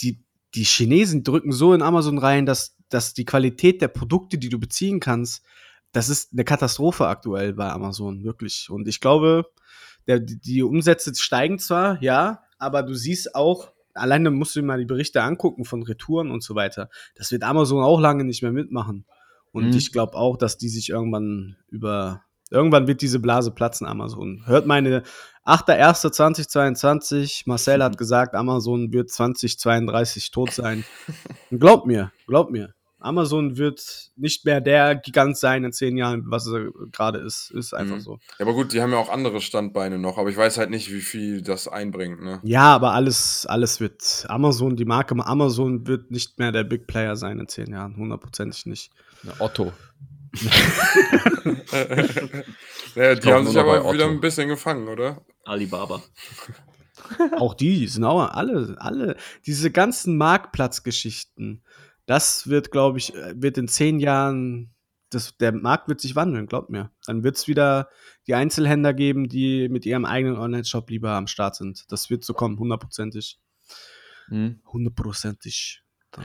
die, 0.00 0.22
die 0.54 0.64
Chinesen 0.64 1.22
drücken 1.24 1.52
so 1.52 1.72
in 1.72 1.82
Amazon 1.82 2.18
rein, 2.18 2.44
dass, 2.44 2.76
dass 2.90 3.14
die 3.14 3.24
Qualität 3.24 3.80
der 3.80 3.88
Produkte, 3.88 4.36
die 4.36 4.50
du 4.50 4.58
beziehen 4.58 5.00
kannst, 5.00 5.42
das 5.92 6.10
ist 6.10 6.32
eine 6.32 6.44
Katastrophe 6.44 7.06
aktuell 7.06 7.54
bei 7.54 7.70
Amazon, 7.70 8.22
wirklich. 8.22 8.68
Und 8.68 8.88
ich 8.88 9.00
glaube, 9.00 9.46
der, 10.06 10.20
die 10.20 10.62
Umsätze 10.62 11.14
steigen 11.14 11.58
zwar, 11.58 12.02
ja, 12.02 12.42
aber 12.58 12.82
du 12.82 12.94
siehst 12.94 13.34
auch, 13.34 13.72
alleine 13.98 14.30
musst 14.30 14.54
du 14.56 14.60
dir 14.60 14.66
mal 14.66 14.78
die 14.78 14.84
Berichte 14.86 15.22
angucken 15.22 15.64
von 15.64 15.82
Retouren 15.82 16.30
und 16.30 16.42
so 16.42 16.54
weiter. 16.54 16.88
Das 17.14 17.30
wird 17.30 17.42
Amazon 17.44 17.82
auch 17.82 18.00
lange 18.00 18.24
nicht 18.24 18.42
mehr 18.42 18.52
mitmachen. 18.52 19.04
Und 19.52 19.68
Mhm. 19.70 19.76
ich 19.76 19.92
glaube 19.92 20.14
auch, 20.14 20.36
dass 20.36 20.58
die 20.58 20.68
sich 20.68 20.90
irgendwann 20.90 21.56
über. 21.68 22.22
Irgendwann 22.50 22.86
wird 22.86 23.02
diese 23.02 23.20
Blase 23.20 23.50
platzen, 23.50 23.86
Amazon. 23.86 24.42
Hört 24.46 24.64
meine 24.66 25.02
8.1.2022. 25.44 27.42
Marcel 27.46 27.82
hat 27.82 27.98
gesagt, 27.98 28.34
Amazon 28.34 28.92
wird 28.92 29.10
2032 29.10 30.30
tot 30.30 30.52
sein. 30.52 30.84
Und 31.50 31.58
glaubt 31.60 31.86
mir, 31.86 32.10
glaubt 32.26 32.50
mir. 32.50 32.74
Amazon 33.00 33.56
wird 33.56 34.10
nicht 34.16 34.44
mehr 34.44 34.60
der 34.60 34.96
Gigant 34.96 35.36
sein 35.36 35.62
in 35.64 35.72
zehn 35.72 35.96
Jahren, 35.96 36.24
was 36.26 36.46
er 36.48 36.70
gerade 36.90 37.18
ist. 37.18 37.50
Ist 37.52 37.72
einfach 37.74 37.96
Mhm. 37.96 38.00
so. 38.00 38.18
Ja, 38.38 38.44
aber 38.46 38.54
gut, 38.54 38.72
die 38.72 38.80
haben 38.82 38.90
ja 38.92 38.98
auch 38.98 39.08
andere 39.08 39.40
Standbeine 39.40 39.98
noch, 39.98 40.18
aber 40.18 40.30
ich 40.30 40.36
weiß 40.36 40.58
halt 40.58 40.70
nicht, 40.70 40.92
wie 40.92 41.00
viel 41.00 41.42
das 41.42 41.68
einbringt. 41.68 42.20
Ne? 42.22 42.40
Ja, 42.42 42.74
aber 42.74 42.92
alles, 42.94 43.46
alles 43.46 43.78
wird. 43.80 44.26
Amazon, 44.28 44.76
die 44.76 44.84
Marke 44.84 45.14
Amazon 45.24 45.86
wird 45.86 46.10
nicht 46.10 46.38
mehr 46.38 46.50
der 46.52 46.64
Big 46.64 46.86
Player 46.86 47.14
sein 47.16 47.38
in 47.38 47.48
zehn 47.48 47.72
Jahren. 47.72 47.96
Hundertprozentig 47.96 48.66
nicht. 48.66 48.90
Ja, 49.22 49.32
Otto. 49.38 49.72
ja, 52.94 53.14
die 53.14 53.32
haben 53.32 53.46
sich 53.46 53.56
aber 53.56 53.92
wieder 53.92 54.06
ein 54.06 54.20
bisschen 54.20 54.48
gefangen, 54.48 54.88
oder? 54.88 55.22
Alibaba. 55.44 56.02
Auch 57.38 57.54
die 57.54 57.86
sind 57.86 58.04
auch 58.04 58.20
alle, 58.32 58.76
alle, 58.80 59.16
diese 59.46 59.70
ganzen 59.70 60.16
Marktplatzgeschichten, 60.18 61.62
das 62.08 62.48
wird, 62.48 62.70
glaube 62.70 62.98
ich, 62.98 63.14
äh, 63.14 63.34
wird 63.36 63.58
in 63.58 63.68
zehn 63.68 64.00
Jahren, 64.00 64.74
das, 65.10 65.36
der 65.36 65.52
Markt 65.52 65.88
wird 65.88 66.00
sich 66.00 66.16
wandeln, 66.16 66.46
glaubt 66.46 66.70
mir. 66.70 66.90
Dann 67.06 67.22
wird 67.22 67.36
es 67.36 67.48
wieder 67.48 67.90
die 68.26 68.34
Einzelhändler 68.34 68.94
geben, 68.94 69.28
die 69.28 69.68
mit 69.68 69.84
ihrem 69.84 70.06
eigenen 70.06 70.38
Online-Shop 70.38 70.88
lieber 70.88 71.10
am 71.10 71.26
Start 71.26 71.54
sind. 71.54 71.84
Das 71.92 72.08
wird 72.08 72.24
so 72.24 72.32
kommen, 72.32 72.58
hundertprozentig. 72.58 73.38
Hm. 74.28 74.60
Hundertprozentig. 74.72 75.82
Ja. 76.16 76.24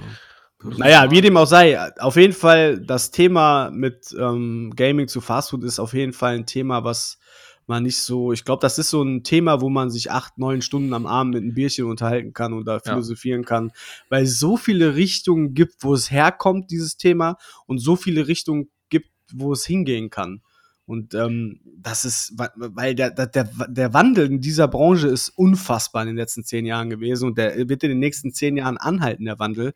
Naja, 0.78 1.12
wie 1.12 1.20
dem 1.20 1.36
auch 1.36 1.46
sei, 1.46 1.78
auf 2.00 2.16
jeden 2.16 2.34
Fall 2.34 2.80
das 2.80 3.12
Thema 3.12 3.70
mit 3.70 4.16
ähm, 4.18 4.72
Gaming 4.78 5.10
zu 5.10 5.20
Fastfood 5.20 5.66
ist 5.66 5.80
auf 5.80 5.94
jeden 5.94 6.14
Fall 6.14 6.36
ein 6.36 6.46
Thema, 6.46 6.86
was 6.86 7.20
man 7.68 7.84
nicht 7.84 8.00
so, 8.00 8.32
ich 8.32 8.46
glaube, 8.46 8.62
das 8.62 8.78
ist 8.78 8.90
so 8.90 9.02
ein 9.02 9.24
Thema, 9.24 9.62
wo 9.62 9.70
man 9.70 9.90
sich 9.90 10.12
acht, 10.12 10.38
neun 10.38 10.62
Stunden 10.62 10.94
am 10.94 11.06
Abend 11.06 11.34
mit 11.34 11.44
einem 11.44 11.54
Bierchen 11.54 11.86
unterhalten 11.86 12.34
kann 12.34 12.54
und 12.54 12.66
da 12.66 12.80
philosophieren 12.80 13.46
kann, 13.46 13.72
weil 14.10 14.24
es 14.24 14.40
so 14.40 14.58
viele 14.58 14.96
Richtungen 14.96 15.54
gibt, 15.54 15.84
wo 15.84 15.94
es 15.94 16.12
herkommt, 16.12 16.72
dieses 16.72 16.98
Thema, 16.98 17.38
und 17.66 17.80
so 17.80 17.96
viele 17.96 18.28
Richtungen 18.28 18.70
gibt, 18.90 19.10
wo 19.32 19.54
es 19.54 19.66
hingehen 19.66 20.10
kann. 20.10 20.42
Und 20.86 21.14
ähm, 21.14 21.62
das 21.78 22.04
ist, 22.04 22.34
weil 22.36 22.94
der, 22.94 23.10
der, 23.12 23.28
der 23.28 23.94
Wandel 23.94 24.26
in 24.26 24.42
dieser 24.42 24.68
Branche 24.68 25.08
ist 25.08 25.30
unfassbar 25.30 26.02
in 26.04 26.10
den 26.10 26.18
letzten 26.18 26.44
zehn 26.44 26.66
Jahren 26.66 26.90
gewesen 26.90 27.28
und 27.28 27.38
der 27.38 27.70
wird 27.70 27.84
in 27.84 27.90
den 27.90 28.00
nächsten 28.00 28.34
zehn 28.34 28.58
Jahren 28.58 28.78
anhalten, 28.78 29.26
der 29.26 29.40
Wandel. 29.40 29.74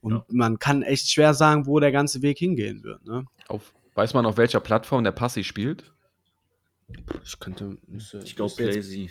Und 0.00 0.12
ja. 0.12 0.24
man 0.28 0.58
kann 0.58 0.82
echt 0.82 1.10
schwer 1.10 1.32
sagen, 1.32 1.66
wo 1.66 1.80
der 1.80 1.92
ganze 1.92 2.20
Weg 2.20 2.38
hingehen 2.38 2.82
wird. 2.82 3.06
Ne? 3.06 3.24
Auf, 3.48 3.72
weiß 3.94 4.12
man, 4.12 4.26
auf 4.26 4.36
welcher 4.36 4.60
Plattform 4.60 5.02
der 5.02 5.12
Passi 5.12 5.44
spielt? 5.44 5.92
Ich 7.24 7.38
könnte. 7.38 7.78
Ich 8.24 8.36
glaube, 8.36 8.54
Playsy. 8.56 9.10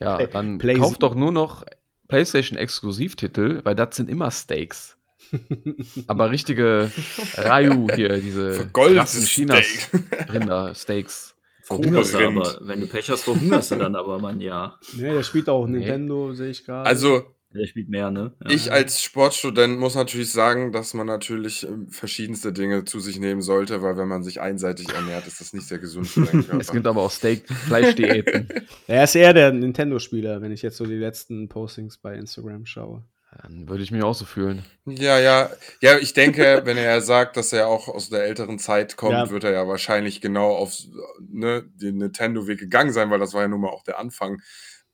Ja, 0.00 0.16
Play 0.16 0.26
dann 0.26 0.58
Play 0.58 0.74
kauf 0.74 0.98
doch 0.98 1.14
nur 1.14 1.32
noch 1.32 1.64
PlayStation-Exklusivtitel, 2.08 3.60
weil 3.64 3.74
das 3.74 3.96
sind 3.96 4.10
immer 4.10 4.30
Steaks. 4.30 4.98
Aber 6.06 6.30
richtige 6.30 6.90
Rayu 7.34 7.88
hier, 7.94 8.18
diese 8.18 8.68
krassen 8.72 9.24
Chinas 9.24 9.90
Rinder-Steaks. 10.32 11.34
Verhungerst 11.62 12.12
du 12.12 12.18
aber, 12.18 12.58
wenn 12.60 12.80
du 12.80 12.86
Pech 12.86 13.08
hast, 13.08 13.22
verhungerst 13.22 13.70
du 13.70 13.76
dann 13.76 13.96
aber, 13.96 14.18
man, 14.18 14.38
ja. 14.38 14.78
Nee, 14.92 15.14
der 15.14 15.22
spielt 15.22 15.48
auch 15.48 15.66
Nintendo, 15.66 16.28
nee. 16.28 16.34
sehe 16.34 16.50
ich 16.50 16.62
gerade. 16.62 16.86
Also, 16.86 17.33
der 17.54 17.66
spielt 17.66 17.88
mehr, 17.88 18.10
ne? 18.10 18.32
Ja. 18.42 18.50
Ich 18.50 18.72
als 18.72 19.02
Sportstudent 19.02 19.78
muss 19.78 19.94
natürlich 19.94 20.32
sagen, 20.32 20.72
dass 20.72 20.94
man 20.94 21.06
natürlich 21.06 21.66
ähm, 21.66 21.88
verschiedenste 21.88 22.52
Dinge 22.52 22.84
zu 22.84 23.00
sich 23.00 23.18
nehmen 23.18 23.42
sollte, 23.42 23.82
weil 23.82 23.96
wenn 23.96 24.08
man 24.08 24.22
sich 24.22 24.40
einseitig 24.40 24.88
ernährt, 24.90 25.26
ist 25.26 25.40
das 25.40 25.52
nicht 25.52 25.66
sehr 25.66 25.78
gesund 25.78 26.08
für 26.08 26.22
den 26.22 26.42
Körper. 26.46 26.60
es 26.60 26.72
gibt 26.72 26.86
aber 26.86 27.02
auch 27.02 27.10
Steak-Fleischdiäten. 27.10 28.48
er 28.86 29.04
ist 29.04 29.14
eher 29.14 29.32
der 29.32 29.52
Nintendo-Spieler, 29.52 30.42
wenn 30.42 30.52
ich 30.52 30.62
jetzt 30.62 30.76
so 30.76 30.84
die 30.84 30.96
letzten 30.96 31.48
Postings 31.48 31.98
bei 31.98 32.14
Instagram 32.14 32.66
schaue. 32.66 33.04
Dann 33.42 33.68
würde 33.68 33.82
ich 33.82 33.90
mich 33.90 34.02
auch 34.02 34.14
so 34.14 34.24
fühlen. 34.24 34.64
Ja, 34.86 35.18
ja. 35.18 35.50
Ja, 35.80 35.98
ich 35.98 36.12
denke, 36.12 36.62
wenn 36.64 36.76
er 36.76 37.00
sagt, 37.00 37.36
dass 37.36 37.52
er 37.52 37.68
auch 37.68 37.88
aus 37.88 38.10
der 38.10 38.24
älteren 38.24 38.58
Zeit 38.58 38.96
kommt, 38.96 39.14
ja. 39.14 39.30
wird 39.30 39.44
er 39.44 39.52
ja 39.52 39.68
wahrscheinlich 39.68 40.20
genau 40.20 40.54
auf 40.54 40.76
ne, 41.20 41.64
den 41.74 41.98
Nintendo-Weg 41.98 42.58
gegangen 42.58 42.92
sein, 42.92 43.10
weil 43.10 43.18
das 43.18 43.34
war 43.34 43.42
ja 43.42 43.48
nun 43.48 43.60
mal 43.60 43.70
auch 43.70 43.84
der 43.84 43.98
Anfang 43.98 44.40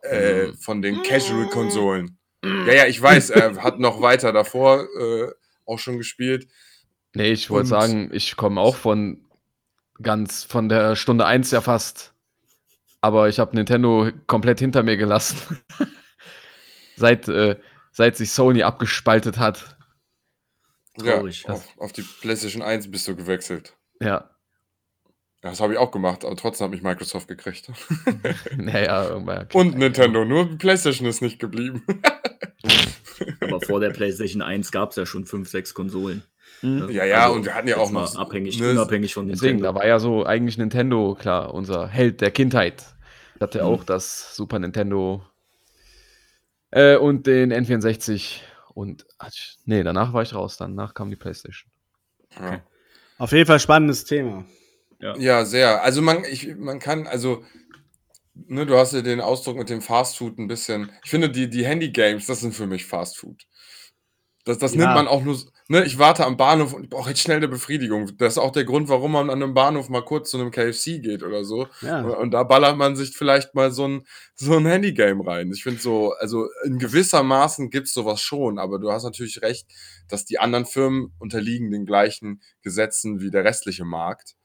äh, 0.02 0.46
mhm. 0.46 0.54
von 0.56 0.82
den 0.82 1.02
Casual-Konsolen. 1.02 2.19
Ja, 2.44 2.72
ja, 2.72 2.86
ich 2.86 3.00
weiß, 3.00 3.30
er 3.30 3.56
hat 3.62 3.78
noch 3.78 4.00
weiter 4.00 4.32
davor 4.32 4.86
äh, 4.98 5.28
auch 5.66 5.78
schon 5.78 5.98
gespielt. 5.98 6.48
Nee, 7.14 7.32
ich 7.32 7.50
wollte 7.50 7.68
sagen, 7.68 8.10
ich 8.12 8.36
komme 8.36 8.60
auch 8.60 8.76
von 8.76 9.24
ganz 10.00 10.44
von 10.44 10.68
der 10.68 10.96
Stunde 10.96 11.26
1 11.26 11.50
ja 11.50 11.60
fast. 11.60 12.14
Aber 13.00 13.28
ich 13.28 13.38
habe 13.38 13.56
Nintendo 13.56 14.10
komplett 14.26 14.60
hinter 14.60 14.82
mir 14.82 14.96
gelassen. 14.96 15.58
seit, 16.96 17.28
äh, 17.28 17.56
seit 17.92 18.16
sich 18.16 18.30
Sony 18.30 18.62
abgespaltet 18.62 19.38
hat. 19.38 19.76
Traurig. 20.98 21.44
Ja, 21.44 21.54
auf, 21.54 21.78
auf, 21.78 21.92
die 21.92 22.02
PlayStation 22.02 22.62
1 22.62 22.90
bist 22.90 23.08
du 23.08 23.16
gewechselt. 23.16 23.74
Ja. 24.00 24.30
Das 25.40 25.60
habe 25.60 25.72
ich 25.72 25.78
auch 25.78 25.90
gemacht, 25.90 26.24
aber 26.26 26.36
trotzdem 26.36 26.66
hat 26.66 26.72
mich 26.72 26.82
Microsoft 26.82 27.26
gekriegt. 27.26 27.70
naja, 28.56 29.08
irgendwann. 29.08 29.48
Und 29.54 29.78
Nintendo, 29.78 30.26
nur 30.26 30.58
PlayStation 30.58 31.08
ist 31.08 31.22
nicht 31.22 31.38
geblieben. 31.38 31.82
Aber 33.40 33.60
vor 33.60 33.80
der 33.80 33.90
PlayStation 33.90 34.42
1 34.42 34.72
gab 34.72 34.90
es 34.90 34.96
ja 34.96 35.06
schon 35.06 35.26
fünf, 35.26 35.48
sechs 35.48 35.74
Konsolen. 35.74 36.22
Mhm. 36.62 36.90
Ja, 36.90 37.04
ja, 37.04 37.24
also, 37.24 37.36
und 37.36 37.44
wir 37.44 37.54
hatten 37.54 37.68
ja 37.68 37.78
auch 37.78 37.90
noch. 37.90 38.16
Abhängig, 38.16 38.60
ne, 38.60 38.70
unabhängig 38.70 39.14
von 39.14 39.26
Nintendo. 39.26 39.44
Deswegen, 39.46 39.62
da 39.62 39.74
war 39.74 39.86
ja 39.86 39.98
so 39.98 40.26
eigentlich 40.26 40.58
Nintendo, 40.58 41.16
klar, 41.18 41.54
unser 41.54 41.88
Held 41.88 42.20
der 42.20 42.30
Kindheit. 42.30 42.84
Hatte 43.40 43.60
mhm. 43.60 43.64
auch 43.64 43.84
das 43.84 44.36
Super 44.36 44.58
Nintendo 44.58 45.24
äh, 46.70 46.96
und 46.96 47.26
den 47.26 47.52
N64 47.52 48.40
und. 48.74 49.06
Nee, 49.64 49.82
danach 49.82 50.12
war 50.12 50.22
ich 50.22 50.34
raus, 50.34 50.56
danach 50.58 50.94
kam 50.94 51.10
die 51.10 51.16
PlayStation. 51.16 51.70
Okay. 52.36 52.60
Auf 53.18 53.32
jeden 53.32 53.46
Fall 53.46 53.60
spannendes 53.60 54.04
Thema. 54.04 54.44
Ja. 55.00 55.16
ja, 55.16 55.44
sehr. 55.44 55.82
Also 55.82 56.02
man, 56.02 56.24
ich, 56.24 56.56
man 56.56 56.78
kann, 56.78 57.06
also, 57.06 57.42
ne, 58.34 58.66
du 58.66 58.76
hast 58.76 58.92
ja 58.92 59.02
den 59.02 59.20
Ausdruck 59.20 59.56
mit 59.56 59.70
dem 59.70 59.82
Fast 59.82 60.16
Food 60.18 60.38
ein 60.38 60.48
bisschen. 60.48 60.90
Ich 61.04 61.10
finde, 61.10 61.30
die, 61.30 61.48
die 61.48 61.64
Handy-Games, 61.64 62.26
das 62.26 62.40
sind 62.40 62.54
für 62.54 62.66
mich 62.66 62.86
Fast 62.86 63.18
Food. 63.18 63.46
Das, 64.44 64.58
das 64.58 64.74
ja. 64.74 64.80
nimmt 64.80 64.94
man 64.94 65.06
auch 65.06 65.22
nur, 65.22 65.38
ne, 65.68 65.84
ich 65.84 65.98
warte 65.98 66.24
am 66.24 66.38
Bahnhof 66.38 66.72
und 66.72 66.84
ich 66.84 66.90
brauche 66.90 67.10
jetzt 67.10 67.20
schnell 67.20 67.36
eine 67.36 67.48
Befriedigung. 67.48 68.16
Das 68.16 68.34
ist 68.34 68.38
auch 68.38 68.52
der 68.52 68.64
Grund, 68.64 68.88
warum 68.88 69.12
man 69.12 69.28
an 69.28 69.42
einem 69.42 69.52
Bahnhof 69.52 69.90
mal 69.90 70.02
kurz 70.02 70.30
zu 70.30 70.38
einem 70.38 70.50
KFC 70.50 71.02
geht 71.02 71.22
oder 71.22 71.44
so. 71.44 71.68
Ja. 71.82 72.00
Und, 72.00 72.10
und, 72.10 72.30
da 72.30 72.42
ballert 72.42 72.78
man 72.78 72.96
sich 72.96 73.14
vielleicht 73.14 73.54
mal 73.54 73.70
so 73.70 73.86
ein, 73.86 74.06
so 74.34 74.56
ein 74.56 74.64
Handygame 74.64 75.26
rein. 75.26 75.52
Ich 75.52 75.62
finde 75.62 75.80
so, 75.80 76.14
also 76.14 76.48
in 76.64 76.78
gewissermaßen 76.78 77.68
gibt 77.68 77.88
es 77.88 77.92
sowas 77.92 78.22
schon, 78.22 78.58
aber 78.58 78.78
du 78.78 78.90
hast 78.90 79.04
natürlich 79.04 79.42
recht, 79.42 79.66
dass 80.08 80.24
die 80.24 80.38
anderen 80.38 80.64
Firmen 80.64 81.12
unterliegen 81.18 81.70
den 81.70 81.84
gleichen 81.84 82.40
Gesetzen 82.62 83.20
wie 83.20 83.30
der 83.30 83.44
restliche 83.44 83.84
Markt. 83.84 84.36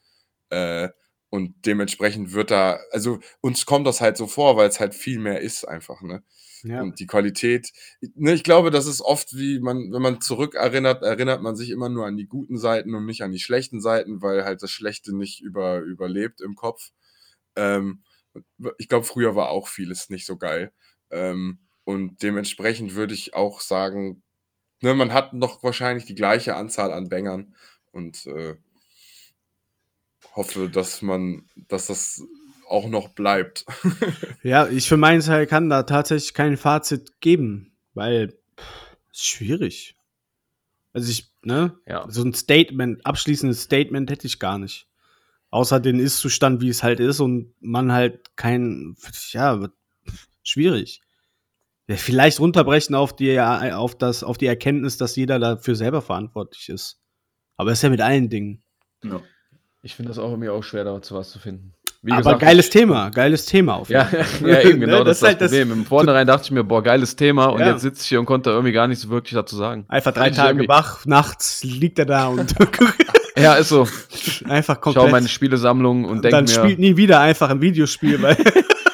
Äh, 0.50 0.90
und 1.36 1.54
dementsprechend 1.66 2.34
wird 2.34 2.52
da, 2.52 2.80
also 2.92 3.20
uns 3.42 3.66
kommt 3.66 3.86
das 3.86 4.02
halt 4.02 4.18
so 4.18 4.28
vor, 4.28 4.58
weil 4.58 4.70
es 4.70 4.80
halt 4.80 4.96
viel 4.96 5.20
mehr 5.20 5.42
ist 5.42 5.66
einfach, 5.66 6.02
ne? 6.02 6.24
Ja. 6.64 6.82
Und 6.82 7.00
die 7.00 7.06
Qualität, 7.06 7.72
ne, 8.16 8.34
ich 8.34 8.44
glaube, 8.44 8.72
das 8.72 8.88
ist 8.88 9.02
oft 9.02 9.36
wie 9.36 9.60
man, 9.60 9.92
wenn 9.92 10.02
man 10.02 10.20
zurückerinnert, 10.20 11.04
erinnert 11.04 11.44
man 11.44 11.56
sich 11.56 11.70
immer 11.70 11.90
nur 11.90 12.08
an 12.08 12.18
die 12.18 12.26
guten 12.26 12.58
Seiten 12.58 12.96
und 12.96 13.06
nicht 13.06 13.22
an 13.22 13.32
die 13.32 13.40
schlechten 13.40 13.82
Seiten, 13.82 14.24
weil 14.24 14.46
halt 14.46 14.64
das 14.64 14.72
Schlechte 14.72 15.16
nicht 15.16 15.42
über, 15.42 15.82
überlebt 15.82 16.42
im 16.42 16.56
Kopf. 16.56 16.90
Ähm, 17.56 18.02
ich 18.80 18.90
glaube, 18.90 19.06
früher 19.06 19.36
war 19.36 19.50
auch 19.50 19.68
vieles 19.68 20.10
nicht 20.10 20.26
so 20.26 20.38
geil. 20.38 20.72
Ähm, 21.12 21.60
und 21.84 22.24
dementsprechend 22.24 22.96
würde 22.96 23.14
ich 23.14 23.36
auch 23.36 23.62
sagen, 23.62 24.24
ne, 24.82 24.96
man 24.96 25.14
hat 25.14 25.34
noch 25.34 25.62
wahrscheinlich 25.62 26.06
die 26.06 26.16
gleiche 26.16 26.56
Anzahl 26.56 26.92
an 26.92 27.10
Bängern 27.10 27.54
und 27.92 28.26
äh, 28.26 28.56
hoffe, 30.36 30.70
dass 30.70 31.02
man, 31.02 31.50
dass 31.68 31.88
das 31.88 32.22
auch 32.68 32.88
noch 32.90 33.10
bleibt. 33.10 33.66
ja, 34.44 34.68
ich 34.68 34.88
für 34.88 34.98
meinen 34.98 35.22
Teil 35.22 35.48
kann 35.48 35.70
da 35.70 35.84
tatsächlich 35.84 36.34
kein 36.34 36.58
Fazit 36.58 37.22
geben, 37.22 37.76
weil 37.94 38.34
es 39.12 39.20
ist 39.20 39.26
schwierig. 39.26 39.96
Also 40.94 41.10
ich, 41.10 41.32
ne, 41.44 41.78
ja. 41.86 42.06
so 42.10 42.24
ein 42.24 42.34
Statement, 42.34 43.06
abschließendes 43.06 43.64
Statement 43.64 44.10
hätte 44.10 44.28
ich 44.28 44.40
gar 44.40 44.58
nicht. 44.58 44.88
Außer 45.50 45.80
den 45.80 46.00
Ist-Zustand, 46.00 46.62
wie 46.62 46.70
es 46.70 46.84
halt 46.84 47.00
ist 47.00 47.20
und 47.20 47.54
man 47.60 47.92
halt 47.92 48.36
kein, 48.36 48.96
ja, 49.32 49.70
schwierig. 50.44 51.02
Ja, 51.88 51.98
vielleicht 51.98 52.40
runterbrechen 52.40 52.96
auf 52.96 53.16
die, 53.16 53.40
auf 53.40 53.98
das, 53.98 54.24
auf 54.24 54.38
die 54.38 54.48
Erkenntnis, 54.48 54.98
dass 54.98 55.16
jeder 55.16 55.38
dafür 55.40 55.76
selber 55.76 56.02
verantwortlich 56.02 56.70
ist. 56.70 57.00
Aber 57.58 57.72
es 57.72 57.80
ist 57.80 57.84
ja 57.84 57.90
mit 57.90 58.02
allen 58.02 58.30
Dingen. 58.30 58.64
Ja. 59.04 59.22
Ich 59.86 59.94
finde 59.94 60.10
das 60.10 60.18
auch 60.18 60.32
irgendwie 60.32 60.50
auch 60.50 60.64
schwer, 60.64 60.84
dazu 60.84 61.14
was 61.14 61.30
zu 61.30 61.38
finden. 61.38 61.76
Wie 62.02 62.12
aber 62.12 62.22
gesagt, 62.22 62.40
geiles 62.40 62.72
Thema, 62.72 63.12
geiles 63.12 63.46
Thema 63.46 63.76
auf 63.76 63.90
jeden 63.90 64.04
Fall. 64.04 64.26
Ja, 64.42 64.48
ja 64.48 64.62
eben, 64.62 64.80
genau, 64.80 65.04
das, 65.04 65.20
das 65.20 65.34
ist 65.34 65.42
das 65.42 65.52
Problem. 65.52 65.72
Im 65.72 65.86
Vornherein 65.86 66.26
dachte 66.26 66.46
ich 66.46 66.52
mir, 66.52 66.64
boah, 66.64 66.82
geiles 66.82 67.16
Thema 67.16 67.46
und 67.46 67.60
ja. 67.60 67.70
jetzt 67.70 67.84
sitze 67.84 68.02
ich 68.02 68.08
hier 68.08 68.20
und 68.20 68.26
konnte 68.26 68.50
irgendwie 68.50 68.72
gar 68.72 68.88
nicht 68.88 69.00
so 69.00 69.10
wirklich 69.12 69.36
dazu 69.36 69.56
sagen. 69.56 69.86
Einfach 69.88 70.12
drei 70.12 70.32
Tage 70.32 70.68
wach, 70.68 71.06
nachts 71.06 71.64
liegt 71.64 72.00
er 72.00 72.08
da 72.08 72.30
und 72.30 72.56
Ja, 73.38 73.54
ist 73.56 73.70
so. 73.70 73.88
Einfach 74.50 74.82
komplett. 74.82 75.06
Schau 75.06 75.12
meine 75.12 75.28
Spielesammlung 75.28 76.06
und 76.06 76.24
denke 76.24 76.28
mir. 76.28 76.32
Dann 76.32 76.48
spielt 76.48 76.80
nie 76.80 76.98
wieder 76.98 77.20
einfach 77.20 77.52
ein 77.52 77.62
Videospiel, 77.62 78.20
weil. 78.24 78.38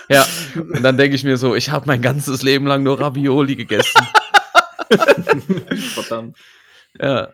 ja, 0.10 0.26
und 0.56 0.84
dann 0.84 0.98
denke 0.98 1.16
ich 1.16 1.24
mir 1.24 1.38
so, 1.38 1.56
ich 1.56 1.70
habe 1.70 1.86
mein 1.88 2.02
ganzes 2.02 2.44
Leben 2.44 2.68
lang 2.68 2.84
nur 2.84 3.00
Ravioli 3.00 3.56
gegessen. 3.56 4.06
Verdammt. 5.94 6.36
Ja. 7.00 7.30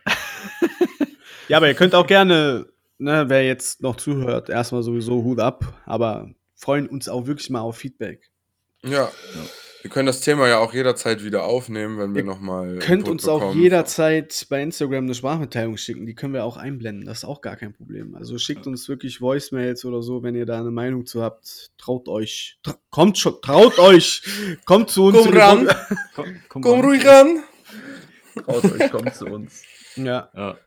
Ja, 1.48 1.58
aber 1.58 1.70
ihr 1.70 1.74
könnt 1.74 1.96
auch 1.96 2.06
gerne 2.06 2.68
ne, 2.98 3.26
wer 3.28 3.46
jetzt 3.46 3.82
noch 3.82 3.96
zuhört, 3.96 4.50
erstmal 4.50 4.84
sowieso 4.84 5.24
Hut 5.24 5.40
ab, 5.40 5.82
aber 5.86 6.30
freuen 6.56 6.88
uns 6.88 7.10
auch 7.10 7.28
wirklich 7.28 7.50
mal 7.50 7.62
auf 7.62 7.78
Feedback. 7.78 8.30
Ja. 8.84 8.92
ja. 8.92 9.12
Wir 9.84 9.92
können 9.92 10.08
das 10.08 10.22
Thema 10.22 10.48
ja 10.48 10.58
auch 10.58 10.74
jederzeit 10.74 11.24
wieder 11.24 11.44
aufnehmen, 11.44 11.98
wenn 11.98 12.14
wir 12.14 12.22
Ihr 12.24 12.26
nochmal. 12.26 12.80
Könnt 12.80 13.08
uns 13.08 13.28
auch 13.28 13.56
jederzeit 13.56 14.48
bei 14.50 14.62
Instagram 14.62 15.06
eine 15.06 15.14
Sprachmitteilung 15.14 15.78
schicken. 15.78 16.06
Die 16.06 16.16
können 16.16 16.34
wir 16.34 16.44
auch 16.44 16.58
einblenden. 16.58 17.06
Das 17.06 17.20
ist 17.20 17.26
auch 17.26 17.42
gar 17.42 17.56
kein 17.56 17.74
Problem. 17.74 18.16
Also 18.16 18.38
schickt 18.38 18.68
uns 18.68 18.90
wirklich 18.90 19.22
Voicemails 19.22 19.86
oder 19.86 20.02
so, 20.02 20.24
wenn 20.24 20.36
ihr 20.36 20.46
da 20.46 20.60
eine 20.60 20.72
Meinung 20.72 21.06
zu 21.06 21.22
habt. 21.22 21.72
Traut 21.78 22.10
euch. 22.10 22.60
Tra 22.64 22.76
kommt 22.90 23.18
schon. 23.18 23.40
Traut 23.42 23.78
euch. 23.80 24.24
Kommt 24.66 24.90
zu 24.90 25.06
uns. 25.06 25.20
Komm 25.20 25.38
ran. 25.38 25.70
Komm, 26.16 26.26
komm 26.50 26.62
Komm 26.64 26.74
ran. 26.74 26.86
ruhig 26.86 27.06
ran. 27.06 27.44
Traut 28.44 28.66
euch, 28.66 28.92
kommt 28.92 29.16
zu 29.16 29.26
uns. 29.28 29.64
Ja. 29.96 30.30
Ja. 30.36 30.58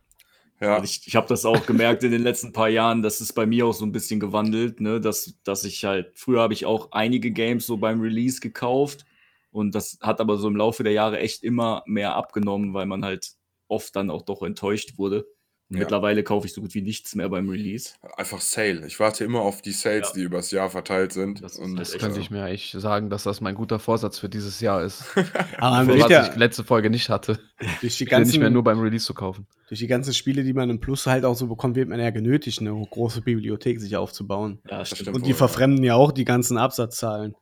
Ja, 0.61 0.79
Und 0.79 0.85
Ich, 0.85 1.07
ich 1.07 1.17
habe 1.17 1.27
das 1.27 1.45
auch 1.47 1.65
gemerkt 1.67 2.03
in 2.05 2.11
den 2.11 2.23
letzten 2.23 2.53
paar 2.53 2.69
Jahren, 2.69 3.03
das 3.03 3.21
ist 3.21 3.33
bei 3.33 3.47
mir 3.47 3.67
auch 3.67 3.73
so 3.73 3.85
ein 3.85 3.93
bisschen 3.93 4.21
gewandelt, 4.21 4.81
ne? 4.81 5.01
dass, 5.01 5.35
dass 5.43 5.65
ich 5.65 5.85
halt, 5.85 6.13
früher 6.19 6.41
habe 6.43 6.53
ich 6.53 6.67
auch 6.67 6.93
einige 6.93 7.31
Games 7.31 7.67
so 7.67 7.79
beim 7.79 8.01
Release 8.01 8.41
gekauft 8.41 9.07
und 9.51 9.75
das 9.75 9.99
hat 10.03 10.21
aber 10.21 10.37
so 10.37 10.49
im 10.49 10.57
Laufe 10.57 10.83
der 10.85 10.93
Jahre 10.93 11.19
echt 11.19 11.43
immer 11.43 11.83
mehr 11.87 12.15
abgenommen, 12.15 12.75
weil 12.75 12.87
man 12.87 13.05
halt 13.05 13.33
oft 13.69 13.97
dann 13.97 14.11
auch 14.11 14.23
doch 14.23 14.43
enttäuscht 14.43 14.99
wurde. 14.99 15.27
Ja. 15.73 15.79
Mittlerweile 15.79 16.25
kaufe 16.25 16.49
ich 16.49 16.53
so 16.53 16.61
gut 16.61 16.75
wie 16.75 16.83
nichts 16.83 17.15
mehr 17.15 17.29
beim 17.29 17.49
Release. 17.49 17.91
einfach 18.17 18.41
Sale. 18.41 18.85
Ich 18.89 18.99
warte 18.99 19.23
immer 19.25 19.41
auf 19.41 19.63
die 19.63 19.71
Sales, 19.71 20.09
Ja. 20.09 20.15
die 20.17 20.23
übers 20.23 20.51
Jahr 20.51 20.69
verteilt 20.69 21.13
sind. 21.13 21.43
Das 21.45 21.57
Und, 21.57 21.77
Das 21.77 21.97
könnte 21.97 22.19
ich 22.19 22.31
mir 22.31 22.43
eigentlich 22.43 22.75
sagen, 22.77 23.09
dass 23.09 23.23
das 23.23 23.41
mein 23.41 23.55
guter 23.55 23.79
Vorsatz 23.79 24.19
für 24.19 24.29
dieses 24.29 24.61
Jahr 24.61 24.83
ist. 24.83 25.05
Aber 25.59 25.87
Was 25.87 25.97
wird 25.97 26.11
ja 26.11 26.27
ich 26.29 26.35
letzte 26.37 26.65
Folge 26.65 26.91
nicht 26.91 27.09
hatte. 27.09 27.39
durch 27.59 27.79
die, 27.81 27.91
Spiele 27.91 28.19
nicht 28.21 28.33
mehr 28.33 28.41
ganzen, 28.41 28.53
nur 28.53 28.65
beim 28.65 28.81
Release 28.81 29.05
zu 29.07 29.15
kaufen. 29.15 29.47
durch 29.69 29.79
die 29.79 29.87
ganzen 29.87 30.13
Spiele, 30.13 30.43
die 30.43 30.53
man 30.55 30.71
im 30.71 30.81
Plus 30.81 31.07
halt 31.07 31.25
auch 31.25 31.37
so 31.37 31.47
bekommt, 31.47 31.77
wird 31.77 31.89
man 31.89 32.01
ja 32.01 32.11
genötigt, 32.11 32.61
eine 32.61 32.73
große 32.73 33.21
Bibliothek 33.23 33.81
sich 33.81 33.97
aufzubauen. 33.97 34.59
Ja, 34.69 34.85
stimmt. 34.85 35.15
Und 35.15 35.25
die 35.25 35.35
verfremden 35.35 35.85
ja 35.85 35.95
auch 35.95 36.11
die 36.11 36.25
ganzen 36.25 36.59
Absatzzahlen. 36.59 37.37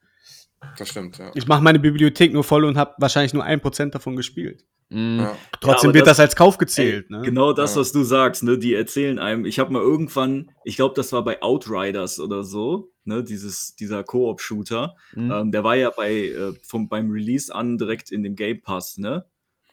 Das 0.77 0.89
stimmt, 0.89 1.19
ja. 1.19 1.31
Ich 1.35 1.47
mache 1.47 1.63
meine 1.63 1.79
Bibliothek 1.79 2.33
nur 2.33 2.45
voll 2.45 2.65
und 2.65 2.77
habe 2.77 2.95
wahrscheinlich 2.99 3.33
nur 3.35 3.45
ein 3.45 3.61
Prozent 3.61 3.95
davon 3.95 4.17
gespielt. 4.17 4.65
Mm, 4.91 5.21
ja. 5.21 5.37
Trotzdem 5.61 5.91
aber 5.91 5.95
wird 5.97 6.07
das- 6.07 6.17
das 6.17 6.21
als 6.27 6.37
Kauf 6.37 6.59
gezählt. 6.59 7.07
Ey, 7.11 7.17
ne? 7.17 7.23
Genau 7.23 7.53
das, 7.53 7.75
Ja. 7.75 7.81
was 7.83 7.93
du 7.93 8.03
sagst, 8.05 8.43
ne? 8.43 8.59
Die 8.59 8.75
erzählen 8.75 9.19
einem. 9.19 9.45
Ich 9.45 9.59
habe 9.59 9.73
mal 9.73 9.83
irgendwann, 9.83 10.51
ich 10.65 10.77
glaube, 10.77 10.95
das 10.95 11.13
war 11.13 11.23
bei 11.23 11.43
Outriders 11.43 12.19
oder 12.21 12.43
so, 12.43 12.91
ne? 13.05 13.23
Dieses, 13.23 13.77
dieser 13.77 14.03
Koop-Shooter. 14.03 14.95
mm. 15.15 15.31
Ähm, 15.31 15.53
der 15.53 15.63
war 15.65 15.77
ja 15.77 15.91
bei, 15.91 16.13
äh, 16.29 16.53
vom, 16.63 16.89
beim 16.89 17.11
Release 17.11 17.55
an 17.55 17.77
direkt 17.79 18.11
in 18.11 18.23
dem 18.23 18.35
Game 18.35 18.63
Pass, 18.63 18.99
ne? 18.99 19.27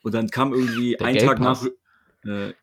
Und 0.03 0.13
dann 0.13 0.29
kam 0.29 0.53
irgendwie 0.53 0.95
Der 0.97 1.07
ein 1.07 1.15
Game 1.15 1.27
Tag 1.27 1.39
Pass? 1.39 1.67
nach. 2.23 2.31
Äh, 2.31 2.53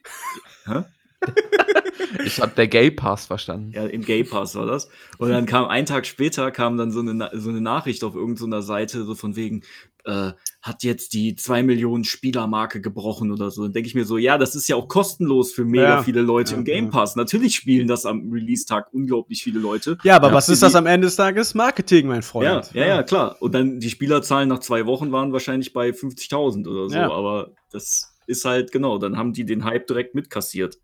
hä? 0.67 0.85
Ich 2.25 2.41
habe 2.41 2.53
der 2.57 2.69
Gay 2.69 2.91
Pass 2.91 3.27
verstanden. 3.27 3.71
Ja, 3.73 3.85
im 3.87 4.03
Gay 4.03 4.25
Pass 4.25 4.55
war 4.55 4.67
das. 4.67 4.89
Und 5.19 5.31
dann 5.31 5.47
kam 5.47 5.67
ein 5.67 5.87
Tag 5.87 6.07
später 6.07 6.51
kam 6.51 6.77
dann 6.77 6.91
so 6.91 7.01
eine, 7.01 7.31
so 7.35 7.51
eine 7.51 7.61
Nachricht 7.61 8.05
auf 8.05 8.15
irgendeiner 8.15 8.63
Seite, 8.63 9.05
so 9.05 9.15
von 9.15 9.37
wegen, 9.37 9.63
äh, 10.05 10.33
hat 10.63 10.83
jetzt 10.83 11.13
die 11.13 11.37
2 11.37 11.63
Millionen 11.63 12.03
Spielermarke 12.05 12.81
gebrochen 12.81 13.31
oder 13.31 13.51
so. 13.51 13.63
Dann 13.63 13.73
denke 13.73 13.87
ich 13.87 13.95
mir 13.95 14.05
so, 14.05 14.19
ja, 14.19 14.37
das 14.39 14.57
ist 14.57 14.67
ja 14.69 14.75
auch 14.77 14.89
kostenlos 14.89 15.53
für 15.53 15.65
mega 15.65 15.83
Ja. 15.97 16.03
viele 16.03 16.23
Leute 16.23 16.53
Ja, 16.53 16.59
im 16.59 16.65
Game 16.65 16.85
ja. 16.87 16.91
Pass. 16.91 17.15
Natürlich 17.15 17.55
spielen 17.55 17.87
das 17.87 18.05
am 18.07 18.31
Release-Tag 18.33 18.93
unglaublich 18.93 19.43
viele 19.45 19.61
Leute. 19.61 19.99
Ja, 20.03 20.17
aber 20.17 20.29
Ja, 20.29 20.35
was 20.35 20.49
ist 20.49 20.63
das 20.63 20.75
am 20.75 20.87
Ende 20.87 21.07
des 21.07 21.17
Tages? 21.17 21.55
Marketing, 21.55 22.09
mein 22.09 22.23
Freund. 22.23 22.47
Ja, 22.47 22.63
ja, 22.83 22.87
ja, 22.87 23.03
klar. 23.05 23.37
Und 23.41 23.55
dann 23.55 23.79
die 23.79 23.91
Spielerzahlen 23.91 24.49
nach 24.49 24.59
zwei 24.61 24.87
Wochen 24.87 25.13
waren 25.13 25.33
wahrscheinlich 25.33 25.73
bei 25.73 25.91
50.000 25.93 26.67
oder 26.69 26.89
so. 26.89 26.95
Ja. 26.97 27.11
Aber 27.11 27.53
das 27.71 28.13
ist 28.27 28.45
halt, 28.45 28.73
genau, 28.73 28.99
dann 28.99 29.17
haben 29.17 29.33
die 29.33 29.45
den 29.45 29.65
Hype 29.65 29.87
direkt 29.87 30.15
mitkassiert. 30.15 30.79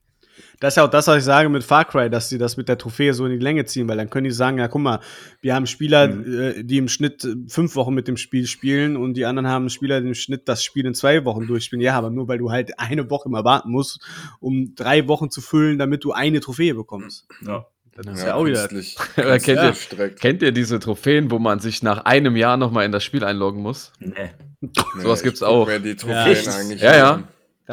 Das 0.60 0.72
ist 0.72 0.76
ja 0.76 0.84
auch 0.84 0.90
das, 0.90 1.06
was 1.06 1.18
ich 1.18 1.24
sage 1.24 1.48
mit 1.48 1.62
Far 1.64 1.84
Cry, 1.84 2.10
dass 2.10 2.28
sie 2.28 2.38
das 2.38 2.56
mit 2.56 2.68
der 2.68 2.78
Trophäe 2.78 3.14
so 3.14 3.24
in 3.26 3.32
die 3.32 3.38
Länge 3.38 3.64
ziehen, 3.64 3.88
weil 3.88 3.96
dann 3.96 4.10
können 4.10 4.24
die 4.24 4.30
sagen, 4.30 4.58
ja, 4.58 4.68
guck 4.68 4.80
mal, 4.82 5.00
wir 5.40 5.54
haben 5.54 5.66
Spieler, 5.66 6.08
Mhm. 6.08 6.40
äh, 6.40 6.62
die 6.64 6.78
im 6.78 6.88
Schnitt 6.88 7.24
äh, 7.24 7.34
fünf 7.48 7.76
Wochen 7.76 7.94
mit 7.94 8.08
dem 8.08 8.16
Spiel 8.16 8.46
spielen 8.46 8.96
und 8.96 9.14
die 9.14 9.24
anderen 9.24 9.48
haben 9.48 9.68
Spieler, 9.70 10.00
die 10.00 10.08
im 10.08 10.14
Schnitt 10.14 10.48
das 10.48 10.64
Spiel 10.64 10.86
in 10.86 10.94
zwei 10.94 11.24
Wochen 11.24 11.46
durchspielen. 11.46 11.80
Ja, 11.82 11.94
aber 11.96 12.10
nur 12.10 12.28
weil 12.28 12.38
du 12.38 12.50
halt 12.50 12.78
eine 12.78 13.08
Woche 13.10 13.28
immer 13.28 13.44
warten 13.44 13.70
musst, 13.70 14.00
um 14.40 14.74
drei 14.74 15.06
Wochen 15.08 15.30
zu 15.30 15.40
füllen, 15.40 15.78
damit 15.78 16.04
du 16.04 16.12
eine 16.12 16.40
Trophäe 16.40 16.74
bekommst. 16.74 17.26
Ja. 17.46 17.66
Das 18.00 18.06
ist 18.18 18.24
ja 18.26 18.34
auch 18.36 18.44
wieder. 18.46 18.68
kennt 18.68 19.46
ihr-. 19.98 20.08
Kennt 20.10 20.42
ihr 20.42 20.52
diese 20.52 20.78
Trophäen, 20.78 21.32
wo 21.32 21.40
man 21.40 21.58
sich 21.58 21.82
nach 21.82 22.04
einem 22.04 22.36
Jahr 22.36 22.56
nochmal 22.56 22.84
in 22.84 22.92
das 22.92 23.02
Spiel 23.02 23.24
einloggen 23.24 23.60
muss? 23.60 23.92
Nee. 23.98 24.12
Nee, 24.60 24.70
sowas 25.02 25.20
ich 25.20 25.24
gibt's 25.24 25.42
auch. 25.42 25.68
Ja, 25.68 25.78
Trophäen 25.78 26.26
echt? 26.28 26.48
eigentlich 26.48 26.80
Ja, 26.80 26.96
ja. 26.96 27.22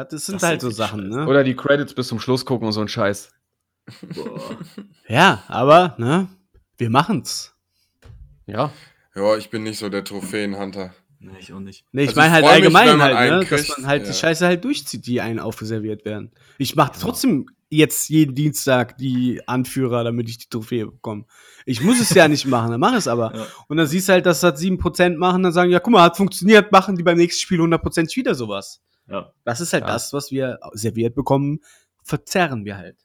Das 0.04 0.26
sind 0.26 0.36
Das 0.36 0.48
halt 0.48 0.60
so 0.60 0.70
Sachen, 0.70 1.08
ne? 1.08 1.26
Oder 1.26 1.42
die 1.42 1.56
Credits 1.56 1.94
bis 1.94 2.08
zum 2.08 2.20
Schluss 2.20 2.44
gucken 2.44 2.66
und 2.66 2.72
so 2.72 2.82
ein 2.82 2.88
Scheiß. 2.88 3.30
Boah. 4.14 4.58
Ja, 5.08 5.42
aber, 5.48 5.94
ne? 5.98 6.28
Wir 6.76 6.90
machen's. 6.90 7.54
Ja. 8.46 8.72
Ja, 9.14 9.36
ich 9.36 9.48
bin 9.48 9.62
nicht 9.62 9.78
so 9.78 9.88
der 9.88 10.04
Trophäenhunter. 10.04 10.92
Nee, 11.18 11.32
ich 11.40 11.52
auch 11.52 11.60
nicht. 11.60 11.86
Nee, 11.92 12.02
ich 12.02 12.08
Also 12.08 12.20
meine 12.20 12.32
halt 12.34 12.44
mich, 12.44 12.52
allgemein 12.52 12.88
man 12.88 13.02
halt, 13.02 13.16
einen 13.16 13.38
ne? 13.38 13.44
Dass 13.46 13.62
kriegt, 13.62 13.78
man 13.78 13.86
halt 13.86 14.02
ja. 14.02 14.12
die 14.12 14.18
Scheiße 14.18 14.46
halt 14.46 14.64
durchzieht, 14.64 15.06
die 15.06 15.22
einen 15.22 15.38
aufgeserviert 15.38 16.04
werden. 16.04 16.30
Ich 16.58 16.76
mache 16.76 16.92
trotzdem 17.00 17.46
jetzt 17.70 18.08
jeden 18.10 18.34
Dienstag 18.34 18.98
die 18.98 19.40
Anführer, 19.48 20.04
damit 20.04 20.28
ich 20.28 20.38
die 20.38 20.48
Trophäe 20.48 20.86
bekomme. 20.86 21.24
Ich 21.64 21.80
muss 21.80 22.00
es 22.00 22.10
ja 22.10 22.28
nicht 22.28 22.46
machen, 22.46 22.70
dann 22.70 22.80
mach 22.80 22.94
es 22.94 23.08
aber. 23.08 23.34
Ja. 23.34 23.46
Und 23.68 23.78
dann 23.78 23.86
siehst 23.86 24.08
du 24.08 24.12
halt, 24.12 24.26
dass 24.26 24.40
das 24.40 24.60
7% 24.60 25.16
machen, 25.16 25.42
dann 25.42 25.52
sagen, 25.52 25.70
ja, 25.70 25.80
guck 25.80 25.92
mal, 25.92 26.02
hat 26.02 26.16
funktioniert, 26.16 26.70
machen 26.70 26.96
die 26.96 27.02
beim 27.02 27.16
nächsten 27.16 27.40
Spiel 27.40 27.60
100% 27.60 28.14
wieder 28.14 28.34
sowas. 28.34 28.82
Ja. 29.08 29.32
Das 29.44 29.60
ist 29.60 29.72
halt 29.72 29.84
Ja. 29.84 29.92
das, 29.92 30.12
was 30.12 30.30
wir 30.30 30.58
serviert 30.72 31.14
bekommen, 31.14 31.60
verzerren 32.02 32.64
wir 32.64 32.76
halt. 32.76 32.96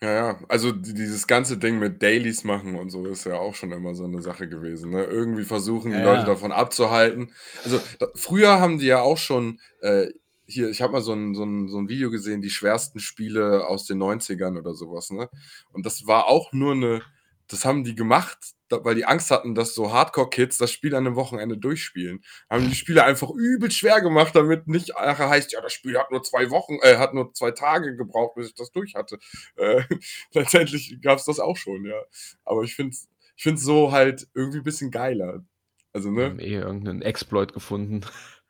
Ja, 0.00 0.10
ja. 0.12 0.40
Also 0.48 0.72
die- 0.72 0.94
dieses 0.94 1.26
ganze 1.28 1.58
Ding 1.58 1.78
mit 1.78 2.02
Dailies 2.02 2.42
machen 2.42 2.74
und 2.74 2.90
so 2.90 3.06
ist 3.06 3.24
ja 3.24 3.34
auch 3.34 3.54
schon 3.54 3.70
immer 3.70 3.94
so 3.94 4.04
eine 4.04 4.20
Sache 4.20 4.48
gewesen. 4.48 4.90
Ne? 4.90 5.04
Irgendwie 5.04 5.44
versuchen 5.44 5.92
die 5.92 5.98
Ja, 5.98 6.04
Leute 6.04 6.24
davon 6.26 6.50
abzuhalten. 6.50 7.32
Also 7.64 7.80
da, 8.00 8.08
früher 8.16 8.58
haben 8.60 8.78
die 8.78 8.86
ja 8.86 9.00
auch 9.00 9.18
schon, 9.18 9.60
äh, 9.80 10.08
hier, 10.44 10.68
ich 10.70 10.82
habe 10.82 10.92
mal 10.94 11.02
so 11.02 11.12
ein, 11.12 11.34
so, 11.36 11.44
ein, 11.44 11.68
so 11.68 11.78
ein 11.78 11.88
Video 11.88 12.10
gesehen, 12.10 12.42
die 12.42 12.50
schwersten 12.50 12.98
Spiele 12.98 13.66
aus 13.68 13.86
den 13.86 13.98
90ern 13.98 14.58
oder 14.58 14.74
sowas. 14.74 15.10
Ne? 15.10 15.28
Und 15.72 15.86
das 15.86 16.04
war 16.08 16.26
auch 16.26 16.52
nur 16.52 16.72
eine, 16.72 17.02
das 17.46 17.64
haben 17.64 17.84
die 17.84 17.94
gemacht, 17.94 18.38
weil 18.82 18.94
die 18.94 19.04
Angst 19.04 19.30
hatten, 19.30 19.54
dass 19.54 19.74
so 19.74 19.92
Hardcore-Kids 19.92 20.58
das 20.58 20.72
Spiel 20.72 20.94
an 20.94 21.06
einem 21.06 21.16
Wochenende 21.16 21.56
durchspielen. 21.56 22.22
Haben 22.50 22.68
die 22.68 22.74
Spiele 22.74 23.04
einfach 23.04 23.30
übel 23.30 23.70
schwer 23.70 24.00
gemacht, 24.00 24.34
damit 24.34 24.68
nicht 24.68 24.90
nachher 24.90 25.28
heißt, 25.28 25.52
ja, 25.52 25.60
das 25.60 25.72
Spiel 25.72 25.98
hat 25.98 26.10
nur 26.10 26.22
zwei 26.22 26.50
Wochen, 26.50 26.78
äh, 26.82 26.96
hat 26.96 27.14
nur 27.14 27.32
zwei 27.34 27.50
Tage 27.50 27.96
gebraucht, 27.96 28.34
bis 28.36 28.48
ich 28.48 28.54
das 28.54 28.72
durch 28.72 28.94
hatte. 28.94 29.18
Äh, 29.56 29.82
letztendlich 30.32 30.98
gab 31.02 31.18
es 31.18 31.24
das 31.24 31.40
auch 31.40 31.56
schon, 31.56 31.84
ja. 31.84 32.00
Aber 32.44 32.62
ich 32.62 32.74
finde 32.74 32.90
es 32.90 33.08
ich 33.36 33.44
find's 33.44 33.64
so 33.64 33.90
halt 33.90 34.28
irgendwie 34.34 34.58
ein 34.58 34.64
bisschen 34.64 34.90
geiler. 34.90 35.44
Also, 35.92 36.10
Wir 36.10 36.22
ne? 36.22 36.30
haben 36.30 36.38
eh 36.38 36.54
irgendeinen 36.54 37.02
Exploit 37.02 37.52
gefunden. 37.52 38.02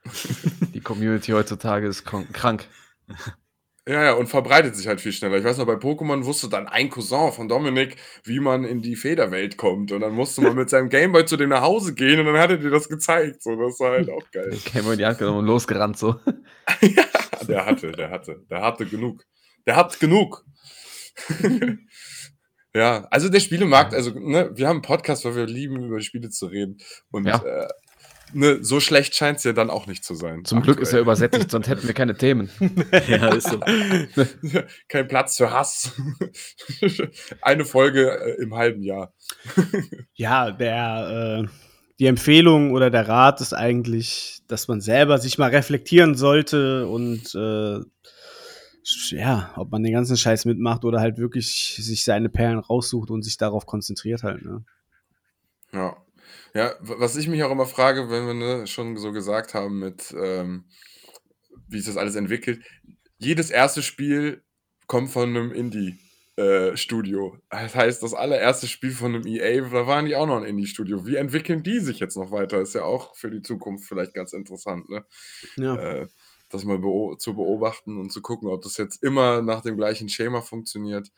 die 0.74 0.80
Community 0.80 1.32
heutzutage 1.32 1.86
ist 1.86 2.04
krank. 2.04 2.66
Ja, 3.88 4.04
ja, 4.04 4.12
und 4.12 4.28
verbreitet 4.28 4.76
sich 4.76 4.86
halt 4.86 5.00
viel 5.00 5.10
schneller. 5.10 5.38
Ich 5.38 5.44
weiß 5.44 5.58
noch, 5.58 5.66
bei 5.66 5.74
Pokémon 5.74 6.24
wusste 6.24 6.48
dann 6.48 6.68
ein 6.68 6.88
Cousin 6.88 7.32
von 7.32 7.48
Dominik, 7.48 7.96
wie 8.22 8.38
man 8.38 8.62
in 8.64 8.80
die 8.80 8.94
Federwelt 8.94 9.56
kommt. 9.56 9.90
Und 9.90 10.02
dann 10.02 10.12
musste 10.14 10.40
man 10.40 10.54
mit 10.54 10.70
seinem 10.70 10.88
Gameboy 10.88 11.24
zu 11.24 11.36
dem 11.36 11.48
nach 11.48 11.62
Hause 11.62 11.92
gehen 11.94 12.20
und 12.20 12.26
dann 12.26 12.38
hat 12.38 12.50
er 12.50 12.58
dir 12.58 12.70
das 12.70 12.88
gezeigt. 12.88 13.42
So, 13.42 13.56
das 13.56 13.80
war 13.80 13.90
halt 13.90 14.08
auch 14.08 14.30
geil. 14.30 14.56
Gameboy 14.72 14.92
in 14.92 14.98
die 14.98 15.06
Hand 15.06 15.18
genommen 15.18 15.38
und 15.40 15.46
losgerannt 15.46 15.98
so. 15.98 16.14
Der 17.48 17.66
hatte, 17.66 17.90
der 17.90 18.10
hatte, 18.10 18.44
der 18.48 18.62
hatte 18.62 18.86
genug. 18.86 19.24
Der 19.66 19.74
hat 19.74 19.98
genug. 19.98 20.44
ja, 22.74 23.06
also 23.10 23.28
der 23.28 23.40
Spielemarkt, 23.40 23.94
also 23.94 24.12
ne, 24.18 24.50
wir 24.54 24.68
haben 24.68 24.76
einen 24.76 24.82
Podcast, 24.82 25.24
weil 25.24 25.34
wir 25.34 25.46
lieben, 25.46 25.82
über 25.84 26.00
Spiele 26.00 26.30
zu 26.30 26.46
reden. 26.46 26.78
Und 27.10 27.26
Ja. 27.26 27.42
äh, 27.44 27.68
ne, 28.32 28.58
so 28.62 28.80
schlecht 28.80 29.14
scheint 29.14 29.38
es 29.38 29.44
ja 29.44 29.52
dann 29.52 29.70
auch 29.70 29.86
nicht 29.86 30.04
zu 30.04 30.14
sein. 30.14 30.44
Zum 30.44 30.62
Glück 30.62 30.78
ist 30.78 30.88
er 30.88 31.00
aktuell. 31.00 31.02
übersättigt, 31.02 31.50
sonst 31.50 31.68
hätten 31.68 31.86
wir 31.86 31.94
keine 31.94 32.16
Themen. 32.16 32.50
ja, 33.08 33.28
ist 33.28 33.48
so. 33.48 33.60
Kein 34.88 35.08
Platz 35.08 35.36
für 35.36 35.50
Hass. 35.50 35.92
Eine 37.42 37.64
Folge 37.64 38.10
äh, 38.10 38.42
im 38.42 38.54
halben 38.54 38.82
Jahr. 38.82 39.14
Ja, 40.14 40.50
der, 40.50 41.44
äh, 41.44 41.48
die 41.98 42.06
Empfehlung 42.06 42.72
oder 42.72 42.90
der 42.90 43.08
Rat 43.08 43.40
ist 43.40 43.52
eigentlich, 43.52 44.42
dass 44.48 44.68
man 44.68 44.80
selber 44.80 45.18
sich 45.18 45.38
mal 45.38 45.50
reflektieren 45.50 46.14
sollte 46.14 46.86
und 46.86 47.34
äh, 47.34 47.80
ja, 49.10 49.52
ob 49.56 49.70
man 49.70 49.82
den 49.82 49.92
ganzen 49.92 50.16
Scheiß 50.16 50.44
mitmacht 50.44 50.84
oder 50.84 51.00
halt 51.00 51.18
wirklich 51.18 51.76
sich 51.78 52.04
seine 52.04 52.28
Perlen 52.28 52.58
raussucht 52.58 53.10
und 53.10 53.22
sich 53.22 53.36
darauf 53.36 53.66
konzentriert 53.66 54.22
halt. 54.22 54.44
Ne? 54.44 54.64
Ja. 55.72 55.96
Ja, 56.54 56.74
w- 56.80 56.94
was 56.98 57.16
ich 57.16 57.28
mich 57.28 57.42
auch 57.42 57.50
immer 57.50 57.66
frage, 57.66 58.10
wenn 58.10 58.26
wir 58.26 58.34
ne, 58.34 58.66
schon 58.66 58.96
so 58.96 59.12
gesagt 59.12 59.54
haben, 59.54 59.78
mit 59.78 60.14
ähm, 60.16 60.64
wie 61.68 61.78
sich 61.78 61.86
das 61.86 61.96
alles 61.96 62.14
entwickelt, 62.16 62.64
jedes 63.18 63.50
erste 63.50 63.82
Spiel 63.82 64.42
kommt 64.86 65.10
von 65.10 65.28
einem 65.30 65.52
Indie-Studio. 65.52 67.38
das 67.50 67.74
heißt, 67.74 68.02
das 68.02 68.14
allererste 68.14 68.66
Spiel 68.66 68.90
von 68.90 69.14
einem 69.14 69.26
EA, 69.26 69.68
da 69.68 69.86
waren 69.86 70.06
die 70.06 70.16
auch 70.16 70.26
noch 70.26 70.38
ein 70.38 70.44
Indie-Studio. 70.44 71.06
Wie 71.06 71.16
entwickeln 71.16 71.62
die 71.62 71.80
sich 71.80 71.98
jetzt 72.00 72.16
noch 72.16 72.30
weiter? 72.30 72.60
Ist 72.60 72.74
ja 72.74 72.84
auch 72.84 73.16
für 73.16 73.30
die 73.30 73.42
Zukunft 73.42 73.86
vielleicht 73.86 74.14
ganz 74.14 74.32
interessant, 74.32 74.88
ne? 74.88 75.04
Ja. 75.56 75.76
Äh, 75.76 76.08
das 76.50 76.64
mal 76.64 76.78
beo 76.78 77.16
zu 77.16 77.34
beobachten 77.34 77.98
und 77.98 78.12
zu 78.12 78.20
gucken, 78.20 78.48
ob 78.50 78.60
das 78.62 78.76
jetzt 78.76 79.02
immer 79.02 79.40
nach 79.40 79.62
dem 79.62 79.76
gleichen 79.76 80.10
Schema 80.10 80.42
funktioniert. 80.42 81.08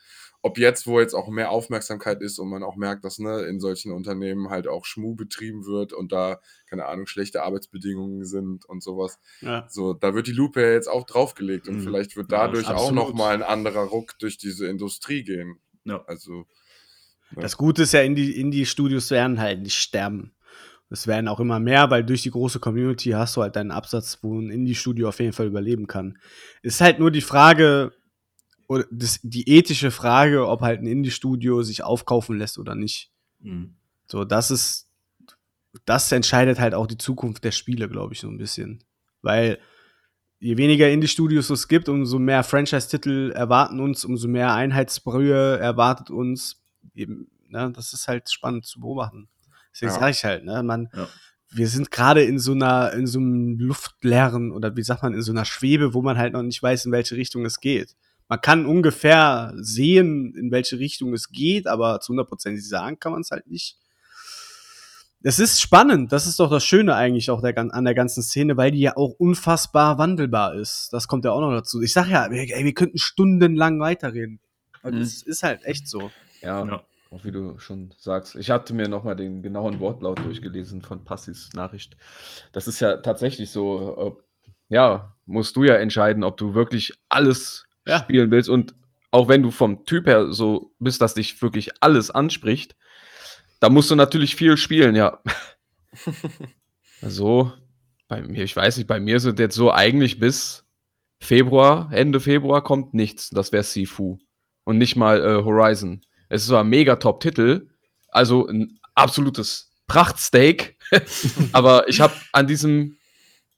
Ob 0.47 0.59
jetzt, 0.59 0.86
wo 0.86 1.01
jetzt 1.01 1.14
auch 1.14 1.28
mehr 1.30 1.51
Aufmerksamkeit 1.51 2.20
ist 2.20 2.38
und 2.38 2.51
man 2.51 2.62
auch 2.62 2.76
merkt, 2.76 3.03
dass 3.03 3.18
ne, 3.18 3.45
in 3.45 3.61
solchen 3.61 3.92
Unternehmen 3.92 4.51
halt 4.51 4.68
auch 4.68 4.84
Schmu 4.84 5.14
betrieben 5.14 5.64
wird 5.64 5.95
und 5.95 6.12
da, 6.12 6.38
keine 6.68 6.84
Ahnung, 6.84 7.07
schlechte 7.07 7.42
Arbeitsbedingungen 7.42 8.26
sind 8.26 8.66
und 8.66 8.82
sowas. 8.82 9.18
Ja. 9.40 9.66
So, 9.70 9.95
da 9.95 10.14
wird 10.14 10.26
die 10.26 10.32
Lupe 10.32 10.61
ja 10.61 10.72
jetzt 10.72 10.88
auch 10.88 11.07
draufgelegt 11.07 11.66
und 11.66 11.76
Mhm. 11.76 11.80
vielleicht 11.80 12.14
wird 12.16 12.30
Ja, 12.30 12.47
dadurch 12.47 12.66
auch 12.66 12.72
absolut. 12.72 12.95
nochmal 12.95 13.32
ein 13.36 13.42
anderer 13.42 13.84
Ruck 13.84 14.18
durch 14.18 14.36
diese 14.36 14.66
Industrie 14.68 15.24
gehen. 15.24 15.57
Ja. 15.84 16.05
Also, 16.07 16.45
Das 17.36 17.57
Gute 17.57 17.84
ist 17.84 17.92
ja, 17.95 18.01
Indie- 18.03 18.32
Indie-Studios 18.38 19.11
werden 19.11 19.40
halt 19.40 19.62
nicht 19.62 19.78
sterben. 19.78 20.34
Es 20.90 21.07
werden 21.07 21.26
auch 21.26 21.40
immer 21.40 21.59
mehr, 21.59 21.90
weil 21.90 22.05
durch 22.05 22.22
die 22.22 22.30
große 22.30 22.61
Community 22.61 23.11
hast 23.12 23.34
du 23.36 23.40
halt 23.42 23.57
deinen 23.57 23.70
Absatz, 23.72 24.18
wo 24.20 24.38
ein 24.38 24.51
Indie-Studio 24.51 25.09
auf 25.09 25.18
jeden 25.20 25.32
Fall 25.32 25.47
überleben 25.47 25.86
kann. 25.86 26.18
Es 26.62 26.74
ist 26.74 26.80
halt 26.82 26.99
nur 26.99 27.11
die 27.11 27.22
Frage, 27.22 27.92
oder 28.67 28.85
das, 28.91 29.21
die 29.23 29.49
ethische 29.49 29.91
Frage, 29.91 30.47
ob 30.49 30.61
halt 30.62 30.81
ein 30.81 30.87
Indie-Studio 30.87 31.62
sich 31.62 31.83
aufkaufen 31.83 32.39
lässt 32.39 32.59
oder 32.59 32.75
nicht. 32.75 33.11
Mhm. 33.41 33.75
So, 34.07 34.25
das 34.25 34.51
ist, 34.51 34.89
das 35.85 36.11
entscheidet 36.12 36.59
halt 36.59 36.75
auch 36.75 36.87
die 36.87 36.99
Zukunft 36.99 37.45
der 37.45 37.53
Spiele, 37.53 37.89
glaube 37.89 38.15
ich, 38.15 38.21
so 38.21 38.29
ein 38.29 38.39
bisschen. 38.39 38.83
Weil 39.23 39.59
je 40.39 40.57
weniger 40.57 40.91
Indie-Studios 40.91 41.51
es 41.51 41.69
gibt, 41.69 41.89
umso 41.89 42.19
mehr 42.19 42.45
Franchise-Titel 42.45 43.33
erwarten 43.35 43.81
uns, 43.81 44.05
umso 44.05 44.29
mehr 44.29 44.53
Einheitsbrühe 44.55 45.59
erwartet 45.59 46.11
uns. 46.11 46.62
Eben, 46.95 47.31
ne, 47.49 47.73
das 47.75 47.93
ist 47.93 48.09
halt 48.09 48.31
spannend 48.31 48.67
zu 48.67 48.81
beobachten. 48.81 49.29
Deswegen 49.73 49.93
Ja. 49.93 49.99
sage 49.99 50.11
ich 50.12 50.25
halt, 50.25 50.45
ne, 50.45 50.62
man, 50.62 50.89
Ja. 50.95 51.09
wir 51.51 51.69
sind 51.69 51.91
gerade 51.91 52.23
in 52.23 52.39
so 52.39 52.53
einer, 52.53 52.93
in 52.93 53.07
so 53.07 53.19
einem 53.19 53.59
luftleeren 53.59 54.53
oder 54.53 54.77
wie 54.77 54.83
sagt 54.83 55.03
man, 55.03 55.15
in 55.15 55.23
so 55.23 55.33
einer 55.33 55.45
Schwebe, 55.45 55.95
wo 55.95 56.03
man 56.03 56.19
halt 56.19 56.33
noch 56.35 56.43
nicht 56.43 56.62
weiß, 56.62 56.87
in 56.87 56.93
welche 56.93 57.17
Richtung 57.17 57.45
es 57.45 57.61
geht. 57.61 57.97
Man 58.29 58.41
kann 58.41 58.66
ungefähr 58.66 59.53
sehen, 59.57 60.35
in 60.35 60.51
welche 60.51 60.79
Richtung 60.79 61.12
es 61.12 61.31
geht, 61.31 61.66
aber 61.66 62.01
zu 62.01 62.12
100% 62.14 62.59
sagen 62.61 62.99
kann 62.99 63.12
man 63.12 63.20
es 63.20 63.31
halt 63.31 63.47
nicht. 63.47 63.77
Es 65.27 65.39
ist 65.39 65.61
spannend, 65.61 66.12
das 66.12 66.27
ist 66.27 66.39
doch 66.39 66.51
das 66.51 66.64
Schöne 66.64 66.95
eigentlich 66.95 67.31
auch 67.31 67.41
der, 67.41 67.55
gan- 67.55 67.70
an 67.70 67.85
der 67.85 67.95
ganzen 67.95 68.22
Szene, 68.22 68.59
weil 68.59 68.70
die 68.72 68.81
ja 68.81 68.97
auch 68.97 69.14
unfassbar 69.18 69.97
wandelbar 69.97 70.55
ist. 70.55 70.93
Das 70.93 71.09
kommt 71.09 71.25
ja 71.25 71.33
auch 71.33 71.41
noch 71.41 71.51
dazu. 71.53 71.81
Ich 71.81 71.95
sag 71.95 72.09
ja, 72.09 72.27
ey, 72.27 72.64
wir 72.64 72.75
könnten 72.75 72.99
stundenlang 72.99 73.81
weiterreden. 73.81 74.39
Und 74.83 74.97
Mhm. 74.97 75.01
es 75.01 75.22
ist 75.22 75.43
halt 75.43 75.64
echt 75.64 75.89
so. 75.89 76.11
Ja, 76.43 76.62
Ja. 76.66 76.83
auch 77.11 77.25
wie 77.25 77.33
du 77.33 77.59
schon 77.59 77.95
sagst. 77.99 78.35
Ich 78.37 78.51
hatte 78.51 78.75
mir 78.75 78.87
nochmal 78.89 79.16
den 79.16 79.43
genauen 79.43 79.81
Wortlaut 79.81 80.18
durchgelesen 80.18 80.83
von 80.83 81.05
Passis 81.05 81.49
Nachricht. 81.55 81.97
Das 82.53 82.68
ist 82.68 82.81
ja 82.81 82.99
tatsächlich 82.99 83.51
so, 83.51 84.20
ja, 84.68 85.14
musst 85.25 85.57
du 85.57 85.64
ja 85.64 85.77
entscheiden, 85.77 86.22
ob 86.22 86.37
du 86.37 86.53
wirklich 86.55 86.93
alles 87.09 87.64
Ja. 87.87 88.01
spielen 88.01 88.30
willst. 88.30 88.49
Und 88.49 88.74
auch 89.11 89.28
wenn 89.28 89.43
du 89.43 89.51
vom 89.51 89.85
Typ 89.85 90.07
her 90.07 90.32
so 90.32 90.72
bist, 90.78 91.01
dass 91.01 91.14
dich 91.14 91.41
wirklich 91.43 91.70
alles 91.82 92.11
anspricht, 92.11 92.76
da 93.61 93.68
musst 93.68 93.91
du 93.91 93.95
natürlich 93.95 94.37
viel 94.37 94.57
spielen, 94.57 94.95
ja. 94.95 95.22
so, 97.01 97.53
bei 98.09 98.22
mir, 98.22 98.45
ich 98.45 98.55
weiß 98.55 98.76
nicht, 98.76 98.87
bei 98.87 99.01
mir 99.01 99.20
sind 99.20 99.39
jetzt 99.39 99.55
so 99.55 99.72
eigentlich 99.72 100.18
bis 100.18 100.64
Februar, 101.20 101.91
Ende 101.93 102.20
Februar 102.20 102.62
kommt 102.62 102.95
nichts. 102.95 103.30
Das 103.30 103.53
wäre 103.53 103.62
Sifu. 103.62 104.18
Und 104.64 104.78
nicht 104.78 104.97
mal 104.97 105.20
äh, 105.20 105.43
Horizon. 105.43 106.03
Es 106.28 106.43
ist 106.43 106.49
zwar 106.49 106.64
ein 106.64 106.68
mega 106.68 106.97
Top-Titel, 106.97 107.68
also 108.09 108.47
ein 108.47 108.78
absolutes 108.95 109.72
Prachtsteak, 109.87 110.78
aber 111.53 111.89
ich 111.89 112.01
habe 112.01 112.14
an 112.32 112.47
diesem, 112.47 112.97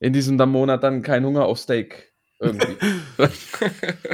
in 0.01 0.12
diesem 0.12 0.39
dann 0.39 0.51
Monat 0.51 0.83
dann 0.83 1.03
keinen 1.03 1.27
Hunger 1.27 1.45
auf 1.45 1.59
Steak. 1.59 2.12
Irgendwie. 2.39 2.76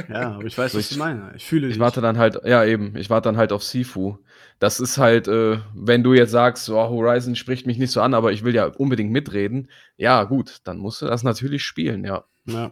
Ja, 0.09 0.31
aber 0.35 0.45
ich 0.45 0.57
weiß, 0.57 0.73
was 0.75 0.81
ich- 0.81 0.89
du 0.89 0.99
meinst. 0.99 1.35
Ich 1.35 1.45
fühle 1.45 1.67
Ich 1.67 1.73
dich. 1.73 1.79
warte 1.81 1.99
dann 2.01 2.17
halt, 2.17 2.39
ja 2.45 2.63
eben, 2.63 2.95
ich 2.95 3.09
warte 3.09 3.27
dann 3.29 3.37
halt 3.37 3.51
auf 3.51 3.63
Sifu. 3.63 4.17
Das 4.59 4.79
ist 4.79 4.97
halt, 4.97 5.27
äh, 5.27 5.59
wenn 5.73 6.03
du 6.03 6.13
jetzt 6.13 6.31
sagst, 6.31 6.69
oh, 6.69 6.75
Horizon 6.89 7.35
spricht 7.35 7.67
mich 7.67 7.77
nicht 7.77 7.91
so 7.91 8.01
an, 8.01 8.13
aber 8.13 8.31
ich 8.31 8.43
will 8.45 8.55
ja 8.55 8.67
unbedingt 8.67 9.11
mitreden, 9.11 9.69
ja 9.97 10.23
gut, 10.23 10.59
dann 10.63 10.77
musst 10.77 11.01
du 11.01 11.05
das 11.05 11.23
natürlich 11.23 11.63
spielen, 11.63 12.05
ja. 12.05 12.23
Ja. 12.45 12.71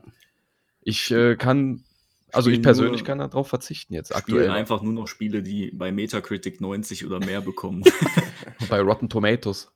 Ich 0.82 1.12
äh, 1.12 1.36
kann, 1.36 1.84
also 2.32 2.50
ich 2.50 2.56
Spielen 2.56 2.64
persönlich 2.64 3.02
nur- 3.02 3.08
kann 3.08 3.18
darauf 3.20 3.50
verzichten 3.50 3.94
jetzt 3.94 4.16
Aktuell 4.16 4.44
aktuell. 4.44 4.58
einfach 4.58 4.82
nur 4.82 4.94
noch 4.94 5.08
Spiele, 5.08 5.44
die 5.44 5.72
bei 5.72 5.92
Metacritic 5.92 6.62
90 6.62 7.06
oder 7.06 7.20
mehr 7.20 7.42
bekommen. 7.42 7.84
Bei 8.70 8.80
Rotten 8.80 9.10
Tomatoes. 9.10 9.70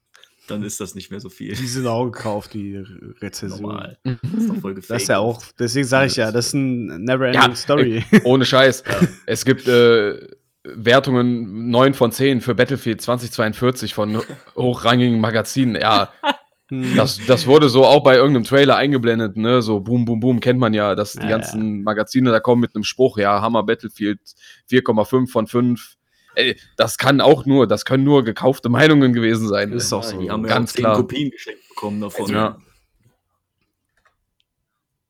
Dann 0.47 0.63
ist 0.63 0.79
das 0.79 0.93
nicht 0.95 1.09
mehr 1.11 1.19
so 1.19 1.29
viel. 1.29 1.55
Die 1.55 1.67
sind 1.67 1.87
auch 1.87 2.05
gekauft, 2.05 2.53
die 2.53 2.77
Re- 2.77 3.15
Rezession. 3.21 3.61
Normal. 3.61 3.97
Das 4.03 4.13
ist 4.37 4.49
doch 4.49 4.55
voll 4.57 4.73
gefaked. 4.75 4.91
Das 4.91 5.01
ist 5.03 5.07
ja 5.09 5.17
auch, 5.19 5.41
deswegen 5.59 5.87
sage 5.87 6.07
ich 6.07 6.15
ja, 6.15 6.31
das 6.31 6.47
ist 6.47 6.53
ein 6.53 7.03
never-ending 7.03 7.41
Ja, 7.49 7.55
Story. 7.55 8.03
Ohne 8.23 8.45
Scheiß. 8.45 8.83
Es 9.25 9.43
gibt 9.45 9.67
äh, 9.67 10.19
Wertungen 10.63 11.69
9 11.69 11.93
von 11.93 12.11
10 12.11 12.41
für 12.41 12.55
Battlefield 12.55 13.01
2042 13.01 13.93
von 13.93 14.21
hochrangigen 14.55 15.19
Magazinen. 15.19 15.75
Ja, 15.75 16.11
Hm. 16.71 16.95
das, 16.95 17.23
das 17.27 17.45
wurde 17.45 17.69
so 17.69 17.85
auch 17.85 18.03
bei 18.03 18.15
irgendeinem 18.15 18.43
Trailer 18.43 18.75
eingeblendet, 18.75 19.37
ne? 19.37 19.61
So 19.61 19.81
boom, 19.81 20.03
boom, 20.05 20.19
boom, 20.19 20.39
kennt 20.39 20.59
man 20.59 20.73
ja, 20.73 20.95
dass 20.95 21.13
die 21.13 21.19
Ja, 21.19 21.27
ganzen 21.27 21.83
Magazine 21.83 22.31
da 22.31 22.39
kommen 22.39 22.59
mit 22.59 22.73
einem 22.73 22.83
Spruch, 22.83 23.19
ja, 23.19 23.39
Hammer 23.39 23.61
Battlefield 23.61 24.19
4,5 24.71 25.27
von 25.29 25.45
5. 25.45 25.93
Ey, 26.35 26.57
das 26.77 26.97
kann 26.97 27.21
auch 27.21 27.45
nur, 27.45 27.67
das 27.67 27.85
können 27.85 28.03
nur 28.03 28.23
gekaufte 28.23 28.69
Meinungen 28.69 29.13
gewesen 29.13 29.47
sein. 29.47 29.71
Ist 29.71 29.91
doch 29.91 30.03
Ja, 30.03 30.09
so. 30.09 30.19
Die 30.19 30.29
haben 30.29 30.43
ja 30.43 30.49
Ganz 30.49 30.71
auch 30.71 30.75
zehn 30.75 30.83
klar. 30.83 30.97
Kopien 30.97 31.31
geschenkt 31.31 31.67
bekommen 31.69 32.01
davon. 32.01 32.31
Ja. 32.31 32.59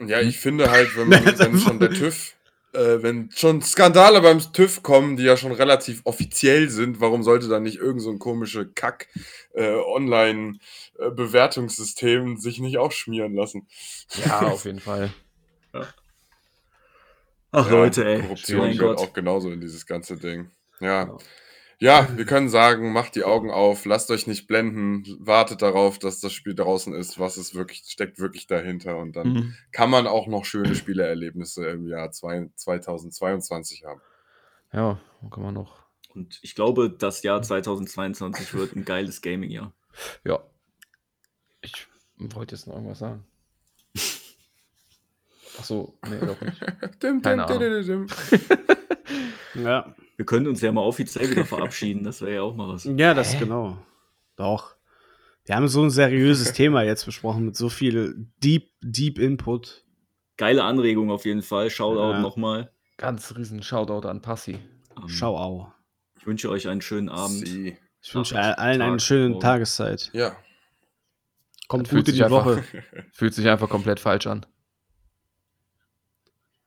Ja, 0.05 0.19
ich 0.21 0.37
finde 0.37 0.69
halt, 0.71 0.95
wenn, 0.97 1.09
man, 1.09 1.25
wenn 1.39 1.57
schon 1.59 1.79
der 1.79 1.89
TÜV, 1.91 2.33
äh, 2.73 3.01
wenn 3.01 3.31
schon 3.31 3.61
Skandale 3.61 4.19
beim 4.21 4.39
TÜV 4.39 4.83
kommen, 4.83 5.15
die 5.15 5.23
ja 5.23 5.37
schon 5.37 5.53
relativ 5.53 6.01
offiziell 6.03 6.69
sind, 6.69 6.99
warum 6.99 7.23
sollte 7.23 7.47
dann 7.47 7.63
nicht 7.63 7.77
irgend 7.77 8.01
so 8.01 8.09
ein 8.11 8.19
komische 8.19 8.67
Kack 8.67 9.07
äh, 9.53 9.73
Online-Bewertungssystem 9.75 12.35
sich 12.37 12.59
nicht 12.59 12.77
auch 12.77 12.91
schmieren 12.91 13.33
lassen? 13.35 13.67
Ja, 14.25 14.41
auf 14.41 14.65
jeden 14.65 14.81
Fall. 14.81 15.13
Ach 17.51 17.69
Leute, 17.69 18.05
ey. 18.05 18.21
Korruption 18.21 18.77
gehört 18.77 18.99
auch 18.99 19.13
genauso 19.13 19.49
in 19.49 19.61
dieses 19.61 19.85
ganze 19.85 20.17
Ding. 20.17 20.51
Ja. 20.79 21.17
Ja, 21.77 22.07
wir 22.15 22.25
können 22.25 22.47
sagen, 22.47 22.93
macht 22.93 23.15
die 23.15 23.25
Augen 23.25 23.51
auf, 23.51 23.83
lasst 23.83 24.09
euch 24.09 24.27
nicht 24.27 24.47
blenden, 24.47 25.03
wartet 25.19 25.61
darauf, 25.61 25.99
dass 25.99 26.21
das 26.21 26.31
Spiel 26.31 26.55
draußen 26.55 26.93
ist, 26.93 27.19
was 27.19 27.35
es 27.35 27.53
wirklich, 27.53 27.83
steckt 27.87 28.17
wirklich 28.17 28.47
dahinter 28.47 28.97
und 28.97 29.17
dann 29.17 29.33
Mhm. 29.33 29.55
kann 29.73 29.89
man 29.89 30.07
auch 30.07 30.27
noch 30.27 30.45
schöne 30.45 30.73
Spielerlebnisse 30.73 31.67
im 31.67 31.85
Jahr 31.87 32.11
zwei, 32.11 32.49
2022 32.55 33.83
haben. 33.83 33.99
Ja, 34.71 34.99
kann 35.29 35.43
man 35.43 35.53
noch. 35.53 35.79
Und 36.13 36.39
ich 36.43 36.55
glaube, 36.55 36.89
das 36.89 37.23
Jahr 37.23 37.41
2022 37.41 38.53
wird 38.53 38.73
ein 38.77 38.85
geiles 38.85 39.21
Gaming-Jahr. 39.21 39.73
Ja. 40.23 40.39
Ich 41.61 41.87
wollte 42.17 42.55
jetzt 42.55 42.67
noch 42.67 42.75
irgendwas 42.75 42.99
sagen. 42.99 43.25
Ach 45.59 45.63
so, 45.63 45.97
nee, 46.09 46.19
doch 46.19 46.39
nicht. 46.39 46.59
Keine 47.21 47.45
Ahnung. 47.45 47.59
dim, 47.59 47.83
dim, 47.83 48.07
dim. 48.07 49.63
Ja. 49.65 49.93
Wir 50.17 50.25
können 50.25 50.47
uns 50.47 50.61
ja 50.61 50.71
mal 50.71 50.81
offiziell 50.81 51.29
wieder 51.29 51.45
verabschieden, 51.45 52.03
das 52.03 52.21
wäre 52.21 52.35
ja 52.35 52.41
auch 52.41 52.55
mal 52.55 52.67
was. 52.69 52.83
ja, 52.97 53.13
das 53.13 53.37
genau. 53.37 53.77
Doch. 54.35 54.75
Wir 55.45 55.55
haben 55.55 55.67
so 55.67 55.83
ein 55.83 55.89
seriöses 55.89 56.53
Thema 56.53 56.83
jetzt 56.83 57.05
besprochen 57.05 57.45
mit 57.45 57.55
so 57.55 57.69
viel 57.69 58.27
Deep, 58.43 58.71
Deep 58.81 59.19
Input. 59.19 59.83
Geile 60.37 60.63
Anregung 60.63 61.11
auf 61.11 61.25
jeden 61.25 61.41
Fall. 61.41 61.69
Shoutout 61.69 62.11
Ja. 62.13 62.19
nochmal. 62.19 62.71
Ganz 62.97 63.35
riesen 63.35 63.61
Shoutout 63.61 64.07
an 64.07 64.21
Passi. 64.21 64.53
Ähm, 64.97 65.07
Schau 65.07 65.37
au. 65.37 65.71
Ich 66.17 66.25
wünsche 66.25 66.49
euch 66.49 66.67
einen 66.67 66.81
schönen 66.81 67.09
Abend. 67.09 67.47
Sie. 67.47 67.77
Ich 68.01 68.15
wünsche 68.15 68.35
Nacht, 68.35 68.57
allen 68.57 68.81
eine 68.81 68.93
Tag, 68.93 69.01
schöne 69.01 69.29
Morgen. 69.29 69.41
Tageszeit. 69.41 70.09
Ja. 70.13 70.35
Kommt 71.67 71.87
Fühlt 71.87 72.05
gut 72.05 72.07
in 72.09 72.13
sich 72.15 72.19
die 72.19 72.23
einfach- 72.25 72.45
Woche. 72.45 72.63
Fühlt 73.11 73.33
sich 73.33 73.47
einfach 73.47 73.69
komplett 73.69 73.99
falsch 73.99 74.27
an. 74.27 74.45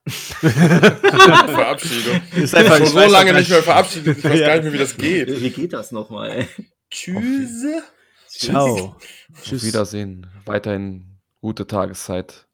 Verabschiedung. 0.10 2.20
Ist 2.36 2.54
einfach- 2.54 2.76
Schon 2.76 2.84
ich 2.86 2.90
so 2.92 2.96
weiß 2.96 3.12
lange 3.12 3.32
nicht 3.34 3.50
mehr 3.50 3.62
verabschiedet. 3.62 4.18
Ich 4.18 4.24
weiß 4.24 4.40
Ja. 4.40 4.46
gar 4.48 4.54
nicht 4.56 4.64
mehr, 4.64 4.72
wie 4.72 4.78
das 4.78 4.96
geht. 4.96 5.40
Wie 5.40 5.50
geht 5.50 5.72
das 5.72 5.92
nochmal? 5.92 6.46
Tschüss. 6.90 7.64
Ciao. 8.28 8.96
Auf 9.34 9.62
Wiedersehen. 9.62 10.26
Weiterhin 10.46 11.18
gute 11.40 11.66
Tageszeit. 11.66 12.46